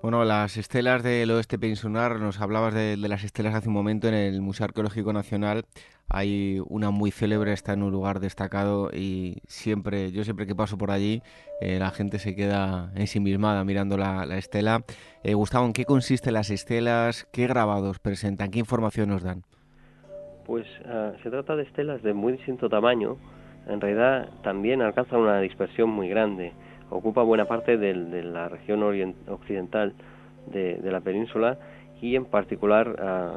Bueno, 0.03 0.25
las 0.25 0.57
estelas 0.57 1.01
del 1.01 1.31
oeste 1.31 1.57
peninsular, 1.57 2.19
nos 2.19 2.41
hablabas 2.41 2.73
de, 2.73 2.97
las 2.97 3.23
estelas 3.23 3.55
hace 3.55 3.69
un 3.69 3.73
momento 3.73 4.09
en 4.09 4.13
el 4.13 4.41
Museo 4.41 4.65
Arqueológico 4.65 5.13
Nacional. 5.13 5.63
Hay 6.09 6.61
una 6.67 6.89
muy 6.89 7.09
célebre, 7.09 7.53
está 7.53 7.71
en 7.71 7.83
un 7.83 7.93
lugar 7.93 8.19
destacado 8.19 8.89
y 8.91 9.37
siempre, 9.47 10.11
yo 10.11 10.25
siempre 10.25 10.45
que 10.45 10.55
paso 10.55 10.77
por 10.77 10.91
allí, 10.91 11.21
eh, 11.61 11.79
la 11.79 11.89
gente 11.91 12.19
se 12.19 12.35
queda 12.35 12.91
ensimismada 12.95 13.63
mirando 13.63 13.95
la, 13.95 14.25
estela. 14.37 14.83
Eh, 15.23 15.35
Gustavo, 15.35 15.67
¿en 15.67 15.71
qué 15.71 15.85
consisten 15.85 16.33
las 16.33 16.49
estelas? 16.49 17.25
¿Qué 17.31 17.47
grabados 17.47 17.99
presentan? 17.99 18.51
¿Qué 18.51 18.59
información 18.59 19.07
nos 19.07 19.23
dan? 19.23 19.43
Pues 20.45 20.67
ah, 20.85 21.13
se 21.23 21.29
trata 21.29 21.55
de 21.55 21.63
estelas 21.63 22.03
de 22.03 22.13
muy 22.13 22.33
distinto 22.33 22.67
tamaño. 22.67 23.15
En 23.69 23.79
realidad 23.79 24.29
también 24.43 24.81
alcanzan 24.81 25.21
una 25.21 25.39
dispersión 25.39 25.89
muy 25.89 26.09
grande 26.09 26.51
ocupa 26.93 27.23
buena 27.23 27.45
parte 27.45 27.77
de 27.77 28.23
la 28.23 28.49
región 28.49 28.83
occidental 29.27 29.93
de, 30.47 30.79
la 30.83 31.01
península 31.01 31.57
y 32.01 32.15
en 32.15 32.25
particular 32.25 32.95
ah, 32.99 33.35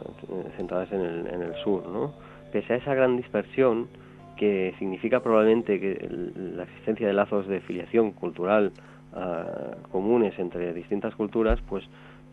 centradas 0.56 0.92
en 0.92 1.00
el, 1.00 1.54
sur. 1.62 1.86
¿no? 1.88 2.14
Pese 2.52 2.74
a 2.74 2.76
esa 2.76 2.94
gran 2.94 3.16
dispersión, 3.16 3.88
que 4.36 4.74
significa 4.78 5.20
probablemente 5.20 5.80
que 5.80 6.08
la 6.36 6.64
existencia 6.64 7.06
de 7.06 7.14
lazos 7.14 7.46
de 7.46 7.60
filiación 7.60 8.12
cultural 8.12 8.72
ah, 9.14 9.76
comunes 9.90 10.38
entre 10.38 10.72
distintas 10.74 11.14
culturas, 11.14 11.58
pues 11.68 11.84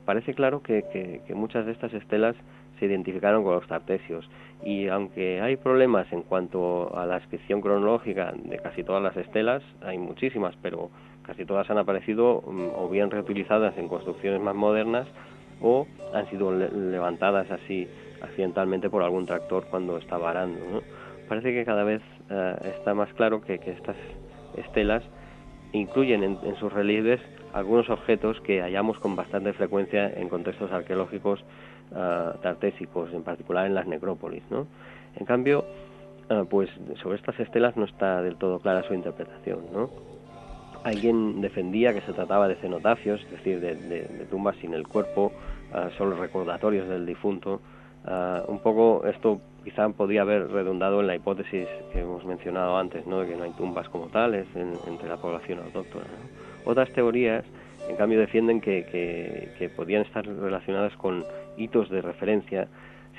parece 0.06 0.34
claro 0.34 0.62
que, 0.62 1.22
muchas 1.34 1.66
de 1.66 1.72
estas 1.72 1.94
estelas 1.94 2.36
se 2.80 2.86
identificaron 2.86 3.44
con 3.44 3.56
los 3.56 3.68
tartesios. 3.68 4.30
Y 4.66 4.88
aunque 4.88 5.42
hay 5.42 5.56
problemas 5.58 6.12
en 6.12 6.24
cuanto 6.24 6.98
a 6.98 7.06
la 7.06 7.18
inscripción 7.18 7.62
cronológica 7.62 8.34
de 8.36 8.58
casi 8.58 8.84
todas 8.84 9.04
las 9.04 9.16
estelas, 9.18 9.62
hay 9.82 9.98
muchísimas, 9.98 10.56
pero 10.62 10.90
casi 11.24 11.46
todas 11.46 11.70
han 11.70 11.78
aparecido 11.78 12.44
mm, 12.46 12.68
o 12.76 12.90
bien 12.90 13.10
reutilizadas 13.10 13.78
en 13.78 13.88
construcciones 13.88 14.42
más 14.42 14.56
modernas 14.56 15.08
o 15.62 15.88
han 16.14 16.30
sido 16.30 16.52
levantadas 16.52 17.50
así 17.50 17.88
accidentalmente 18.22 18.90
por 18.90 19.04
algún 19.04 19.26
tractor 19.26 19.66
cuando 19.70 19.98
estaba 19.98 20.32
arando. 20.32 20.84
Parece 21.28 21.54
que 21.54 21.66
cada 21.66 21.84
vez 21.84 22.02
eh, 22.30 22.56
está 22.78 22.94
más 22.94 23.12
claro 23.14 23.42
que, 23.42 23.56
estas 23.56 23.96
estelas 24.58 25.04
incluyen 25.72 26.24
en, 26.24 26.56
sus 26.58 26.72
relieves 26.72 27.20
algunos 27.54 27.90
objetos 27.90 28.40
que 28.42 28.62
hallamos 28.62 29.00
con 29.00 29.16
bastante 29.16 29.54
frecuencia 29.54 30.12
en 30.14 30.30
contextos 30.30 30.72
arqueológicos 30.72 31.44
eh, 31.96 32.32
tartésicos, 32.42 33.12
en 33.14 33.24
particular 33.24 33.66
en 33.66 33.74
las 33.74 33.88
necrópolis. 33.88 34.44
En 35.16 35.26
cambio, 35.26 35.66
eh, 36.30 36.44
pues 36.50 36.70
sobre 37.02 37.18
estas 37.18 37.40
estelas 37.40 37.76
no 37.78 37.86
está 37.86 38.22
del 38.22 38.36
todo 38.36 38.60
clara 38.60 38.84
su 38.84 38.94
interpretación. 38.94 39.60
¿no? 39.72 40.13
Alguien 40.84 41.42
defendía 41.42 41.94
que 41.94 42.02
se 42.02 42.14
trataba 42.14 42.48
de 42.48 42.56
cenotafios, 42.56 43.22
es 43.22 43.32
decir, 43.32 43.60
de, 43.60 44.26
tumbas 44.30 44.56
sin 44.58 44.74
el 44.74 44.88
cuerpo, 44.88 45.32
ah, 45.74 45.90
solo 45.98 46.18
recordatorios 46.18 46.88
del 46.90 47.06
difunto, 47.06 47.62
Ah, 48.06 48.44
un 48.48 48.60
poco 48.60 49.06
esto 49.06 49.40
quizá 49.64 49.88
podría 49.90 50.24
haber 50.24 50.50
redundado 50.50 51.00
en 51.00 51.08
la 51.08 51.16
hipótesis 51.16 51.68
que 51.94 52.02
hemos 52.02 52.26
mencionado 52.26 52.78
antes, 52.78 53.08
¿no? 53.08 53.22
de 53.22 53.28
que 53.28 53.36
no 53.36 53.44
hay 53.44 53.52
tumbas 53.52 53.88
como 53.88 54.08
tales 54.08 54.46
entre 54.56 55.08
la 55.08 55.18
población 55.18 55.60
autóctona. 55.60 56.06
Otras 56.66 56.92
teorías, 56.92 57.46
en 57.88 57.96
cambio, 57.96 58.20
defienden 58.20 58.60
que, 58.60 59.70
podían 59.76 60.02
estar 60.02 60.26
relacionadas 60.26 60.96
con 60.98 61.24
hitos 61.58 61.90
de 61.90 62.02
referencia 62.02 62.68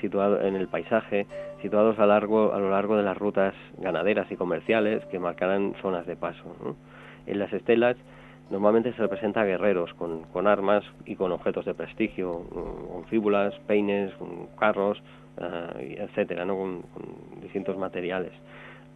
situados 0.01 0.43
en 0.43 0.55
el 0.55 0.67
paisaje, 0.67 1.25
situados 1.61 1.97
a, 1.97 2.05
largo, 2.05 2.53
a 2.53 2.59
lo 2.59 2.69
largo 2.69 2.95
de 2.95 3.03
las 3.03 3.17
rutas 3.17 3.55
ganaderas 3.79 4.31
y 4.31 4.35
comerciales 4.35 5.03
que 5.05 5.17
marcaran 5.17 5.73
zonas 5.81 6.05
de 6.05 6.15
paso. 6.15 6.75
En 7.27 7.39
las 7.39 7.51
estelas 7.53 7.97
normalmente 8.49 8.93
se 8.93 9.01
representa 9.01 9.41
a 9.41 9.45
guerreros 9.45 9.93
con, 9.95 10.23
con, 10.23 10.47
armas 10.47 10.83
y 11.05 11.15
con 11.15 11.31
objetos 11.31 11.65
de 11.65 11.73
prestigio, 11.73 12.43
con 12.91 13.05
fíbulas, 13.05 13.53
peines, 13.67 14.11
carros, 14.59 15.01
uh, 15.37 15.79
etcétera, 15.79 16.45
¿no? 16.45 16.57
con, 16.57 16.81
distintos 17.41 17.77
materiales. 17.77 18.31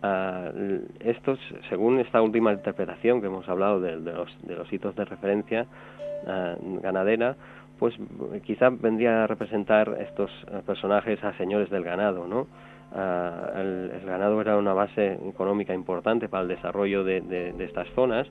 Uh, 0.01 0.79
estos, 0.99 1.39
según 1.67 1.99
esta 1.99 2.21
última 2.21 2.53
interpretación 2.53 3.21
que 3.21 3.27
hemos 3.27 3.49
hablado 3.49 3.81
de, 3.81 3.99
de, 3.99 4.13
los, 4.13 4.29
de 4.43 4.55
los, 4.55 4.71
hitos 4.71 4.95
de 4.95 5.05
referencia 5.05 5.65
uh, 6.23 6.79
ganadera, 6.81 7.35
pues 7.79 7.95
quizá 8.43 8.69
vendría 8.69 9.23
a 9.23 9.27
representar 9.27 9.97
estos 10.01 10.29
personajes 10.65 11.23
a 11.23 11.31
señores 11.37 11.69
del 11.69 11.85
ganado, 11.85 12.27
¿no? 12.27 12.45
El, 12.91 13.91
el, 13.93 14.05
ganado 14.05 14.41
era 14.41 14.57
una 14.57 14.73
base 14.73 15.19
económica 15.27 15.73
importante 15.73 16.27
para 16.27 16.43
el 16.43 16.49
desarrollo 16.49 17.03
de, 17.03 17.21
de 17.21 17.63
estas 17.63 17.87
zonas, 17.93 18.27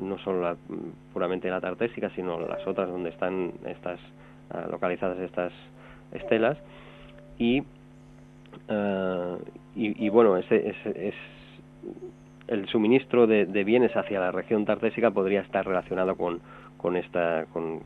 no 0.00 0.18
solo 0.18 0.42
la, 0.42 0.56
puramente 1.12 1.48
la 1.48 1.60
tartésica, 1.60 2.10
sino 2.10 2.38
las 2.40 2.66
otras 2.66 2.88
donde 2.88 3.10
están 3.10 3.52
estas 3.66 3.98
localizadas 4.70 5.18
estas 5.18 5.52
estelas, 6.12 6.58
y, 7.38 7.62
eh, 8.68 9.36
y, 9.74 10.08
bueno, 10.10 10.36
ese, 10.36 10.68
es 10.84 11.14
el 12.48 12.68
suministro 12.68 13.26
de, 13.26 13.64
bienes 13.64 13.96
hacia 13.96 14.20
la 14.20 14.30
región 14.30 14.64
tartésica 14.64 15.10
podría 15.10 15.40
estar 15.40 15.66
relacionado 15.66 16.16
con, 16.16 16.40
con 16.76 16.96
esta 16.96 17.46
con, 17.52 17.80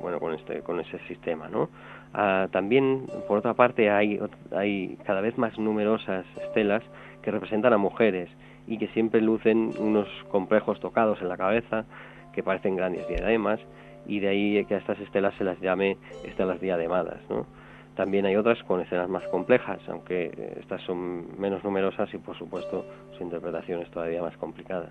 bueno 0.00 0.20
con 0.20 0.34
este 0.34 0.60
con 0.60 0.78
ese 0.78 0.98
sistema 1.08 1.48
no 1.48 1.70
ah, 2.14 2.48
también 2.50 3.06
por 3.28 3.38
otra 3.38 3.54
parte 3.54 3.90
hay 3.90 4.20
hay 4.54 4.98
cada 5.04 5.20
vez 5.20 5.36
más 5.38 5.58
numerosas 5.58 6.24
estelas 6.42 6.82
que 7.22 7.30
representan 7.30 7.72
a 7.72 7.78
mujeres 7.78 8.28
y 8.66 8.78
que 8.78 8.88
siempre 8.88 9.20
lucen 9.20 9.70
unos 9.78 10.08
complejos 10.30 10.80
tocados 10.80 11.20
en 11.20 11.28
la 11.28 11.36
cabeza 11.36 11.84
que 12.32 12.42
parecen 12.42 12.76
grandes 12.76 13.06
diademas 13.08 13.60
y 14.06 14.20
de 14.20 14.28
ahí 14.28 14.64
que 14.64 14.74
a 14.74 14.78
estas 14.78 14.98
estelas 15.00 15.34
se 15.36 15.44
las 15.44 15.60
llame 15.60 15.96
estelas 16.24 16.60
diademadas 16.60 17.20
no 17.28 17.46
también 17.96 18.24
hay 18.24 18.36
otras 18.36 18.58
con 18.64 18.80
escenas 18.80 19.08
más 19.08 19.22
complejas, 19.28 19.78
aunque 19.88 20.26
eh, 20.26 20.56
estas 20.60 20.80
son 20.82 21.38
menos 21.38 21.62
numerosas 21.62 22.08
y 22.14 22.18
por 22.18 22.36
supuesto 22.38 22.86
su 23.16 23.22
interpretación 23.22 23.82
es 23.82 23.90
todavía 23.90 24.22
más 24.22 24.36
complicada. 24.38 24.90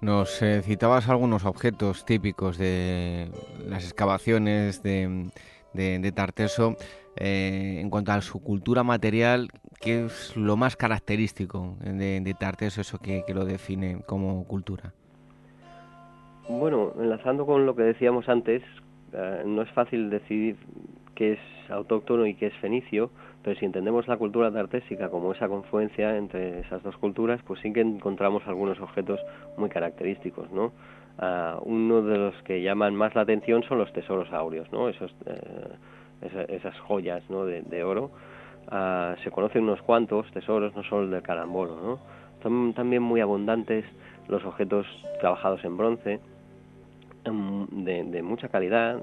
Nos 0.00 0.40
eh, 0.40 0.62
citabas 0.62 1.08
algunos 1.08 1.44
objetos 1.44 2.06
típicos 2.06 2.56
de 2.56 3.28
las 3.66 3.84
excavaciones 3.84 4.82
de, 4.82 5.28
de, 5.72 6.12
Tarteso. 6.12 6.76
Eh, 7.16 7.78
en 7.80 7.90
cuanto 7.90 8.12
a 8.12 8.20
su 8.20 8.42
cultura 8.42 8.82
material, 8.82 9.48
¿qué 9.80 10.06
es 10.06 10.36
lo 10.36 10.56
más 10.56 10.76
característico 10.76 11.76
de, 11.80 12.34
Tarteso, 12.38 12.80
eso 12.80 12.98
que, 12.98 13.24
que, 13.26 13.34
lo 13.34 13.44
define 13.44 14.00
como 14.06 14.44
cultura? 14.44 14.92
Bueno, 16.48 16.92
enlazando 16.98 17.46
con 17.46 17.66
lo 17.66 17.74
que 17.74 17.82
decíamos 17.82 18.28
antes, 18.28 18.62
no 19.44 19.62
es 19.62 19.70
fácil 19.72 20.10
decidir 20.10 20.56
qué 21.14 21.32
es 21.32 21.70
autóctono 21.70 22.26
y 22.26 22.34
que 22.34 22.46
es 22.46 22.54
fenicio, 22.62 23.10
pero 23.42 23.58
si 23.58 23.64
entendemos 23.64 24.08
la 24.08 24.16
cultura 24.16 24.50
tartésica 24.50 25.08
como 25.10 25.32
esa 25.32 25.48
confluencia 25.48 26.16
entre 26.16 26.60
esas 26.60 26.82
dos 26.82 26.96
culturas, 26.96 27.40
pues 27.46 27.60
sí 27.60 27.72
que 27.72 27.80
encontramos 27.80 28.42
algunos 28.46 28.80
objetos 28.80 29.20
muy 29.56 29.68
característicos, 29.68 30.50
¿no? 30.50 30.72
Ah, 31.18 31.58
uno 31.62 32.02
de 32.02 32.18
los 32.18 32.34
que 32.42 32.62
llaman 32.62 32.94
más 32.94 33.14
la 33.14 33.22
atención 33.22 33.62
son 33.64 33.78
los 33.78 33.92
tesoros 33.92 34.32
áureos, 34.32 34.70
¿no? 34.72 34.88
Esos, 34.88 35.14
eh, 35.26 36.46
esas, 36.50 36.78
joyas 36.80 37.22
¿no? 37.28 37.44
de, 37.44 37.84
oro. 37.84 38.10
Ah, 38.68 39.16
se 39.22 39.30
conocen 39.30 39.64
unos 39.64 39.82
cuantos 39.82 40.30
tesoros, 40.32 40.74
no 40.74 40.82
solo 40.84 41.04
el 41.04 41.10
del 41.10 41.22
carambolo, 41.22 41.76
¿no? 41.76 41.98
Son 42.42 42.72
también 42.72 43.02
muy 43.02 43.20
abundantes 43.20 43.84
los 44.28 44.44
objetos 44.44 44.86
trabajados 45.20 45.62
en 45.64 45.76
bronce, 45.76 46.20
Em, 47.24 47.66
de, 47.84 48.22
mucha 48.22 48.48
calidad, 48.48 48.98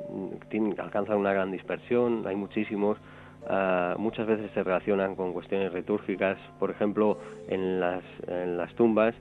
alcanzan 0.79 1.17
una 1.17 1.34
gran 1.34 1.51
dispersión, 1.51 2.23
hay 2.25 2.35
muchísimos, 2.35 2.97
ah, 3.47 3.95
muchas 3.99 4.25
veces 4.25 4.49
se 4.55 4.63
relacionan 4.63 5.15
con 5.15 5.34
cuestiones 5.34 5.71
litúrgicas, 5.71 6.38
por 6.59 6.71
ejemplo, 6.71 7.19
en 7.47 7.79
las, 7.79 8.03
en 8.27 8.57
las 8.57 8.73
tumbas 8.73 9.13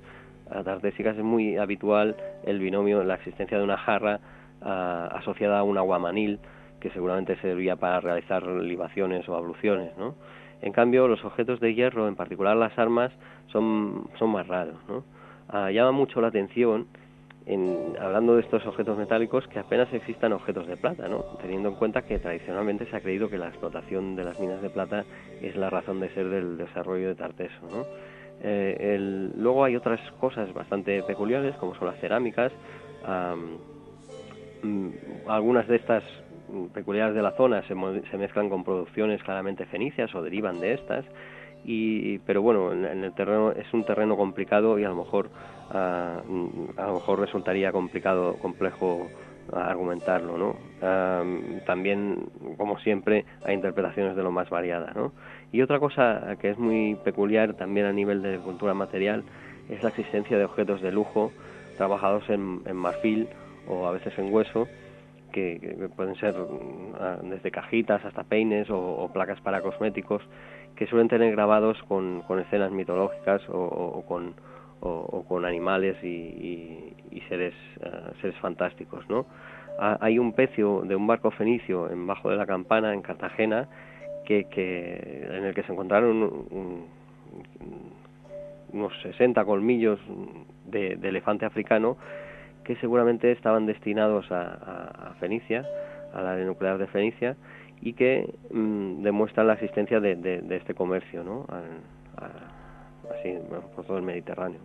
tartésicas 0.65 1.17
es 1.17 1.25
muy 1.25 1.57
habitual 1.57 2.17
el 2.45 2.59
binomio, 2.59 3.03
la 3.05 3.15
existencia 3.15 3.59
de 3.59 3.65
una 3.65 3.77
jarra 3.77 4.21
ah, 4.63 5.09
asociada 5.13 5.59
a 5.59 5.63
un 5.63 5.79
aguamanil, 5.79 6.39
que 6.81 6.91
seguramente 6.91 7.37
servía 7.37 7.77
para 7.77 8.01
realizar 8.01 8.47
libaciones 8.47 9.29
o 9.29 9.37
abluciones. 9.37 9.93
En 10.63 10.73
cambio, 10.73 11.09
los 11.09 11.25
objetos 11.25 11.61
de 11.61 11.75
hierro, 11.75 12.09
en 12.09 12.17
particular 12.17 12.57
las 12.57 12.79
armas, 12.79 13.13
son, 13.53 14.09
más 14.21 14.47
raros, 14.47 14.77
¿no? 14.89 15.05
Ah, 15.49 15.71
llama 15.71 15.93
mucho 15.93 16.21
la 16.21 16.29
atención 16.29 16.87
hablando 18.01 18.35
de 18.35 18.43
estos 18.43 18.67
objetos 18.67 18.99
metálicos, 18.99 19.47
que 19.47 19.61
apenas 19.61 19.93
existan 19.93 20.33
objetos 20.33 20.67
de 20.67 20.77
plata, 20.77 21.09
teniendo 21.41 21.69
en 21.69 21.77
cuenta 21.77 22.03
que 22.03 22.19
tradicionalmente 22.19 22.87
se 22.87 22.97
ha 22.97 23.01
creído 23.01 23.31
que 23.31 23.39
la 23.39 23.49
explotación 23.49 24.17
de 24.17 24.25
las 24.25 24.41
minas 24.41 24.61
de 24.63 24.71
plata 24.71 25.05
es 25.41 25.55
la 25.55 25.71
razón 25.71 26.01
de 26.01 26.09
ser 26.11 26.29
del 26.29 26.57
desarrollo 26.57 27.09
de 27.09 27.15
Tarteso. 27.15 27.87
Eh, 28.43 29.31
luego 29.37 29.65
hay 29.65 29.77
otras 29.77 30.01
cosas 30.21 30.53
bastante 30.53 31.03
peculiares, 31.03 31.57
como 31.57 31.75
son 31.75 31.89
las 31.89 32.01
cerámicas. 32.01 32.53
Mm, 34.63 34.91
algunas 35.29 35.67
de 35.69 35.77
estas 35.77 36.03
peculiares 36.73 37.15
de 37.15 37.23
la 37.23 37.33
zona 37.33 37.63
se, 37.63 37.75
se 38.11 38.19
mezclan 38.19 38.49
con 38.49 38.65
producciones 38.65 39.23
claramente 39.23 39.67
fenicias 39.67 40.15
o 40.15 40.23
derivan 40.23 40.61
de 40.61 40.75
estas. 40.75 41.05
Y 41.65 42.19
pero 42.21 42.43
bueno 42.43 42.73
en, 42.73 42.85
el 42.85 43.13
terreno 43.15 43.51
es 43.51 43.73
un 43.75 43.85
terreno 43.85 44.17
complicado 44.17 44.79
y 44.79 44.85
a 44.85 44.89
lo 44.89 44.95
mejor 44.95 45.31
ah, 45.71 46.23
a 46.77 46.87
lo 46.87 46.95
mejor 46.95 47.19
resultaría 47.19 47.73
complicado 47.73 48.35
complejo 48.35 49.09
argumentarlo 49.53 50.39
no 50.39 50.57
también 51.67 52.29
como 52.57 52.79
siempre 52.79 53.25
hay 53.45 53.55
interpretaciones 53.55 54.17
de 54.17 54.23
lo 54.23 54.31
más 54.31 54.49
variadas 54.49 54.95
no 54.95 55.13
y 55.53 55.63
otra 55.63 55.79
cosa 55.79 56.37
que 56.41 56.51
es 56.51 56.59
muy 56.59 56.97
peculiar 57.05 57.55
también 57.55 57.87
a 57.87 57.93
nivel 57.93 58.23
de 58.23 58.39
cultura 58.39 58.75
material 58.75 59.25
es 59.69 59.83
la 59.83 59.91
existencia 59.91 60.37
de 60.39 60.45
objetos 60.45 60.81
de 60.83 60.93
lujo 60.93 61.33
trabajados 61.77 62.29
en, 62.31 62.63
marfil 62.77 63.29
o 63.69 63.87
a 63.87 63.93
veces 63.93 64.17
en 64.19 64.33
hueso 64.33 64.69
que, 65.33 65.89
pueden 65.97 66.15
ser 66.17 66.35
ah, 66.99 67.19
desde 67.23 67.51
cajitas 67.51 68.05
hasta 68.05 68.25
peines 68.25 68.69
o 68.71 69.11
placas 69.13 69.41
para 69.41 69.61
cosméticos 69.61 70.23
que 70.77 70.87
suelen 70.87 71.09
tener 71.09 71.33
grabados 71.33 71.83
con, 71.89 72.23
escenas 72.39 72.71
mitológicas 72.71 73.43
o, 73.49 74.05
con, 74.07 74.35
o, 74.81 75.25
con 75.27 75.45
animales 75.45 75.97
y, 76.05 76.95
seres, 77.29 77.55
eh, 77.81 77.91
seres 78.21 78.37
fantásticos. 78.39 79.09
¿no? 79.09 79.27
hay 79.79 80.19
un 80.19 80.33
pecio 80.33 80.83
de 80.83 80.95
un 80.95 81.07
barco 81.07 81.31
fenicio 81.31 81.91
en 81.91 82.07
bajo 82.07 82.31
de 82.31 82.37
la 82.37 82.47
campana 82.47 82.95
en 82.95 83.03
Cartagena 83.03 83.69
que, 84.27 84.45
que 84.45 85.27
en 85.31 85.45
el 85.45 85.55
que 85.55 85.63
se 85.63 85.73
encontraron 85.73 86.87
unos 88.73 89.03
60 89.03 89.45
colmillos 89.45 89.99
de, 90.67 90.93
elefante 91.03 91.47
africano 91.47 91.97
que 92.65 92.77
seguramente 92.77 93.33
estaban 93.33 93.65
destinados 93.65 94.31
a, 94.31 95.11
a 95.11 95.15
Fenicia, 95.21 95.65
a 96.13 96.21
la 96.21 96.33
área 96.33 96.45
nuclear 96.45 96.79
de 96.79 96.89
Fenicia, 96.89 97.37
y 97.81 97.93
que 97.93 98.35
mm, 98.51 99.03
demuestran 99.03 99.47
la 99.47 99.55
existencia 99.55 100.01
de, 100.01 100.17
de, 100.17 100.57
este 100.57 100.75
comercio, 100.75 101.23
¿no? 101.23 101.47
así, 103.11 103.39
por 103.75 103.85
todo 103.85 103.99
el 103.99 104.03
Mediterráneo. 104.03 104.61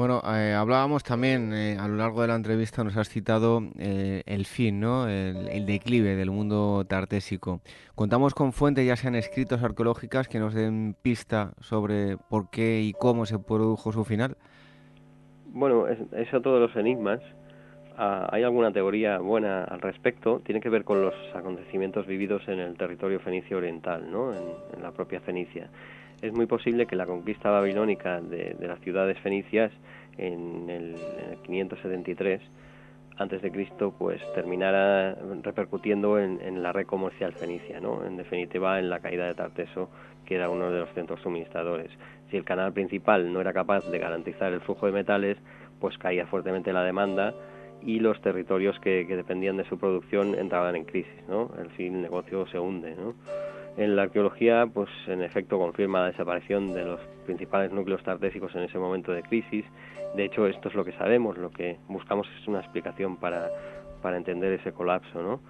Bueno, 0.00 0.22
eh, 0.34 0.54
hablábamos 0.54 1.04
también 1.04 1.52
eh, 1.52 1.76
a 1.78 1.86
lo 1.86 1.96
largo 1.96 2.22
de 2.22 2.28
la 2.28 2.34
entrevista, 2.34 2.82
nos 2.82 2.96
has 2.96 3.10
citado 3.10 3.60
eh, 3.78 4.22
el 4.24 4.46
fin, 4.46 4.80
¿no? 4.80 5.06
El, 5.06 5.66
declive 5.66 6.16
del 6.16 6.30
mundo 6.30 6.86
tartésico. 6.88 7.60
Contamos 7.96 8.32
con 8.32 8.54
fuentes, 8.54 8.86
ya 8.86 8.96
sean 8.96 9.14
escritos 9.14 9.62
arqueológicas, 9.62 10.26
que 10.26 10.38
nos 10.38 10.54
den 10.54 10.96
pista 11.02 11.52
sobre 11.60 12.16
por 12.16 12.48
qué 12.48 12.80
y 12.80 12.94
cómo 12.94 13.26
se 13.26 13.38
produjo 13.38 13.92
su 13.92 14.06
final. 14.06 14.38
Bueno, 15.48 15.86
es, 15.86 15.98
es 16.12 16.32
otro 16.32 16.54
de 16.54 16.60
los 16.60 16.74
enigmas 16.76 17.20
Ah, 18.02 18.30
hay 18.32 18.44
alguna 18.44 18.72
teoría 18.72 19.18
buena 19.18 19.62
al 19.64 19.82
respecto, 19.82 20.40
tiene 20.42 20.62
que 20.62 20.70
ver 20.70 20.84
con 20.84 21.02
los 21.02 21.14
acontecimientos 21.34 22.06
vividos 22.06 22.40
en 22.48 22.58
el 22.58 22.74
territorio 22.78 23.20
fenicio 23.20 23.58
oriental, 23.58 24.10
¿no? 24.10 24.32
en, 24.32 24.82
la 24.82 24.90
propia 24.90 25.20
Fenicia. 25.20 25.68
Es 26.22 26.32
muy 26.32 26.46
posible 26.46 26.86
que 26.86 26.96
la 26.96 27.06
conquista 27.06 27.50
babilónica 27.50 28.20
de, 28.20 28.56
las 28.60 28.78
ciudades 28.80 29.18
fenicias 29.20 29.72
en 30.18 30.68
el, 30.68 30.96
573 31.44 32.42
antes 33.16 33.42
de 33.42 33.50
Cristo 33.50 33.94
pues 33.98 34.20
terminara 34.34 35.14
repercutiendo 35.42 36.18
en, 36.18 36.62
la 36.62 36.72
red 36.72 36.86
comercial 36.86 37.32
fenicia, 37.32 37.80
¿no? 37.80 38.04
En 38.04 38.16
definitiva 38.16 38.78
en 38.78 38.90
la 38.90 39.00
caída 39.00 39.26
de 39.26 39.34
Tarteso, 39.34 39.90
que 40.26 40.34
era 40.34 40.50
uno 40.50 40.70
de 40.70 40.80
los 40.80 40.90
centros 40.90 41.20
suministradores. 41.20 41.90
Si 42.30 42.36
el 42.36 42.44
canal 42.44 42.72
principal 42.72 43.32
no 43.32 43.40
era 43.40 43.52
capaz 43.52 43.84
de 43.90 43.98
garantizar 43.98 44.52
el 44.52 44.60
flujo 44.60 44.86
de 44.86 44.92
metales, 44.92 45.38
pues 45.80 45.96
caía 45.98 46.26
fuertemente 46.26 46.72
la 46.72 46.84
demanda 46.84 47.34
y 47.82 47.98
los 47.98 48.20
territorios 48.20 48.78
que, 48.80 49.04
dependían 49.04 49.56
de 49.56 49.64
su 49.64 49.78
producción 49.78 50.34
entraban 50.34 50.76
en 50.76 50.84
crisis, 50.84 51.26
¿no? 51.28 51.50
Fin 51.76 51.96
el 51.96 52.02
negocio 52.02 52.46
se 52.46 52.58
hunde, 52.58 52.94
¿no? 52.94 53.14
En 53.76 53.96
la 53.96 54.02
arqueología, 54.02 54.66
pues 54.66 54.90
en 55.06 55.22
efecto 55.22 55.58
confirma 55.58 56.00
la 56.00 56.06
desaparición 56.06 56.72
de 56.74 56.84
los 56.84 57.00
principales 57.24 57.72
núcleos 57.72 58.02
tartésicos 58.02 58.54
en 58.54 58.62
ese 58.62 58.78
momento 58.78 59.12
de 59.12 59.22
crisis. 59.22 59.64
De 60.16 60.24
hecho, 60.24 60.46
esto 60.46 60.68
es 60.68 60.74
lo 60.74 60.84
que 60.84 60.92
sabemos, 60.92 61.38
lo 61.38 61.50
que 61.50 61.78
buscamos 61.88 62.28
es 62.40 62.48
una 62.48 62.60
explicación 62.60 63.16
para, 63.16 63.48
para 64.02 64.16
entender 64.16 64.52
ese 64.52 64.72
colapso, 64.72 65.22
¿no? 65.22 65.40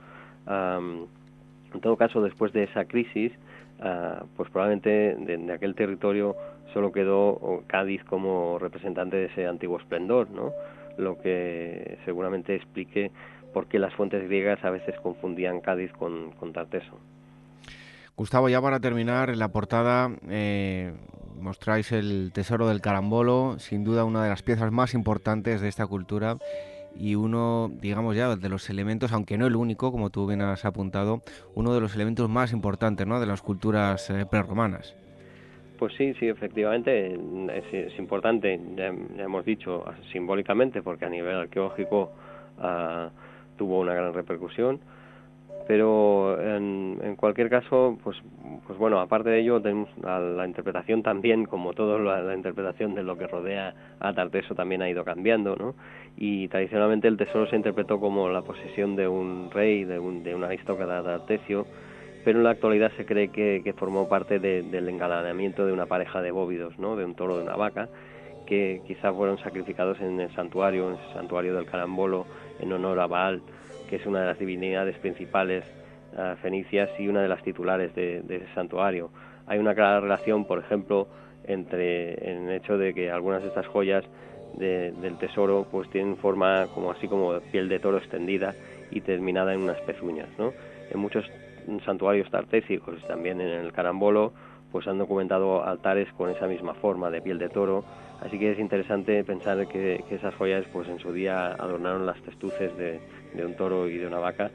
en 1.72 1.80
todo 1.80 1.96
caso, 1.96 2.20
después 2.20 2.52
de 2.52 2.64
esa 2.64 2.84
crisis, 2.86 3.32
ah, 3.80 4.24
pues 4.36 4.50
probablemente 4.50 5.14
de, 5.14 5.52
aquel 5.52 5.74
territorio 5.74 6.34
solo 6.72 6.90
quedó 6.90 7.62
Cádiz 7.66 8.02
como 8.04 8.58
representante 8.58 9.16
de 9.16 9.26
ese 9.26 9.46
antiguo 9.46 9.78
esplendor, 9.78 10.30
¿no? 10.30 10.52
Lo 10.96 11.20
que 11.20 11.98
seguramente 12.04 12.54
explique 12.56 13.10
por 13.52 13.66
qué 13.66 13.78
las 13.78 13.94
fuentes 13.94 14.24
griegas 14.24 14.64
a 14.64 14.70
veces 14.70 14.98
confundían 15.00 15.60
Cádiz 15.60 15.92
con, 15.92 16.32
con 16.32 16.52
Tarteso. 16.52 16.98
Gustavo, 18.20 18.50
ya 18.50 18.60
para 18.60 18.80
terminar, 18.80 19.30
en 19.30 19.38
la 19.38 19.48
portada 19.48 20.10
eh, 20.28 20.92
mostráis 21.40 21.90
el 21.90 22.32
tesoro 22.34 22.68
del 22.68 22.82
carambolo, 22.82 23.58
sin 23.58 23.82
duda 23.82 24.04
una 24.04 24.22
de 24.22 24.28
las 24.28 24.42
piezas 24.42 24.70
más 24.70 24.92
importantes 24.92 25.62
de 25.62 25.68
esta 25.68 25.86
cultura 25.86 26.36
y 26.94 27.14
uno, 27.14 27.70
digamos 27.80 28.14
ya, 28.14 28.36
de 28.36 28.48
los 28.50 28.68
elementos, 28.68 29.14
aunque 29.14 29.38
no 29.38 29.46
el 29.46 29.56
único, 29.56 29.90
como 29.90 30.10
tú 30.10 30.26
bien 30.26 30.42
has 30.42 30.66
apuntado, 30.66 31.22
uno 31.54 31.72
de 31.72 31.80
los 31.80 31.94
elementos 31.94 32.28
más 32.28 32.52
importantes 32.52 33.06
¿no? 33.06 33.20
de 33.20 33.26
las 33.26 33.40
culturas 33.40 34.10
eh, 34.10 34.26
prerromanas. 34.30 34.94
Pues 35.78 35.94
sí, 35.96 36.12
sí, 36.20 36.28
efectivamente 36.28 37.18
es, 37.72 37.98
importante, 37.98 38.60
ya, 38.76 38.88
hemos 39.24 39.46
dicho 39.46 39.82
simbólicamente, 40.12 40.82
porque 40.82 41.06
a 41.06 41.08
nivel 41.08 41.36
arqueológico 41.36 42.12
ah, 42.58 43.08
tuvo 43.56 43.80
una 43.80 43.94
gran 43.94 44.12
repercusión 44.12 44.78
pero 45.70 46.36
en, 46.42 47.14
cualquier 47.14 47.48
caso, 47.48 47.96
pues, 48.02 48.16
pues 48.66 48.76
bueno, 48.76 48.98
aparte 48.98 49.30
de 49.30 49.38
ello, 49.38 49.62
tenemos 49.62 49.88
la, 50.02 50.44
interpretación 50.44 51.04
también, 51.04 51.46
como 51.46 51.74
todo 51.74 51.96
la, 52.00 52.34
interpretación 52.34 52.96
de 52.96 53.04
lo 53.04 53.16
que 53.16 53.28
rodea 53.28 53.72
a 54.00 54.12
Tarteso 54.12 54.56
también 54.56 54.82
ha 54.82 54.90
ido 54.90 55.04
cambiando, 55.04 55.54
¿no? 55.54 55.76
Y 56.16 56.48
tradicionalmente 56.48 57.06
el 57.06 57.16
tesoro 57.16 57.48
se 57.48 57.54
interpretó 57.54 58.00
como 58.00 58.28
la 58.30 58.42
posesión 58.42 58.96
de 58.96 59.06
un 59.06 59.48
rey, 59.52 59.84
de 59.84 60.00
un, 60.00 60.24
de 60.24 60.34
un 60.34 60.42
aristócrata 60.42 61.04
tartesio, 61.04 61.68
pero 62.24 62.38
en 62.38 62.44
la 62.46 62.50
actualidad 62.50 62.90
se 62.96 63.06
cree 63.06 63.28
que, 63.28 63.72
formó 63.78 64.08
parte 64.08 64.40
del 64.40 64.88
engalanamiento 64.88 65.64
de 65.64 65.72
una 65.72 65.86
pareja 65.86 66.20
de 66.20 66.32
bóvidos, 66.32 66.76
¿no? 66.80 66.96
De 66.96 67.04
un 67.04 67.14
toro 67.14 67.36
de 67.36 67.44
una 67.44 67.54
vaca, 67.54 67.88
que 68.44 68.82
quizás 68.88 69.14
fueron 69.14 69.38
sacrificados 69.38 70.00
en 70.00 70.18
el 70.18 70.34
santuario, 70.34 70.88
en 70.88 70.96
el 70.96 71.14
santuario 71.14 71.54
del 71.54 71.66
Carambolo, 71.66 72.26
en 72.58 72.72
honor 72.72 72.98
a 72.98 73.06
Baal, 73.06 73.40
que 73.90 73.96
es 73.96 74.06
una 74.06 74.20
de 74.20 74.26
las 74.26 74.38
divinidades 74.38 74.96
principales 74.98 75.64
uh, 76.12 76.36
fenicias 76.36 76.88
y 77.00 77.08
una 77.08 77.22
de 77.22 77.28
las 77.28 77.42
titulares 77.42 77.92
de, 77.96 78.22
ese 78.28 78.46
santuario. 78.54 79.10
Hay 79.46 79.58
una 79.58 79.74
clara 79.74 79.98
relación, 79.98 80.44
por 80.44 80.60
ejemplo, 80.60 81.08
entre 81.44 82.14
el 82.30 82.48
hecho 82.52 82.78
de 82.78 82.94
que 82.94 83.10
algunas 83.10 83.42
de 83.42 83.48
estas 83.48 83.66
joyas 83.66 84.04
del 84.54 85.16
tesoro 85.18 85.66
pues 85.70 85.88
tienen 85.90 86.16
forma 86.16 86.66
como 86.74 86.90
así 86.90 87.06
como 87.06 87.38
piel 87.52 87.68
de 87.68 87.78
toro 87.78 87.98
extendida 87.98 88.54
y 88.90 89.00
terminada 89.00 89.54
en 89.54 89.62
unas 89.62 89.80
pezuñas. 89.80 90.28
En 90.90 90.98
muchos 90.98 91.24
santuarios 91.84 92.30
tartésicos, 92.30 93.02
también 93.06 93.40
en 93.40 93.48
el 93.48 93.72
carambolo, 93.72 94.32
pues 94.70 94.86
han 94.86 94.98
documentado 94.98 95.64
altares 95.64 96.12
con 96.12 96.30
esa 96.30 96.46
misma 96.46 96.74
forma 96.74 97.10
de 97.10 97.20
piel 97.22 97.38
de 97.38 97.48
toro, 97.48 97.84
así 98.20 98.38
que 98.38 98.52
es 98.52 98.58
interesante 98.58 99.22
pensar 99.24 99.66
que, 99.66 100.04
que 100.08 100.14
esas 100.14 100.34
joyas 100.34 100.64
pues 100.72 100.88
en 100.88 100.98
su 101.00 101.12
día 101.12 101.52
adornaron 101.54 102.06
las 102.06 102.20
testuces 102.22 102.76
de, 102.76 103.00
de 103.34 103.44
un 103.44 103.54
toro 103.54 103.88
y 103.88 103.98
de 103.98 104.06
una 104.06 104.18
vaca 104.18 104.50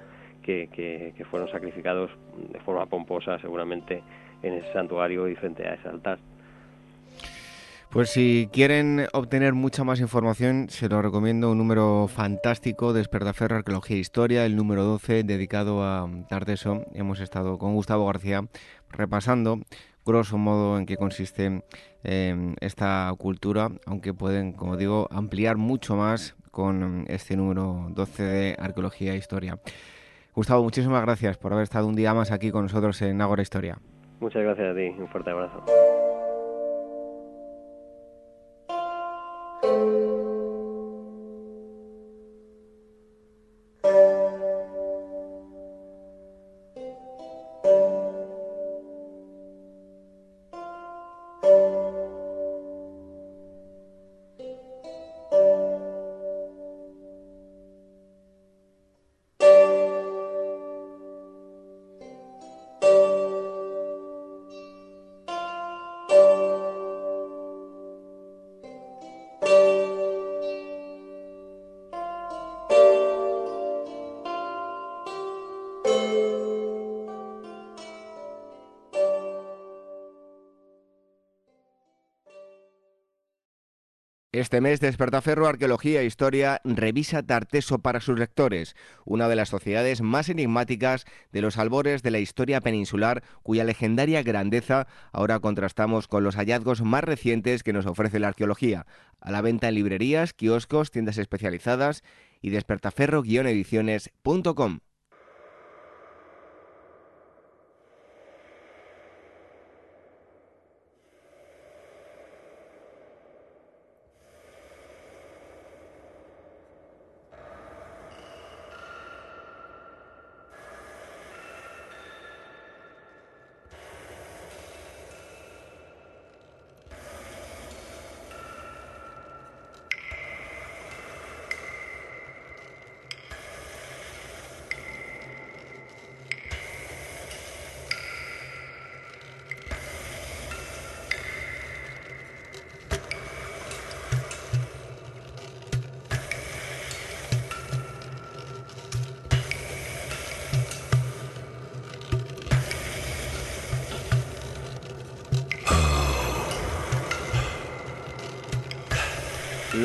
que, 0.45 0.69
que, 0.71 1.25
fueron 1.25 1.49
sacrificados 1.49 2.11
de 2.51 2.59
forma 2.59 2.85
pomposa 2.85 3.39
seguramente 3.39 4.03
en 4.43 4.53
ese 4.53 4.71
santuario 4.73 5.27
y 5.27 5.35
frente 5.35 5.67
a 5.67 5.73
ese 5.73 5.89
altar. 5.89 6.19
Pues 7.89 8.09
si 8.09 8.49
quieren 8.51 9.07
obtener 9.13 9.53
mucha 9.53 9.83
más 9.83 10.01
información, 10.01 10.67
se 10.69 10.89
lo 10.89 11.01
recomiendo 11.01 11.51
un 11.51 11.57
número 11.57 12.07
fantástico 12.07 12.91
de 12.91 13.01
Esperdaferro 13.01 13.55
Arqueología 13.55 13.95
e 13.95 13.99
Historia, 13.99 14.45
el 14.45 14.55
número 14.55 14.83
12, 14.83 15.23
dedicado 15.23 15.83
a 15.83 16.07
Tarteso. 16.27 16.85
Hemos 16.93 17.21
estado 17.21 17.57
con 17.57 17.73
Gustavo 17.73 18.05
García 18.05 18.45
repasando, 18.89 19.61
grosso 20.05 20.37
modo, 20.37 20.77
en 20.77 20.85
qué 20.85 20.97
consiste 20.97 21.63
eh, 22.03 22.53
esta 22.59 23.11
cultura, 23.17 23.71
aunque 23.85 24.13
pueden, 24.13 24.51
como 24.51 24.75
digo, 24.77 25.07
ampliar 25.09 25.55
mucho 25.55 25.95
más 25.95 26.35
con 26.55 27.03
este 27.09 27.35
número 27.35 27.87
12 27.89 28.23
de 28.23 28.55
Arqueología 28.57 29.13
e 29.13 29.17
Historia. 29.17 29.59
Gustavo, 30.33 30.63
muchísimas 30.63 31.01
gracias 31.01 31.37
por 31.37 31.51
haber 31.51 31.63
estado 31.63 31.85
un 31.85 31.97
día 31.97 32.13
más 32.13 32.31
aquí 32.31 32.49
con 32.49 32.63
nosotros 32.63 33.01
en 33.01 33.19
Ágora 33.21 33.41
Historia. 33.41 33.77
Muchas 34.21 34.41
gracias 34.41 34.71
a 34.71 34.73
ti, 34.73 34.87
un 34.97 35.09
fuerte 35.09 35.31
abrazo. 35.31 35.65
Este 84.45 84.61
mes 84.61 84.79
Despertaferro 84.79 85.47
Arqueología 85.47 86.01
e 86.01 86.05
Historia 86.05 86.61
revisa 86.63 87.23
Tarteso 87.23 87.79
para 87.79 87.99
sus 87.99 88.19
lectores, 88.19 88.75
una 89.03 89.27
de 89.27 89.35
las 89.35 89.49
sociedades 89.49 90.03
más 90.03 90.29
enigmáticas 90.29 91.05
de 91.31 91.41
los 91.41 91.57
albores 91.57 92.03
de 92.03 92.11
la 92.11 92.19
historia 92.19 92.61
peninsular, 92.61 93.23
cuya 93.41 93.63
legendaria 93.63 94.21
grandeza 94.21 94.85
ahora 95.11 95.39
contrastamos 95.39 96.07
con 96.07 96.23
los 96.23 96.35
hallazgos 96.35 96.83
más 96.83 97.03
recientes 97.03 97.63
que 97.63 97.73
nos 97.73 97.87
ofrece 97.87 98.19
la 98.19 98.27
arqueología, 98.27 98.85
a 99.19 99.31
la 99.31 99.41
venta 99.41 99.67
en 99.67 99.73
librerías, 99.73 100.33
kioscos, 100.33 100.91
tiendas 100.91 101.17
especializadas 101.17 102.03
y 102.39 102.51
despertaferro-ediciones.com. 102.51 104.79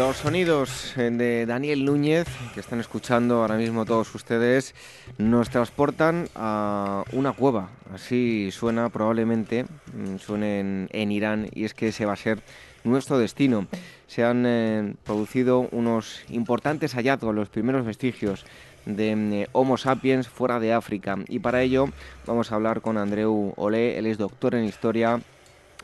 Los 0.00 0.16
sonidos 0.16 0.96
eh, 0.96 1.10
de 1.10 1.44
Daniel 1.44 1.84
Núñez, 1.84 2.26
que 2.54 2.60
están 2.60 2.80
escuchando 2.80 3.42
ahora 3.42 3.56
mismo 3.56 3.84
todos 3.84 4.14
ustedes, 4.14 4.74
nos 5.18 5.50
transportan 5.50 6.26
a 6.34 7.04
una 7.12 7.32
cueva. 7.32 7.68
Así 7.92 8.48
suena 8.50 8.88
probablemente, 8.88 9.66
mm, 9.92 10.16
suene 10.16 10.88
en, 10.90 11.12
Irán, 11.12 11.50
y 11.52 11.64
es 11.64 11.74
que 11.74 11.88
ese 11.88 12.06
va 12.06 12.14
a 12.14 12.16
ser 12.16 12.40
nuestro 12.82 13.18
destino. 13.18 13.66
Se 14.06 14.24
han 14.24 14.46
eh, 14.46 14.94
producido 15.04 15.68
unos 15.70 16.22
importantes 16.30 16.94
hallazgos, 16.94 17.34
los 17.34 17.50
primeros 17.50 17.84
vestigios 17.84 18.46
de 18.86 19.14
mm, 19.14 19.50
Homo 19.52 19.76
sapiens 19.76 20.28
fuera 20.28 20.58
de 20.60 20.72
África. 20.72 21.18
Y 21.28 21.40
para 21.40 21.60
ello 21.60 21.90
vamos 22.26 22.50
a 22.50 22.54
hablar 22.54 22.80
con 22.80 22.96
Andreu 22.96 23.52
Olé, 23.58 23.98
él 23.98 24.06
es 24.06 24.16
doctor 24.16 24.54
en 24.54 24.64
historia, 24.64 25.20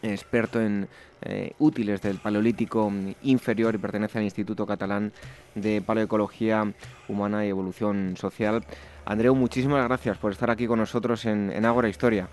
experto 0.03 0.61
en 0.61 0.89
eh, 1.23 1.53
útiles 1.59 2.03
del 2.03 2.19
Paleolítico 2.19 2.93
inferior 3.23 3.75
y 3.75 3.79
pertenece 3.79 4.19
al 4.19 4.25
Instituto 4.25 4.67
Catalán 4.67 5.13
de 5.55 5.81
Paleoecología 5.83 6.73
Humana 7.09 7.47
y 7.47 7.49
Evolución 7.49 8.17
Social. 8.17 8.65
Andreu, 9.05 9.35
muchísimas 9.35 9.85
gracias 9.87 10.19
por 10.19 10.33
estar 10.33 10.51
aquí 10.51 10.67
con 10.67 10.79
nosotros 10.79 11.25
en, 11.25 11.51
en 11.51 11.65
Ágora 11.65 11.89
Historia. 11.89 12.29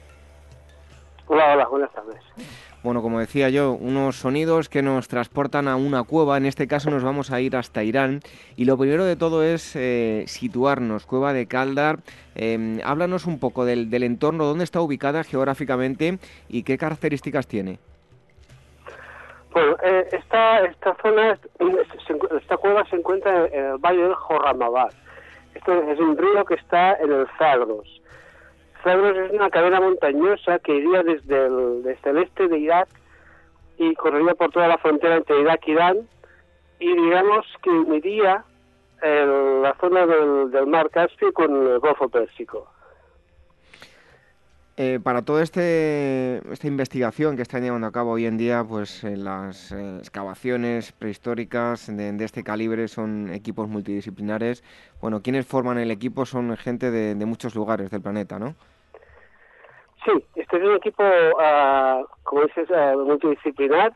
Hola, 1.27 1.53
hola, 1.53 1.67
buenas 1.67 1.91
tardes. 1.93 2.21
Bueno, 2.83 3.01
como 3.01 3.21
decía 3.21 3.49
yo, 3.49 3.71
unos 3.71 4.17
sonidos 4.17 4.67
que 4.67 4.81
nos 4.81 5.07
transportan 5.07 5.69
a 5.69 5.77
una 5.77 6.03
cueva. 6.03 6.35
En 6.35 6.45
este 6.45 6.67
caso 6.67 6.91
nos 6.91 7.01
vamos 7.01 7.31
a 7.31 7.39
ir 7.39 7.55
hasta 7.55 7.81
Irán. 7.81 8.19
Y 8.57 8.65
lo 8.65 8.77
primero 8.77 9.05
de 9.05 9.15
todo 9.15 9.41
es 9.41 9.73
eh, 9.77 10.25
situarnos. 10.27 11.05
Cueva 11.05 11.31
de 11.31 11.47
Caldar. 11.47 11.99
Em, 12.35 12.81
háblanos 12.83 13.25
un 13.25 13.39
poco 13.39 13.63
del, 13.63 13.89
del 13.89 14.03
entorno, 14.03 14.43
dónde 14.43 14.65
está 14.65 14.81
ubicada 14.81 15.23
geográficamente 15.23 16.19
y 16.49 16.63
qué 16.63 16.77
características 16.77 17.47
tiene. 17.47 17.79
Bueno, 19.53 19.77
eh, 19.83 20.09
esta, 20.11 20.65
esta 20.65 20.95
zona, 21.01 21.39
esta 22.41 22.57
cueva 22.57 22.83
se 22.89 22.97
encuentra 22.97 23.45
en 23.45 23.65
el 23.65 23.77
valle 23.77 24.01
del 24.01 24.15
Jorramabad. 24.15 24.91
Esto 25.55 25.73
es 25.83 25.99
un 25.99 26.17
río 26.17 26.43
que 26.43 26.55
está 26.55 26.95
en 26.95 27.11
el 27.11 27.27
Zagros. 27.37 28.01
Zagros 28.83 29.17
es 29.17 29.31
una 29.31 29.49
cadena 29.49 29.79
montañosa 29.79 30.59
que 30.59 30.75
iría 30.75 31.03
desde 31.03 31.45
el, 31.45 31.97
el 32.03 32.17
este 32.17 32.47
de 32.47 32.59
Irak 32.59 32.89
y 33.77 33.93
correría 33.95 34.35
por 34.35 34.51
toda 34.51 34.67
la 34.67 34.77
frontera 34.77 35.15
entre 35.17 35.39
Irak 35.41 35.67
y 35.67 35.71
Irán 35.71 35.97
y 36.79 36.93
digamos 36.93 37.45
que 37.61 37.69
uniría 37.69 38.43
la 39.01 39.75
zona 39.81 40.05
del, 40.05 40.51
del 40.51 40.67
mar 40.67 40.89
Caspio 40.89 41.33
con 41.33 41.67
el 41.67 41.79
Golfo 41.79 42.07
Pérsico. 42.07 42.69
Eh, 44.75 44.99
para 45.03 45.21
toda 45.21 45.43
este, 45.43 46.41
esta 46.51 46.65
investigación 46.67 47.35
que 47.35 47.43
están 47.43 47.61
llevando 47.61 47.85
a 47.85 47.91
cabo 47.91 48.11
hoy 48.11 48.25
en 48.25 48.37
día, 48.37 48.63
pues 48.67 49.03
eh, 49.03 49.15
las 49.15 49.71
eh, 49.71 49.97
excavaciones 49.99 50.91
prehistóricas 50.93 51.95
de, 51.95 52.23
este 52.23 52.43
calibre 52.43 52.87
son 52.87 53.29
equipos 53.31 53.69
multidisciplinares. 53.69 54.63
Bueno, 54.99 55.21
quienes 55.21 55.45
forman 55.45 55.77
el 55.77 55.91
equipo 55.91 56.25
son 56.25 56.57
gente 56.57 56.89
de, 56.89 57.23
muchos 57.23 57.53
lugares 57.53 57.91
del 57.91 58.01
planeta, 58.01 58.39
¿no? 58.39 58.55
Sí, 60.05 60.11
este 60.35 60.57
es 60.57 60.63
un 60.63 60.75
equipo, 60.75 61.03
uh, 61.03 62.05
como 62.23 62.43
dices, 62.43 62.69
uh, 62.69 62.99
multidisciplinar. 62.99 63.93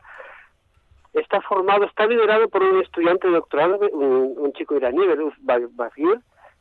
Está 1.12 1.40
formado, 1.42 1.84
está 1.84 2.06
liderado 2.06 2.48
por 2.48 2.62
un 2.62 2.80
estudiante 2.80 3.28
doctorado, 3.28 3.78
un, 3.92 4.52
chico 4.52 4.76
iraní, 4.76 5.06
Beruf 5.06 5.34
Bagir, 5.40 6.20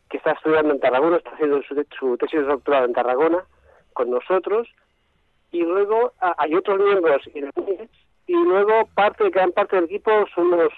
que 0.09 0.17
está 0.17 0.31
estudiando 0.31 0.73
en 0.73 0.79
Tarragona, 0.79 1.17
está 1.17 1.31
haciendo 1.31 1.61
su, 1.63 1.75
su 1.97 2.17
tesis 2.17 2.39
de 2.39 2.45
doctorado 2.47 2.85
en 2.85 2.93
Tarragona 2.93 3.43
con 3.93 4.09
nosotros. 4.09 4.67
Y 5.51 5.61
luego 5.61 6.13
ah, 6.21 6.35
hay 6.37 6.55
otros 6.55 6.79
miembros 6.79 7.21
y 8.27 8.33
luego 8.33 8.89
parte 8.93 9.29
gran 9.29 9.53
parte 9.53 9.77
del 9.77 9.85
equipo 9.85 10.11
son 10.35 10.51
los 10.51 10.73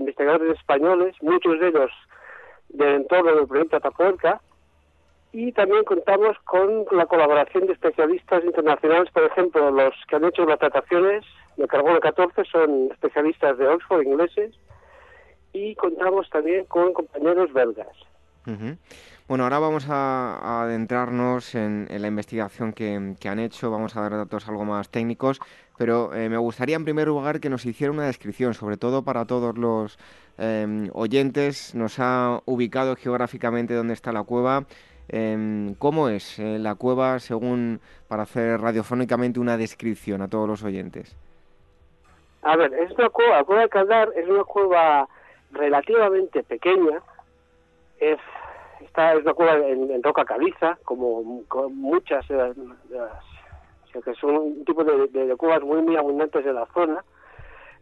investigadores 0.00 0.58
españoles 0.58 1.14
muchos 1.22 1.60
de 1.60 1.68
ellos 1.68 1.90
del 2.70 2.96
entorno 2.96 3.36
del 3.36 3.46
proyecto 3.46 3.76
Atapuerca 3.76 4.40
y 5.32 5.52
también 5.52 5.84
contamos 5.84 6.36
con 6.44 6.84
la 6.90 7.06
colaboración 7.06 7.66
de 7.66 7.72
especialistas 7.72 8.44
internacionales. 8.44 9.10
Por 9.12 9.24
ejemplo 9.24 9.70
los 9.70 9.94
que 10.08 10.16
han 10.16 10.24
hecho 10.24 10.44
las 10.44 10.58
trataciones 10.58 11.24
de 11.56 11.66
carbono 11.66 12.00
14 12.00 12.44
son 12.44 12.88
especialistas 12.90 13.56
de 13.58 13.66
Oxford 13.68 14.02
ingleses 14.02 14.54
y 15.52 15.74
contamos 15.74 16.28
también 16.30 16.64
con 16.66 16.92
compañeros 16.92 17.52
belgas. 17.52 17.96
Bueno, 19.28 19.44
ahora 19.44 19.60
vamos 19.60 19.86
a, 19.88 20.62
adentrarnos 20.62 21.54
en, 21.54 21.86
la 21.88 22.08
investigación 22.08 22.72
que, 22.72 23.14
han 23.24 23.38
hecho, 23.38 23.70
vamos 23.70 23.96
a 23.96 24.00
dar 24.00 24.12
datos 24.12 24.48
algo 24.48 24.64
más 24.64 24.88
técnicos, 24.88 25.38
pero 25.78 26.12
eh, 26.12 26.28
me 26.28 26.36
gustaría 26.36 26.76
en 26.76 26.84
primer 26.84 27.06
lugar 27.06 27.40
que 27.40 27.48
nos 27.48 27.64
hiciera 27.64 27.92
una 27.92 28.06
descripción, 28.06 28.52
sobre 28.52 28.76
todo 28.76 29.04
para 29.04 29.24
todos 29.24 29.56
los 29.56 29.96
em, 30.38 30.90
oyentes, 30.92 31.74
nos 31.74 32.00
ha 32.00 32.42
ubicado 32.46 32.96
geográficamente 32.96 33.74
dónde 33.74 33.94
está 33.94 34.12
la 34.12 34.24
cueva, 34.24 34.66
em, 35.12 35.74
¿Cómo 35.74 36.08
es 36.08 36.38
eh, 36.38 36.58
la 36.58 36.74
cueva 36.74 37.18
según 37.20 37.80
para 38.08 38.24
hacer 38.24 38.60
radiofónicamente 38.60 39.38
una 39.38 39.56
descripción 39.56 40.22
a 40.22 40.28
todos 40.28 40.48
los 40.48 40.64
oyentes? 40.64 41.16
A 42.42 42.56
ver, 42.56 42.74
es 42.74 42.90
una 42.98 43.08
cueva, 43.10 43.36
la 43.36 43.44
cueva 43.44 43.62
de 43.62 43.68
Caldar 43.68 44.08
es 44.16 44.28
una 44.28 44.44
cueva 44.44 45.08
relativamente 45.52 46.42
pequeña, 46.42 47.00
es 48.00 48.18
esta 48.80 49.14
es 49.14 49.22
una 49.22 49.34
cueva 49.34 49.54
en, 49.66 50.02
roca 50.02 50.24
caliza, 50.24 50.76
como, 50.84 51.22
muchas 51.70 52.26
de 52.28 52.36
las, 52.36 52.56
que 53.92 54.14
son 54.14 54.36
un 54.36 54.64
tipo 54.64 54.82
de, 54.84 55.36
cuevas 55.36 55.62
muy, 55.62 55.82
muy 55.82 55.96
abundantes 55.96 56.44
en 56.44 56.54
la 56.54 56.66
zona. 56.74 57.04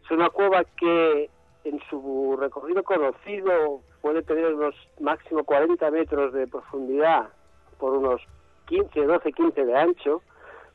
Es 0.03 0.11
una 0.11 0.29
cueva 0.29 0.63
que 0.77 1.29
en 1.63 1.79
su 1.89 2.37
recorrido 2.39 2.83
conocido 2.83 3.81
puede 4.01 4.21
tener 4.23 4.53
unos 4.53 4.75
máximo 4.99 5.43
40 5.43 5.91
metros 5.91 6.33
de 6.33 6.47
profundidad 6.47 7.29
por 7.79 7.93
unos 7.93 8.21
15, 8.65 9.05
12, 9.05 9.31
15 9.31 9.65
de 9.65 9.77
ancho 9.77 10.21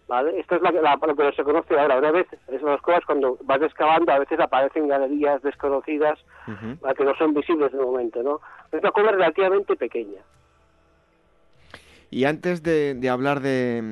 ¿vale? 0.08 0.38
Esto 0.38 0.56
es 0.56 0.62
la, 0.62 0.70
lo 0.70 1.16
que 1.16 1.32
se 1.32 1.44
conoce 1.44 1.78
ahora. 1.78 1.98
Una 1.98 2.12
vez, 2.12 2.26
esas 2.48 2.80
cosas 2.80 3.04
cuando 3.04 3.38
vas 3.42 3.60
excavando, 3.62 4.12
a 4.12 4.18
veces 4.18 4.38
aparecen 4.40 4.88
galerías 4.88 5.42
desconocidas 5.42 6.18
que 6.96 7.04
no 7.04 7.14
son 7.16 7.34
visibles 7.34 7.72
de 7.72 7.78
momento, 7.78 8.22
¿no? 8.22 8.40
Es 8.72 8.80
una 8.80 8.92
cueva 8.92 9.12
relativamente 9.12 9.76
pequeña. 9.76 10.20
Y 12.16 12.24
antes 12.24 12.62
de, 12.62 13.10
hablar 13.10 13.40
de, 13.40 13.82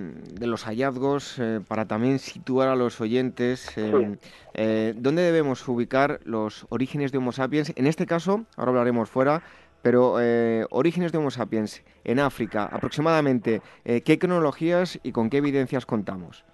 los 0.41 0.65
hallazgos, 0.65 1.39
eh, 1.39 1.61
para 1.69 1.85
también 1.85 2.19
situar 2.19 2.69
a 2.69 2.75
los 2.75 2.99
oyentes, 3.03 3.77
eh, 3.77 4.95
¿dónde 4.97 5.21
debemos 5.21 5.69
ubicar 5.69 6.21
los 6.25 6.67
orígenes 6.71 7.13
de 7.13 7.19
Homo 7.19 7.33
sapiens? 7.33 7.75
En 7.77 7.87
este 7.87 8.07
caso, 8.07 8.47
ahora 8.57 8.71
hablaremos 8.71 9.11
fuera, 9.11 9.43
pero 9.83 10.15
eh, 10.23 10.65
orígenes 10.71 11.13
de 11.13 11.19
Homo 11.19 11.31
sapiens 11.31 11.85
en 12.03 12.19
África, 12.19 12.65
aproximadamente, 12.73 13.61
eh, 13.85 14.01
¿qué 14.01 14.19
cronologías 14.19 14.99
y 15.03 15.13
con 15.13 15.29
qué 15.29 15.37
evidencias 15.37 15.85
contamos? 15.85 16.47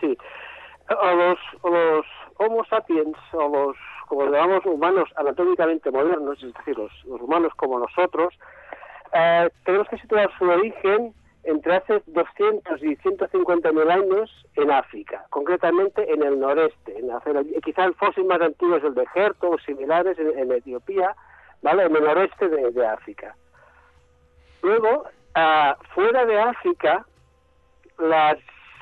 Sí, 0.00 0.18
a 0.88 1.14
los, 1.14 1.38
los 1.62 2.06
Homo 2.38 2.64
sapiens, 2.64 3.16
o 3.34 3.48
los, 3.48 3.76
como 4.08 4.24
llamamos, 4.24 4.66
humanos 4.66 5.08
anatómicamente 5.14 5.92
modernos, 5.92 6.42
es 6.42 6.52
decir, 6.54 6.76
los, 6.76 6.90
humanos 7.04 7.52
como 7.54 7.78
nosotros, 7.78 8.34
eh, 9.12 9.50
tenemos 9.64 9.88
que 9.88 9.98
situar 9.98 10.30
su 10.38 10.44
origen 10.44 11.14
entre 11.44 11.76
hace 11.76 12.02
200 12.06 12.82
y 12.82 12.96
150 12.96 13.72
mil 13.72 13.90
años 13.90 14.30
en 14.54 14.70
África, 14.70 15.24
concretamente 15.30 16.12
en 16.12 16.22
el 16.22 16.38
noreste. 16.38 16.98
En 16.98 17.08
quizá 17.62 17.84
el 17.84 17.94
fósil 17.94 18.24
más 18.24 18.40
antiguo 18.40 18.76
es 18.76 18.84
el 18.84 18.94
de 18.94 19.06
Gerto 19.06 19.50
o 19.50 19.58
similares 19.58 20.18
en 20.18 20.52
Etiopía, 20.52 21.14
¿vale? 21.62 21.84
En 21.84 21.96
el 21.96 22.04
noreste 22.04 22.48
de, 22.48 22.86
África. 22.86 23.34
Luego, 24.62 25.04
ah, 25.34 25.76
fuera 25.94 26.26
de 26.26 26.38
África, 26.38 27.06
las, 27.98 28.36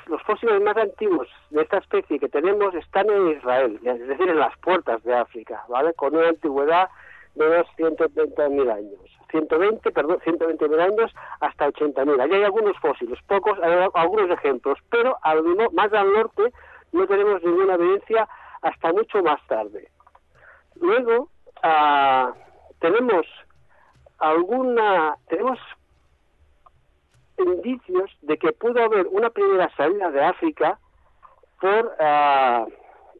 los 0.07 0.23
fósiles 0.23 0.61
más 0.63 0.77
antiguos 0.77 1.29
de 1.51 1.63
esta 1.63 1.79
especie 1.79 2.19
que 2.19 2.29
tenemos 2.29 2.75
están 2.75 3.09
en 3.11 3.29
Israel, 3.29 3.79
es 3.85 4.09
decir, 4.09 4.29
en 4.29 4.39
las 4.39 4.57
puertas 4.59 5.03
de 5.05 5.15
África, 5.15 5.63
¿vale? 5.69 5.93
Con 5.95 6.17
una 6.17 6.31
antigüedad 6.31 6.89
de 7.35 7.47
unos 7.47 7.67
130.000 7.77 8.73
años. 8.73 9.16
120, 9.31 9.91
perdón, 9.91 10.19
120.000 10.25 10.81
años 10.81 11.15
hasta 11.41 11.69
80.000. 11.69 12.21
Allí 12.21 12.35
hay 12.35 12.45
algunos 12.45 12.77
fósiles, 12.79 13.19
pocos, 13.27 13.59
algunos 13.95 14.31
ejemplos, 14.31 14.79
pero 14.91 15.17
al, 15.23 15.43
más 15.73 15.93
al 15.93 16.13
norte 16.13 16.53
no 16.93 17.07
tenemos 17.07 17.43
ninguna 17.43 17.75
evidencia 17.75 18.29
hasta 18.63 18.93
mucho 18.93 19.23
más 19.23 19.45
tarde. 19.47 19.89
Luego, 20.81 21.29
uh, 21.65 22.33
tenemos 22.81 23.27
alguna, 24.19 25.17
tenemos 25.29 25.59
indicios 27.39 28.11
de 28.23 28.39
que 28.39 28.53
pudo 28.53 28.83
haber 28.83 29.07
una 29.09 29.31
primera 29.31 29.71
salida 29.77 30.11
de 30.11 30.25
África 30.25 30.79
por 31.61 31.97
ah, 32.01 32.67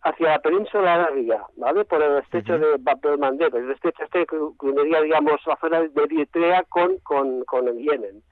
hacia 0.03 0.29
la 0.29 0.39
península 0.39 0.95
arábiga, 0.95 1.47
¿vale? 1.57 1.85
Por 1.85 2.03
el 2.03 2.19
estrecho 2.19 2.59
de 2.59 2.77
Bab 2.79 2.99
el 3.05 3.43
el 3.43 3.71
estrecho 3.71 4.05
este 4.05 4.27
que 4.27 4.37
uniría, 4.37 5.01
digamos, 5.01 5.41
la 5.47 5.57
zona 5.57 5.81
de 5.81 6.03
Eritrea 6.03 6.63
con, 6.65 6.99
con, 6.99 7.45
con 7.45 7.69
el 7.69 7.79
Yemen. 7.79 8.23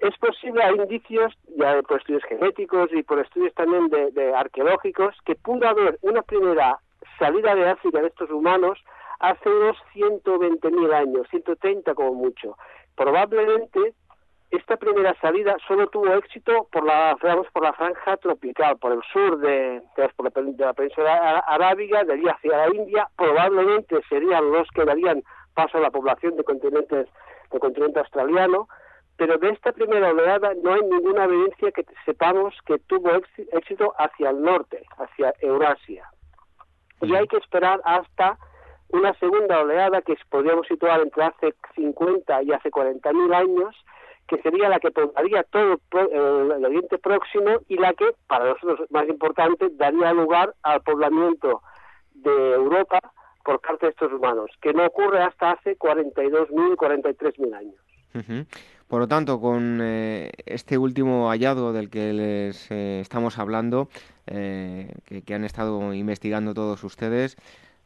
Es 0.00 0.18
posible, 0.18 0.62
hay 0.62 0.74
indicios, 0.74 1.32
ya 1.56 1.80
por 1.82 2.00
estudios 2.00 2.24
genéticos 2.24 2.90
y 2.92 3.02
por 3.04 3.20
estudios 3.20 3.54
también 3.54 3.88
de, 3.88 4.10
de 4.10 4.34
arqueológicos, 4.34 5.14
que 5.24 5.36
pudo 5.36 5.68
haber 5.68 5.98
una 6.02 6.22
primera 6.22 6.78
salida 7.18 7.54
de 7.54 7.68
África 7.68 8.00
de 8.00 8.08
estos 8.08 8.30
humanos 8.30 8.82
hace 9.20 9.48
unos 9.48 9.76
120.000 9.94 10.92
años, 10.92 11.26
130 11.30 11.94
como 11.94 12.14
mucho. 12.14 12.56
Probablemente 12.96 13.94
esta 14.52 14.76
primera 14.76 15.14
salida 15.20 15.56
solo 15.66 15.86
tuvo 15.88 16.12
éxito 16.14 16.68
por 16.70 16.84
la, 16.84 17.16
por 17.52 17.62
la 17.62 17.72
franja 17.72 18.16
tropical, 18.18 18.76
por 18.78 18.92
el 18.92 19.02
sur 19.12 19.38
de, 19.38 19.80
de, 19.96 20.10
la 20.58 20.72
península 20.74 21.38
arábiga, 21.46 22.04
de 22.04 22.12
allí 22.12 22.28
hacia 22.28 22.56
la 22.58 22.74
India, 22.74 23.08
probablemente 23.16 24.00
serían 24.08 24.52
los 24.52 24.68
que 24.74 24.84
darían 24.84 25.22
paso 25.54 25.78
a 25.78 25.80
la 25.80 25.90
población 25.90 26.36
de 26.36 26.44
continentes 26.44 27.08
del 27.50 27.60
continente 27.60 28.00
australiano, 28.00 28.68
pero 29.16 29.38
de 29.38 29.50
esta 29.50 29.72
primera 29.72 30.10
oleada 30.10 30.52
no 30.62 30.74
hay 30.74 30.82
ninguna 30.82 31.24
evidencia 31.24 31.70
que 31.72 31.84
sepamos 32.04 32.54
que 32.66 32.78
tuvo 32.78 33.10
éxito 33.52 33.94
hacia 33.98 34.30
el 34.30 34.42
norte, 34.42 34.82
hacia 34.98 35.32
Eurasia. 35.40 36.04
Y 37.00 37.14
hay 37.14 37.26
que 37.26 37.36
esperar 37.36 37.80
hasta 37.84 38.38
una 38.90 39.14
segunda 39.14 39.60
oleada 39.60 40.02
que 40.02 40.16
podríamos 40.28 40.66
situar 40.66 41.00
entre 41.00 41.24
hace 41.24 41.54
50 41.74 42.42
y 42.42 42.52
hace 42.52 42.70
40 42.70 43.12
mil 43.12 43.32
años, 43.32 43.74
que 44.28 44.40
sería 44.42 44.68
la 44.68 44.80
que 44.80 44.90
poblaría 44.90 45.44
todo 45.44 45.78
el 45.92 46.64
Oriente 46.64 46.98
Próximo 46.98 47.60
y 47.68 47.76
la 47.76 47.92
que, 47.94 48.06
para 48.26 48.46
nosotros 48.46 48.90
más 48.90 49.08
importante, 49.08 49.68
daría 49.72 50.12
lugar 50.12 50.54
al 50.62 50.80
poblamiento 50.82 51.62
de 52.14 52.52
Europa 52.52 53.00
por 53.44 53.60
parte 53.60 53.86
de 53.86 53.90
estos 53.90 54.12
humanos, 54.12 54.50
que 54.60 54.72
no 54.72 54.86
ocurre 54.86 55.22
hasta 55.22 55.52
hace 55.52 55.76
42.000, 55.76 56.76
43.000 56.76 57.54
años. 57.54 58.46
Por 58.92 59.00
lo 59.00 59.08
tanto, 59.08 59.40
con 59.40 59.80
eh, 59.82 60.30
este 60.44 60.76
último 60.76 61.30
hallazgo 61.30 61.72
del 61.72 61.88
que 61.88 62.12
les 62.12 62.70
eh, 62.70 63.00
estamos 63.00 63.38
hablando, 63.38 63.88
eh, 64.26 64.92
que, 65.24 65.34
han 65.34 65.44
estado 65.44 65.94
investigando 65.94 66.52
todos 66.52 66.84
ustedes, 66.84 67.36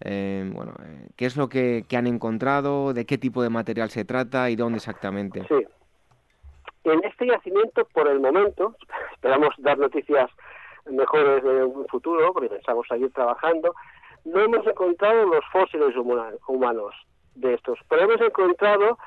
bueno, 0.00 0.74
¿qué 1.14 1.26
es 1.26 1.36
lo 1.36 1.48
que, 1.48 1.84
que, 1.88 1.96
han 1.96 2.06
encontrado? 2.06 2.92
¿De 2.92 3.06
qué 3.06 3.18
tipo 3.18 3.42
de 3.42 3.50
material 3.50 3.88
se 3.90 4.04
trata 4.04 4.50
y 4.50 4.56
dónde 4.56 4.78
exactamente? 4.78 5.44
Sí, 5.48 5.64
en 6.92 7.04
este 7.04 7.26
yacimiento, 7.26 7.84
por 7.92 8.08
el 8.08 8.20
momento, 8.20 8.74
esperamos 9.12 9.54
dar 9.58 9.78
noticias 9.78 10.30
mejores 10.90 11.44
en 11.44 11.62
un 11.62 11.86
futuro, 11.88 12.32
porque 12.32 12.48
pensamos 12.48 12.86
seguir 12.88 13.12
trabajando, 13.12 13.74
no 14.24 14.40
hemos 14.40 14.66
encontrado 14.66 15.24
los 15.26 15.44
fósiles 15.52 15.94
humanos 15.96 16.94
de 17.34 17.54
estos, 17.54 17.78
pero 17.88 18.02
hemos 18.02 18.20
encontrado 18.20 18.98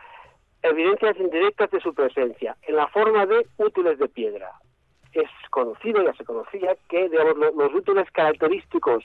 evidencias 0.61 1.17
indirectas 1.17 1.71
de 1.71 1.79
su 1.79 1.93
presencia 1.93 2.55
en 2.63 2.75
la 2.75 2.87
forma 2.87 3.25
de 3.25 3.45
útiles 3.57 3.97
de 3.97 4.07
piedra. 4.09 4.51
Es 5.13 5.29
conocido, 5.49 6.03
ya 6.03 6.13
se 6.13 6.25
conocía, 6.25 6.75
que 6.89 7.09
digamos, 7.09 7.35
los 7.55 7.73
útiles 7.73 8.09
característicos 8.11 9.03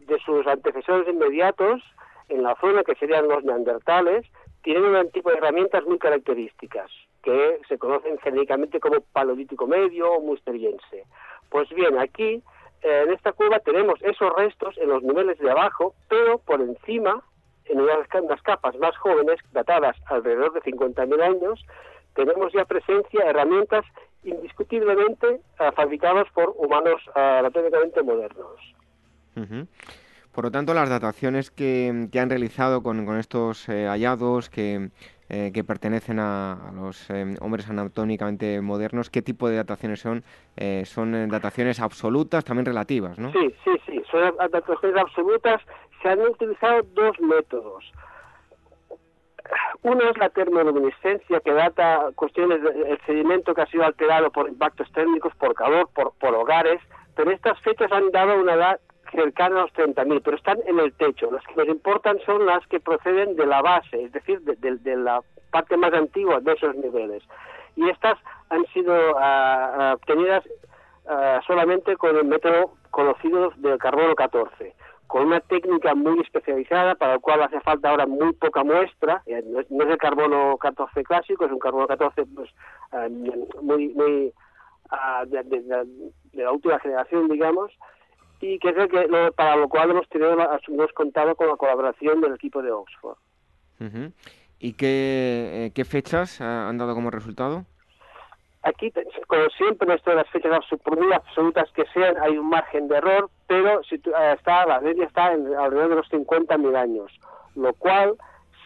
de 0.00 0.18
sus 0.20 0.46
antecesores 0.46 1.08
inmediatos 1.08 1.82
en 2.28 2.42
la 2.42 2.54
zona 2.60 2.82
que 2.82 2.94
serían 2.96 3.28
los 3.28 3.44
neandertales 3.44 4.26
tienen 4.62 4.94
un 4.94 5.10
tipo 5.10 5.30
de 5.30 5.38
herramientas 5.38 5.84
muy 5.84 5.98
características 5.98 6.90
que 7.28 7.60
se 7.68 7.76
conocen 7.76 8.18
genéricamente 8.18 8.80
como 8.80 9.00
paleolítico 9.12 9.66
medio 9.66 10.12
o 10.12 10.22
musteriense. 10.22 11.04
Pues 11.50 11.68
bien, 11.68 11.98
aquí 11.98 12.42
eh, 12.82 13.04
en 13.06 13.12
esta 13.12 13.32
cueva 13.32 13.58
tenemos 13.60 14.00
esos 14.02 14.32
restos 14.34 14.78
en 14.78 14.88
los 14.88 15.02
niveles 15.02 15.38
de 15.38 15.50
abajo, 15.50 15.94
pero 16.08 16.38
por 16.38 16.62
encima, 16.62 17.22
en 17.66 17.80
unas 17.80 18.08
capas 18.42 18.78
más 18.78 18.96
jóvenes, 18.96 19.38
datadas 19.52 19.94
alrededor 20.06 20.54
de 20.54 20.62
50.000 20.62 21.22
años, 21.22 21.66
tenemos 22.14 22.50
ya 22.54 22.64
presencia 22.64 23.24
de 23.24 23.30
herramientas 23.30 23.84
indiscutiblemente 24.24 25.28
eh, 25.60 25.70
fabricadas 25.76 26.28
por 26.32 26.54
humanos 26.56 27.00
uh, 27.08 27.40
anatómicamente 27.40 28.02
modernos. 28.02 28.74
Por 30.32 30.44
lo 30.44 30.50
tanto, 30.50 30.74
las 30.74 30.88
dataciones 30.88 31.50
que, 31.50 32.08
han 32.18 32.30
realizado 32.30 32.82
con, 32.82 33.18
estos 33.18 33.68
eh, 33.68 33.86
hallazgos 33.86 34.48
que, 34.50 34.90
eh, 35.28 35.50
que 35.52 35.64
pertenecen 35.64 36.18
a, 36.18 36.72
los 36.74 37.10
eh, 37.10 37.34
hombres 37.40 37.68
anatómicamente 37.68 38.60
modernos, 38.60 39.10
¿qué 39.10 39.22
tipo 39.22 39.48
de 39.48 39.56
dataciones 39.56 40.00
son? 40.00 40.24
son 40.84 41.28
dataciones 41.28 41.80
absolutas, 41.80 42.44
también 42.44 42.66
relativas, 42.66 43.18
¿no? 43.18 43.30
Sí, 43.32 43.54
sí, 43.64 43.70
sí, 43.86 44.02
son 44.10 44.34
dataciones 44.36 45.00
absolutas. 45.00 45.62
Se 46.02 46.08
han 46.08 46.20
utilizado 46.20 46.82
dos 46.94 47.20
métodos. 47.20 47.92
Uno 49.82 50.10
es 50.10 50.18
la 50.18 50.28
termoluminiscencia, 50.30 51.40
que 51.40 51.52
data 51.52 52.10
cuestiones 52.14 52.62
del 52.62 52.98
sedimento 53.06 53.54
que 53.54 53.62
ha 53.62 53.66
sido 53.66 53.84
alterado 53.84 54.30
por 54.30 54.48
impactos 54.48 54.90
térmicos, 54.92 55.32
por 55.36 55.54
calor, 55.54 55.88
por, 55.94 56.12
por 56.18 56.34
hogares, 56.34 56.80
pero 57.14 57.30
estas 57.30 57.58
fechas 57.60 57.90
han 57.92 58.10
dado 58.10 58.40
una 58.40 58.54
edad 58.54 58.80
cercana 59.10 59.60
a 59.60 59.62
los 59.62 59.72
30.000, 59.72 60.22
pero 60.24 60.36
están 60.36 60.58
en 60.66 60.78
el 60.78 60.92
techo. 60.94 61.30
Las 61.30 61.44
que 61.46 61.54
nos 61.56 61.68
importan 61.68 62.18
son 62.24 62.46
las 62.46 62.66
que 62.66 62.80
proceden 62.80 63.36
de 63.36 63.46
la 63.46 63.62
base, 63.62 64.04
es 64.04 64.12
decir, 64.12 64.40
de, 64.40 64.96
la 64.96 65.20
parte 65.50 65.76
más 65.76 65.92
antigua 65.92 66.40
de 66.40 66.52
esos 66.52 66.74
niveles. 66.76 67.22
Y 67.76 67.88
estas 67.88 68.18
han 68.50 68.64
sido 68.66 68.94
ah, 69.18 69.94
obtenidas 69.96 70.44
ah, 71.06 71.40
solamente 71.46 71.96
con 71.96 72.16
el 72.16 72.24
método 72.24 72.72
conocido 72.90 73.52
del 73.56 73.78
carbono 73.78 74.14
14, 74.14 74.74
con 75.06 75.26
una 75.26 75.40
técnica 75.40 75.94
muy 75.94 76.20
especializada 76.20 76.94
para 76.94 77.12
la 77.14 77.18
cual 77.18 77.42
hace 77.42 77.60
falta 77.60 77.90
ahora 77.90 78.06
muy 78.06 78.32
poca 78.34 78.64
muestra. 78.64 79.22
Eh, 79.26 79.42
no 79.46 79.60
es, 79.60 79.90
el 79.90 79.98
carbono 79.98 80.56
14 80.58 81.02
clásico, 81.04 81.44
es 81.44 81.52
un 81.52 81.58
carbono 81.58 81.86
14 81.86 82.24
pues, 82.34 82.50
muy, 83.62 83.88
muy 83.88 84.32
de 85.26 86.44
la 86.44 86.52
última 86.52 86.78
generación, 86.78 87.28
digamos, 87.28 87.72
y 88.40 88.58
que 88.58 88.68
es 88.68 88.74
que 88.74 89.32
para 89.34 89.56
lo 89.56 89.68
cual 89.68 89.90
hemos 89.90 90.08
tenido 90.08 90.36
hemos 90.68 90.92
contado 90.92 91.34
con 91.34 91.48
la 91.48 91.56
colaboración 91.56 92.20
del 92.20 92.34
equipo 92.34 92.62
de 92.62 92.70
Oxford. 92.70 93.18
¿Y 94.60 94.72
qué, 94.72 95.66
eh, 95.66 95.72
qué 95.74 95.84
fechas 95.84 96.40
han 96.40 96.78
dado 96.78 96.94
como 96.94 97.10
resultado? 97.10 97.64
Aquí, 98.62 98.92
como 99.28 99.48
siempre, 99.50 99.94
esto 99.94 100.10
de 100.10 100.16
las 100.16 100.28
fechas 100.30 100.52
absolutas 100.52 101.70
que 101.72 101.84
sean, 101.94 102.16
hay 102.20 102.36
un 102.36 102.48
margen 102.48 102.88
de 102.88 102.96
error, 102.96 103.30
pero 103.46 103.82
si, 103.84 103.94
eh, 103.94 104.34
está, 104.36 104.66
la 104.66 104.80
media 104.80 105.04
está 105.04 105.32
en, 105.32 105.46
alrededor 105.54 105.90
de 105.90 105.96
los 105.96 106.10
50.000 106.10 106.76
años, 106.76 107.12
lo 107.54 107.72
cual 107.74 108.16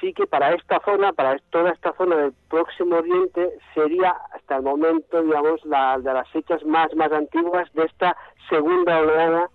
sí 0.00 0.14
que 0.14 0.26
para 0.26 0.54
esta 0.54 0.80
zona, 0.80 1.12
para 1.12 1.38
toda 1.50 1.70
esta 1.70 1.92
zona 1.92 2.16
del 2.16 2.32
Próximo 2.48 2.96
Oriente, 2.96 3.50
sería 3.74 4.16
hasta 4.34 4.56
el 4.56 4.62
momento, 4.62 5.22
digamos, 5.22 5.62
la, 5.66 5.98
de 5.98 6.12
las 6.12 6.28
fechas 6.30 6.64
más, 6.64 6.92
más 6.96 7.12
antiguas 7.12 7.70
de 7.74 7.84
esta 7.84 8.16
segunda 8.48 8.98
oleada 8.98 9.50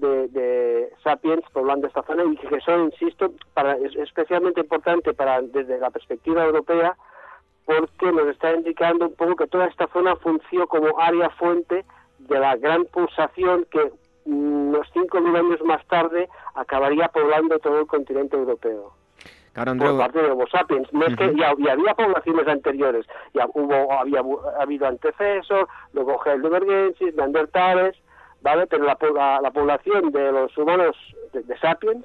de, 0.00 0.92
sapiens 1.02 1.44
poblando 1.52 1.86
esta 1.86 2.02
zona 2.02 2.24
y 2.24 2.36
que 2.36 2.60
son, 2.60 2.84
insisto, 2.84 3.32
para, 3.54 3.76
es 3.76 3.94
especialmente 3.96 4.60
importante 4.60 5.14
para 5.14 5.40
desde 5.42 5.78
la 5.78 5.90
perspectiva 5.90 6.44
europea 6.44 6.96
porque 7.64 8.10
nos 8.12 8.26
está 8.28 8.52
indicando 8.52 9.06
un 9.06 9.14
poco 9.14 9.36
que 9.36 9.46
toda 9.46 9.66
esta 9.66 9.86
zona 9.88 10.16
funcionó 10.16 10.66
como 10.66 10.98
área 10.98 11.30
fuente 11.30 11.84
de 12.18 12.38
la 12.38 12.56
gran 12.56 12.84
pulsación 12.86 13.66
que 13.70 13.92
unos 14.24 14.86
5.000 14.92 15.38
años 15.38 15.62
más 15.62 15.84
tarde 15.86 16.28
acabaría 16.54 17.08
poblando 17.08 17.58
todo 17.58 17.80
el 17.80 17.86
continente 17.86 18.36
europeo. 18.36 18.92
por 19.54 19.98
parte 19.98 20.20
de 20.20 20.30
Homo 20.30 20.46
sapiens. 20.48 20.92
No 20.92 21.06
es 21.06 21.16
que 21.16 21.34
ya, 21.36 21.50
había 21.50 21.94
poblaciones 21.94 22.46
anteriores, 22.48 23.06
ya 23.34 23.46
hubo, 23.54 23.92
había 23.92 24.22
habido 24.60 24.86
antecesos, 24.86 25.68
luego 25.92 26.20
Heidelbergensis, 26.24 27.14
Neandertales, 27.14 27.96
¿vale? 28.42 28.66
Pero 28.66 28.84
la, 28.84 29.40
la, 29.42 29.50
población 29.50 30.10
de 30.12 30.32
los 30.32 30.56
humanos 30.56 30.96
de, 31.32 31.58
sapiens 31.58 32.04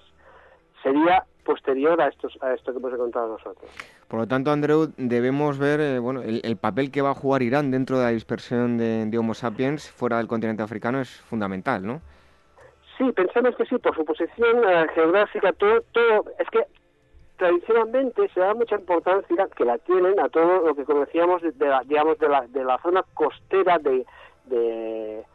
sería 0.84 1.26
posterior 1.44 2.02
a, 2.02 2.08
estos, 2.08 2.38
a 2.42 2.54
esto 2.54 2.72
que 2.72 2.80
hemos 2.80 2.94
contado 2.96 3.28
nosotros. 3.28 3.70
Por 4.08 4.20
lo 4.20 4.28
tanto, 4.28 4.52
Andreu, 4.52 4.92
debemos 4.98 5.58
ver 5.60 5.80
eh, 5.80 6.00
bueno, 6.00 6.22
el, 6.24 6.58
papel 6.58 6.92
que 6.92 7.02
va 7.02 7.12
a 7.12 7.16
jugar 7.16 7.44
Irán 7.44 7.72
dentro 7.72 8.00
de 8.00 8.06
la 8.06 8.12
dispersión 8.12 8.78
de, 8.78 9.18
Homo 9.18 9.34
sapiens 9.34 9.90
fuera 9.90 10.18
del 10.18 10.28
continente 10.28 10.64
africano 10.64 11.00
es 11.00 11.22
fundamental, 11.22 11.86
¿no? 11.86 12.02
Sí, 12.98 13.12
pensamos 13.12 13.56
que 13.56 13.66
sí, 13.66 13.78
por 13.78 13.96
su 13.96 14.06
posición 14.06 14.64
eh, 14.68 14.88
geográfica, 14.94 15.52
todo, 15.54 15.82
todo, 15.92 16.26
es 16.40 16.50
que 16.50 16.66
tradicionalmente 17.38 18.30
se 18.30 18.40
da 18.40 18.54
mucha 18.54 18.76
importancia 18.76 19.48
que 19.56 19.66
la 19.66 19.78
tienen 19.80 20.20
a 20.20 20.30
todo 20.30 20.68
lo 20.68 20.76
que 20.76 20.86
conocíamos 20.86 21.42
de, 21.42 21.68
la, 21.68 21.82
digamos 21.84 22.18
de 22.20 22.30
la, 22.30 22.48
de 22.48 22.64
la 22.64 22.78
zona 22.80 23.04
costera 23.14 23.78
de, 23.80 24.06
de 24.46 25.26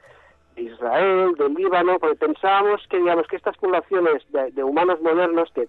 Israel, 0.63 1.35
del 1.37 1.55
Líbano, 1.55 1.99
porque 1.99 2.17
pensábamos 2.17 2.87
que, 2.89 2.99
digamos, 2.99 3.27
que 3.27 3.37
estas 3.37 3.57
poblaciones 3.57 4.23
de, 4.31 4.65
humanos 4.65 5.01
modernos, 5.01 5.51
que 5.53 5.69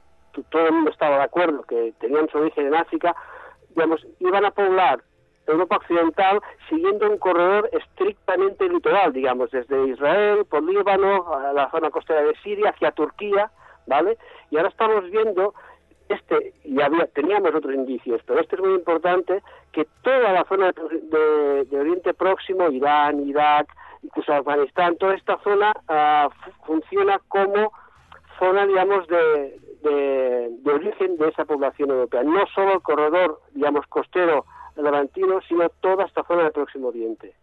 todo 0.50 0.68
el 0.68 0.74
mundo 0.74 0.92
estaba 0.92 1.18
de 1.18 1.24
acuerdo, 1.24 1.64
que 1.64 1.94
tenían 2.00 2.30
su 2.30 2.38
origen 2.38 2.68
en 2.68 2.76
África, 2.76 3.16
digamos, 3.70 4.06
iban 4.20 4.46
a 4.46 4.52
poblar 4.52 5.02
Europa 5.48 5.78
Occidental 5.78 6.40
siguiendo 6.70 7.10
un 7.10 7.18
corredor 7.18 7.70
estrictamente 7.74 8.70
litoral, 8.70 9.12
digamos, 9.12 9.52
desde 9.52 9.88
Israel, 9.88 10.46
por 10.46 10.64
Líbano, 10.64 11.34
a 11.34 11.54
la 11.54 11.70
zona 11.72 11.90
costera 11.90 12.22
de 12.22 12.36
Siria, 12.44 12.70
hacia 12.70 12.92
Turquía, 12.92 13.52
¿vale? 13.88 14.18
Y 14.50 14.58
ahora 14.58 14.70
estamos 14.70 15.10
viendo 15.10 15.54
este, 16.10 16.54
y 16.64 16.82
había, 16.82 17.08
teníamos 17.08 17.56
otros 17.56 17.74
indicios, 17.74 18.22
pero 18.26 18.40
este 18.40 18.56
es 18.56 18.62
muy 18.62 18.74
importante, 18.74 19.42
que 19.72 19.88
toda 20.04 20.34
la 20.34 20.44
zona 20.46 20.74
de 20.74 21.80
Oriente 21.80 22.14
Próximo, 22.14 22.70
Irán, 22.70 23.28
Irak, 23.28 23.68
incluso 24.04 24.34
Afganistán, 24.34 24.98
toda 24.98 25.16
esta 25.16 25.38
zona 25.44 25.74
ah, 25.88 26.30
funciona 26.66 27.20
como 27.28 27.72
zona, 28.40 28.66
digamos, 28.66 29.08
de, 29.08 29.60
de, 29.84 30.72
origen 30.72 31.18
de 31.18 31.30
esa 31.30 31.46
población 31.46 31.92
europea. 31.92 32.24
No 32.24 32.46
solo 32.56 32.74
el 32.74 32.82
corredor, 32.82 33.40
digamos, 33.54 33.86
costero 33.88 34.46
levantino, 34.76 35.42
sino 35.48 35.70
toda 35.82 36.06
esta 36.06 36.24
zona 36.24 36.44
del 36.44 36.52
Próximo 36.52 36.88
Oriente. 36.88 37.36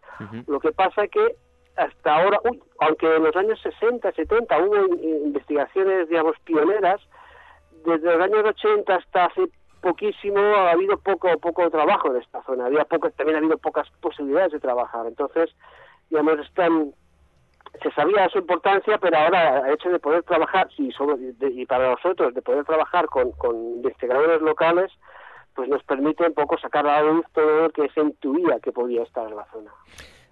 Lo 0.47 0.59
que 0.59 0.73
pasa 0.73 1.07
que 1.07 1.35
hasta 1.77 2.15
ahora, 2.15 2.39
aunque 2.81 3.15
en 3.15 3.23
los 3.23 3.35
años 3.37 3.57
60, 3.61 4.11
70 4.11 4.57
hubo 4.57 4.75
investigaciones, 4.95 6.09
digamos, 6.09 6.37
pioneras, 6.43 6.99
desde 7.85 8.17
los 8.17 8.21
años 8.21 8.43
80 8.43 8.95
hasta 8.95 9.25
hace 9.25 9.47
poquísimo 9.81 10.39
ha 10.39 10.71
habido 10.71 10.97
poco 10.97 11.29
poco 11.39 11.69
trabajo 11.69 12.11
en 12.11 12.21
esta 12.21 12.43
zona. 12.43 12.65
Había 12.65 12.83
poco, 12.83 13.09
también 13.11 13.35
ha 13.35 13.39
habido 13.39 13.57
pocas 13.57 13.89
posibilidades 14.01 14.51
de 14.51 14.59
trabajar. 14.59 15.05
Entonces, 15.05 15.49
digamos, 16.09 16.39
están 16.39 16.93
se 17.83 17.91
sabía 17.91 18.27
su 18.29 18.39
importancia, 18.39 18.97
pero 18.97 19.17
ahora 19.17 19.59
el 19.67 19.73
hecho 19.73 19.89
de 19.89 19.99
poder 19.99 20.23
trabajar 20.23 20.67
y, 20.77 20.91
y 21.41 21.65
para 21.65 21.91
nosotros 21.91 22.33
de 22.33 22.41
poder 22.41 22.65
trabajar 22.65 23.05
con, 23.05 23.31
con 23.33 23.55
investigadores 23.55 24.41
locales, 24.41 24.91
pues 25.55 25.69
nos 25.69 25.83
permite 25.83 26.25
un 26.25 26.33
poco 26.33 26.57
sacar 26.57 26.87
a 26.87 27.01
la 27.01 27.11
luz 27.11 27.25
todo 27.33 27.63
lo 27.63 27.69
que 27.69 27.89
se 27.89 28.01
intuía 28.01 28.59
que 28.61 28.71
podía 28.71 29.03
estar 29.03 29.27
en 29.29 29.35
la 29.35 29.45
zona. 29.51 29.71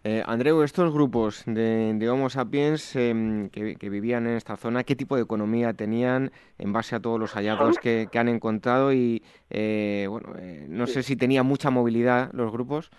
Eh, 0.04 0.24
Andreu, 0.26 0.64
estos 0.64 0.94
grupos 0.94 1.44
de, 1.46 2.10
Homo 2.10 2.30
sapiens 2.30 2.96
em, 2.96 3.50
que, 3.50 3.90
vivían 3.90 4.26
en 4.28 4.38
esta 4.38 4.56
zona, 4.56 4.84
¿qué 4.84 4.96
tipo 4.96 5.18
de 5.18 5.24
economía 5.24 5.74
tenían 5.74 6.32
en 6.58 6.72
base 6.72 6.96
a 6.96 7.02
todos 7.02 7.20
los 7.20 7.34
hallazgos 7.34 7.78
que, 7.78 8.08
han 8.14 8.30
encontrado? 8.30 8.94
Y 8.94 9.24
eh, 9.50 10.06
bueno, 10.10 10.30
eh, 10.40 10.66
no 10.70 10.88
sé 10.88 11.04
si 11.04 11.18
tenían 11.18 11.46
mucha 11.46 11.72
movilidad 11.72 12.30
los 12.32 12.52
grupos. 12.52 12.90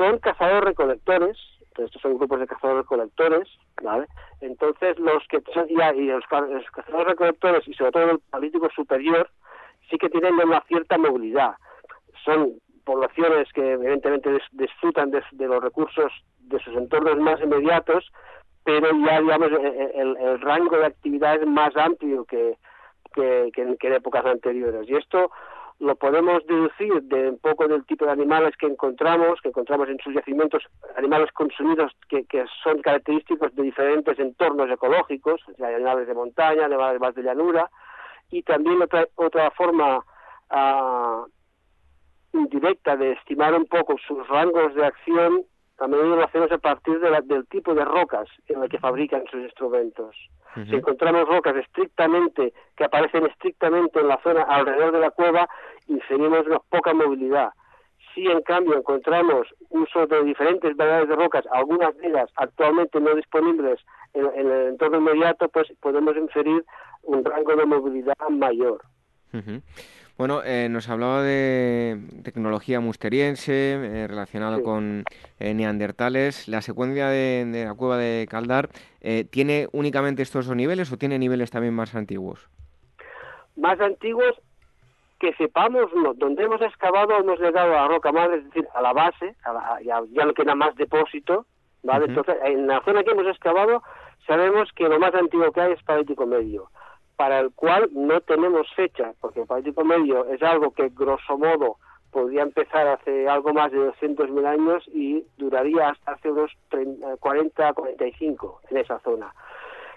Son 0.00 0.18
cazadores-recolectores, 0.18 1.36
estos 1.76 2.00
son 2.00 2.16
grupos 2.16 2.40
de 2.40 2.46
cazadores-recolectores, 2.46 3.46
¿vale? 3.82 4.06
Entonces, 4.40 4.98
los 4.98 5.22
que 5.28 5.42
ya, 5.76 5.92
y 5.92 6.06
los, 6.06 6.24
cazadores-recolectores 6.26 7.68
y 7.68 7.74
sobre 7.74 7.92
todo 7.92 8.10
el 8.12 8.18
político 8.18 8.70
superior, 8.74 9.28
sí 9.90 9.98
que 9.98 10.08
tienen 10.08 10.36
una 10.36 10.62
cierta 10.62 10.96
movilidad. 10.96 11.52
Son 12.24 12.54
poblaciones 12.84 13.52
que 13.52 13.72
evidentemente 13.72 14.38
disfrutan 14.52 15.10
de, 15.10 15.22
los 15.32 15.62
recursos 15.62 16.10
de 16.38 16.58
sus 16.60 16.74
entornos 16.76 17.18
más 17.18 17.38
inmediatos, 17.42 18.10
pero 18.64 18.88
ya 19.04 19.20
digamos 19.20 19.52
e, 19.52 19.66
e, 19.66 20.00
el, 20.00 20.40
rango 20.40 20.78
de 20.78 20.86
actividad 20.86 21.42
es 21.42 21.46
más 21.46 21.76
amplio 21.76 22.24
que, 22.24 22.56
que, 23.12 23.52
en, 23.54 23.76
épocas 23.92 24.24
anteriores. 24.24 24.88
Y 24.88 24.94
esto 24.94 25.30
lo 25.80 25.96
podemos 25.96 26.46
deducir 26.46 27.02
de 27.04 27.30
un 27.30 27.38
poco 27.38 27.66
del 27.66 27.84
tipo 27.86 28.04
de 28.04 28.12
animales 28.12 28.54
que 28.58 28.66
encontramos, 28.66 29.40
que 29.40 29.48
encontramos 29.48 29.88
en 29.88 29.98
sus 29.98 30.14
yacimientos, 30.14 30.62
animales 30.96 31.32
consumidos 31.32 31.92
que, 32.08 32.26
son 32.62 32.82
característicos 32.82 33.54
de 33.54 33.62
diferentes 33.62 34.18
entornos 34.18 34.70
ecológicos, 34.70 35.40
animales 35.58 36.06
de 36.06 36.14
montaña, 36.14 36.66
animales 36.66 37.14
de 37.14 37.22
llanura, 37.22 37.70
y 38.30 38.42
también 38.42 38.82
otra, 38.82 39.06
otra 39.16 39.50
forma 39.52 40.04
uh, 40.50 41.26
indirecta 42.34 42.96
de 42.96 43.12
estimar 43.12 43.54
un 43.54 43.64
poco 43.64 43.96
sus 44.06 44.28
rangos 44.28 44.74
de 44.74 44.84
acción, 44.84 45.44
a 45.80 45.88
menudo 45.88 46.16
lo 46.16 46.24
hacemos 46.24 46.52
a 46.52 46.58
partir 46.58 47.00
del 47.00 47.46
tipo 47.48 47.74
de 47.74 47.84
rocas 47.84 48.28
en 48.48 48.62
el 48.62 48.68
que 48.68 48.78
fabrican 48.78 49.24
sus 49.30 49.42
instrumentos. 49.42 50.14
Si 50.54 50.74
encontramos 50.74 51.28
rocas 51.28 51.56
estrictamente, 51.56 52.52
que 52.76 52.84
aparecen 52.84 53.24
estrictamente 53.26 54.00
en 54.00 54.08
la 54.08 54.20
zona 54.22 54.42
alrededor 54.42 54.92
de 54.92 55.00
la 55.00 55.10
cueva, 55.10 55.48
inferimos 55.86 56.46
una 56.46 56.58
poca 56.58 56.92
movilidad. 56.92 57.50
Si 58.14 58.26
en 58.26 58.42
cambio 58.42 58.76
encontramos 58.76 59.46
uso 59.68 60.06
de 60.08 60.24
diferentes 60.24 60.76
variedades 60.76 61.08
de 61.08 61.16
rocas, 61.16 61.44
algunas 61.52 61.96
de 61.98 62.08
ellas 62.08 62.28
actualmente 62.36 63.00
no 63.00 63.14
disponibles 63.14 63.80
en, 64.12 64.26
el 64.34 64.68
entorno 64.70 64.98
inmediato, 64.98 65.48
pues 65.48 65.72
podemos 65.80 66.16
inferir 66.16 66.64
un 67.04 67.24
rango 67.24 67.54
de 67.54 67.66
movilidad 67.66 68.28
mayor. 68.28 68.82
Bueno, 70.20 70.42
eh, 70.44 70.68
nos 70.68 70.86
hablaba 70.90 71.22
de 71.22 71.98
tecnología 72.22 72.78
musteriense 72.78 73.72
eh, 73.72 74.06
relacionado 74.06 74.62
con 74.62 75.04
eh, 75.38 75.54
neandertales. 75.54 76.46
¿La 76.46 76.60
secuencia 76.60 77.08
de, 77.08 77.64
la 77.66 77.72
cueva 77.72 77.96
de 77.96 78.26
Caldar 78.28 78.68
tiene 79.30 79.66
únicamente 79.72 80.20
estos 80.20 80.46
dos 80.46 80.54
niveles 80.54 80.92
o 80.92 80.98
tiene 80.98 81.18
niveles 81.18 81.50
también 81.50 81.72
más 81.72 81.94
antiguos? 81.94 82.50
Más 83.56 83.80
antiguos 83.80 84.38
que 85.18 85.32
sepamos, 85.36 85.90
no. 85.94 86.12
Donde 86.12 86.44
hemos 86.44 86.60
excavado 86.60 87.16
hemos 87.16 87.40
llegado 87.40 87.72
a 87.72 87.80
la 87.80 87.88
roca 87.88 88.12
madre, 88.12 88.40
es 88.40 88.44
decir, 88.44 88.68
a 88.74 88.82
la 88.82 88.92
base, 88.92 89.34
ya, 89.86 90.02
ya 90.10 90.26
no 90.26 90.34
queda 90.34 90.54
más 90.54 90.74
depósito, 90.76 91.46
¿vale? 91.82 92.04
Entonces, 92.04 92.36
en 92.44 92.66
la 92.66 92.82
zona 92.82 93.02
que 93.04 93.12
hemos 93.12 93.26
excavado 93.26 93.82
sabemos 94.26 94.68
que 94.76 94.86
lo 94.86 94.98
más 94.98 95.14
antiguo 95.14 95.50
que 95.50 95.62
hay 95.62 95.72
es 95.72 95.82
Paleolítico 95.82 96.26
Medio 96.26 96.68
para 97.20 97.40
el 97.40 97.50
cual 97.52 97.90
no 97.92 98.22
tenemos 98.22 98.66
fecha, 98.74 99.12
porque 99.20 99.42
el 99.42 99.46
Paleolítico 99.46 99.84
Medio 99.84 100.24
es 100.32 100.42
algo 100.42 100.70
que, 100.70 100.88
grosso 100.88 101.36
modo, 101.36 101.76
podría 102.10 102.40
empezar 102.40 102.86
hace 102.86 103.28
algo 103.28 103.52
más 103.52 103.70
de 103.70 103.76
200.000 103.76 104.46
años 104.46 104.82
y 104.88 105.22
duraría 105.36 105.90
hasta 105.90 106.12
hace 106.12 106.30
unos 106.30 106.50
40, 107.20 107.74
45 107.74 108.60
en 108.70 108.76
esa 108.78 109.00
zona. 109.00 109.34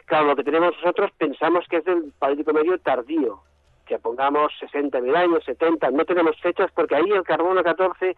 Claro, 0.03 0.25
lo 0.25 0.35
que 0.35 0.43
tenemos 0.43 0.75
nosotros 0.75 1.11
pensamos 1.17 1.65
que 1.69 1.77
es 1.77 1.85
del 1.85 2.11
Paleolítico 2.19 2.51
Medio 2.51 2.77
tardío, 2.79 3.39
que 3.85 3.99
pongamos 3.99 4.51
60.000 4.59 5.15
años, 5.15 5.45
70, 5.45 5.91
no 5.91 6.03
tenemos 6.03 6.37
fechas 6.41 6.73
porque 6.75 6.97
ahí 6.97 7.09
el 7.09 7.23
carbono 7.23 7.63
14 7.63 8.17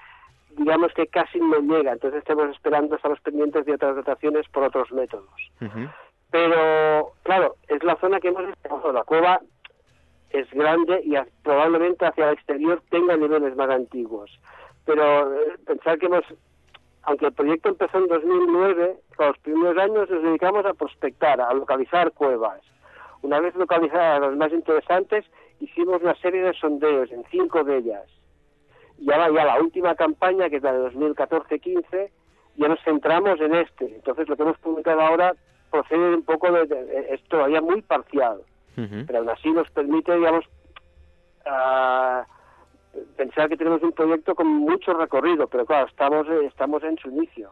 digamos 0.57 0.91
que 0.93 1.05
casi 1.07 1.39
no 1.39 1.59
llega, 1.59 1.91
entonces 1.91 2.19
estamos 2.19 2.49
esperando, 2.49 2.95
estamos 2.95 3.19
pendientes 3.19 3.65
de 3.65 3.73
otras 3.73 3.97
dataciones 3.97 4.47
por 4.49 4.63
otros 4.63 4.91
métodos. 4.91 5.51
Pero, 6.31 7.13
claro, 7.23 7.55
es 7.67 7.83
la 7.83 7.95
zona 7.97 8.19
que 8.19 8.29
hemos 8.29 8.49
estado. 8.49 8.91
La 8.91 9.03
cueva 9.03 9.41
es 10.29 10.49
grande 10.51 11.01
y 11.03 11.15
probablemente 11.43 12.05
hacia 12.05 12.27
el 12.29 12.33
exterior 12.33 12.81
tenga 12.89 13.15
niveles 13.15 13.55
más 13.55 13.69
antiguos. 13.69 14.31
Pero 14.85 15.33
eh, 15.33 15.55
pensar 15.65 15.97
que 15.97 16.07
hemos, 16.07 16.23
aunque 17.03 17.27
el 17.27 17.33
proyecto 17.33 17.69
empezó 17.69 17.97
en 17.99 18.07
2009, 18.07 18.97
los 19.17 19.37
primeros 19.39 19.77
años 19.77 20.09
nos 20.09 20.23
dedicamos 20.23 20.65
a 20.65 20.73
prospectar, 20.73 21.39
a 21.39 21.53
localizar 21.53 22.11
cuevas. 22.11 22.61
Una 23.21 23.39
vez 23.39 23.55
localizadas 23.55 24.21
las 24.21 24.35
más 24.35 24.51
interesantes, 24.51 25.25
hicimos 25.59 26.01
una 26.01 26.15
serie 26.15 26.43
de 26.43 26.53
sondeos 26.53 27.11
en 27.11 27.23
cinco 27.31 27.63
de 27.63 27.77
ellas. 27.77 28.05
Y 28.99 29.11
ahora 29.11 29.31
ya 29.31 29.45
la 29.45 29.59
última 29.59 29.95
campaña, 29.95 30.49
que 30.49 30.57
es 30.57 30.63
la 30.63 30.73
de 30.73 30.91
2014-15, 30.91 32.09
ya 32.57 32.67
nos 32.67 32.79
centramos 32.83 33.39
en 33.41 33.55
este. 33.55 33.85
Entonces 33.95 34.27
lo 34.29 34.35
que 34.35 34.43
hemos 34.43 34.57
publicado 34.59 35.01
ahora 35.01 35.33
procede 35.71 36.15
un 36.15 36.23
poco 36.23 36.51
de, 36.51 37.07
es 37.09 37.23
todavía 37.23 37.61
muy 37.61 37.81
parcial, 37.81 38.41
pero 38.75 39.19
aún 39.19 39.29
así 39.29 39.51
nos 39.51 39.69
permite, 39.71 40.15
digamos, 40.15 40.45
ah, 41.45 42.25
pensar 43.17 43.49
que 43.49 43.57
tenemos 43.57 43.81
un 43.83 43.91
proyecto 43.91 44.35
con 44.35 44.47
mucho 44.47 44.93
recorrido, 44.93 45.47
pero 45.47 45.65
claro, 45.65 45.87
estamos, 45.87 46.27
estamos 46.45 46.83
en 46.83 46.97
su 46.97 47.09
inicio. 47.09 47.51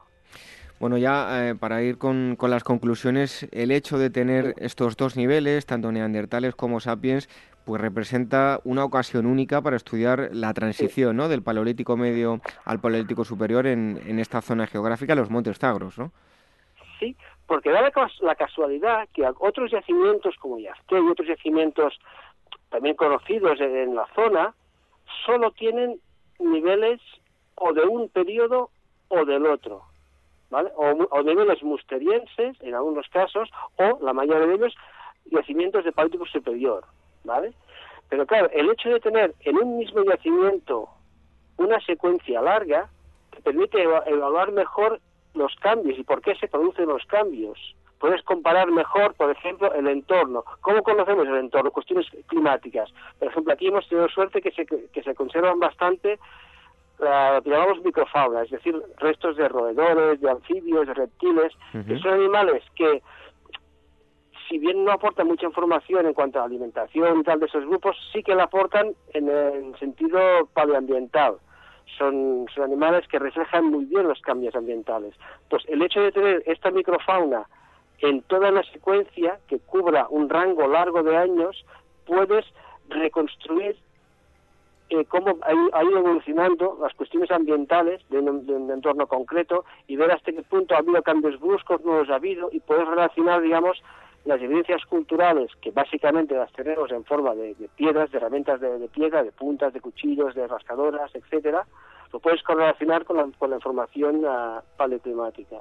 Bueno, 0.80 0.98
ya 0.98 1.48
eh, 1.48 1.56
para 1.56 1.82
ir 1.82 1.98
con, 1.98 2.36
con, 2.36 2.50
las 2.50 2.64
conclusiones, 2.64 3.48
el 3.52 3.72
hecho 3.72 3.98
de 3.98 4.10
tener 4.10 4.54
estos 4.58 4.98
dos 4.98 5.16
niveles, 5.16 5.66
tanto 5.66 5.92
neandertales 5.92 6.56
como 6.56 6.82
sapiens, 6.82 7.30
pues 7.64 7.82
representa 7.82 8.60
una 8.66 8.84
ocasión 8.84 9.26
única 9.26 9.62
para 9.62 9.78
estudiar 9.78 10.30
la 10.34 10.54
transición 10.54 11.16
¿no? 11.16 11.30
del 11.30 11.42
paleolítico 11.42 11.96
medio 11.96 12.42
al 12.66 12.80
paleolítico 12.80 13.24
superior 13.24 13.68
en, 13.68 14.02
en 14.06 14.20
esta 14.20 14.42
zona 14.42 14.68
geográfica, 14.68 15.16
los 15.16 15.30
Montes 15.30 15.60
Tagros, 15.60 15.98
¿no? 15.98 16.12
Sí, 17.00 17.16
porque 17.54 17.70
da 17.70 17.84
la 18.22 18.36
casualidad 18.36 19.08
que 19.14 19.32
otros 19.38 19.70
yacimientos 19.70 20.36
como 20.38 20.58
Yasté 20.58 20.96
y 20.98 21.08
otros 21.08 21.28
yacimientos 21.28 22.00
también 22.72 22.96
conocidos 22.96 23.62
en 23.62 23.94
la 23.94 24.08
zona, 24.16 24.56
solo 25.24 25.52
tienen 25.52 26.00
niveles 26.40 27.00
o 27.54 27.72
de 27.74 27.84
un 27.84 28.10
periodo 28.10 28.72
o 29.10 29.24
del 29.24 29.46
otro, 29.46 29.84
¿vale? 30.50 30.72
O, 30.76 31.22
niveles 31.22 31.62
musterienses, 31.62 32.60
en 32.62 32.74
algunos 32.74 33.08
casos, 33.10 33.48
o 33.78 34.00
la 34.02 34.14
mayoría 34.14 34.48
de 34.48 34.56
ellos, 34.56 34.76
yacimientos 35.26 35.86
de 35.86 35.92
Paleolítico 35.92 36.26
superior, 36.26 36.84
¿vale? 37.24 37.54
Pero 38.10 38.26
claro, 38.26 38.50
el 38.52 38.72
hecho 38.72 38.90
de 38.90 39.00
tener 39.00 39.36
en 39.42 39.58
un 39.60 39.78
mismo 39.78 40.04
yacimiento 40.06 40.90
una 41.58 41.80
secuencia 41.82 42.42
larga, 42.42 42.90
te 43.30 43.44
permite 43.44 43.84
evaluar 43.84 44.52
mejor 44.52 45.00
los 45.34 45.56
cambios 45.56 45.98
y 45.98 46.04
por 46.04 46.22
qué 46.22 46.36
se 46.36 46.48
producen 46.48 46.88
los 46.88 47.06
cambios. 47.06 47.58
Puedes 48.00 48.22
comparar 48.24 48.70
mejor, 48.70 49.14
por 49.16 49.32
ejemplo, 49.32 49.74
el 49.74 49.88
entorno. 49.88 50.44
¿Cómo 50.62 50.84
conocemos 50.84 51.26
el 51.26 51.38
entorno? 51.38 51.72
Cuestiones 51.72 52.06
climáticas. 52.28 52.92
Por 53.18 53.30
ejemplo, 53.30 53.54
aquí 53.54 53.68
hemos 53.68 53.88
tenido 53.88 54.10
suerte 54.10 54.42
que 54.42 54.52
se, 54.52 54.66
que 54.66 55.04
se 55.04 55.16
conservan 55.16 55.60
bastante 55.60 56.20
la 57.00 57.42
llamamos 57.44 57.84
microfauna, 57.84 58.44
es 58.44 58.52
decir, 58.52 58.76
restos 58.98 59.36
de 59.36 59.48
roedores, 59.48 60.22
de 60.22 60.30
anfibios, 60.30 60.88
de 60.88 60.94
reptiles, 60.94 61.52
que 61.72 61.98
son 62.00 62.14
animales 62.14 62.64
que, 62.76 63.02
si 64.48 64.58
bien 64.58 64.86
no 64.86 64.92
aportan 64.92 65.28
mucha 65.28 65.46
información 65.46 66.06
en 66.06 66.14
cuanto 66.14 66.40
a 66.40 66.46
alimentación 66.46 67.20
y 67.20 67.24
tal 67.24 67.40
de 67.40 67.48
esos 67.48 67.66
grupos, 67.66 67.98
sí 68.12 68.24
que 68.24 68.36
la 68.36 68.44
aportan 68.44 68.94
en 69.14 69.28
el 69.28 69.78
sentido 69.80 70.20
paleoambiental 70.54 71.38
son, 71.98 72.46
son 72.54 72.64
animales 72.64 73.08
que 73.08 73.20
reflejan 73.20 73.66
muy 73.66 73.86
bien 73.86 74.08
los 74.08 74.22
cambios 74.22 74.56
ambientales. 74.56 75.14
Pues 75.50 75.64
el 75.68 75.82
hecho 75.82 76.02
de 76.02 76.12
tener 76.12 76.44
esta 76.46 76.72
microfauna 76.72 77.46
en 78.00 78.22
toda 78.24 78.52
una 78.52 78.64
secuencia 78.64 79.40
que 79.48 79.60
cubra 79.60 80.08
un 80.10 80.30
rango 80.30 80.68
largo 80.68 81.04
de 81.04 81.16
años, 81.16 81.66
puedes 82.06 82.46
reconstruir 82.90 83.78
eh, 84.90 85.06
cómo 85.06 85.38
ha 85.42 85.84
ido 85.84 85.98
evolucionando 85.98 86.78
las 86.82 86.94
cuestiones 86.94 87.32
ambientales 87.32 88.02
de 88.10 88.20
un, 88.20 88.70
entorno 88.70 89.08
concreto 89.08 89.64
y 89.88 89.96
ver 89.96 90.12
hasta 90.12 90.32
qué 90.32 90.44
punto 90.44 90.76
ha 90.76 90.80
habido 90.80 91.02
cambios 91.02 91.40
bruscos, 91.40 91.82
no 91.86 92.00
los 92.00 92.10
ha 92.10 92.16
habido, 92.16 92.50
y 92.52 92.60
puedes 92.60 92.88
relacionar, 92.88 93.42
digamos, 93.42 93.82
las 94.26 94.42
evidencias 94.42 94.86
culturales, 94.86 95.52
que 95.62 95.72
básicamente 95.72 96.36
las 96.36 96.52
tenemos 96.54 96.92
en 96.92 97.04
forma 97.04 97.36
de, 97.36 97.56
piedras, 97.76 98.12
de 98.12 98.18
herramientas 98.18 98.62
de, 98.62 98.88
piedra, 98.88 99.24
de 99.24 99.32
puntas, 99.32 99.74
de 99.74 99.82
cuchillos, 99.82 100.34
de 100.36 100.48
rascadoras, 100.48 101.14
etcétera, 101.14 101.66
lo 102.12 102.20
puedes 102.20 102.42
correlacionar 102.44 103.06
con 103.06 103.18
la, 103.18 103.28
con 103.38 103.50
la 103.50 103.58
información 103.58 104.24
uh, 104.24 104.62
paleoclimática. 104.78 105.58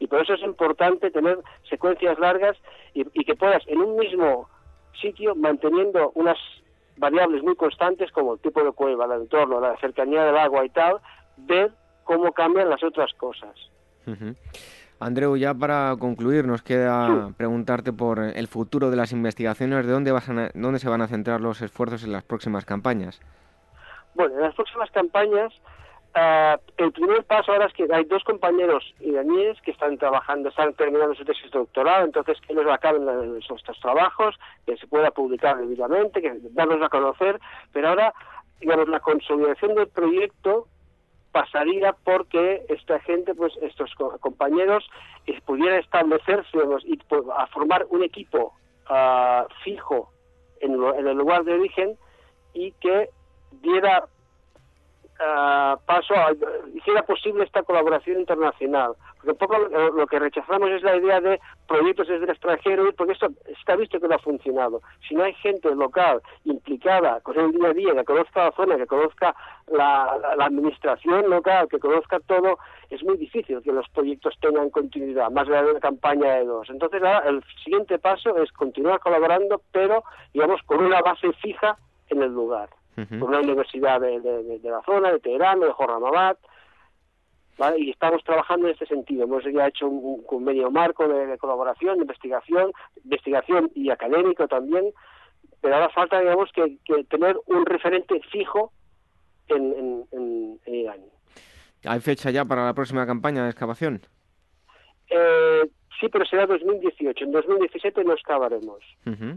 Y 0.00 0.08
por 0.08 0.20
eso 0.20 0.34
es 0.34 0.42
importante 0.42 1.10
tener 1.10 1.38
secuencias 1.68 2.18
largas 2.18 2.56
y 2.94 3.24
que 3.24 3.36
puedas 3.36 3.62
en 3.68 3.80
un 3.80 3.96
mismo 3.96 4.48
sitio, 5.00 5.34
manteniendo 5.36 6.10
unas 6.14 6.38
variables 6.96 7.42
muy 7.42 7.56
constantes 7.56 8.10
como 8.12 8.34
el 8.34 8.40
tipo 8.40 8.62
de 8.62 8.72
cueva, 8.72 9.06
el 9.06 9.22
entorno, 9.22 9.60
la 9.60 9.76
cercanía 9.78 10.24
del 10.24 10.36
agua 10.36 10.64
y 10.64 10.68
tal, 10.70 10.98
ver 11.36 11.72
cómo 12.04 12.32
cambian 12.32 12.70
las 12.70 12.82
otras 12.82 13.12
cosas. 13.14 13.54
Andreu, 15.00 15.36
ya 15.36 15.52
para 15.54 15.94
concluir, 15.98 16.46
nos 16.46 16.62
queda 16.62 17.30
preguntarte 17.36 17.92
por 17.92 18.20
el 18.20 18.48
futuro 18.48 18.90
de 18.90 18.96
las 18.96 19.12
investigaciones, 19.12 19.86
¿de 19.86 19.92
dónde, 19.92 20.12
vas 20.12 20.28
dónde 20.54 20.78
se 20.78 20.88
van 20.88 21.02
a 21.02 21.08
centrar 21.08 21.40
los 21.40 21.60
esfuerzos 21.62 22.04
en 22.04 22.12
las 22.12 22.24
próximas 22.24 22.64
campañas? 22.64 23.20
Bueno, 24.14 24.34
en 24.36 24.42
las 24.42 24.54
próximas 24.54 24.90
campañas 24.92 25.52
Uh, 26.16 26.56
el 26.76 26.92
primer 26.92 27.24
paso 27.24 27.50
ahora 27.50 27.66
es 27.66 27.72
que 27.72 27.88
hay 27.92 28.04
dos 28.04 28.22
compañeros 28.22 28.94
iraníes 29.00 29.60
que 29.62 29.72
están 29.72 29.98
trabajando, 29.98 30.48
están 30.48 30.72
terminando 30.74 31.12
su 31.16 31.24
tesis 31.24 31.50
doctoral, 31.50 32.04
entonces 32.04 32.40
que 32.40 32.52
ellos 32.52 32.66
acaben 32.70 33.02
estos 33.36 33.80
trabajos, 33.80 34.38
que 34.64 34.76
se 34.76 34.86
pueda 34.86 35.10
publicar 35.10 35.58
debidamente, 35.58 36.22
que 36.22 36.38
darlos 36.52 36.80
a 36.82 36.88
conocer, 36.88 37.40
pero 37.72 37.88
ahora, 37.88 38.14
digamos, 38.60 38.88
la 38.88 39.00
consolidación 39.00 39.74
del 39.74 39.88
proyecto 39.88 40.68
pasaría 41.34 41.92
porque 42.04 42.64
esta 42.68 43.00
gente, 43.00 43.34
pues 43.34 43.52
estos 43.60 43.92
compañeros, 44.20 44.88
eh, 45.26 45.36
pudieran 45.44 45.80
establecerse 45.80 46.56
y 46.84 46.96
a 47.36 47.46
formar 47.48 47.86
un 47.90 48.04
equipo 48.04 48.54
uh, 48.88 49.44
fijo 49.64 50.12
en, 50.60 50.74
en 50.74 51.08
el 51.08 51.16
lugar 51.16 51.42
de 51.42 51.54
origen 51.54 51.98
y 52.52 52.70
que 52.80 53.10
diera 53.62 54.04
uh, 55.20 55.78
paso 55.86 56.14
a, 56.14 56.32
hiciera 56.74 57.02
posible 57.02 57.44
esta 57.44 57.62
colaboración 57.62 58.20
internacional. 58.20 58.92
Porque 59.16 59.30
un 59.32 59.38
poco 59.38 59.58
lo, 59.58 60.06
que 60.06 60.18
rechazamos 60.18 60.70
es 60.70 60.82
la 60.82 60.96
idea 60.96 61.20
de 61.20 61.40
proyectos 61.66 62.08
desde 62.08 62.24
el 62.24 62.30
extranjero, 62.30 62.92
porque 62.96 63.14
esto 63.14 63.28
está 63.46 63.76
visto 63.76 63.98
que 63.98 64.08
no 64.08 64.14
ha 64.14 64.18
funcionado. 64.18 64.82
Si 65.08 65.14
no 65.14 65.24
hay 65.24 65.34
gente 65.34 65.74
local 65.74 66.20
implicada 66.44 67.20
con 67.20 67.38
el 67.38 67.52
día 67.52 67.68
a 67.68 67.72
día, 67.72 67.94
que 67.94 68.04
conozca 68.04 68.44
la 68.44 68.52
zona, 68.52 68.76
que 68.76 68.86
conozca 68.86 69.34
la, 69.68 70.20
administración 70.40 71.30
local, 71.30 71.68
que 71.68 71.78
conozca 71.78 72.20
todo, 72.20 72.58
es 72.90 73.02
muy 73.02 73.16
difícil 73.16 73.62
que 73.62 73.72
los 73.72 73.88
proyectos 73.88 74.34
tengan 74.40 74.68
continuidad, 74.70 75.30
más 75.30 75.48
allá 75.48 75.62
de 75.62 75.70
una 75.70 75.80
campaña 75.80 76.34
de 76.34 76.44
dos. 76.44 76.68
Entonces, 76.68 77.02
el 77.26 77.42
siguiente 77.62 77.98
paso 77.98 78.36
es 78.42 78.52
continuar 78.52 79.00
colaborando, 79.00 79.62
pero, 79.72 80.04
digamos, 80.34 80.60
con 80.66 80.84
una 80.84 81.00
base 81.00 81.32
fija 81.34 81.78
en 82.10 82.22
el 82.22 82.32
lugar 82.32 82.68
por 82.94 83.28
una 83.28 83.40
universidad 83.40 84.00
de, 84.00 84.60
la 84.62 84.82
zona, 84.82 85.12
de 85.12 85.20
Teherán, 85.20 85.60
de 85.60 85.72
Jorramabad, 85.72 86.36
y 87.78 87.90
estamos 87.90 88.22
trabajando 88.24 88.66
en 88.66 88.72
este 88.72 88.86
sentido. 88.86 89.24
Hemos 89.24 89.44
ya 89.44 89.68
hecho 89.68 89.86
un, 89.88 90.22
convenio 90.24 90.70
marco 90.70 91.06
de, 91.06 91.38
colaboración, 91.38 91.96
de 91.96 92.02
investigación, 92.02 92.72
investigación 93.04 93.70
y 93.74 93.90
académico 93.90 94.48
también, 94.48 94.92
pero 95.60 95.76
ahora 95.76 95.88
falta, 95.90 96.20
digamos, 96.20 96.50
que, 96.52 96.78
tener 97.08 97.36
un 97.46 97.64
referente 97.64 98.20
fijo 98.30 98.72
en, 99.48 100.06
en, 100.12 100.58
en 100.64 100.74
Irán. 100.74 101.00
¿Hay 101.84 102.00
fecha 102.00 102.30
ya 102.30 102.44
para 102.44 102.64
la 102.64 102.74
próxima 102.74 103.06
campaña 103.06 103.44
de 103.44 103.50
excavación? 103.50 104.00
Eh, 105.10 105.68
Sí, 106.00 106.08
pero 106.08 106.24
será 106.24 106.46
2018. 106.46 107.24
En 107.24 107.32
2017 107.32 108.04
no 108.04 108.14
excavaremos. 108.14 108.80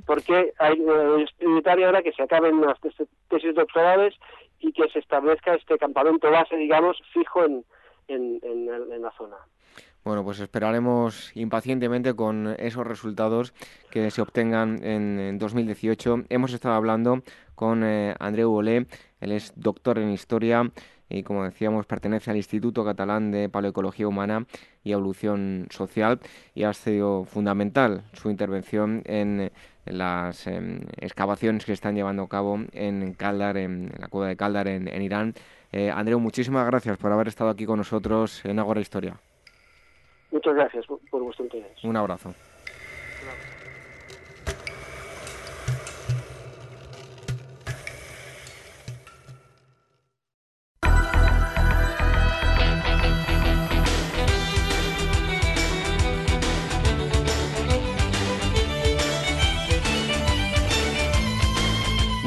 Porque 0.06 0.54
hay, 0.58 0.74
eh, 0.74 1.24
es 1.24 1.32
prioritario 1.34 1.86
ahora 1.86 2.02
que 2.02 2.12
se 2.14 2.24
acaben 2.24 2.62
las 2.62 2.80
tesis 2.80 3.56
doctorales 3.56 4.16
y 4.60 4.72
que 4.72 4.90
se 4.90 5.00
establezca 5.00 5.54
este 5.54 5.78
campamento 5.78 6.32
base, 6.32 6.56
digamos, 6.56 6.98
fijo 7.14 7.46
en, 7.46 7.64
en, 8.08 9.02
la 9.02 9.12
zona. 9.12 9.36
Bueno, 10.04 10.24
pues 10.24 10.40
esperaremos 10.40 11.36
impacientemente 11.36 12.16
con 12.16 12.56
esos 12.58 12.88
resultados 12.88 13.54
que 13.92 14.10
se 14.10 14.22
obtengan 14.22 14.84
en, 14.84 15.38
2018. 15.38 16.24
Hemos 16.30 16.54
estado 16.54 16.76
hablando 16.76 17.22
con 17.56 17.84
eh, 17.84 18.16
Andreu 18.20 18.50
Bolé, 18.50 18.88
él 19.20 19.32
es 19.32 19.54
doctor 19.56 20.00
en 20.00 20.12
historia 20.12 20.72
y 21.10 21.24
como 21.24 21.44
decíamos 21.44 21.86
pertenece 21.86 22.32
al 22.32 22.38
Instituto 22.38 22.84
Catalán 22.84 23.32
de 23.32 23.50
Paleoecología 23.50 24.08
Humana 24.08 24.46
y 24.88 24.94
Evolución 24.94 25.68
Social 25.70 26.20
y 26.56 26.64
ha 26.64 26.74
sido 26.74 27.26
fundamental 27.26 28.04
su 28.14 28.30
intervención 28.30 29.04
en 29.06 29.52
las 29.86 30.48
em, 30.48 30.82
excavaciones 30.98 31.66
que 31.66 31.74
están 31.74 31.96
llevando 31.96 32.24
a 32.24 32.30
cabo 32.30 32.60
en 32.74 33.14
Kaldar, 33.14 33.58
en, 33.58 33.92
la 34.00 34.08
cueva 34.08 34.28
de 34.28 34.36
Kaldar 34.36 34.68
en, 34.68 35.02
Irán. 35.02 35.34
Eh, 35.72 35.92
Andreu, 35.92 36.20
muchísimas 36.20 36.66
gracias 36.66 36.98
por 36.98 37.12
haber 37.12 37.28
estado 37.28 37.50
aquí 37.50 37.66
con 37.66 37.78
nosotros 37.78 38.44
en 38.46 38.60
Agora 38.60 38.80
Historia. 38.80 39.16
Muchas 40.32 40.56
gracias 40.56 40.86
por 40.86 41.24
vuestro 41.24 41.46
interés. 41.46 41.84
Un 41.84 41.96
abrazo. 41.96 42.34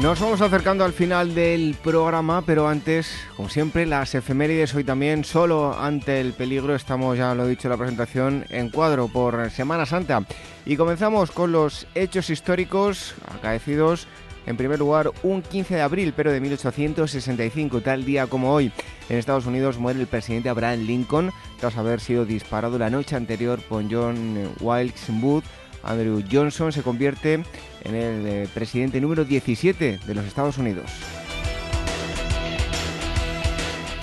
Nos 0.01 0.19
vamos 0.19 0.41
acercando 0.41 0.83
al 0.83 0.93
final 0.93 1.35
del 1.35 1.75
programa, 1.83 2.41
pero 2.41 2.67
antes, 2.67 3.13
como 3.37 3.49
siempre, 3.49 3.85
las 3.85 4.15
efemérides 4.15 4.73
hoy 4.73 4.83
también, 4.83 5.23
solo 5.23 5.79
ante 5.79 6.19
el 6.19 6.33
peligro, 6.33 6.73
estamos, 6.73 7.19
ya 7.19 7.35
lo 7.35 7.45
he 7.45 7.49
dicho 7.49 7.67
en 7.67 7.73
la 7.73 7.77
presentación, 7.77 8.45
en 8.49 8.71
cuadro 8.71 9.07
por 9.09 9.51
Semana 9.51 9.85
Santa. 9.85 10.25
Y 10.65 10.75
comenzamos 10.75 11.29
con 11.29 11.51
los 11.51 11.85
hechos 11.93 12.31
históricos 12.31 13.13
acaecidos, 13.31 14.07
en 14.47 14.57
primer 14.57 14.79
lugar, 14.79 15.11
un 15.21 15.43
15 15.43 15.75
de 15.75 15.81
abril, 15.81 16.13
pero 16.15 16.31
de 16.31 16.39
1865, 16.39 17.81
tal 17.81 18.03
día 18.03 18.25
como 18.25 18.51
hoy. 18.51 18.71
En 19.07 19.19
Estados 19.19 19.45
Unidos 19.45 19.77
muere 19.77 19.99
el 19.99 20.07
presidente 20.07 20.49
Abraham 20.49 20.79
Lincoln 20.79 21.31
tras 21.59 21.77
haber 21.77 21.99
sido 21.99 22.25
disparado 22.25 22.79
la 22.79 22.89
noche 22.89 23.15
anterior 23.15 23.61
por 23.69 23.83
John 23.87 24.49
Wilkes 24.61 25.05
Booth 25.09 25.45
Andrew 25.83 26.23
Johnson 26.31 26.71
se 26.71 26.83
convierte 26.83 27.43
en 27.83 27.95
el 27.95 28.27
eh, 28.27 28.47
presidente 28.53 29.01
número 29.01 29.25
17 29.25 29.99
de 30.05 30.13
los 30.15 30.25
Estados 30.25 30.57
Unidos. 30.57 30.89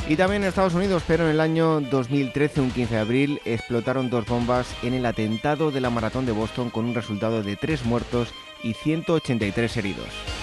Y 0.08 0.16
también 0.16 0.42
en 0.42 0.48
Estados 0.48 0.72
Unidos, 0.72 1.02
pero 1.06 1.24
en 1.24 1.30
el 1.32 1.40
año 1.40 1.82
2013, 1.82 2.62
un 2.62 2.70
15 2.70 2.94
de 2.94 3.00
abril, 3.00 3.40
explotaron 3.44 4.08
dos 4.08 4.24
bombas 4.24 4.66
en 4.82 4.94
el 4.94 5.04
atentado 5.04 5.70
de 5.70 5.82
la 5.82 5.90
maratón 5.90 6.24
de 6.24 6.32
Boston 6.32 6.70
con 6.70 6.86
un 6.86 6.94
resultado 6.94 7.42
de 7.42 7.56
tres 7.56 7.84
muertos 7.84 8.32
y 8.62 8.72
183 8.72 9.76
heridos. 9.76 10.37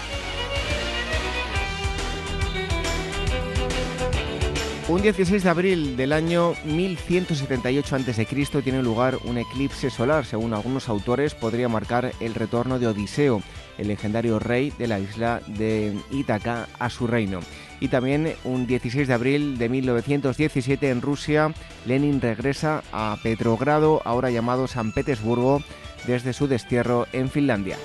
Un 4.87 5.01
16 5.01 5.41
de 5.41 5.49
abril 5.49 5.97
del 5.97 6.13
año 6.13 6.53
1178 6.63 7.95
a.C. 7.95 8.61
tiene 8.63 8.83
lugar 8.83 9.17
un 9.23 9.39
eclipse 9.39 9.89
solar. 9.89 10.25
Según 10.25 10.53
algunos 10.53 10.89
autores, 10.89 11.33
podría 11.33 11.67
marcar 11.67 12.11
el 12.19 12.35
retorno 12.35 12.77
de 12.77 12.85
Odiseo, 12.85 13.41
el 13.79 13.87
legendario 13.87 14.37
rey 14.37 14.71
de 14.77 14.85
la 14.85 14.99
isla 14.99 15.41
de 15.47 15.97
Ítaca, 16.11 16.67
a 16.77 16.91
su 16.91 17.07
reino. 17.07 17.39
Y 17.79 17.87
también 17.87 18.35
un 18.43 18.67
16 18.67 19.07
de 19.07 19.13
abril 19.15 19.57
de 19.57 19.69
1917 19.69 20.91
en 20.91 21.01
Rusia, 21.01 21.51
Lenin 21.87 22.21
regresa 22.21 22.83
a 22.91 23.17
Petrogrado, 23.23 24.03
ahora 24.05 24.29
llamado 24.29 24.67
San 24.67 24.91
Petersburgo, 24.91 25.63
desde 26.05 26.31
su 26.31 26.47
destierro 26.47 27.07
en 27.11 27.31
Finlandia. 27.31 27.77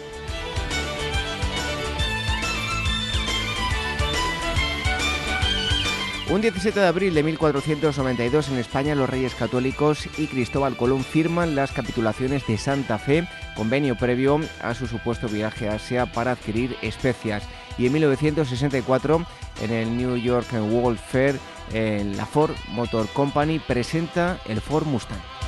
Un 6.30 6.40
17 6.42 6.78
de 6.78 6.86
abril 6.86 7.12
de 7.12 7.24
1492 7.24 8.50
en 8.50 8.58
España 8.58 8.94
los 8.94 9.10
reyes 9.10 9.34
católicos 9.34 10.06
y 10.16 10.28
Cristóbal 10.28 10.76
Colón 10.76 11.02
firman 11.02 11.56
las 11.56 11.72
capitulaciones 11.72 12.46
de 12.46 12.56
Santa 12.56 12.98
Fe, 12.98 13.26
convenio 13.56 13.96
previo 13.96 14.38
a 14.62 14.74
su 14.74 14.86
supuesto 14.86 15.26
viaje 15.26 15.68
a 15.68 15.74
Asia 15.74 16.06
para 16.06 16.30
adquirir 16.30 16.76
especias. 16.82 17.42
Y 17.78 17.86
en 17.86 17.94
1964 17.94 19.26
en 19.60 19.72
el 19.72 19.96
New 19.96 20.16
York 20.18 20.46
World 20.52 21.00
Fair 21.00 21.36
la 21.72 22.26
Ford 22.26 22.54
Motor 22.68 23.08
Company 23.08 23.58
presenta 23.58 24.38
el 24.46 24.60
Ford 24.60 24.86
Mustang. 24.86 25.39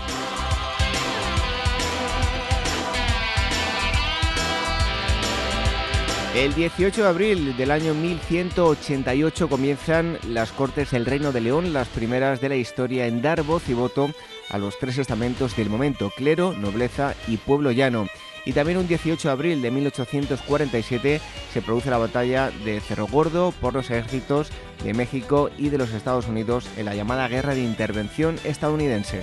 El 6.35 6.55
18 6.55 7.03
de 7.03 7.09
abril 7.09 7.57
del 7.59 7.71
año 7.71 7.93
1188 7.93 9.49
comienzan 9.51 10.17
las 10.27 10.51
Cortes 10.51 10.91
del 10.91 11.05
Reino 11.05 11.31
de 11.31 11.43
León, 11.43 11.75
las 11.75 11.89
primeras 11.89 12.41
de 12.41 12.49
la 12.49 12.57
historia 12.57 13.07
en 13.07 13.21
dar 13.21 13.43
voz 13.43 13.69
y 13.69 13.75
voto 13.75 14.09
a 14.49 14.57
los 14.57 14.79
tres 14.79 14.97
estamentos 14.97 15.55
del 15.57 15.69
momento, 15.69 16.11
clero, 16.17 16.55
nobleza 16.59 17.15
y 17.29 17.37
pueblo 17.37 17.71
llano. 17.71 18.07
Y 18.47 18.55
también 18.55 18.79
un 18.79 18.89
18 18.89 19.29
de 19.29 19.33
abril 19.33 19.61
de 19.61 19.71
1847 19.71 21.21
se 21.53 21.63
produce 21.63 21.91
la 21.91 21.99
batalla 21.99 22.51
de 22.65 22.81
Cerro 22.81 23.07
Gordo 23.09 23.53
por 23.61 23.75
los 23.75 23.91
ejércitos 23.91 24.49
de 24.83 24.95
México 24.95 25.51
y 25.59 25.69
de 25.69 25.77
los 25.77 25.93
Estados 25.93 26.29
Unidos 26.29 26.67
en 26.79 26.87
la 26.87 26.95
llamada 26.95 27.29
Guerra 27.29 27.55
de 27.55 27.63
Intervención 27.63 28.39
estadounidense. 28.43 29.21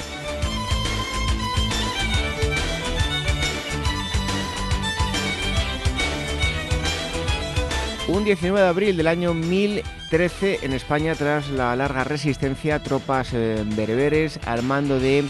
Un 8.11 8.23
19 8.23 8.59
de 8.59 8.67
abril 8.67 8.97
del 8.97 9.05
año 9.05 9.35
1013 9.35 10.61
en 10.63 10.73
España, 10.73 11.13
tras 11.13 11.51
la 11.51 11.75
larga 11.75 12.03
resistencia, 12.03 12.81
tropas 12.81 13.33
eh, 13.33 13.63
bereberes 13.63 14.39
al 14.47 14.63
mando 14.63 14.99
de 14.99 15.25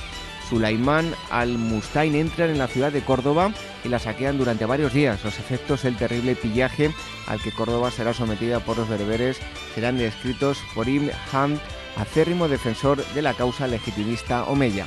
Sulaimán 0.50 1.14
al-Mustain 1.30 2.16
entran 2.16 2.52
en 2.52 2.58
la 2.58 2.68
ciudad 2.68 2.94
de 2.94 3.02
Córdoba 3.02 3.52
y 3.84 3.90
la 3.90 4.00
saquean 4.00 4.38
durante 4.38 4.66
varios 4.66 4.94
días. 4.94 5.22
Los 5.26 5.40
efectos 5.40 5.84
del 5.84 5.98
terrible 5.98 6.36
pillaje 6.36 6.92
al 7.28 7.42
que 7.42 7.52
Córdoba 7.52 7.92
será 7.92 8.14
sometida 8.14 8.62
por 8.62 8.78
los 8.78 8.88
bereberes 8.88 9.42
serán 9.76 9.98
descritos 9.98 10.58
por 10.74 10.88
Ibn 10.88 11.12
Hamd, 11.34 11.60
acérrimo 11.98 12.48
defensor 12.48 13.06
de 13.08 13.22
la 13.22 13.34
causa 13.34 13.68
legitimista 13.68 14.46
omeya. 14.46 14.86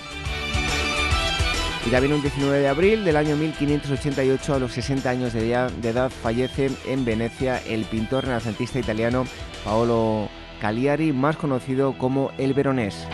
Y 1.84 1.90
también 1.90 2.12
un 2.12 2.22
19 2.22 2.60
de 2.60 2.68
abril 2.68 3.04
del 3.04 3.16
año 3.16 3.36
1588, 3.36 4.54
a 4.54 4.58
los 4.58 4.72
60 4.72 5.10
años 5.10 5.32
de 5.32 5.50
edad, 5.50 6.10
fallece 6.10 6.70
en 6.86 7.04
Venecia 7.04 7.60
el 7.66 7.84
pintor 7.86 8.24
renacentista 8.24 8.78
italiano 8.78 9.24
Paolo 9.64 10.28
Cagliari, 10.60 11.12
más 11.12 11.36
conocido 11.36 11.98
como 11.98 12.30
el 12.38 12.54
Veronés. 12.54 13.08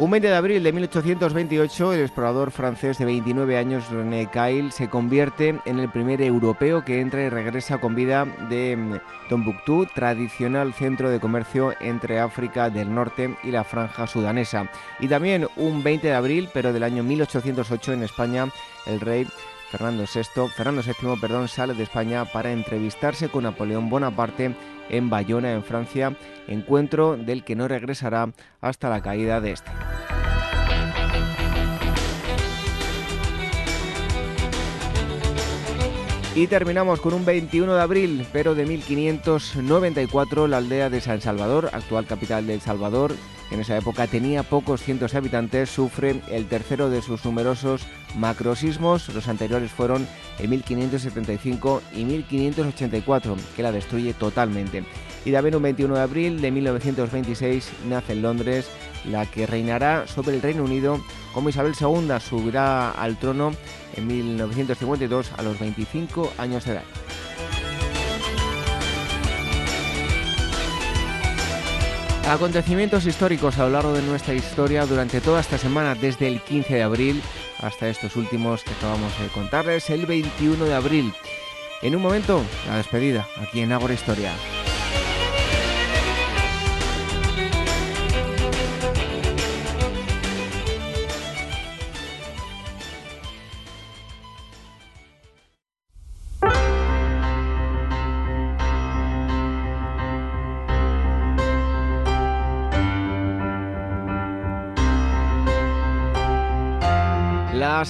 Un 0.00 0.10
20 0.10 0.28
de 0.28 0.34
abril 0.34 0.62
de 0.62 0.72
1828, 0.72 1.92
el 1.92 2.00
explorador 2.00 2.52
francés 2.52 2.96
de 2.96 3.04
29 3.04 3.58
años, 3.58 3.90
René 3.90 4.30
Cail, 4.30 4.72
se 4.72 4.88
convierte 4.88 5.60
en 5.66 5.78
el 5.78 5.90
primer 5.90 6.22
europeo 6.22 6.82
que 6.82 7.02
entra 7.02 7.22
y 7.22 7.28
regresa 7.28 7.82
con 7.82 7.94
vida 7.94 8.24
de 8.48 8.78
mm, 8.78 9.28
Tombuctú, 9.28 9.84
tradicional 9.94 10.72
centro 10.72 11.10
de 11.10 11.20
comercio 11.20 11.74
entre 11.80 12.18
África 12.18 12.70
del 12.70 12.94
Norte 12.94 13.36
y 13.44 13.50
la 13.50 13.62
franja 13.62 14.06
sudanesa. 14.06 14.70
Y 15.00 15.08
también 15.08 15.46
un 15.56 15.82
20 15.82 16.06
de 16.06 16.14
abril, 16.14 16.48
pero 16.54 16.72
del 16.72 16.84
año 16.84 17.02
1808 17.02 17.92
en 17.92 18.02
España, 18.02 18.48
el 18.86 19.00
rey 19.00 19.26
Fernando 19.70 20.02
VI, 20.02 20.48
Fernando 20.48 20.82
VII, 20.82 21.20
perdón, 21.20 21.46
sale 21.46 21.74
de 21.74 21.84
España 21.84 22.24
para 22.24 22.50
entrevistarse 22.50 23.28
con 23.28 23.44
Napoleón 23.44 23.88
Bonaparte 23.88 24.56
en 24.88 25.10
Bayona, 25.10 25.52
en 25.52 25.62
Francia, 25.62 26.16
encuentro 26.48 27.16
del 27.16 27.44
que 27.44 27.54
no 27.54 27.68
regresará 27.68 28.32
hasta 28.60 28.88
la 28.88 29.00
caída 29.00 29.40
de 29.40 29.52
este. 29.52 29.70
Y 36.32 36.46
terminamos 36.46 37.00
con 37.00 37.12
un 37.12 37.24
21 37.24 37.74
de 37.74 37.80
abril, 37.82 38.24
pero 38.32 38.54
de 38.54 38.64
1594, 38.64 40.46
la 40.46 40.58
aldea 40.58 40.88
de 40.88 41.00
San 41.00 41.20
Salvador, 41.20 41.70
actual 41.72 42.06
capital 42.06 42.46
de 42.46 42.54
El 42.54 42.60
Salvador, 42.60 43.16
en 43.50 43.58
esa 43.58 43.76
época 43.76 44.06
tenía 44.06 44.44
pocos 44.44 44.80
cientos 44.80 45.10
de 45.10 45.18
habitantes, 45.18 45.70
sufre 45.70 46.20
el 46.30 46.46
tercero 46.46 46.88
de 46.88 47.02
sus 47.02 47.24
numerosos 47.24 47.82
macrosismos. 48.16 49.08
Los 49.08 49.26
anteriores 49.26 49.72
fueron 49.72 50.06
en 50.38 50.50
1575 50.50 51.82
y 51.96 52.04
1584, 52.04 53.36
que 53.56 53.62
la 53.64 53.72
destruye 53.72 54.14
totalmente. 54.14 54.84
Y 55.24 55.32
también 55.32 55.54
un 55.54 55.62
21 55.62 55.94
de 55.94 56.00
abril 56.00 56.40
de 56.40 56.50
1926 56.50 57.70
nace 57.88 58.12
en 58.12 58.22
Londres 58.22 58.70
la 59.04 59.26
que 59.26 59.46
reinará 59.46 60.06
sobre 60.06 60.36
el 60.36 60.42
Reino 60.42 60.64
Unido 60.64 61.00
como 61.32 61.48
Isabel 61.48 61.74
II. 61.78 62.08
Subirá 62.20 62.90
al 62.90 63.18
trono 63.18 63.52
en 63.96 64.06
1952 64.06 65.32
a 65.36 65.42
los 65.42 65.58
25 65.58 66.32
años 66.38 66.64
de 66.64 66.72
edad. 66.72 66.84
Acontecimientos 72.28 73.06
históricos 73.06 73.58
a 73.58 73.64
lo 73.64 73.70
largo 73.70 73.92
de 73.92 74.02
nuestra 74.02 74.34
historia 74.34 74.86
durante 74.86 75.20
toda 75.20 75.40
esta 75.40 75.58
semana, 75.58 75.96
desde 75.96 76.28
el 76.28 76.40
15 76.40 76.74
de 76.74 76.82
abril 76.82 77.22
hasta 77.58 77.88
estos 77.88 78.14
últimos 78.14 78.62
que 78.62 78.70
acabamos 78.70 79.18
de 79.18 79.26
contarles, 79.28 79.90
el 79.90 80.06
21 80.06 80.64
de 80.64 80.74
abril. 80.74 81.12
En 81.82 81.96
un 81.96 82.02
momento, 82.02 82.42
la 82.68 82.76
despedida 82.76 83.26
aquí 83.42 83.62
en 83.62 83.72
Ágora 83.72 83.94
Historia. 83.94 84.32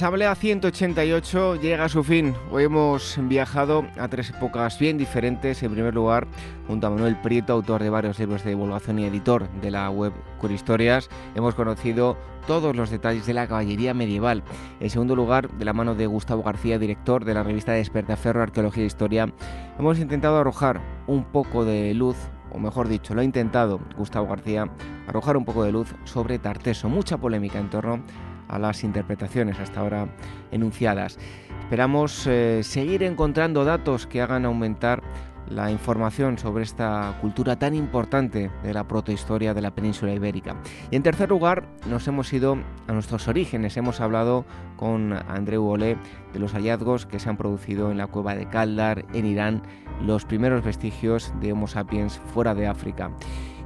Asamblea 0.01 0.35
188 0.35 1.57
llega 1.57 1.85
a 1.85 1.89
su 1.91 2.03
fin. 2.03 2.35
Hoy 2.51 2.65
hemos 2.65 3.19
viajado 3.25 3.85
a 3.99 4.09
tres 4.09 4.31
épocas 4.31 4.79
bien 4.79 4.97
diferentes. 4.97 5.63
En 5.63 5.73
primer 5.73 5.93
lugar, 5.93 6.27
junto 6.67 6.87
a 6.87 6.91
Manuel 6.91 7.21
Prieto, 7.21 7.53
autor 7.53 7.83
de 7.83 7.91
varios 7.91 8.19
libros 8.19 8.43
de 8.43 8.49
divulgación 8.49 8.99
y 8.99 9.05
editor 9.05 9.51
de 9.61 9.71
la 9.71 9.91
web 9.91 10.15
Curihistorias, 10.39 11.11
hemos 11.35 11.55
conocido 11.55 12.17
todos 12.47 12.75
los 12.75 12.89
detalles 12.89 13.27
de 13.27 13.35
la 13.35 13.47
caballería 13.47 13.93
medieval. 13.93 14.43
En 14.81 14.89
segundo 14.89 15.15
lugar, 15.15 15.51
de 15.51 15.67
la 15.67 15.75
mano 15.75 15.95
de 15.95 16.07
Gustavo 16.07 16.43
García, 16.43 16.79
director 16.79 17.27
de 17.27 17.35
la 17.35 17.43
revista 17.43 17.73
Despertaferro 17.73 18.43
Arqueología 18.43 18.85
e 18.85 18.87
Historia, 18.87 19.31
hemos 19.79 19.99
intentado 19.99 20.39
arrojar 20.39 20.81
un 21.09 21.25
poco 21.25 21.67
de 21.67 21.93
luz 21.93 22.17
o 22.53 22.59
mejor 22.59 22.89
dicho, 22.89 23.15
lo 23.15 23.21
ha 23.21 23.25
intentado 23.25 23.81
Gustavo 23.97 24.27
García, 24.27 24.69
arrojar 25.07 25.37
un 25.37 25.45
poco 25.45 25.63
de 25.63 25.73
luz 25.73 25.95
sobre 26.05 26.39
Tarteso. 26.39 26.89
Mucha 26.89 27.17
polémica 27.17 27.59
en 27.59 27.71
torno 27.71 28.03
a 28.51 28.59
las 28.59 28.85
interpretaciones 28.85 29.59
hasta 29.59 29.81
ahora 29.81 30.09
enunciadas. 30.51 31.19
Esperamos 31.63 32.27
eh, 32.27 32.63
seguir 32.65 33.03
encontrando 33.05 33.65
datos 33.65 34.07
que 34.07 34.21
hagan 34.21 34.45
aumentar 34.45 35.03
la 35.49 35.71
información 35.71 36.39
sobre 36.39 36.63
esta 36.63 37.17
cultura 37.21 37.59
tan 37.59 37.75
importante 37.75 38.51
de 38.63 38.75
la 38.75 38.87
protohistoria 38.87 39.53
de 39.53 39.61
la 39.61 39.75
península 39.75 40.15
ibérica. 40.15 40.57
Y 40.91 40.97
en 40.97 41.03
tercer 41.03 41.29
lugar, 41.29 41.69
nos 41.87 42.07
hemos 42.09 42.33
ido 42.33 42.57
a 42.87 42.93
nuestros 42.93 43.29
orígenes. 43.29 43.77
Hemos 43.77 44.01
hablado 44.01 44.45
con 44.77 45.13
Andreu 45.13 45.67
Olé 45.67 45.97
de 46.33 46.39
los 46.39 46.53
hallazgos 46.53 47.05
que 47.07 47.19
se 47.19 47.29
han 47.29 47.37
producido 47.37 47.91
en 47.91 47.99
la 47.99 48.07
cueva 48.07 48.35
de 48.35 48.49
Kaldar, 48.49 49.05
en 49.13 49.27
Irán, 49.27 49.63
los 50.01 50.25
primeros 50.25 50.65
vestigios 50.65 51.35
de 51.41 51.53
Homo 51.53 51.67
sapiens 51.67 52.21
fuera 52.33 52.55
de 52.55 52.67
África. 52.67 53.11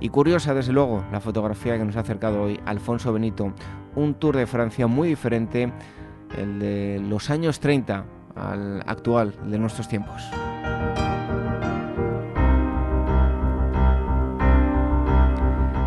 Y 0.01 0.09
curiosa, 0.09 0.55
desde 0.55 0.73
luego, 0.73 1.05
la 1.13 1.21
fotografía 1.21 1.79
que 1.79 1.85
nos 1.85 1.97
ha 1.97 2.01
acercado 2.01 2.43
hoy 2.43 2.61
Alfonso 2.67 3.13
Benito, 3.13 3.53
un 3.97 4.15
tour 4.15 4.37
de 4.37 4.47
Francia 4.47 4.87
muy 4.87 5.09
diferente, 5.09 5.73
el 6.37 6.59
de 6.59 7.01
los 7.01 7.31
años 7.31 7.61
30 7.61 8.05
al 8.35 8.83
actual, 8.87 9.35
de 9.49 9.59
nuestros 9.59 9.89
tiempos. 9.89 10.23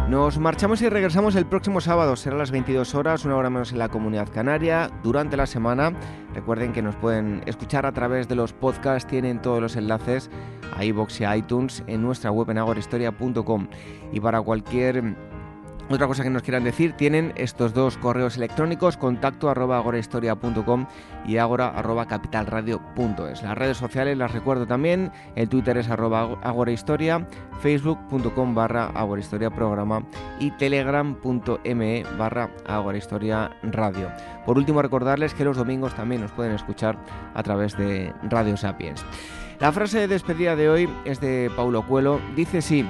Nos 0.10 0.40
marchamos 0.40 0.82
y 0.82 0.88
regresamos 0.88 1.36
el 1.36 1.46
próximo 1.46 1.82
sábado, 1.82 2.16
será 2.16 2.38
a 2.38 2.40
las 2.40 2.52
22 2.52 2.96
horas, 2.96 3.26
una 3.26 3.36
hora 3.36 3.50
menos 3.50 3.74
en 3.74 3.80
la 3.80 3.90
comunidad 3.90 4.30
canaria, 4.34 4.90
durante 5.04 5.36
la 5.36 5.46
semana. 5.46 5.92
Recuerden 6.34 6.72
que 6.72 6.82
nos 6.82 6.96
pueden 6.96 7.44
escuchar 7.46 7.86
a 7.86 7.92
través 7.92 8.30
de 8.30 8.36
los 8.36 8.54
podcasts, 8.54 9.06
tienen 9.06 9.42
todos 9.42 9.62
los 9.62 9.76
enlaces 9.76 10.30
a 10.78 10.86
iVoox 10.86 11.20
y 11.20 11.26
iTunes 11.26 11.84
en 11.88 12.04
nuestra 12.04 12.32
web 12.32 12.50
en 12.50 12.58
agorahistoria.com. 12.58 13.68
Y 14.14 14.22
para 14.22 14.42
cualquier 14.42 15.14
otra 15.90 16.08
cosa 16.08 16.24
que 16.24 16.30
nos 16.30 16.42
quieran 16.42 16.66
decir, 16.66 16.94
tienen 16.94 17.34
estos 17.38 17.74
dos 17.74 17.98
correos 17.98 18.36
electrónicos, 18.36 18.98
contacto 18.98 19.50
arroba 19.50 19.78
agorahistoria.com 19.78 20.86
y 21.26 21.38
agora 21.38 21.70
arroba 21.70 22.08
capitalradio.es. 22.08 23.42
Las 23.42 23.58
redes 23.58 23.78
sociales 23.78 24.18
las 24.18 24.34
recuerdo 24.34 24.68
también, 24.68 25.12
el 25.36 25.48
Twitter 25.48 25.78
es 25.78 25.90
arroba 25.90 26.40
agorahistoria, 26.44 27.26
facebook.com 27.62 28.54
barra 28.54 28.88
agorahistoria 28.88 29.50
programa 29.50 30.04
y 30.40 30.52
telegram.me 30.52 32.04
barra 32.18 32.50
agorahistoria 32.66 33.52
radio. 33.64 34.12
Por 34.46 34.58
último, 34.58 34.82
recordarles 34.82 35.34
que 35.34 35.46
los 35.46 35.58
domingos 35.58 35.96
también 35.96 36.22
nos 36.22 36.32
pueden 36.32 36.54
escuchar 36.54 36.98
a 37.34 37.44
través 37.44 37.78
de 37.78 38.14
Radio 38.24 38.58
Sapiens. 38.58 39.06
La 39.60 39.72
frase 39.72 40.00
de 40.00 40.08
despedida 40.08 40.56
de 40.56 40.70
hoy 40.70 40.90
es 41.06 41.20
de 41.22 41.50
Paulo 41.56 41.82
Cuelo, 41.88 42.20
dice 42.36 42.62
sí, 42.62 42.86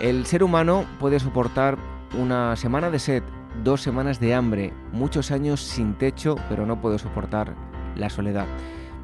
el 0.00 0.26
ser 0.26 0.42
humano 0.42 0.86
puede 0.98 1.20
soportar 1.20 1.76
una 2.14 2.56
semana 2.56 2.90
de 2.90 2.98
sed, 2.98 3.22
dos 3.62 3.80
semanas 3.80 4.20
de 4.20 4.34
hambre, 4.34 4.72
muchos 4.92 5.30
años 5.30 5.60
sin 5.60 5.94
techo, 5.94 6.36
pero 6.48 6.66
no 6.66 6.80
puedo 6.80 6.98
soportar 6.98 7.54
la 7.96 8.10
soledad. 8.10 8.46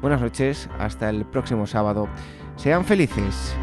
Buenas 0.01 0.21
noches, 0.21 0.69
hasta 0.79 1.09
el 1.09 1.25
próximo 1.25 1.67
sábado. 1.67 2.07
Sean 2.55 2.85
felices. 2.85 3.55